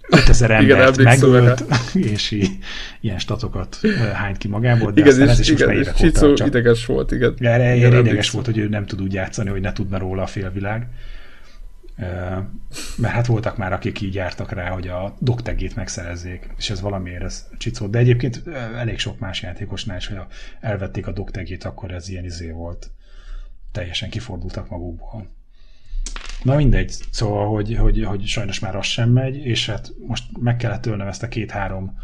5000 0.09 0.61
Igen, 0.61 0.77
embert 0.77 0.97
emlékszem 0.97 1.29
megölt, 1.29 1.65
és 2.13 2.31
í- 2.31 2.63
ilyen 3.01 3.19
statokat 3.19 3.79
hányt 4.13 4.37
ki 4.37 4.47
magából, 4.47 4.91
de 4.91 4.99
Igen, 5.01 5.11
aztán 5.11 5.29
ez 5.29 5.39
is 5.39 5.49
most 5.49 5.61
igen, 5.61 5.75
már 5.75 5.77
és 5.77 6.01
évek 6.01 6.23
óta 6.23 6.33
csak 6.35 6.47
ideges 6.47 6.85
volt, 6.85 7.11
igen. 7.11 7.35
erre 7.39 7.75
Igen, 7.75 7.93
ideges 7.93 8.29
volt, 8.29 8.45
hogy 8.45 8.57
ő 8.57 8.67
nem 8.67 8.85
tud 8.85 9.01
úgy 9.01 9.13
játszani, 9.13 9.49
hogy 9.49 9.61
ne 9.61 9.73
tudna 9.73 9.97
róla 9.97 10.21
a 10.21 10.27
félvilág. 10.27 10.87
Mert 12.97 13.13
hát 13.13 13.25
voltak 13.25 13.57
már, 13.57 13.73
akik 13.73 14.01
így 14.01 14.13
jártak 14.13 14.51
rá, 14.51 14.69
hogy 14.69 14.87
a 14.87 15.15
doktegét 15.19 15.75
megszerezzék, 15.75 16.49
és 16.57 16.69
ez 16.69 16.81
valamiért 16.81 17.23
ez 17.23 17.47
csicót. 17.57 17.89
De 17.89 17.97
egyébként 17.97 18.47
elég 18.75 18.99
sok 18.99 19.19
más 19.19 19.41
játékosnál 19.41 19.97
is, 19.97 20.07
hogy 20.07 20.17
elvették 20.59 21.07
a 21.07 21.11
doktegét, 21.11 21.63
akkor 21.63 21.91
ez 21.91 22.09
ilyen 22.09 22.23
izé 22.23 22.51
volt. 22.51 22.91
Teljesen 23.71 24.09
kifordultak 24.09 24.69
magukból. 24.69 25.27
Na 26.43 26.55
mindegy, 26.55 26.93
szóval, 27.11 27.47
hogy, 27.47 27.75
hogy, 27.75 28.03
hogy 28.03 28.25
sajnos 28.25 28.59
már 28.59 28.75
az 28.75 28.85
sem 28.85 29.09
megy, 29.09 29.35
és 29.35 29.69
hát 29.69 29.91
most 30.07 30.23
meg 30.39 30.55
kellett 30.55 30.81
tölnöm 30.81 31.07
ezt 31.07 31.23
a 31.23 31.27
két-három 31.27 31.97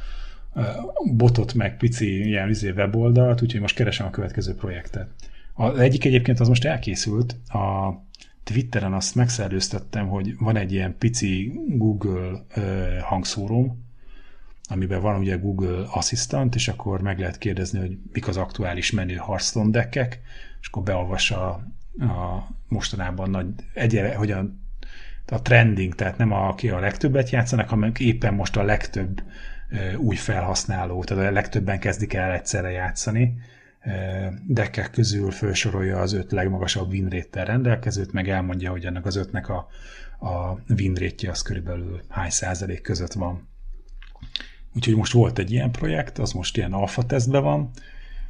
botot, 1.15 1.53
meg 1.53 1.77
pici 1.77 2.25
ilyen 2.25 2.49
izé 2.49 2.69
weboldalt, 2.69 3.41
úgyhogy 3.41 3.61
most 3.61 3.75
keresem 3.75 4.05
a 4.05 4.09
következő 4.09 4.55
projektet. 4.55 5.09
Az 5.53 5.79
egyik 5.79 6.05
egyébként 6.05 6.39
az 6.39 6.47
most 6.47 6.65
elkészült, 6.65 7.35
a 7.47 7.91
Twitteren 8.51 8.93
azt 8.93 9.15
megszerőztettem, 9.15 10.07
hogy 10.07 10.37
van 10.37 10.55
egy 10.55 10.73
ilyen 10.73 10.97
pici 10.97 11.51
Google 11.67 12.45
hangszóróm, 13.01 13.89
amiben 14.69 15.01
van 15.01 15.19
ugye 15.19 15.37
Google 15.37 15.85
Assistant, 15.89 16.55
és 16.55 16.67
akkor 16.67 17.01
meg 17.01 17.19
lehet 17.19 17.37
kérdezni, 17.37 17.79
hogy 17.79 17.97
mik 18.11 18.27
az 18.27 18.37
aktuális 18.37 18.91
menő 18.91 19.15
Hearthstone 19.15 19.89
és 20.61 20.67
akkor 20.67 20.83
beolvassa 20.83 21.63
a, 21.99 22.47
mostanában 22.67 23.29
nagy, 23.29 23.47
egyre, 23.73 24.15
hogyan 24.15 24.61
a 25.27 25.41
trending, 25.41 25.95
tehát 25.95 26.17
nem 26.17 26.31
aki 26.31 26.69
a 26.69 26.79
legtöbbet 26.79 27.29
játszanak, 27.29 27.69
hanem 27.69 27.91
éppen 27.97 28.33
most 28.33 28.57
a 28.57 28.63
legtöbb 28.63 29.23
új 29.97 30.15
felhasználó, 30.15 31.03
tehát 31.03 31.27
a 31.27 31.31
legtöbben 31.31 31.79
kezdik 31.79 32.13
el 32.13 32.31
egyszerre 32.31 32.69
játszani, 32.69 33.33
deckek 34.47 34.91
közül 34.91 35.31
felsorolja 35.31 35.99
az 35.99 36.13
öt 36.13 36.31
legmagasabb 36.31 36.91
winrate 36.91 37.43
rendelkezőt, 37.43 38.11
meg 38.11 38.29
elmondja, 38.29 38.71
hogy 38.71 38.85
ennek 38.85 39.05
az 39.05 39.15
ötnek 39.15 39.49
a, 39.49 39.67
a 40.19 40.59
winrate 40.77 41.29
az 41.29 41.41
körülbelül 41.41 42.01
hány 42.09 42.29
százalék 42.29 42.81
között 42.81 43.13
van. 43.13 43.49
Úgyhogy 44.75 44.95
most 44.95 45.13
volt 45.13 45.39
egy 45.39 45.51
ilyen 45.51 45.71
projekt, 45.71 46.17
az 46.17 46.31
most 46.31 46.57
ilyen 46.57 46.73
alfa 46.73 47.05
tesztben 47.05 47.43
van. 47.43 47.69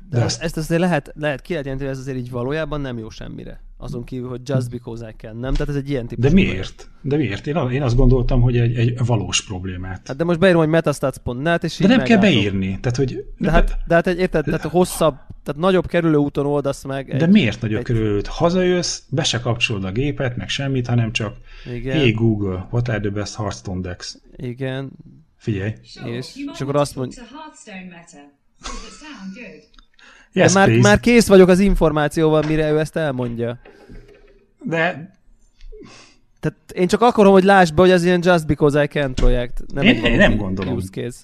De, 0.09 0.17
de 0.17 0.23
azt... 0.23 0.41
ezt 0.41 0.57
azért 0.57 0.81
lehet, 0.81 1.11
lehet 1.15 1.41
ki 1.41 1.51
lehet 1.51 1.65
jelenteni, 1.65 1.89
hogy 1.89 1.99
ez 1.99 2.07
azért 2.07 2.17
így 2.17 2.31
valójában 2.31 2.81
nem 2.81 2.97
jó 2.97 3.09
semmire. 3.09 3.61
Azon 3.83 4.03
kívül, 4.03 4.29
hogy 4.29 4.41
just 4.43 4.69
because 4.69 5.09
I 5.09 5.13
can, 5.17 5.37
nem? 5.37 5.53
Tehát 5.53 5.69
ez 5.69 5.75
egy 5.75 5.89
ilyen 5.89 6.07
típusú. 6.07 6.27
De 6.27 6.33
miért? 6.33 6.49
Projekt. 6.51 6.89
De 7.01 7.17
miért? 7.17 7.47
Én, 7.47 7.69
én 7.71 7.81
azt 7.81 7.95
gondoltam, 7.95 8.41
hogy 8.41 8.57
egy, 8.57 8.75
egy 8.75 9.05
valós 9.05 9.45
problémát. 9.45 10.07
Hát 10.07 10.17
de 10.17 10.23
most 10.23 10.39
beírom, 10.39 10.59
hogy 10.59 10.69
metastats.net, 10.69 11.63
és 11.63 11.77
De 11.77 11.87
nem 11.87 12.03
kell 12.03 12.19
beírni. 12.19 12.79
Tehát, 12.79 12.97
hogy... 12.97 13.25
De, 13.37 13.51
hát, 13.51 13.77
de 13.87 13.93
hát 13.95 14.07
egy, 14.07 14.19
érted, 14.19 14.45
tehát 14.45 14.61
hosszabb, 14.61 15.15
tehát 15.43 15.61
nagyobb 15.61 15.87
kerülő 15.87 16.15
úton 16.15 16.45
oldasz 16.45 16.83
meg. 16.83 17.09
Egy, 17.09 17.19
de 17.19 17.27
miért 17.27 17.61
nagyobb 17.61 17.79
egy... 17.79 17.85
kerülő 17.85 18.17
út? 18.17 18.27
Hazajössz, 18.27 19.01
be 19.09 19.23
se 19.23 19.39
kapcsolod 19.39 19.83
a 19.83 19.91
gépet, 19.91 20.35
meg 20.35 20.49
semmit, 20.49 20.87
hanem 20.87 21.11
csak 21.11 21.35
Igen. 21.73 21.97
Hey 21.97 22.11
Google, 22.11 22.67
what 22.71 22.87
are 22.87 22.99
the 22.99 23.09
best 23.09 23.35
Hearthstone 23.35 23.81
decks? 23.81 24.17
Igen. 24.35 24.91
Figyelj. 25.37 25.73
És, 26.03 26.35
és 26.53 26.61
akkor 26.61 26.75
azt 26.75 26.95
mondja... 26.95 27.23
Yes, 30.33 30.53
már, 30.53 30.69
már 30.69 30.99
kész 30.99 31.27
vagyok 31.27 31.47
az 31.47 31.59
információval, 31.59 32.43
mire 32.47 32.71
ő 32.71 32.79
ezt 32.79 32.95
elmondja. 32.95 33.59
De... 34.63 35.11
Tehát 36.39 36.57
én 36.73 36.87
csak 36.87 37.01
akarom, 37.01 37.31
hogy 37.31 37.43
lásd 37.43 37.73
be, 37.73 37.81
hogy 37.81 37.91
az 37.91 38.03
ilyen 38.03 38.21
Just 38.23 38.45
Because 38.45 38.83
I 38.83 38.87
Can 38.87 39.15
projekt. 39.15 39.61
Nem 39.73 39.83
én, 39.83 40.05
én 40.05 40.17
nem 40.17 40.37
gondolom. 40.37 40.73
Use 40.73 40.87
case. 40.91 41.17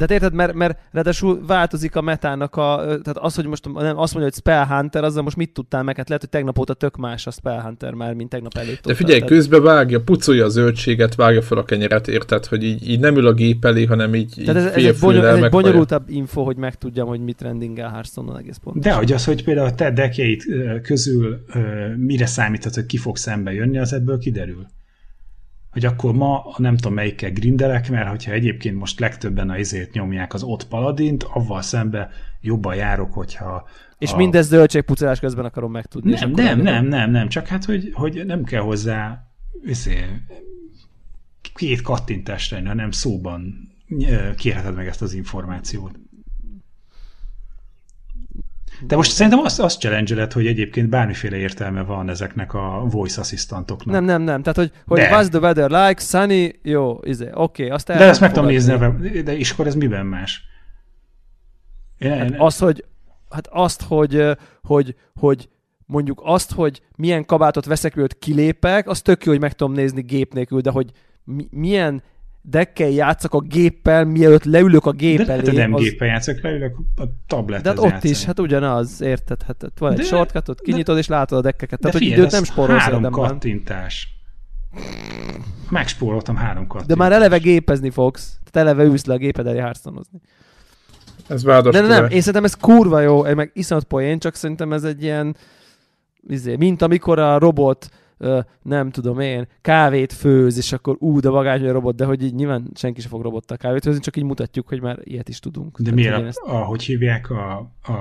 De 0.00 0.06
hát 0.08 0.22
érted, 0.22 0.34
mert, 0.34 0.54
mert 0.54 0.78
ráadásul 0.92 1.46
változik 1.46 1.96
a 1.96 2.00
metának 2.00 2.56
a, 2.56 2.76
tehát 2.84 3.16
az, 3.18 3.34
hogy 3.34 3.46
most 3.46 3.64
nem, 3.64 3.98
azt 3.98 4.14
mondja, 4.14 4.22
hogy 4.22 4.34
Spellhunter, 4.34 5.04
azzal 5.04 5.22
most 5.22 5.36
mit 5.36 5.52
tudtál 5.52 5.82
meg? 5.82 5.96
Hát 5.96 6.08
lehet, 6.08 6.22
hogy 6.22 6.30
tegnap 6.30 6.58
óta 6.58 6.74
tök 6.74 6.96
más 6.96 7.26
a 7.26 7.30
Spellhunter 7.30 7.92
már, 7.92 8.14
mint 8.14 8.30
tegnap 8.30 8.56
előtt. 8.56 8.86
De 8.86 8.94
figyelj, 8.94 9.18
tehát... 9.18 9.34
közben 9.34 9.62
vágja, 9.62 10.00
pucolja 10.00 10.44
a 10.44 10.48
zöldséget, 10.48 11.14
vágja 11.14 11.42
fel 11.42 11.58
a 11.58 11.64
kenyeret, 11.64 12.08
érted, 12.08 12.46
hogy 12.46 12.64
így, 12.64 12.88
így 12.88 13.00
nem 13.00 13.16
ül 13.16 13.26
a 13.26 13.32
gép 13.32 13.64
elé, 13.64 13.84
hanem 13.84 14.14
így, 14.14 14.34
tehát 14.44 14.56
ez, 14.56 14.64
ez, 14.64 14.84
egy, 14.84 14.98
bonyol, 15.00 15.26
ez 15.26 15.42
egy 15.42 15.50
bonyolultabb 15.50 16.08
info, 16.08 16.42
hogy 16.42 16.56
megtudjam, 16.56 17.08
hogy 17.08 17.20
mit 17.20 17.36
trendingel 17.36 17.90
Hearthstone-on 17.90 18.38
egész 18.38 18.56
pontosan. 18.62 18.90
De 18.90 18.98
hogy 18.98 19.12
az, 19.12 19.24
hogy 19.24 19.44
például 19.44 19.66
a 19.66 19.74
te 19.74 19.90
dekjeid 19.90 20.42
közül 20.82 21.44
mire 21.96 22.26
számíthat, 22.26 22.74
hogy 22.74 22.86
ki 22.86 22.96
fog 22.96 23.16
szembe 23.16 23.52
jönni, 23.52 23.78
az 23.78 23.92
ebből 23.92 24.18
kiderül 24.18 24.66
hogy 25.70 25.84
akkor 25.84 26.14
ma 26.14 26.54
nem 26.56 26.76
tudom 26.76 26.94
melyikkel 26.94 27.30
grindelek, 27.30 27.90
mert 27.90 28.08
hogyha 28.08 28.32
egyébként 28.32 28.78
most 28.78 29.00
legtöbben 29.00 29.50
a 29.50 29.58
izét 29.58 29.92
nyomják 29.92 30.34
az 30.34 30.42
ott 30.42 30.68
paladint, 30.68 31.22
avval 31.22 31.62
szembe 31.62 32.10
jobban 32.40 32.74
járok, 32.74 33.12
hogyha 33.12 33.68
és 33.98 34.12
a... 34.12 34.16
mindez 34.16 34.46
zöldségpucolás 34.46 35.20
közben 35.20 35.44
akarom 35.44 35.70
megtudni. 35.70 36.12
Nem, 36.12 36.30
nem, 36.30 36.60
nem, 36.60 36.86
nem, 36.86 37.10
nem, 37.10 37.28
csak 37.28 37.46
hát, 37.46 37.64
hogy, 37.64 37.90
hogy 37.92 38.26
nem 38.26 38.44
kell 38.44 38.60
hozzá 38.60 39.26
izé, 39.64 40.04
két 41.54 41.80
kattintást 41.82 42.50
lenni, 42.50 42.66
hanem 42.66 42.90
szóban 42.90 43.68
kérheted 44.36 44.74
meg 44.74 44.86
ezt 44.86 45.02
az 45.02 45.12
információt. 45.12 45.98
De 48.86 48.96
most 48.96 49.10
szerintem 49.10 49.40
azt, 49.40 49.60
azt 49.60 49.80
challenge 49.80 50.28
hogy 50.32 50.46
egyébként 50.46 50.88
bármiféle 50.88 51.36
értelme 51.36 51.82
van 51.82 52.08
ezeknek 52.08 52.54
a 52.54 52.86
voice 52.90 53.20
assistantoknak. 53.20 53.94
Nem, 53.94 54.04
nem, 54.04 54.22
nem. 54.22 54.42
Tehát, 54.42 54.58
hogy, 54.58 54.72
hogy 54.86 55.00
what's 55.00 55.28
the 55.28 55.38
weather 55.38 55.70
like, 55.70 56.00
sunny, 56.00 56.48
jó, 56.62 56.98
izé, 57.02 57.24
oké, 57.24 57.62
okay, 57.62 57.74
azt 57.74 57.90
el 57.90 57.98
De 57.98 58.04
ezt 58.04 58.20
meg 58.20 58.32
tudom 58.32 58.48
nézni, 58.48 59.22
de 59.22 59.36
és 59.36 59.50
akkor 59.50 59.66
ez 59.66 59.74
miben 59.74 60.06
más? 60.06 60.44
Én, 61.98 62.18
hát 62.18 62.34
az, 62.38 62.58
hogy, 62.58 62.84
hát 63.30 63.48
azt, 63.50 63.82
hogy, 63.82 64.36
hogy, 64.62 64.94
hogy 65.14 65.48
mondjuk 65.86 66.20
azt, 66.24 66.52
hogy 66.52 66.82
milyen 66.96 67.24
kabátot 67.24 67.64
veszek, 67.64 67.94
hogy 67.94 68.18
kilépek, 68.18 68.88
az 68.88 69.02
tök 69.02 69.24
jó, 69.24 69.30
hogy 69.30 69.40
meg 69.40 69.52
tudom 69.52 69.74
nézni 69.74 70.02
gép 70.02 70.34
nélkül, 70.34 70.60
de 70.60 70.70
hogy 70.70 70.90
mi, 71.24 71.48
milyen 71.50 72.02
dekkel 72.42 72.88
játszok 72.88 73.34
a 73.34 73.40
géppel, 73.40 74.04
mielőtt 74.04 74.44
leülök 74.44 74.86
a 74.86 74.92
gép 74.92 75.22
de, 75.22 75.32
elé. 75.32 75.42
De 75.42 75.52
nem 75.52 75.74
az... 75.74 75.82
géppel 75.82 76.08
játszok, 76.08 76.40
leülök 76.42 76.76
a 76.96 77.02
tablethez 77.26 77.62
De 77.62 77.68
hát 77.68 77.78
ott 77.78 77.90
játszani. 77.90 78.12
is, 78.12 78.24
hát 78.24 78.40
ugyanaz, 78.40 79.00
érted? 79.00 79.42
Hát 79.42 79.72
van 79.78 79.92
egy 79.92 79.98
de, 79.98 80.04
shortcutot, 80.04 80.60
kinyitod 80.60 80.94
de, 80.94 81.00
és 81.00 81.06
látod 81.06 81.38
a 81.38 81.40
dekkeket. 81.40 81.80
Tehát, 81.80 81.96
hogy 81.96 82.06
időt 82.06 82.30
nem 82.30 82.44
spórolsz 82.44 82.80
három 82.82 83.04
érdemben. 83.04 83.28
kattintás. 83.28 84.08
Megspóroltam 85.68 86.36
három 86.36 86.66
kattintás. 86.66 86.96
De 86.96 87.02
már 87.02 87.12
eleve 87.12 87.38
gépezni 87.38 87.90
fogsz. 87.90 88.38
Tehát 88.50 88.68
eleve 88.68 88.90
ülsz 88.90 89.04
le 89.04 89.14
a 89.14 89.16
géped 89.16 89.46
elé 89.46 89.58
hársztonozni. 89.58 90.20
Ez 91.28 91.44
vádos. 91.44 91.74
De 91.74 91.80
nem, 91.80 92.04
én 92.04 92.18
szerintem 92.18 92.44
ez 92.44 92.54
kurva 92.54 93.00
jó, 93.00 93.22
meg 93.22 93.50
iszonyat 93.54 93.84
poén, 93.84 94.18
csak 94.18 94.34
szerintem 94.34 94.72
ez 94.72 94.84
egy 94.84 95.02
ilyen, 95.02 95.36
izé, 96.28 96.56
mint 96.56 96.82
amikor 96.82 97.18
a 97.18 97.38
robot 97.38 97.88
nem 98.62 98.90
tudom 98.90 99.20
én, 99.20 99.46
kávét 99.60 100.12
főz, 100.12 100.56
és 100.56 100.72
akkor 100.72 100.96
ú, 100.98 101.20
de 101.20 101.28
vagány 101.28 101.68
a 101.68 101.72
robot, 101.72 101.96
de 101.96 102.04
hogy 102.04 102.22
így 102.22 102.34
nyilván 102.34 102.70
senki 102.74 103.00
sem 103.00 103.10
fog 103.10 103.22
robottal 103.22 103.56
kávét 103.56 103.82
főzni, 103.82 104.00
csak 104.00 104.16
így 104.16 104.24
mutatjuk, 104.24 104.68
hogy 104.68 104.80
már 104.80 104.98
ilyet 105.02 105.28
is 105.28 105.38
tudunk. 105.38 105.80
De 105.80 105.92
miért? 105.92 106.22
A, 106.22 106.26
ezt... 106.26 106.38
a, 106.38 106.56
hogy 106.56 106.82
hívják 106.82 107.30
a, 107.30 107.56
a 107.82 107.98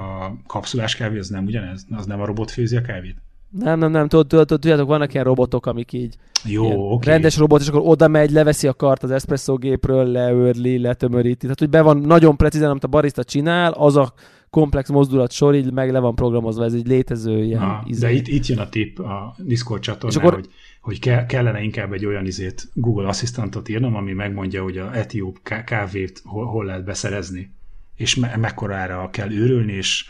kapszulás 0.48 0.96
kávé, 0.96 1.18
az 1.18 1.30
nem 1.30 1.46
ugyanez? 1.46 1.86
Az 1.90 2.06
nem 2.06 2.22
a 2.22 2.26
robot 2.26 2.52
főzi 2.52 2.76
a 2.76 2.82
kávét? 2.82 3.16
Nem, 3.52 3.80
nem, 3.80 3.92
nem, 3.92 4.08
tudjátok, 4.08 4.88
vannak 4.88 5.14
ilyen 5.14 5.26
robotok, 5.26 5.66
amik 5.66 5.94
így 5.94 6.16
Jó, 6.44 6.94
okay. 6.94 7.12
rendes 7.12 7.38
robot, 7.38 7.62
és 7.62 7.68
akkor 7.68 7.82
oda 7.86 8.08
megy, 8.08 8.32
leveszi 8.32 8.68
a 8.68 8.74
kart 8.74 9.04
az 9.04 9.12
espresso 9.12 9.56
gépről, 9.56 10.06
leörli, 10.06 10.78
letömöríti. 10.78 11.42
Tehát, 11.42 11.60
hogy 11.60 11.70
be 11.70 11.82
van 11.82 11.98
nagyon 11.98 12.38
precízen, 12.38 12.70
amit 12.70 12.84
a 12.84 12.88
barista 12.88 13.24
csinál, 13.24 13.72
az 13.72 13.96
a 13.96 14.14
komplex 14.50 14.90
mozdulat 14.90 15.32
sor, 15.32 15.56
így 15.56 15.72
meg 15.72 15.92
le 15.92 16.00
van 16.00 16.16
programozva, 16.16 16.64
ez 16.64 16.74
egy 16.74 16.88
létező 16.88 17.44
ilyen 17.44 17.62
Na, 17.62 17.84
izé. 17.86 18.06
De 18.06 18.12
itt, 18.12 18.28
itt 18.28 18.46
jön 18.46 18.60
a 18.60 18.70
tip 18.70 19.00
a 19.00 19.36
Discord 19.38 19.82
csatornán, 19.82 20.20
akkor... 20.20 20.34
hogy, 20.34 20.50
hogy 20.82 21.00
ke, 21.00 21.26
kellene 21.26 21.62
inkább 21.62 21.94
egy 21.94 22.06
olyan 22.06 22.26
izét 22.26 22.70
Google 22.74 23.08
Assistantot 23.08 23.70
írnom, 23.70 23.96
ami 23.96 24.14
megmondja, 24.14 24.64
hogy 24.64 24.78
a 24.78 24.96
etióp 24.96 25.40
kávét 25.66 26.22
hol, 26.26 26.46
hol 26.46 26.66
lehet 26.66 26.84
beszerezni, 26.84 27.54
és 27.96 28.16
me, 28.16 28.36
mekkorára 28.38 29.10
kell 29.10 29.32
őrülni, 29.32 29.74
és 29.74 30.06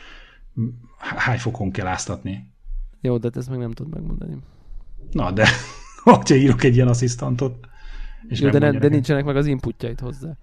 hány 0.98 1.38
fokon 1.38 1.72
kell 1.72 1.88
áztatni. 1.88 2.48
Jó, 3.02 3.18
de 3.18 3.30
ezt 3.34 3.50
meg 3.50 3.60
nem 3.60 3.72
tudod 3.72 3.94
megmondani. 3.94 4.38
Na, 5.12 5.32
de 5.32 5.48
hogyha 6.04 6.36
írok 6.36 6.64
egy 6.64 6.76
ilyen 6.76 6.88
asszisztantot, 6.88 7.68
és 8.28 8.40
Jó, 8.40 8.50
de, 8.50 8.60
ne, 8.60 8.72
de 8.72 8.88
nincsenek 8.88 9.26
meg 9.26 9.36
az 9.36 9.46
inputjait 9.46 10.00
hozzá. 10.00 10.38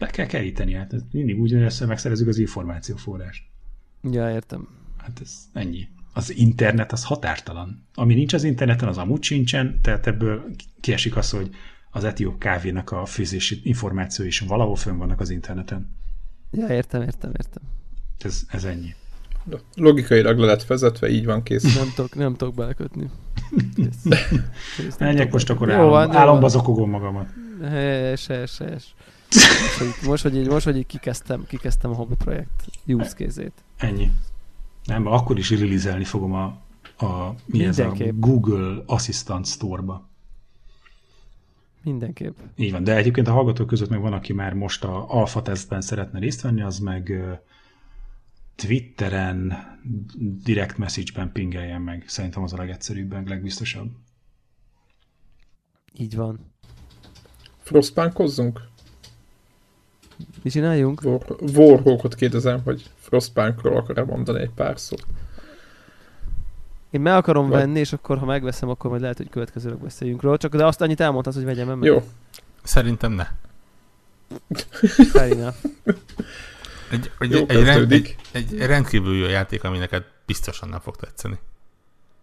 Be 0.00 0.06
kell 0.06 0.26
keríteni, 0.26 0.72
hát 0.72 0.92
ez 0.92 1.02
mindig 1.12 1.40
úgy, 1.40 1.52
hogy 1.52 1.88
megszerezzük 1.88 2.28
az 2.28 2.38
információforrást. 2.38 3.44
Ja, 4.10 4.30
értem. 4.30 4.68
Hát 4.96 5.20
ez 5.22 5.32
ennyi. 5.52 5.88
Az 6.12 6.36
internet 6.36 6.92
az 6.92 7.04
határtalan. 7.04 7.86
Ami 7.94 8.14
nincs 8.14 8.32
az 8.32 8.44
interneten, 8.44 8.88
az 8.88 8.98
amúgy 8.98 9.22
sincsen, 9.22 9.78
tehát 9.82 10.06
ebből 10.06 10.44
kiesik 10.80 11.16
az, 11.16 11.30
hogy 11.30 11.50
az 11.90 12.04
etióp 12.04 12.38
kávénak 12.38 12.90
a 12.90 13.04
főzési 13.04 13.60
információ 13.62 14.24
is 14.24 14.40
valahol 14.40 14.76
fönn 14.76 14.96
vannak 14.96 15.20
az 15.20 15.30
interneten. 15.30 15.96
Ja, 16.50 16.66
értem, 16.68 17.02
értem, 17.02 17.30
értem. 17.30 17.62
Ez, 18.18 18.42
ez 18.48 18.64
ennyi. 18.64 18.94
Logikailag 19.74 20.38
le 20.38 20.46
lett 20.46 20.64
vezetve, 20.64 21.08
így 21.08 21.24
van 21.24 21.42
kész. 21.42 21.74
Nem 21.74 21.92
tudok, 21.94 22.14
nem 22.14 22.34
tudok 22.34 22.54
belekötni. 22.54 23.10
Menjek 24.98 25.32
most 25.32 25.50
akkor 25.50 25.70
álom, 25.70 25.88
van, 25.88 26.10
álomba 26.10 26.48
zokogom 26.48 26.90
magamat. 26.90 27.28
Hes, 27.62 28.26
hes, 28.26 28.58
hes. 28.58 28.94
Most, 29.34 29.78
hogy, 29.78 30.08
most, 30.08 30.22
hogy 30.22 30.36
így, 30.36 30.48
most, 30.48 30.64
hogy 30.64 30.76
így 30.76 30.86
kikezdtem, 30.86 31.46
kikezdtem 31.46 31.90
a 31.90 31.94
hobby 31.94 32.14
projekt 32.14 32.66
use 32.86 33.14
kézét. 33.16 33.52
Ennyi. 33.76 34.10
Nem, 34.84 35.06
akkor 35.06 35.38
is 35.38 35.50
rilizelni 35.50 36.04
fogom 36.04 36.32
a, 36.32 36.44
a, 37.04 37.34
mi 37.44 37.64
ez 37.64 37.78
a. 37.78 37.94
Google 38.14 38.82
Assistant 38.86 39.46
Store-ba. 39.46 40.08
Mindenképp. 41.82 42.38
Így 42.56 42.72
van, 42.72 42.84
de 42.84 42.96
egyébként 42.96 43.28
a 43.28 43.32
hallgatók 43.32 43.66
között 43.66 43.88
meg 43.88 44.00
van, 44.00 44.12
aki 44.12 44.32
már 44.32 44.54
most 44.54 44.84
a 44.84 45.10
alfa 45.10 45.42
tesztben 45.42 45.80
szeretne 45.80 46.18
részt 46.18 46.40
venni, 46.40 46.62
az 46.62 46.78
meg 46.78 47.12
Twitteren, 48.54 49.54
direct 50.18 50.78
message-ben 50.78 51.32
pingeljen 51.32 51.80
meg. 51.80 52.04
Szerintem 52.06 52.42
az 52.42 52.52
a 52.52 52.56
legegyszerűbb, 52.56 53.12
meg 53.12 53.28
legbiztosabb. 53.28 53.90
Így 55.94 56.16
van. 56.16 56.52
Frostpunkozzunk? 57.58 58.60
Mi 60.42 60.50
csináljunk? 60.50 61.00
War- 61.04 61.40
Warhawkot 61.54 62.14
kérdezem, 62.14 62.60
hogy 62.64 62.90
Frostpunkról 62.98 63.76
akar-e 63.76 64.04
mondani 64.04 64.40
egy 64.40 64.50
pár 64.50 64.78
szót. 64.80 65.06
Én 66.90 67.00
meg 67.00 67.12
akarom 67.14 67.48
Vagy- 67.48 67.58
venni, 67.58 67.78
és 67.78 67.92
akkor 67.92 68.18
ha 68.18 68.24
megveszem, 68.24 68.68
akkor 68.68 68.90
majd 68.90 69.02
lehet, 69.02 69.16
hogy 69.16 69.28
következőleg 69.28 69.78
beszéljünk 69.78 70.22
róla. 70.22 70.36
Csak 70.36 70.56
de 70.56 70.66
azt 70.66 70.80
annyit 70.80 71.00
elmondtad, 71.00 71.34
hogy 71.34 71.44
vegyem 71.44 71.78
meg. 71.78 71.82
Jó, 71.88 72.02
Szerintem 72.62 73.12
ne. 73.12 73.26
Fair 75.12 75.32
enough. 75.32 75.56
Egy, 76.90 77.10
egy, 77.18 77.30
Jó 77.30 77.44
egy, 77.48 77.64
rend, 77.64 77.92
egy, 77.92 78.16
egy 78.32 78.58
rendkívül 78.58 79.16
jó 79.16 79.26
játék, 79.26 79.64
ami 79.64 79.78
neked 79.78 80.04
biztosan 80.26 80.68
nem 80.68 80.80
fog 80.80 80.96
tetszeni. 80.96 81.38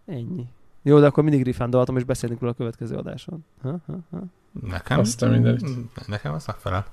Ennyi. 0.06 0.44
Jó, 0.82 1.00
de 1.00 1.06
akkor 1.06 1.22
mindig 1.22 1.44
refundolhatom, 1.46 1.96
és 1.96 2.04
beszélünk 2.04 2.40
róla 2.40 2.52
a 2.52 2.56
következő 2.56 2.96
adáson. 2.96 3.44
Ha, 3.62 3.76
ha, 3.86 3.98
ha. 4.10 4.22
Nekem? 4.66 4.98
Aztán 4.98 5.30
mindenit. 5.30 6.06
Nekem 6.06 6.32
az 6.34 6.46
megfelel. 6.46 6.86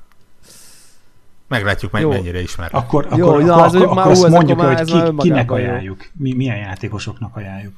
Meglátjuk, 1.48 1.92
meg 1.92 2.02
Jó. 2.02 2.10
mennyire 2.10 2.42
ismer. 2.42 2.70
Akkor, 2.72 3.08
Jó, 3.16 3.28
akkor, 3.28 3.44
na, 3.44 3.54
akkor, 3.56 3.76
akkor, 3.82 3.88
már 3.96 3.98
akkor 3.98 4.12
azt 4.12 4.28
mondjuk, 4.28 4.60
akkor 4.60 4.74
már- 4.74 4.90
hogy 4.90 5.16
ki, 5.16 5.18
kinek 5.18 5.52
ajánljuk, 5.52 6.08
mi, 6.14 6.34
milyen 6.34 6.58
játékosoknak 6.58 7.36
ajánljuk. 7.36 7.74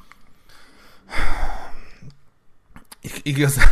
Igazán 3.22 3.68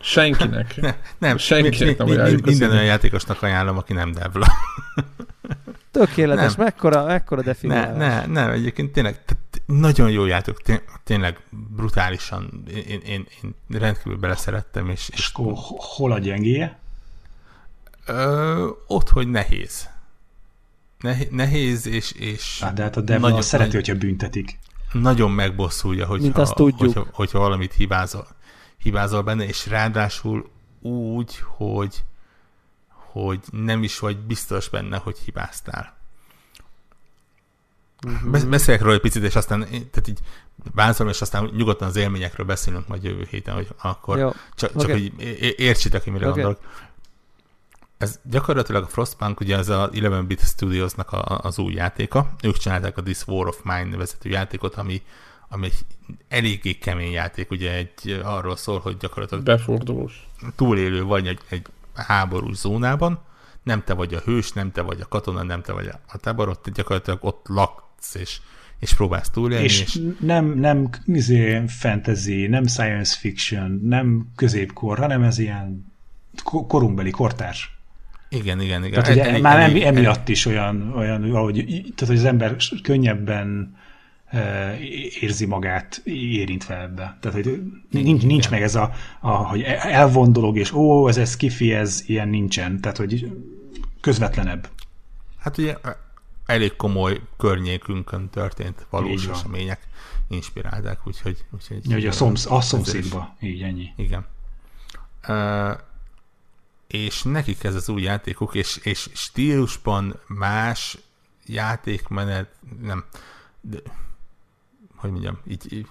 senkinek. 0.00 0.80
nem. 1.18 1.36
Senkinek 1.36 1.98
nem 1.98 2.06
mi- 2.06 2.12
mi- 2.12 2.18
ajánljuk 2.18 2.44
Minden 2.44 2.70
olyan 2.70 2.84
játékosnak 2.84 3.42
ajánlom, 3.42 3.76
aki 3.76 3.92
nem 3.92 4.12
devla. 4.12 4.46
Tökéletes, 5.90 6.54
Nem. 6.54 6.64
mekkora, 6.64 7.04
mekkora 7.04 7.40
Ne, 7.40 7.46
definiálás. 7.46 7.96
ne, 7.96 8.26
nem, 8.26 8.50
egyébként 8.50 8.92
tényleg 8.92 9.18
nagyon 9.66 10.10
jó 10.10 10.24
játék, 10.26 10.54
té- 10.56 10.84
tényleg 11.04 11.38
brutálisan, 11.50 12.62
én, 12.74 12.82
én, 12.88 13.00
én, 13.06 13.26
én 13.42 13.54
rendkívül 13.78 14.18
beleszerettem, 14.18 14.88
és, 14.90 15.08
És 15.12 15.18
és 15.18 15.30
akkor 15.34 15.52
ho- 15.56 15.82
hol 15.82 16.12
a 16.12 16.18
gyengéje? 16.18 16.78
Ö, 18.06 18.68
ott, 18.86 19.08
hogy 19.08 19.28
nehéz. 19.28 19.88
Nehéz, 20.98 21.28
nehéz 21.30 21.86
és, 21.86 22.12
és 22.12 22.60
Hát, 22.60 22.74
de 22.74 22.82
hát 22.82 22.96
a 22.96 23.00
Devla 23.00 23.26
Nagyon- 23.28 23.42
szereti, 23.42 23.68
nagyon- 23.70 23.84
hogyha 23.86 24.06
büntetik. 24.06 24.58
nagyon 24.92 25.30
megbosszulja, 25.30 26.06
hogyha, 26.06 26.22
Mint 26.24 26.38
azt 26.38 26.54
tudjuk. 26.54 26.78
hogyha, 26.78 27.06
hogyha 27.12 27.38
valamit 27.38 27.72
hibázol, 27.72 28.26
hibázol 28.78 29.22
benne, 29.22 29.44
és 29.46 29.66
ráadásul 29.66 30.50
úgy, 30.80 31.38
hogy, 31.56 32.04
hogy 32.88 33.40
nem 33.50 33.82
is 33.82 33.98
vagy 33.98 34.18
biztos 34.18 34.68
benne, 34.68 34.96
hogy 34.96 35.18
hibáztál. 35.18 35.96
Mhm. 38.06 38.30
Besz- 38.30 38.48
Beszéljek 38.48 38.82
róla 38.82 38.94
egy 38.94 39.00
picit, 39.00 39.22
és 39.22 39.36
aztán 39.36 39.60
tehát 39.68 40.08
így 40.08 40.18
vázolom, 40.74 41.12
és 41.12 41.20
aztán 41.20 41.50
nyugodtan 41.56 41.88
az 41.88 41.96
élményekről 41.96 42.46
beszélünk 42.46 42.88
majd 42.88 43.04
jövő 43.04 43.26
héten, 43.30 43.54
hogy 43.54 43.68
akkor 43.82 44.18
Jó, 44.18 44.30
csak, 44.54 44.70
csak 44.72 44.80
oké. 44.80 44.92
hogy 44.92 45.12
értsétek, 45.58 46.04
hogy 46.04 46.12
mire 46.12 46.28
Oké. 46.28 46.40
gondolok. 46.40 46.72
Ez 47.98 48.20
gyakorlatilag 48.30 48.82
a 48.82 48.86
Frostpunk, 48.86 49.40
ugye 49.40 49.56
ez 49.56 49.68
a 49.68 49.90
11-bit 49.90 50.40
Studiosnak 50.40 51.12
a, 51.12 51.38
az 51.42 51.58
új 51.58 51.72
játéka. 51.72 52.34
Ők 52.42 52.56
csinálták 52.56 52.96
a 52.96 53.02
This 53.02 53.26
War 53.26 53.48
of 53.48 53.62
Mine 53.62 53.84
nevezetű 53.84 54.30
játékot, 54.30 54.74
ami, 54.74 55.02
ami 55.48 55.66
egy 55.66 55.84
eléggé 56.28 56.72
kemény 56.72 57.12
játék, 57.12 57.50
ugye 57.50 57.72
egy 57.72 58.20
arról 58.24 58.56
szól, 58.56 58.78
hogy 58.78 58.96
gyakorlatilag 58.96 59.44
Befordulós. 59.44 60.26
túlélő 60.56 61.02
vagy 61.02 61.26
egy, 61.26 61.40
egy 61.48 61.66
háborús 61.94 62.56
zónában, 62.56 63.20
nem 63.62 63.82
te 63.84 63.94
vagy 63.94 64.14
a 64.14 64.20
hős, 64.24 64.52
nem 64.52 64.72
te 64.72 64.80
vagy 64.82 65.00
a 65.00 65.08
katona, 65.08 65.42
nem 65.42 65.62
te 65.62 65.72
vagy 65.72 65.86
a, 65.86 66.00
a 66.06 66.18
tábor, 66.18 66.48
ott 66.48 66.70
gyakorlatilag 66.70 67.18
ott 67.24 67.46
laksz, 67.48 68.14
és, 68.14 68.40
és 68.78 68.94
próbálsz 68.94 69.30
túlélni, 69.30 69.64
és, 69.64 69.80
És 69.80 70.00
nem, 70.20 70.58
nem 70.58 70.88
izé, 71.04 71.66
fantasy, 71.66 72.46
nem 72.46 72.66
science 72.66 73.16
fiction, 73.18 73.80
nem 73.82 74.32
középkor, 74.36 74.98
hanem 74.98 75.22
ez 75.22 75.38
ilyen 75.38 75.92
ko- 76.42 76.66
korunkbeli 76.66 77.10
kortárs. 77.10 77.73
Igen, 78.34 78.60
igen, 78.60 78.84
igen. 78.84 79.02
Tehát 79.02 79.10
ugye 79.10 79.24
Elég- 79.28 79.42
már 79.42 79.60
emi, 79.60 79.84
emiatt 79.84 80.28
is 80.28 80.46
olyan, 80.46 80.92
olyan 80.96 81.34
ahogy, 81.34 81.64
tehát 81.66 82.06
hogy 82.06 82.16
az 82.16 82.24
ember 82.24 82.56
könnyebben 82.82 83.76
e, 84.26 84.76
érzi 85.20 85.46
magát 85.46 86.00
érintve 86.04 86.80
ebbe. 86.80 87.16
Tehát, 87.20 87.42
hogy 87.44 87.62
nincs, 87.90 88.22
nincs 88.22 88.50
meg 88.50 88.62
ez 88.62 88.74
a, 88.74 88.92
a, 89.20 89.30
hogy 89.30 89.62
elvondolog, 89.62 90.58
és 90.58 90.72
ó, 90.72 91.08
ez, 91.08 91.16
ez 91.16 91.36
kifi, 91.36 91.72
ez 91.72 92.02
ilyen 92.06 92.28
nincsen. 92.28 92.80
Tehát, 92.80 92.96
hogy 92.96 93.32
közvetlenebb. 94.00 94.68
Hát 95.38 95.58
ugye 95.58 95.76
elég 96.46 96.76
komoly 96.76 97.20
környékünkön 97.36 98.28
történt 98.30 98.86
valós 98.90 99.26
események 99.26 99.80
inspirálták, 100.28 101.06
úgyhogy... 101.06 101.44
úgyhogy 101.50 101.80
Ja, 101.88 101.94
hogy 101.94 102.06
a, 102.06 102.12
szomsz, 102.12 102.46
a 102.50 102.60
szomszédba. 102.60 103.36
Így, 103.40 103.62
ennyi. 103.62 103.88
Igen. 103.96 104.26
Uh, 105.28 105.78
és 106.86 107.22
nekik 107.22 107.64
ez 107.64 107.74
az 107.74 107.88
új 107.88 108.02
játékuk, 108.02 108.54
és, 108.54 108.76
és 108.76 109.10
stílusban 109.12 110.20
más 110.26 110.98
játékmenet, 111.46 112.54
nem, 112.80 113.04
de, 113.60 113.78
hogy 114.96 115.10
mondjam, 115.10 115.38
így, 115.46 115.72
így 115.72 115.88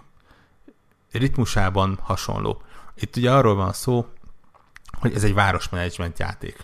ritmusában 1.12 2.00
hasonló. 2.02 2.62
Itt 2.96 3.16
ugye 3.16 3.32
arról 3.32 3.56
van 3.56 3.74
szó, 3.74 4.08
hogy 5.00 5.14
ez 5.14 5.24
egy 5.24 5.34
városmenedzsment 5.34 6.20
játék, 6.20 6.58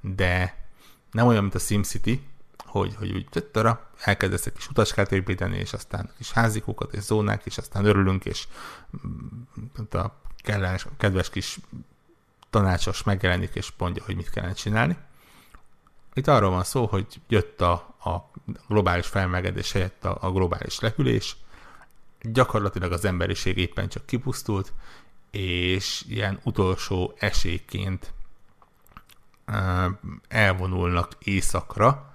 de 0.00 0.64
nem 1.10 1.26
olyan, 1.26 1.42
mint 1.42 1.54
a 1.54 1.58
SimCity, 1.58 2.20
hogy, 2.56 2.94
hogy 2.94 3.12
úgy 3.12 3.28
töttöra, 3.28 3.90
elkezdesz 4.00 4.46
egy 4.46 4.52
kis 4.52 4.68
utaskát 4.68 5.12
építeni, 5.12 5.56
és 5.56 5.72
aztán 5.72 6.10
kis 6.16 6.32
házikókat 6.32 6.94
és 6.94 7.02
zónák, 7.02 7.46
és 7.46 7.58
aztán 7.58 7.84
örülünk, 7.84 8.24
és 8.24 8.48
mm, 9.06 9.82
a 9.90 10.20
kellemes, 10.36 10.86
kedves 10.96 11.30
kis 11.30 11.58
tanácsos 12.56 13.02
megjelenik, 13.02 13.54
és 13.54 13.72
mondja, 13.78 14.02
hogy 14.04 14.16
mit 14.16 14.30
kellene 14.30 14.52
csinálni. 14.52 14.96
Itt 16.14 16.26
arról 16.26 16.50
van 16.50 16.64
szó, 16.64 16.86
hogy 16.86 17.06
jött 17.28 17.60
a, 17.60 17.72
a 17.98 18.30
globális 18.68 19.06
felmelegedés 19.06 19.72
helyett 19.72 20.04
a, 20.04 20.18
a 20.20 20.30
globális 20.32 20.80
lehűlés, 20.80 21.36
gyakorlatilag 22.20 22.92
az 22.92 23.04
emberiség 23.04 23.56
éppen 23.56 23.88
csak 23.88 24.06
kipusztult, 24.06 24.72
és 25.30 26.04
ilyen 26.08 26.40
utolsó 26.42 27.14
esélyként 27.18 28.12
elvonulnak 30.28 31.12
északra, 31.18 32.14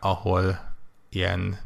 ahol 0.00 0.74
ilyen 1.08 1.58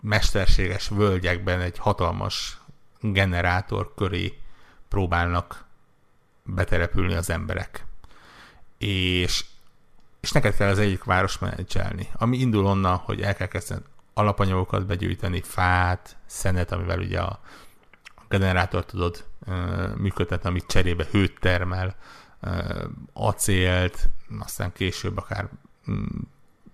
mesterséges 0.00 0.88
völgyekben 0.88 1.60
egy 1.60 1.78
hatalmas 1.78 2.60
generátor 3.00 3.94
köré 3.94 4.38
próbálnak 4.88 5.68
betelepülni 6.54 7.14
az 7.14 7.30
emberek. 7.30 7.84
És, 8.78 9.44
és 10.20 10.32
neked 10.32 10.56
kell 10.56 10.68
az 10.68 10.78
egyik 10.78 11.04
város 11.04 11.38
menedzselni, 11.38 12.08
ami 12.12 12.38
indul 12.38 12.66
onnan, 12.66 12.96
hogy 12.96 13.20
el 13.20 13.34
kell 13.34 13.46
kezdeni 13.46 13.82
alapanyagokat 14.14 14.86
begyűjteni, 14.86 15.40
fát, 15.40 16.16
szenet, 16.26 16.72
amivel 16.72 16.98
ugye 16.98 17.20
a 17.20 17.40
generátor 18.28 18.84
tudod 18.84 19.24
működtetni, 19.96 20.48
amit 20.48 20.66
cserébe 20.66 21.06
hőt 21.10 21.40
termel, 21.40 21.96
acélt, 23.12 24.08
aztán 24.38 24.72
később 24.72 25.16
akár 25.16 25.48
mm, 25.90 26.04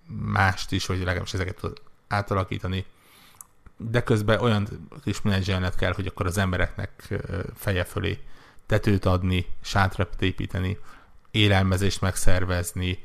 mást 0.07 0.71
is, 0.71 0.85
hogy 0.85 0.97
legalábbis 0.97 1.33
ezeket 1.33 1.55
tudod 1.55 1.81
átalakítani, 2.07 2.85
de 3.77 4.03
közben 4.03 4.39
olyan 4.39 4.89
kis 5.03 5.21
menedzselnet 5.21 5.75
kell, 5.75 5.93
hogy 5.93 6.07
akkor 6.07 6.25
az 6.25 6.37
embereknek 6.37 7.13
feje 7.55 7.83
fölé 7.83 8.19
tetőt 8.67 9.05
adni, 9.05 9.45
sátrat 9.61 10.21
építeni, 10.21 10.77
élelmezést 11.31 12.01
megszervezni, 12.01 12.99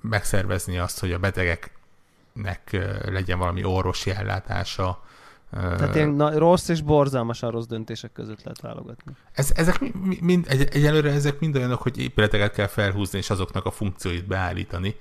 megszervezni 0.00 0.78
azt, 0.78 1.00
hogy 1.00 1.12
a 1.12 1.18
betegeknek 1.18 2.76
legyen 3.04 3.38
valami 3.38 3.64
orvosi 3.64 4.10
ellátása. 4.10 5.02
Tehát 5.50 5.94
ilyen 5.94 6.08
na, 6.08 6.38
rossz 6.38 6.68
és 6.68 6.80
borzalmasan 6.80 7.50
rossz 7.50 7.66
döntések 7.66 8.12
között 8.12 8.42
lehet 8.42 8.60
válogatni. 8.60 9.12
Ez, 9.32 9.52
ezek 9.54 9.80
mi- 9.80 9.92
mi- 10.02 10.18
mind, 10.20 10.46
egy, 10.48 10.68
egyelőre 10.72 11.10
ezek 11.10 11.40
mind 11.40 11.56
olyanok, 11.56 11.82
hogy 11.82 11.98
épületeket 11.98 12.52
kell 12.52 12.66
felhúzni, 12.66 13.18
és 13.18 13.30
azoknak 13.30 13.64
a 13.64 13.70
funkcióit 13.70 14.26
beállítani. 14.26 14.96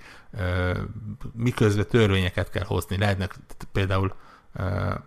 Miközben 1.34 1.86
törvényeket 1.88 2.50
kell 2.50 2.64
hozni. 2.64 2.98
Lehetnek 2.98 3.36
például 3.72 4.14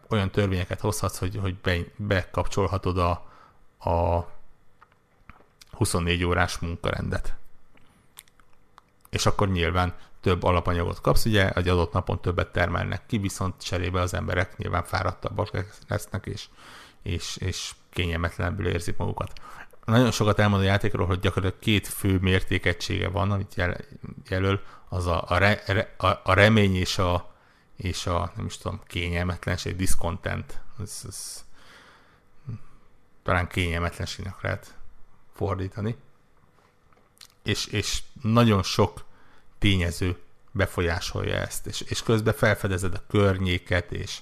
olyan 0.08 0.30
törvényeket 0.30 0.80
hozhatsz, 0.80 1.18
hogy, 1.18 1.36
hogy 1.36 1.54
be, 1.56 1.76
bekapcsolhatod 1.96 2.98
a, 2.98 3.33
a 3.84 4.26
24 5.70 6.24
órás 6.24 6.58
munkarendet. 6.58 7.34
És 9.10 9.26
akkor 9.26 9.48
nyilván 9.48 9.94
több 10.20 10.42
alapanyagot 10.42 11.00
kapsz, 11.00 11.24
ugye 11.24 11.50
egy 11.50 11.68
adott 11.68 11.92
napon 11.92 12.20
többet 12.20 12.52
termelnek 12.52 13.06
ki, 13.06 13.18
viszont 13.18 13.62
cserébe 13.62 14.00
az 14.00 14.14
emberek 14.14 14.56
nyilván 14.56 14.84
fáradtabbak 14.84 15.64
lesznek, 15.88 16.26
és, 16.26 16.46
és, 17.02 17.36
és 17.36 17.74
kényelmetlenebbül 17.90 18.66
érzik 18.66 18.96
magukat. 18.96 19.32
Nagyon 19.84 20.10
sokat 20.10 20.38
elmond 20.38 20.62
a 20.62 20.64
játékról, 20.64 21.06
hogy 21.06 21.20
gyakorlatilag 21.20 21.62
két 21.62 21.88
fő 21.88 22.18
mértékegysége 22.18 23.08
van, 23.08 23.30
amit 23.30 23.54
jel, 23.54 23.76
jelöl, 24.28 24.60
az 24.88 25.06
a, 25.06 25.24
a, 25.28 25.38
re, 25.38 25.62
a, 25.96 26.06
a 26.06 26.32
remény 26.32 26.76
és 26.76 26.98
a, 26.98 27.34
és 27.76 28.06
a, 28.06 28.32
nem 28.36 28.46
is 28.46 28.58
tudom, 28.58 28.80
kényelmetlenség, 28.86 29.76
discontent. 29.76 30.60
Ez, 30.82 31.02
ez, 31.08 31.44
talán 33.24 33.46
kényelmetlenségnek 33.46 34.40
lehet 34.40 34.74
fordítani. 35.32 35.96
És, 37.42 37.66
és 37.66 38.02
nagyon 38.22 38.62
sok 38.62 39.04
tényező 39.58 40.18
befolyásolja 40.50 41.34
ezt, 41.34 41.66
és, 41.66 41.80
és 41.80 42.02
közben 42.02 42.34
felfedezed 42.34 42.94
a 42.94 43.02
környéket, 43.08 43.92
és 43.92 44.18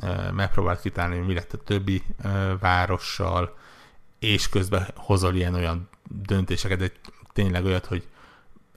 e, 0.00 0.30
megpróbáld 0.30 0.80
kitálni, 0.80 1.18
mi 1.18 1.34
lett 1.34 1.52
a 1.52 1.62
többi 1.62 2.02
e, 2.22 2.56
várossal, 2.56 3.56
és 4.18 4.48
közben 4.48 4.88
hozol 4.94 5.34
ilyen 5.34 5.54
olyan 5.54 5.88
döntéseket, 6.08 6.78
de 6.78 6.92
tényleg 7.32 7.64
olyat, 7.64 7.86
hogy 7.86 8.08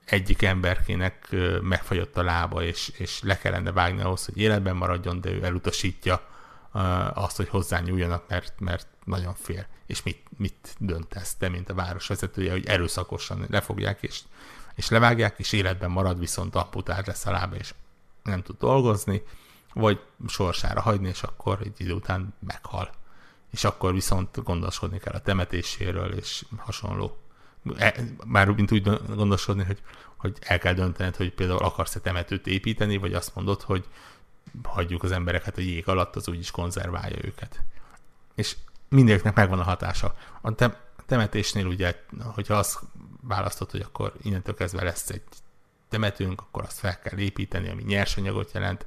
egyik 0.06 0.42
emberkének 0.42 1.36
megfagyott 1.62 2.18
a 2.18 2.24
lába, 2.24 2.64
és, 2.64 2.92
és 2.98 3.22
le 3.24 3.38
kellene 3.38 3.72
vágni 3.72 4.02
ahhoz, 4.02 4.26
hogy 4.26 4.38
életben 4.38 4.76
maradjon, 4.76 5.22
de 5.22 5.30
ő 5.30 5.44
elutasítja 5.44 6.31
azt, 7.14 7.38
hogy 7.38 7.50
hozzá 7.50 7.80
nyúljanak, 7.80 8.28
mert, 8.28 8.60
mert 8.60 8.88
nagyon 9.06 9.34
fél. 9.34 9.68
És 9.86 10.04
mit, 10.04 10.22
mit 10.38 10.76
döntesz 10.80 11.36
te, 11.36 11.50
mint 11.50 11.70
a 11.70 11.74
városvezetője, 11.74 12.52
hogy 12.52 12.66
erőszakosan 12.66 13.46
lefogják, 13.50 14.02
és, 14.02 14.22
és 14.76 14.90
levágják, 14.90 15.40
és 15.40 15.52
életben 15.52 15.92
marad, 15.92 16.20
viszont 16.20 16.56
amputált 16.56 17.08
lesz 17.08 17.26
a 17.26 17.32
lába, 17.32 17.56
és 17.56 17.74
nem 18.24 18.42
tud 18.42 18.58
dolgozni, 18.58 19.24
vagy 19.74 20.00
sorsára 20.28 20.82
hagyni, 20.82 21.08
és 21.08 21.24
akkor 21.24 21.60
egy 21.64 21.74
idő 21.78 21.94
után 21.94 22.34
meghal. 22.48 22.90
És 23.52 23.64
akkor 23.64 23.94
viszont 23.94 24.44
gondoskodni 24.44 25.00
kell 25.00 25.14
a 25.14 25.22
temetéséről, 25.22 26.14
és 26.14 26.46
hasonló. 26.58 27.18
E, 27.78 27.96
már 28.26 28.48
mint 28.48 28.72
úgy 28.72 28.84
gondoskodni, 29.16 29.64
hogy, 29.64 29.82
hogy 30.16 30.38
el 30.42 30.60
kell 30.60 30.74
döntened, 30.74 31.16
hogy 31.16 31.34
például 31.34 31.60
akarsz-e 31.60 32.00
temetőt 32.00 32.48
építeni, 32.48 32.98
vagy 32.98 33.14
azt 33.14 33.36
mondod, 33.36 33.62
hogy 33.62 33.86
hagyjuk 34.64 35.04
az 35.04 35.12
embereket 35.12 35.58
a 35.58 35.62
jég 35.62 35.88
alatt, 35.88 36.16
az 36.16 36.28
úgyis 36.28 36.52
konzerválja 36.52 37.18
őket. 37.22 37.62
És 38.36 38.56
mindegyiknek 38.90 39.36
megvan 39.36 39.60
a 39.60 39.64
hatása. 39.64 40.16
A 40.42 40.52
temetésnél 41.06 41.66
ugye, 41.66 42.04
hogyha 42.24 42.54
azt 42.56 42.80
választod, 43.22 43.72
hogy 43.72 43.82
akkor 43.82 44.14
innentől 44.22 44.56
kezdve 44.56 44.84
lesz 44.84 45.10
egy 45.10 45.24
temetőnk, 45.90 46.42
akkor 46.42 46.64
azt 46.64 46.80
fel 46.80 47.00
kell 47.00 47.18
építeni, 47.18 47.70
ami 47.70 47.84
nyersanyagot 47.84 48.52
jelent. 48.54 48.86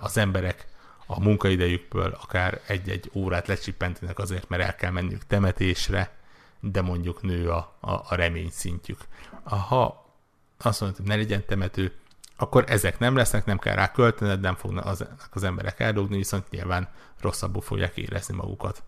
Az 0.00 0.16
emberek 0.16 0.66
a 1.06 1.20
munkaidejükből 1.20 2.16
akár 2.20 2.60
egy-egy 2.66 3.10
órát 3.14 3.46
lecsippentenek 3.46 4.18
azért, 4.18 4.48
mert 4.48 4.62
el 4.62 4.74
kell 4.74 4.90
menniük 4.90 5.26
temetésre, 5.26 6.16
de 6.60 6.80
mondjuk 6.82 7.22
nő 7.22 7.50
a, 7.50 7.76
a, 7.80 7.90
a 7.90 8.14
remény 8.14 8.50
szintjük. 8.50 9.00
Ha 9.42 10.12
azt 10.58 10.80
mondod, 10.80 10.98
hogy 10.98 11.08
ne 11.08 11.16
legyen 11.16 11.46
temető, 11.46 11.92
akkor 12.40 12.64
ezek 12.68 12.98
nem 12.98 13.16
lesznek, 13.16 13.44
nem 13.44 13.58
kell 13.58 13.74
rá 13.74 13.92
költened, 13.92 14.40
nem 14.40 14.54
fognak 14.54 14.84
az, 14.84 15.06
az 15.30 15.42
emberek 15.42 15.80
eldugni, 15.80 16.16
viszont 16.16 16.50
nyilván 16.50 16.88
rosszabbul 17.20 17.62
fogják 17.62 17.96
érezni 17.96 18.34
magukat. 18.34 18.82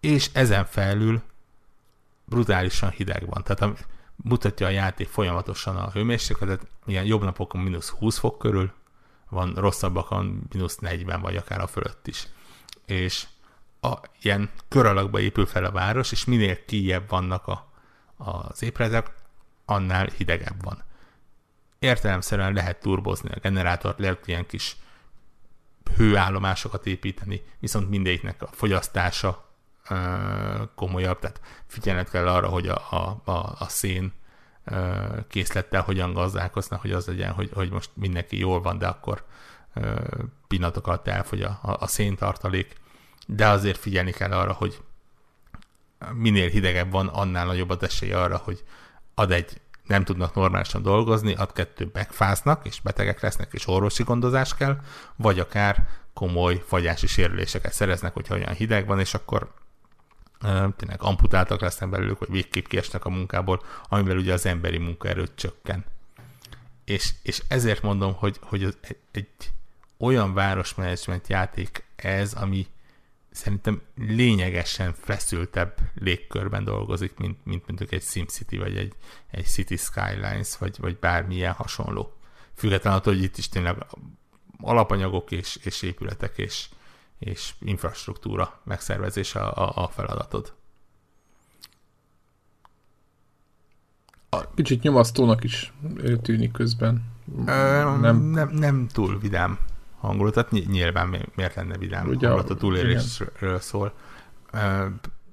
És 0.00 0.30
ezen 0.32 0.64
felül 0.64 1.22
brutálisan 2.24 2.90
hideg 2.90 3.26
van. 3.28 3.42
Tehát 3.42 3.62
a, 3.62 3.74
mutatja 4.16 4.66
a 4.66 4.70
játék 4.70 5.08
folyamatosan 5.08 5.76
a 5.76 5.90
hőmérsékletet, 5.90 6.66
ilyen 6.86 7.04
jobb 7.04 7.22
napokon 7.22 7.60
mínusz 7.60 7.88
20 7.88 8.18
fok 8.18 8.38
körül, 8.38 8.72
van 9.28 9.54
rosszabbakon 9.54 10.46
mínusz 10.52 10.76
40 10.76 11.20
vagy 11.20 11.36
akár 11.36 11.60
a 11.60 11.66
fölött 11.66 12.06
is. 12.06 12.26
És 12.86 13.26
a, 13.80 13.94
ilyen 14.22 14.50
kör 14.68 14.86
alakba 14.86 15.20
épül 15.20 15.46
fel 15.46 15.64
a 15.64 15.70
város, 15.70 16.12
és 16.12 16.24
minél 16.24 16.64
kijebb 16.64 17.08
vannak 17.08 17.46
a, 17.46 17.72
az 18.16 18.62
épületek, 18.62 19.10
annál 19.64 20.06
hidegebb 20.16 20.62
van. 20.62 20.84
Értelemszerűen 21.78 22.52
lehet 22.52 22.80
turbozni 22.80 23.30
a 23.30 23.38
generátort, 23.40 23.98
lehet 23.98 24.26
ilyen 24.26 24.46
kis 24.46 24.76
hőállomásokat 25.96 26.86
építeni, 26.86 27.42
viszont 27.58 27.88
mindegyiknek 27.88 28.42
a 28.42 28.48
fogyasztása 28.52 29.44
ö, 29.88 29.94
komolyabb, 30.74 31.18
tehát 31.18 31.40
figyelned 31.66 32.10
kell 32.10 32.28
arra, 32.28 32.48
hogy 32.48 32.68
a, 32.68 32.76
a, 32.90 33.20
a, 33.24 33.54
a 33.58 33.68
szén 33.68 34.12
ö, 34.64 34.96
készlettel 35.28 35.82
hogyan 35.82 36.12
gazdálkoznak, 36.12 36.80
hogy 36.80 36.92
az 36.92 37.06
legyen, 37.06 37.32
hogy, 37.32 37.50
hogy 37.54 37.70
most 37.70 37.90
mindenki 37.94 38.38
jól 38.38 38.62
van, 38.62 38.78
de 38.78 38.86
akkor 38.86 39.24
ö, 39.74 40.00
pillanatok 40.48 40.86
alatt 40.86 41.08
elfogy 41.08 41.42
a, 41.42 41.58
a 41.62 41.86
széntartalék, 41.86 42.74
de 43.26 43.48
azért 43.48 43.78
figyelni 43.78 44.10
kell 44.10 44.32
arra, 44.32 44.52
hogy 44.52 44.82
minél 46.12 46.48
hidegebb 46.48 46.90
van, 46.90 47.08
annál 47.08 47.46
nagyobb 47.46 47.70
az 47.70 47.82
esély 47.82 48.12
arra, 48.12 48.36
hogy 48.36 48.64
ad 49.14 49.30
egy 49.30 49.60
nem 49.86 50.04
tudnak 50.04 50.34
normálisan 50.34 50.82
dolgozni, 50.82 51.34
ad 51.34 51.52
kettő 51.52 51.90
megfáznak, 51.92 52.66
és 52.66 52.80
betegek 52.80 53.20
lesznek, 53.20 53.52
és 53.52 53.68
orvosi 53.68 54.02
gondozás 54.02 54.54
kell, 54.54 54.80
vagy 55.16 55.38
akár 55.38 55.86
komoly 56.12 56.62
fagyási 56.66 57.06
sérüléseket 57.06 57.72
szereznek, 57.72 58.12
hogyha 58.12 58.34
olyan 58.34 58.54
hideg 58.54 58.86
van, 58.86 59.00
és 59.00 59.14
akkor 59.14 59.52
tényleg 60.76 60.98
amputáltak 60.98 61.60
lesznek 61.60 61.90
belőlük, 61.90 62.18
vagy 62.18 62.30
végképp 62.30 62.66
kiesnek 62.66 63.04
a 63.04 63.08
munkából, 63.10 63.62
amivel 63.88 64.16
ugye 64.16 64.32
az 64.32 64.46
emberi 64.46 64.78
munkaerőt 64.78 65.32
csökken. 65.34 65.84
És, 66.84 67.12
és 67.22 67.42
ezért 67.48 67.82
mondom, 67.82 68.14
hogy, 68.14 68.38
hogy 68.42 68.64
az 68.64 68.76
egy, 68.80 68.98
egy 69.10 69.50
olyan 69.98 70.34
városmenedzsment 70.34 71.28
játék 71.28 71.84
ez, 71.96 72.32
ami 72.32 72.66
szerintem 73.36 73.82
lényegesen 73.96 74.92
feszültebb 74.92 75.78
légkörben 75.94 76.64
dolgozik, 76.64 77.16
mint, 77.18 77.38
mint 77.44 77.66
mondjuk 77.66 77.92
egy 77.92 78.02
SimCity, 78.02 78.56
vagy 78.56 78.76
egy, 78.76 78.92
egy 79.30 79.46
City 79.46 79.76
Skylines, 79.76 80.58
vagy, 80.58 80.76
vagy 80.80 80.98
bármilyen 80.98 81.52
hasonló. 81.52 82.12
Függetlenül 82.54 82.98
attól, 82.98 83.14
hogy 83.14 83.22
itt 83.22 83.36
is 83.36 83.48
tényleg 83.48 83.86
alapanyagok 84.60 85.30
és, 85.30 85.58
és 85.62 85.82
épületek 85.82 86.38
és, 86.38 86.68
és 87.18 87.54
infrastruktúra 87.60 88.60
megszervezése 88.64 89.40
a, 89.40 89.84
a 89.84 89.88
feladatod. 89.88 90.54
A... 94.28 94.50
Kicsit 94.54 94.82
nyomasztónak 94.82 95.44
is 95.44 95.72
tűnik 96.22 96.52
közben. 96.52 97.04
Ö, 97.46 97.96
nem... 98.00 98.16
Nem, 98.16 98.48
nem 98.48 98.88
túl 98.88 99.18
vidám 99.18 99.58
hangulatot, 99.98 100.50
nyilván 100.50 101.08
miért 101.34 101.54
lenne 101.54 101.78
vidám 101.78 102.08
Ugye, 102.08 102.26
hangulat 102.26 102.50
a 102.50 102.56
túlélésről 102.56 103.60
szól. 103.60 103.92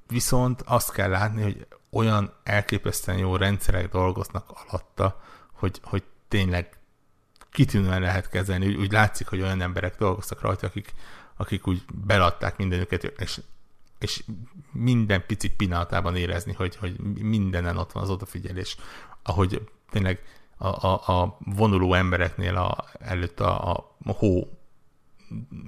Viszont 0.07 0.61
azt 0.65 0.91
kell 0.91 1.09
látni, 1.09 1.41
hogy 1.41 1.67
olyan 1.89 2.33
elképesztően 2.43 3.17
jó 3.17 3.35
rendszerek 3.35 3.91
dolgoznak 3.91 4.51
alatta, 4.65 5.21
hogy, 5.51 5.79
hogy 5.83 6.03
tényleg 6.27 6.77
kitűnően 7.51 8.01
lehet 8.01 8.29
kezelni. 8.29 8.67
Úgy, 8.67 8.75
úgy 8.75 8.91
látszik, 8.91 9.27
hogy 9.27 9.41
olyan 9.41 9.61
emberek 9.61 9.97
dolgoztak 9.97 10.41
rajta, 10.41 10.67
akik, 10.67 10.93
akik 11.35 11.67
úgy 11.67 11.83
beladták 12.05 12.57
mindenüket, 12.57 13.03
és, 13.03 13.41
és 13.99 14.23
minden 14.71 15.25
pici 15.25 15.49
pillanatában 15.49 16.15
érezni, 16.15 16.53
hogy, 16.53 16.75
hogy 16.75 16.99
mindenen 16.99 17.77
ott 17.77 17.91
van 17.91 18.03
az 18.03 18.09
odafigyelés. 18.09 18.77
Ahogy 19.23 19.61
tényleg 19.89 20.19
a, 20.63 20.87
a, 20.87 21.21
a 21.21 21.37
vonuló 21.39 21.93
embereknél 21.93 22.55
a, 22.55 22.85
előtt 22.99 23.39
a, 23.39 23.71
a 24.05 24.11
hó 24.11 24.57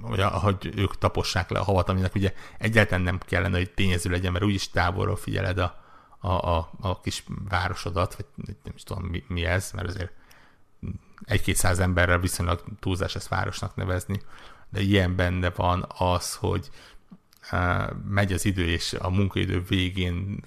vagy 0.02 0.22
hogy 0.22 0.74
ők 0.76 0.98
tapossák 0.98 1.50
le 1.50 1.60
a 1.60 1.64
havat, 1.64 1.90
aminek 1.90 2.16
ugye 2.16 2.34
egyáltalán 2.58 3.04
nem 3.04 3.20
kellene, 3.20 3.58
hogy 3.58 3.72
tényező 3.72 4.10
legyen, 4.10 4.32
mert 4.32 4.44
úgyis 4.44 4.70
távolról 4.70 5.16
figyeled 5.16 5.58
a, 5.58 5.84
a, 6.20 6.32
a, 6.32 6.70
a 6.80 7.02
kis 7.02 7.24
városodat, 7.50 8.16
vagy 8.16 8.56
nem 8.64 8.74
is 8.76 8.84
tudom 8.84 9.04
mi, 9.04 9.24
mi 9.28 9.46
ez, 9.46 9.72
mert 9.72 9.88
azért 9.88 10.12
egy-két 11.26 11.56
száz 11.56 11.80
emberrel 11.80 12.20
viszonylag 12.20 12.64
túlzás 12.80 13.16
ezt 13.16 13.28
városnak 13.28 13.76
nevezni, 13.76 14.22
de 14.70 14.82
ilyen 14.82 15.16
benne 15.16 15.52
az 15.56 15.86
az, 15.88 16.36
hogy 16.36 16.70
uh, 17.52 17.90
megy 18.10 18.34
az 18.34 18.46
idő, 18.46 18.66
és 18.66 18.94
a 18.94 19.10
munkaidő 19.10 19.62
végén 19.62 20.44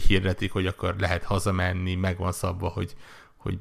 kihirdetik, 0.00 0.52
hogy 0.52 0.66
akkor 0.66 0.94
lehet 0.98 1.24
hazamenni, 1.24 1.94
meg 1.94 2.18
van 2.18 2.32
szabva, 2.32 2.68
hogy, 2.68 2.94
hogy 3.36 3.58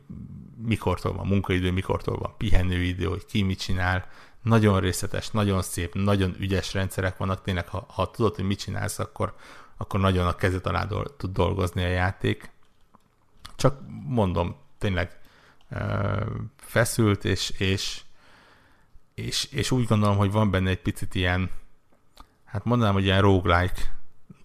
mikortól 0.58 1.14
van 1.14 1.28
munkaidő, 1.28 1.72
mikortól 1.72 2.18
van 2.18 2.34
pihenőidő, 2.38 3.06
hogy 3.06 3.26
ki 3.26 3.42
mit 3.42 3.60
csinál. 3.60 4.08
Nagyon 4.42 4.80
részletes, 4.80 5.30
nagyon 5.30 5.62
szép, 5.62 5.94
nagyon 5.94 6.36
ügyes 6.40 6.74
rendszerek 6.74 7.18
vannak. 7.18 7.42
Tényleg, 7.42 7.68
ha, 7.68 7.86
ha 7.90 8.12
tudod, 8.12 8.36
hogy 8.36 8.46
mit 8.46 8.60
csinálsz, 8.60 9.00
akkor, 9.00 9.36
akkor 9.78 10.00
nagyon 10.00 10.28
a 10.28 10.36
kezet 10.36 10.68
alá 10.68 10.86
do- 10.86 11.14
tud 11.14 11.34
dolgozni 11.34 11.84
a 11.84 11.88
játék. 11.88 12.52
Csak 13.56 13.80
mondom, 14.08 14.56
tényleg 14.78 15.20
feszült, 16.58 17.26
és, 17.26 17.50
és, 17.58 18.02
és, 19.14 19.48
és 19.52 19.72
úgy 19.72 19.86
gondolom, 19.86 20.18
hogy 20.18 20.32
van 20.32 20.52
benne 20.52 20.70
egy 20.70 20.82
picit 20.82 21.16
ilyen, 21.16 21.50
hát 22.46 22.64
mondanám, 22.64 22.94
hogy 22.94 23.04
ilyen 23.04 23.22
roguelike 23.22 23.96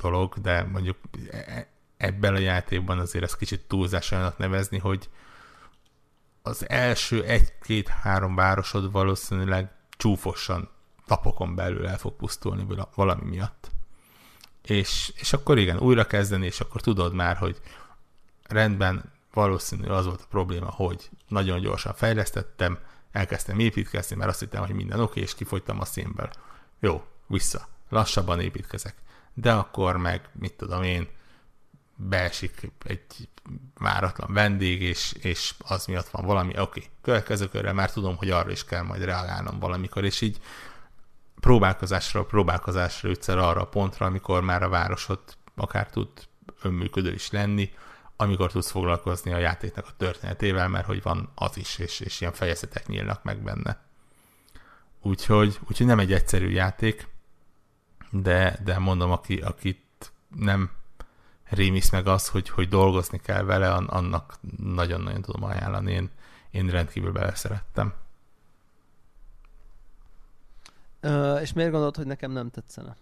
dolog, 0.01 0.35
de 0.35 0.63
mondjuk 0.65 0.97
e, 1.31 1.37
e, 1.37 1.69
ebben 2.01 2.35
a 2.35 2.39
játékban 2.39 2.99
azért 2.99 3.25
ez 3.25 3.37
kicsit 3.37 3.61
túlzásának 3.61 4.39
nevezni, 4.39 4.79
hogy 4.79 5.09
az 6.43 6.69
első 6.69 7.25
egy-két-három 7.25 8.35
városod 8.35 8.93
valószínűleg 8.93 9.71
csúfosan 9.91 10.69
napokon 11.07 11.55
belül 11.55 11.89
el 11.89 11.99
fog 11.99 12.17
pusztulni 12.17 12.67
valami 12.95 13.25
miatt. 13.25 13.71
És, 14.63 15.13
és 15.17 15.33
akkor 15.33 15.59
igen, 15.59 15.79
újra 15.79 16.07
kezdeni, 16.07 16.47
és 16.47 16.61
akkor 16.61 16.81
tudod 16.81 17.15
már, 17.15 17.37
hogy 17.37 17.61
rendben, 18.43 19.13
valószínű 19.33 19.87
az 19.87 20.05
volt 20.05 20.21
a 20.21 20.29
probléma, 20.29 20.71
hogy 20.71 21.11
nagyon 21.29 21.61
gyorsan 21.61 21.95
fejlesztettem, 21.95 22.79
elkezdtem 23.13 23.59
építkezni, 23.59 24.17
mert 24.17 24.31
azt 24.31 24.41
hittem, 24.41 24.65
hogy 24.65 24.75
minden 24.75 25.01
oké, 25.01 25.21
és 25.21 25.35
kifogytam 25.35 25.81
a 25.81 25.85
színből. 25.85 26.31
Jó, 26.79 27.05
vissza. 27.27 27.69
Lassabban 27.89 28.41
építkezek. 28.41 28.95
De 29.35 29.53
akkor 29.53 29.97
meg, 29.97 30.29
mit 30.33 30.53
tudom 30.53 30.83
én, 30.83 31.09
beesik 32.09 32.71
egy 32.85 33.29
váratlan 33.75 34.33
vendég, 34.33 34.83
és, 34.83 35.13
és 35.13 35.55
az 35.59 35.87
miatt 35.87 36.09
van 36.09 36.27
valami, 36.27 36.51
oké, 36.51 36.61
okay, 36.61 36.91
következő 37.03 37.49
körre 37.49 37.73
már 37.73 37.93
tudom, 37.93 38.17
hogy 38.17 38.31
arra 38.31 38.51
is 38.51 38.65
kell 38.65 38.83
majd 38.83 39.05
reagálnom 39.05 39.59
valamikor, 39.59 40.05
és 40.05 40.21
így 40.21 40.39
próbálkozásra, 41.41 42.25
próbálkozásra 42.25 43.09
jutsz 43.09 43.29
el 43.29 43.39
arra 43.39 43.61
a 43.61 43.69
pontra, 43.69 44.07
amikor 44.07 44.43
már 44.43 44.63
a 44.63 44.69
városod 44.69 45.21
akár 45.55 45.91
tud 45.91 46.09
önműködő 46.63 47.13
is 47.13 47.31
lenni, 47.31 47.71
amikor 48.17 48.51
tudsz 48.51 48.71
foglalkozni 48.71 49.33
a 49.33 49.39
játéknak 49.39 49.87
a 49.87 49.97
történetével, 49.97 50.69
mert 50.69 50.87
hogy 50.87 51.03
van 51.03 51.31
az 51.35 51.57
is, 51.57 51.79
és, 51.79 52.01
és 52.01 52.21
ilyen 52.21 52.33
fejezetek 52.33 52.87
nyílnak 52.87 53.23
meg 53.23 53.43
benne. 53.43 53.81
Úgyhogy, 55.03 55.59
úgyhogy 55.69 55.87
nem 55.87 55.99
egy 55.99 56.13
egyszerű 56.13 56.49
játék, 56.49 57.09
de, 58.11 58.59
de 58.65 58.79
mondom, 58.79 59.11
aki, 59.11 59.37
akit 59.37 60.13
nem 60.37 60.71
rémisz 61.51 61.91
meg 61.91 62.07
az, 62.07 62.29
hogy, 62.29 62.49
hogy 62.49 62.69
dolgozni 62.69 63.19
kell 63.19 63.43
vele, 63.43 63.73
annak 63.73 64.35
nagyon-nagyon 64.57 65.23
tudom 65.23 65.45
ajánlani. 65.45 65.93
Én, 65.93 66.11
én 66.51 66.69
rendkívül 66.69 67.13
beleszerettem. 67.13 67.95
Uh, 71.03 71.41
és 71.41 71.53
miért 71.53 71.71
gondolod, 71.71 71.97
hogy 71.97 72.07
nekem 72.07 72.31
nem 72.31 72.51
tetszene? 72.51 72.97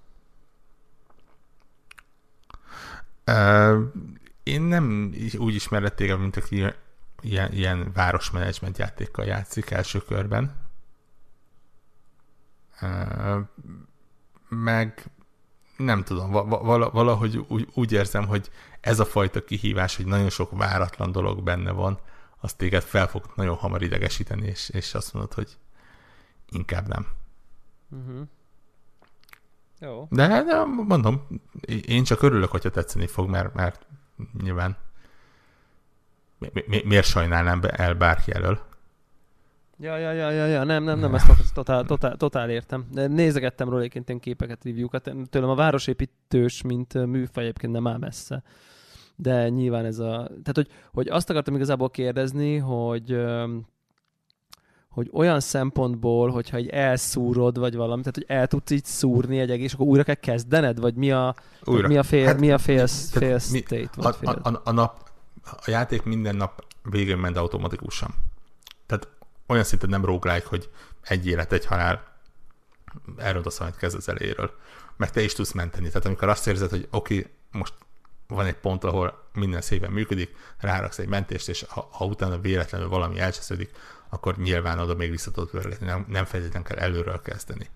Uh, 3.26 3.92
én 4.42 4.62
nem 4.62 5.14
úgy 5.38 5.54
ismerlek 5.54 5.94
téged, 5.94 6.20
mint 6.20 6.36
aki 6.36 6.64
ilyen, 7.20 7.52
ilyen 7.52 7.92
városmenedzsment 7.92 8.78
játékkal 8.78 9.24
játszik 9.24 9.70
első 9.70 9.98
körben. 9.98 10.56
Uh, 12.80 13.38
meg 14.48 15.10
nem 15.78 16.02
tudom, 16.02 16.30
valahogy 16.92 17.44
úgy, 17.48 17.68
úgy 17.74 17.92
érzem, 17.92 18.26
hogy 18.26 18.50
ez 18.80 19.00
a 19.00 19.04
fajta 19.04 19.44
kihívás, 19.44 19.96
hogy 19.96 20.06
nagyon 20.06 20.30
sok 20.30 20.50
váratlan 20.50 21.12
dolog 21.12 21.42
benne 21.42 21.70
van, 21.70 21.98
az 22.40 22.52
téged 22.52 22.82
fel 22.82 23.06
fog 23.06 23.24
nagyon 23.34 23.56
hamar 23.56 23.82
idegesíteni, 23.82 24.46
és, 24.46 24.68
és 24.68 24.94
azt 24.94 25.12
mondod, 25.12 25.32
hogy 25.32 25.56
inkább 26.50 26.88
nem. 26.88 27.06
Uh-huh. 27.90 28.26
Jó. 29.80 30.06
De, 30.10 30.42
de 30.42 30.64
mondom, 30.64 31.26
én 31.86 32.04
csak 32.04 32.22
örülök, 32.22 32.50
hogyha 32.50 32.70
tetszeni 32.70 33.06
fog, 33.06 33.28
mert, 33.28 33.54
mert 33.54 33.86
nyilván 34.42 34.76
mi, 36.38 36.50
mi, 36.66 36.82
miért 36.84 37.06
sajnálnám 37.06 37.60
el 37.62 37.94
bárki 37.94 38.32
elől? 38.32 38.67
Ja, 39.80 39.96
ja, 39.96 40.12
ja, 40.12 40.30
ja, 40.30 40.46
ja, 40.46 40.64
nem, 40.64 40.84
nem, 40.84 40.98
nem, 40.98 41.14
ezt 41.14 41.54
totál, 41.54 41.84
totál, 41.84 42.16
totál 42.16 42.50
értem. 42.50 42.86
De 42.92 43.06
nézegettem 43.06 43.68
róla 43.68 43.82
egyébként 43.82 44.20
képeket, 44.20 44.64
review-kat. 44.64 45.12
Tőlem 45.30 45.48
a 45.48 45.54
városépítős, 45.54 46.62
mint 46.62 47.06
műfaj 47.06 47.42
egyébként 47.42 47.72
nem 47.72 47.86
áll 47.86 47.98
messze. 47.98 48.42
De 49.16 49.48
nyilván 49.48 49.84
ez 49.84 49.98
a... 49.98 50.14
Tehát, 50.16 50.52
hogy, 50.54 50.68
hogy 50.92 51.08
azt 51.08 51.30
akartam 51.30 51.54
igazából 51.54 51.90
kérdezni, 51.90 52.56
hogy 52.56 53.20
hogy 54.88 55.10
olyan 55.12 55.40
szempontból, 55.40 56.30
hogyha 56.30 56.56
egy 56.56 56.68
elszúrod, 56.68 57.58
vagy 57.58 57.76
valami, 57.76 58.00
tehát 58.00 58.14
hogy 58.14 58.36
el 58.36 58.46
tudsz 58.46 58.70
így 58.70 58.84
szúrni 58.84 59.38
egy 59.38 59.50
egész, 59.50 59.74
akkor 59.74 59.86
újra 59.86 60.02
kell 60.02 60.14
kezdened, 60.14 60.80
vagy 60.80 60.94
mi 60.94 61.10
a, 61.10 61.34
újra. 61.64 61.88
Mi 61.88 61.96
a 61.96 62.02
fél, 62.02 62.26
hát, 62.26 62.38
mi 62.38 62.50
a 62.50 62.58
fél, 62.58 62.86
fél 62.86 63.38
state? 63.38 63.76
Mi, 63.76 63.88
vagy 63.94 64.06
a, 64.06 64.12
fél? 64.12 64.28
A, 64.28 64.48
a, 64.48 64.60
a, 64.64 64.72
nap, 64.72 65.10
a 65.44 65.70
játék 65.70 66.02
minden 66.02 66.36
nap 66.36 66.64
végén 66.90 67.18
ment 67.18 67.36
automatikusan. 67.36 68.14
Tehát 68.86 69.08
olyan 69.48 69.64
szinten 69.64 69.88
nem 69.88 70.04
roguelike, 70.04 70.48
hogy 70.48 70.70
egy 71.02 71.26
élet, 71.26 71.52
egy 71.52 71.66
halál, 71.66 72.16
elrontasz 73.16 73.58
valamit 73.58 73.78
kezd 73.78 73.96
az 73.96 74.08
elejéről. 74.08 74.50
Meg 74.96 75.10
te 75.10 75.22
is 75.22 75.32
tudsz 75.32 75.52
menteni. 75.52 75.86
Tehát 75.88 76.06
amikor 76.06 76.28
azt 76.28 76.46
érzed, 76.46 76.70
hogy 76.70 76.88
oké, 76.90 77.18
okay, 77.18 77.32
most 77.50 77.74
van 78.26 78.46
egy 78.46 78.56
pont, 78.56 78.84
ahol 78.84 79.28
minden 79.32 79.60
szépen 79.60 79.90
működik, 79.90 80.36
ráraksz 80.58 80.98
egy 80.98 81.08
mentést, 81.08 81.48
és 81.48 81.64
ha, 81.68 81.88
ha 81.92 82.04
utána 82.04 82.38
véletlenül 82.38 82.88
valami 82.88 83.18
elcsesződik, 83.18 83.70
akkor 84.08 84.36
nyilván 84.36 84.78
oda 84.78 84.94
még 84.94 85.10
vissza 85.10 85.30
tudod 85.30 85.50
pörgetni, 85.50 85.86
nem, 85.86 86.04
nem 86.08 86.24
feltétlenül 86.24 86.68
kell 86.68 86.78
előről 86.78 87.22
kezdeni. 87.22 87.70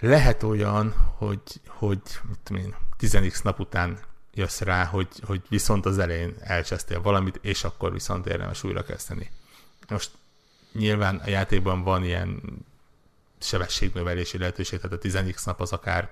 Lehet 0.00 0.42
olyan, 0.42 0.92
hogy, 1.16 1.40
hogy 1.66 2.00
mit 2.28 2.38
tudom 2.42 2.62
én, 2.62 2.74
10 2.96 3.40
nap 3.42 3.60
után 3.60 3.98
jössz 4.34 4.60
rá, 4.60 4.84
hogy, 4.84 5.08
hogy 5.26 5.42
viszont 5.48 5.86
az 5.86 5.98
elején 5.98 6.34
elcsesztél 6.40 7.00
valamit, 7.02 7.38
és 7.42 7.64
akkor 7.64 7.92
viszont 7.92 8.26
érdemes 8.26 8.64
újra 8.64 8.82
kezdeni. 8.82 9.30
Most 9.88 10.10
nyilván 10.72 11.16
a 11.16 11.28
játékban 11.28 11.82
van 11.82 12.04
ilyen 12.04 12.42
sebességnövelési 13.40 14.38
lehetőség, 14.38 14.80
tehát 14.80 14.96
a 14.96 14.98
10 14.98 15.42
nap 15.44 15.60
az 15.60 15.72
akár 15.72 16.10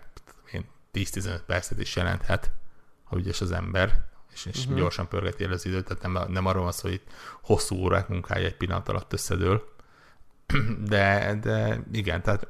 10-15 0.92 1.40
percet 1.46 1.80
is 1.80 1.96
jelenthet, 1.96 2.50
ha 3.04 3.16
ügyes 3.16 3.40
az 3.40 3.52
ember, 3.52 4.04
és, 4.32 4.46
és 4.46 4.58
uh-huh. 4.58 4.76
gyorsan 4.76 5.08
pörgeti 5.08 5.44
el 5.44 5.52
az 5.52 5.66
időt, 5.66 5.84
tehát 5.84 6.02
nem, 6.02 6.32
nem 6.32 6.46
arról 6.46 6.62
van 6.62 6.72
szó, 6.72 6.82
hogy 6.82 6.92
itt 6.92 7.10
hosszú 7.42 7.76
órák 7.76 8.08
munkája 8.08 8.46
egy 8.46 8.56
pillanat 8.56 8.88
alatt 8.88 9.12
összedől. 9.12 9.68
De, 10.84 11.38
de 11.40 11.80
igen, 11.92 12.22
tehát 12.22 12.48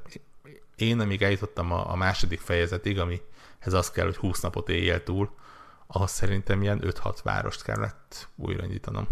én, 0.77 1.01
amíg 1.01 1.23
eljutottam 1.23 1.73
a, 1.73 1.91
a 1.91 1.97
második 1.97 2.41
fejezetig, 2.41 2.99
ami 2.99 3.21
ez 3.59 3.73
az 3.73 3.91
kell, 3.91 4.05
hogy 4.05 4.17
20 4.17 4.41
napot 4.41 4.69
éljél 4.69 5.03
túl, 5.03 5.35
ahhoz 5.87 6.11
szerintem 6.11 6.63
ilyen 6.63 6.81
5-6 6.85 7.19
várost 7.23 7.63
kellett 7.63 8.29
újra 8.37 8.67
nyitanom. 8.67 9.09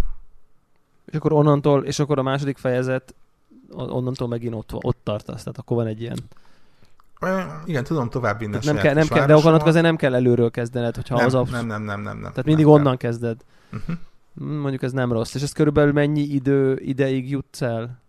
És 1.10 1.16
akkor 1.16 1.32
onnantól, 1.32 1.84
és 1.84 1.98
akkor 1.98 2.18
a 2.18 2.22
második 2.22 2.58
fejezet, 2.58 3.14
onnantól 3.70 4.28
megint 4.28 4.54
ott, 4.54 4.74
ott 4.74 4.98
tartasz, 5.02 5.42
tehát 5.42 5.58
akkor 5.58 5.76
van 5.76 5.86
egy 5.86 6.00
ilyen 6.00 6.18
igen, 7.64 7.84
tudom 7.84 8.08
tovább 8.08 8.38
vinni 8.38 8.56
nem 8.62 8.76
kell, 8.76 8.94
nem 8.94 9.06
kell, 9.06 9.26
De 9.26 9.34
akkor 9.34 9.68
azért 9.68 9.84
nem 9.84 9.96
kell 9.96 10.14
előről 10.14 10.50
kezdened, 10.50 10.94
hogyha 10.94 11.16
nem, 11.16 11.26
az 11.26 11.34
a... 11.34 11.44
Nem, 11.50 11.66
nem, 11.66 11.82
nem, 11.82 12.00
nem, 12.00 12.18
nem. 12.18 12.30
Tehát 12.30 12.44
mindig 12.44 12.64
nem 12.64 12.74
onnan 12.74 12.96
kell. 12.96 13.10
kezded. 13.10 13.40
Uh-huh. 13.72 13.96
Mondjuk 14.60 14.82
ez 14.82 14.92
nem 14.92 15.12
rossz. 15.12 15.34
És 15.34 15.42
ez 15.42 15.52
körülbelül 15.52 15.92
mennyi 15.92 16.20
idő, 16.20 16.76
ideig 16.76 17.30
jutsz 17.30 17.62
el? 17.62 18.00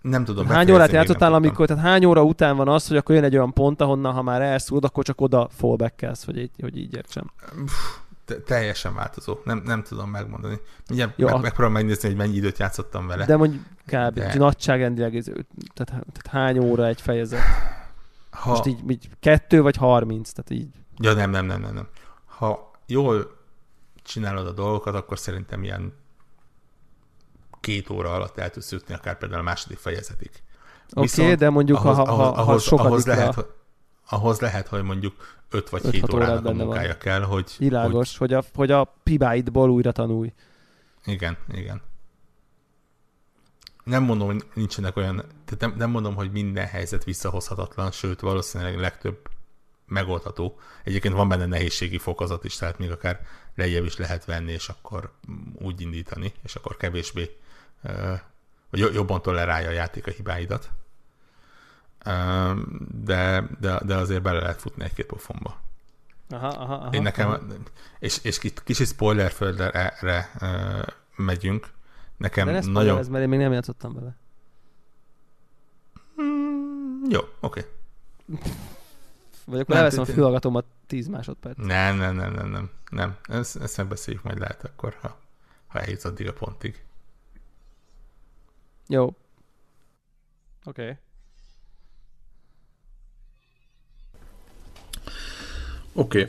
Nem 0.00 0.24
tudom. 0.24 0.46
Hány 0.46 0.70
órát 0.70 0.90
játszottál, 0.90 1.34
amikor, 1.34 1.66
tehát 1.66 1.82
hány 1.82 2.04
óra 2.04 2.22
után 2.22 2.56
van 2.56 2.68
az, 2.68 2.88
hogy 2.88 2.96
akkor 2.96 3.14
jön 3.14 3.24
egy 3.24 3.36
olyan 3.36 3.52
pont, 3.52 3.80
ahonnan, 3.80 4.12
ha 4.12 4.22
már 4.22 4.42
elszúrod, 4.42 4.84
akkor 4.84 5.04
csak 5.04 5.20
oda 5.20 5.48
fallback 5.50 6.06
hogy 6.24 6.38
így, 6.38 6.50
hogy 6.60 6.76
így 6.76 6.94
értsem. 6.94 7.30
Te, 8.07 8.07
teljesen 8.44 8.94
változó. 8.94 9.38
Nem, 9.44 9.62
nem 9.64 9.82
tudom 9.82 10.10
megmondani. 10.10 10.60
Ugye 10.90 11.08
Jó, 11.16 11.26
meg, 11.26 11.40
megpróbálom 11.40 11.72
megnézni, 11.72 12.08
hogy 12.08 12.16
mennyi 12.16 12.36
időt 12.36 12.58
játszottam 12.58 13.06
vele. 13.06 13.24
De 13.24 13.36
mondjuk 13.36 13.62
kb. 13.86 14.14
De... 14.14 14.34
nagyságrendileg, 14.34 15.22
tehát, 15.74 16.06
tehát 16.12 16.26
hány 16.30 16.58
óra 16.58 16.86
egy 16.86 17.00
fejezet? 17.00 17.40
Ha... 18.30 18.50
Most 18.50 18.66
így, 18.66 18.90
így 18.90 19.08
kettő 19.20 19.62
vagy 19.62 19.76
harminc, 19.76 20.30
tehát 20.30 20.50
így. 20.50 20.68
Ja, 20.98 21.12
nem, 21.12 21.30
nem, 21.30 21.46
nem, 21.46 21.60
nem, 21.60 21.74
nem. 21.74 21.88
Ha 22.24 22.70
jól 22.86 23.36
csinálod 24.02 24.46
a 24.46 24.52
dolgokat, 24.52 24.94
akkor 24.94 25.18
szerintem 25.18 25.62
ilyen 25.64 25.92
két 27.60 27.90
óra 27.90 28.14
alatt 28.14 28.38
el 28.38 28.50
tudsz 28.50 28.72
jutni, 28.72 28.94
akár 28.94 29.18
például 29.18 29.40
a 29.40 29.44
második 29.44 29.78
fejezetig. 29.78 30.30
Oké, 30.92 31.22
okay, 31.22 31.34
de 31.34 31.50
mondjuk 31.50 31.78
ahhoz, 31.78 31.96
ha, 31.96 32.04
ha, 32.04 32.28
ahhoz, 32.28 32.68
ha 32.68 32.76
ahhoz, 32.76 32.86
ahhoz 32.86 33.06
lehet, 33.06 33.34
hogy, 33.34 33.46
ahhoz 34.08 34.40
lehet, 34.40 34.68
hogy 34.68 34.82
mondjuk 34.82 35.36
5 35.50 35.68
vagy 35.68 35.90
7 35.90 36.12
órának 36.12 36.44
a 36.44 36.52
munkája 36.52 36.88
van. 36.88 36.98
kell, 36.98 37.22
hogy... 37.22 37.54
Világos, 37.58 38.16
hogy, 38.16 38.32
hogy 38.32 38.44
a, 38.44 38.44
hogy 38.54 38.70
a 38.70 38.94
pibáidból 39.02 39.70
újra 39.70 39.92
tanulj. 39.92 40.32
Igen, 41.04 41.36
igen. 41.52 41.80
Nem 43.84 44.02
mondom, 44.02 44.26
hogy 44.26 44.44
nincsenek 44.54 44.96
olyan, 44.96 45.16
tehát 45.16 45.60
nem, 45.60 45.74
nem 45.76 45.90
mondom, 45.90 46.14
hogy 46.14 46.32
minden 46.32 46.66
helyzet 46.66 47.04
visszahozhatatlan, 47.04 47.90
sőt, 47.90 48.20
valószínűleg 48.20 48.78
legtöbb 48.78 49.18
megoldható. 49.86 50.58
Egyébként 50.84 51.14
van 51.14 51.28
benne 51.28 51.46
nehézségi 51.46 51.98
fokozat 51.98 52.44
is, 52.44 52.56
tehát 52.56 52.78
még 52.78 52.90
akár 52.90 53.20
lejjebb 53.54 53.84
is 53.84 53.96
lehet 53.96 54.24
venni, 54.24 54.52
és 54.52 54.68
akkor 54.68 55.12
úgy 55.54 55.80
indítani, 55.80 56.32
és 56.42 56.54
akkor 56.54 56.76
kevésbé, 56.76 57.36
vagy 58.70 58.94
jobban 58.94 59.22
tolerálja 59.22 59.68
a 59.68 59.72
játék 59.72 60.06
a 60.06 60.10
hibáidat 60.10 60.70
de, 63.04 63.48
de, 63.60 63.80
de 63.84 63.94
azért 63.94 64.22
bele 64.22 64.40
lehet 64.40 64.60
futni 64.60 64.84
egy-két 64.84 65.06
pofonba. 65.06 65.60
Aha, 66.30 66.46
aha, 66.46 66.74
aha, 66.74 66.92
Én 66.92 67.02
nekem, 67.02 67.28
aha. 67.28 67.40
és, 67.98 68.24
és 68.24 68.38
kicsi 68.38 68.84
spoiler 68.84 69.30
földre 69.30 69.70
erre, 69.70 70.30
megyünk. 71.16 71.70
Nekem 72.16 72.46
de 72.46 72.62
nagyon... 72.66 72.98
Ez, 72.98 73.08
mert 73.08 73.22
én 73.22 73.28
még 73.28 73.38
nem 73.38 73.52
játszottam 73.52 73.94
bele. 73.94 74.16
Mm, 76.22 77.10
jó, 77.10 77.20
oké. 77.40 77.66
Okay. 78.20 78.42
Vagy 79.44 79.60
akkor 79.60 79.74
Nem, 79.74 79.84
elveszem 79.84 80.02
a 80.02 80.06
fülhallgatómat 80.06 80.64
10 80.86 81.08
másodperc. 81.08 81.56
Nem, 81.56 81.96
nem, 81.96 82.14
nem, 82.16 82.32
nem, 82.32 82.48
nem. 82.48 82.70
nem. 82.90 83.16
Ezt, 83.22 83.56
ezt 83.56 83.76
megbeszéljük 83.76 84.22
majd 84.22 84.38
lehet 84.38 84.64
akkor, 84.64 84.98
ha, 85.00 85.18
ha 85.66 85.80
eljutsz 85.80 86.04
addig 86.04 86.28
a 86.28 86.32
pontig. 86.32 86.84
Jó. 88.86 89.04
Oké. 89.04 89.16
Okay. 90.64 90.96
Oké. 95.98 96.28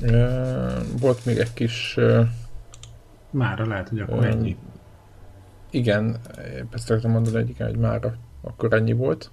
Okay. 0.00 0.20
Volt 1.00 1.24
még 1.24 1.38
egy 1.38 1.52
kis... 1.52 1.98
Mára 3.30 3.66
lehet, 3.66 3.88
hogy 3.88 4.00
akkor 4.00 4.24
ennyi. 4.24 4.56
Igen, 5.70 6.20
ezt 6.70 6.90
akartam 6.90 7.10
mondani 7.10 7.36
egyik, 7.36 7.62
hogy 7.62 7.76
már 7.76 8.16
akkor 8.40 8.72
ennyi 8.72 8.92
volt. 8.92 9.30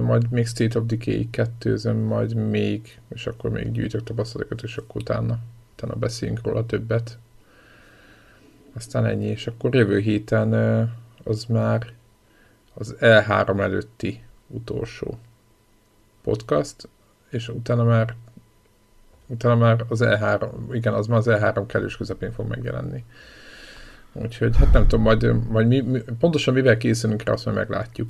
Majd 0.00 0.30
még 0.30 0.46
State 0.46 0.78
of 0.78 0.86
Decay 0.86 1.30
2 1.30 1.92
majd 1.92 2.34
még, 2.34 3.00
és 3.08 3.26
akkor 3.26 3.50
még 3.50 3.72
gyűjtök 3.72 4.02
tapasztalatokat, 4.02 4.62
és 4.62 4.76
akkor 4.76 5.00
utána, 5.00 5.38
utána 5.72 5.94
beszéljünk 5.94 6.46
róla 6.46 6.66
többet. 6.66 7.18
Aztán 8.74 9.06
ennyi, 9.06 9.26
és 9.26 9.46
akkor 9.46 9.74
jövő 9.74 9.98
héten 9.98 10.52
az 11.24 11.44
már 11.44 11.92
az 12.74 12.96
E3 13.00 13.60
előtti 13.60 14.22
utolsó 14.46 15.18
podcast, 16.22 16.88
és 17.30 17.48
utána 17.48 17.84
már 17.84 18.14
utána 19.32 19.54
már 19.54 19.84
az 19.88 20.00
E3, 20.02 20.48
igen, 20.72 20.94
az 20.94 21.06
már 21.06 21.18
az 21.18 21.26
E3 21.28 21.64
kellős 21.66 21.96
közepén 21.96 22.32
fog 22.32 22.48
megjelenni. 22.48 23.04
Úgyhogy 24.12 24.56
hát 24.56 24.72
nem 24.72 24.82
tudom, 24.82 25.02
majd, 25.02 25.48
majd 25.48 25.66
mi, 25.66 25.80
mi, 25.80 26.00
pontosan 26.18 26.54
mivel 26.54 26.76
készülünk 26.76 27.22
rá, 27.22 27.32
azt 27.32 27.44
majd 27.44 27.56
meglátjuk, 27.56 28.08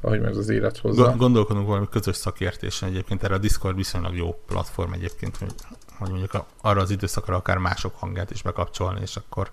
ahogy 0.00 0.20
meg 0.20 0.36
az 0.36 0.48
élet 0.48 0.78
hozza. 0.78 1.04
Go- 1.04 1.16
Gondolkodunk 1.16 1.66
valami 1.66 1.86
közös 1.90 2.16
szakértésen 2.16 2.88
egyébként, 2.88 3.22
erre 3.22 3.34
a 3.34 3.38
Discord 3.38 3.76
viszonylag 3.76 4.16
jó 4.16 4.42
platform 4.46 4.92
egyébként, 4.92 5.36
hogy, 5.36 5.52
hogy 5.98 6.08
mondjuk 6.08 6.34
a, 6.34 6.46
arra 6.60 6.80
az 6.80 6.90
időszakra 6.90 7.36
akár 7.36 7.58
mások 7.58 7.94
hangját 7.94 8.30
is 8.30 8.42
bekapcsolni, 8.42 9.00
és 9.00 9.16
akkor 9.16 9.50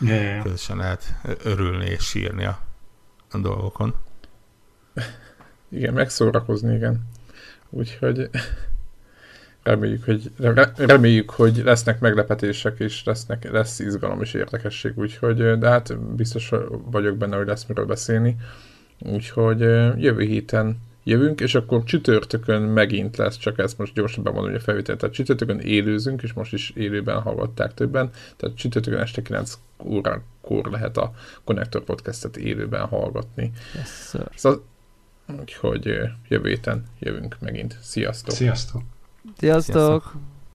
ja. 0.00 0.42
közösen 0.42 0.76
lehet 0.76 1.14
örülni 1.42 1.84
és 1.84 2.04
sírni 2.04 2.44
a, 2.44 2.58
a 3.30 3.38
dolgokon. 3.38 3.94
Igen, 5.68 5.94
megszórakozni, 5.94 6.74
igen. 6.74 7.08
Úgyhogy 7.70 8.30
reméljük, 9.64 10.04
hogy, 10.04 10.30
re, 10.36 10.72
reméljük, 10.76 11.30
hogy 11.30 11.60
lesznek 11.64 12.00
meglepetések, 12.00 12.78
és 12.78 13.04
lesznek, 13.04 13.50
lesz 13.50 13.78
izgalom 13.78 14.20
és 14.20 14.34
érdekesség, 14.34 14.92
úgyhogy, 14.98 15.58
de 15.58 15.68
hát 15.68 15.98
biztos 15.98 16.52
vagyok 16.90 17.16
benne, 17.16 17.36
hogy 17.36 17.46
lesz 17.46 17.66
miről 17.66 17.86
beszélni. 17.86 18.36
Úgyhogy 18.98 19.60
jövő 20.00 20.22
héten 20.22 20.76
jövünk, 21.04 21.40
és 21.40 21.54
akkor 21.54 21.84
csütörtökön 21.84 22.62
megint 22.62 23.16
lesz, 23.16 23.36
csak 23.36 23.58
ezt 23.58 23.78
most 23.78 23.94
gyorsan 23.94 24.22
bemondom, 24.22 24.50
hogy 24.50 24.60
a 24.60 24.64
felvételt. 24.64 24.98
Tehát 24.98 25.14
csütörtökön 25.14 25.58
élőzünk, 25.58 26.22
és 26.22 26.32
most 26.32 26.52
is 26.52 26.70
élőben 26.70 27.20
hallgatták 27.20 27.74
többen, 27.74 28.10
tehát 28.36 28.56
csütörtökön 28.56 29.00
este 29.00 29.22
9 29.22 29.58
órakor 29.84 30.70
lehet 30.70 30.96
a 30.96 31.12
Connector 31.44 31.84
Podcastet 31.84 32.36
élőben 32.36 32.86
hallgatni. 32.86 33.52
Yes, 33.74 34.08
sir. 34.10 34.28
Szóval, 34.34 34.64
úgyhogy 35.40 35.98
jövő 36.28 36.48
héten 36.48 36.84
jövünk 36.98 37.36
megint. 37.40 37.78
Sziasztok! 37.80 38.34
Sziasztok! 38.34 38.93
Sziasztok! 39.38 39.74
Sziasztok. 39.74 40.33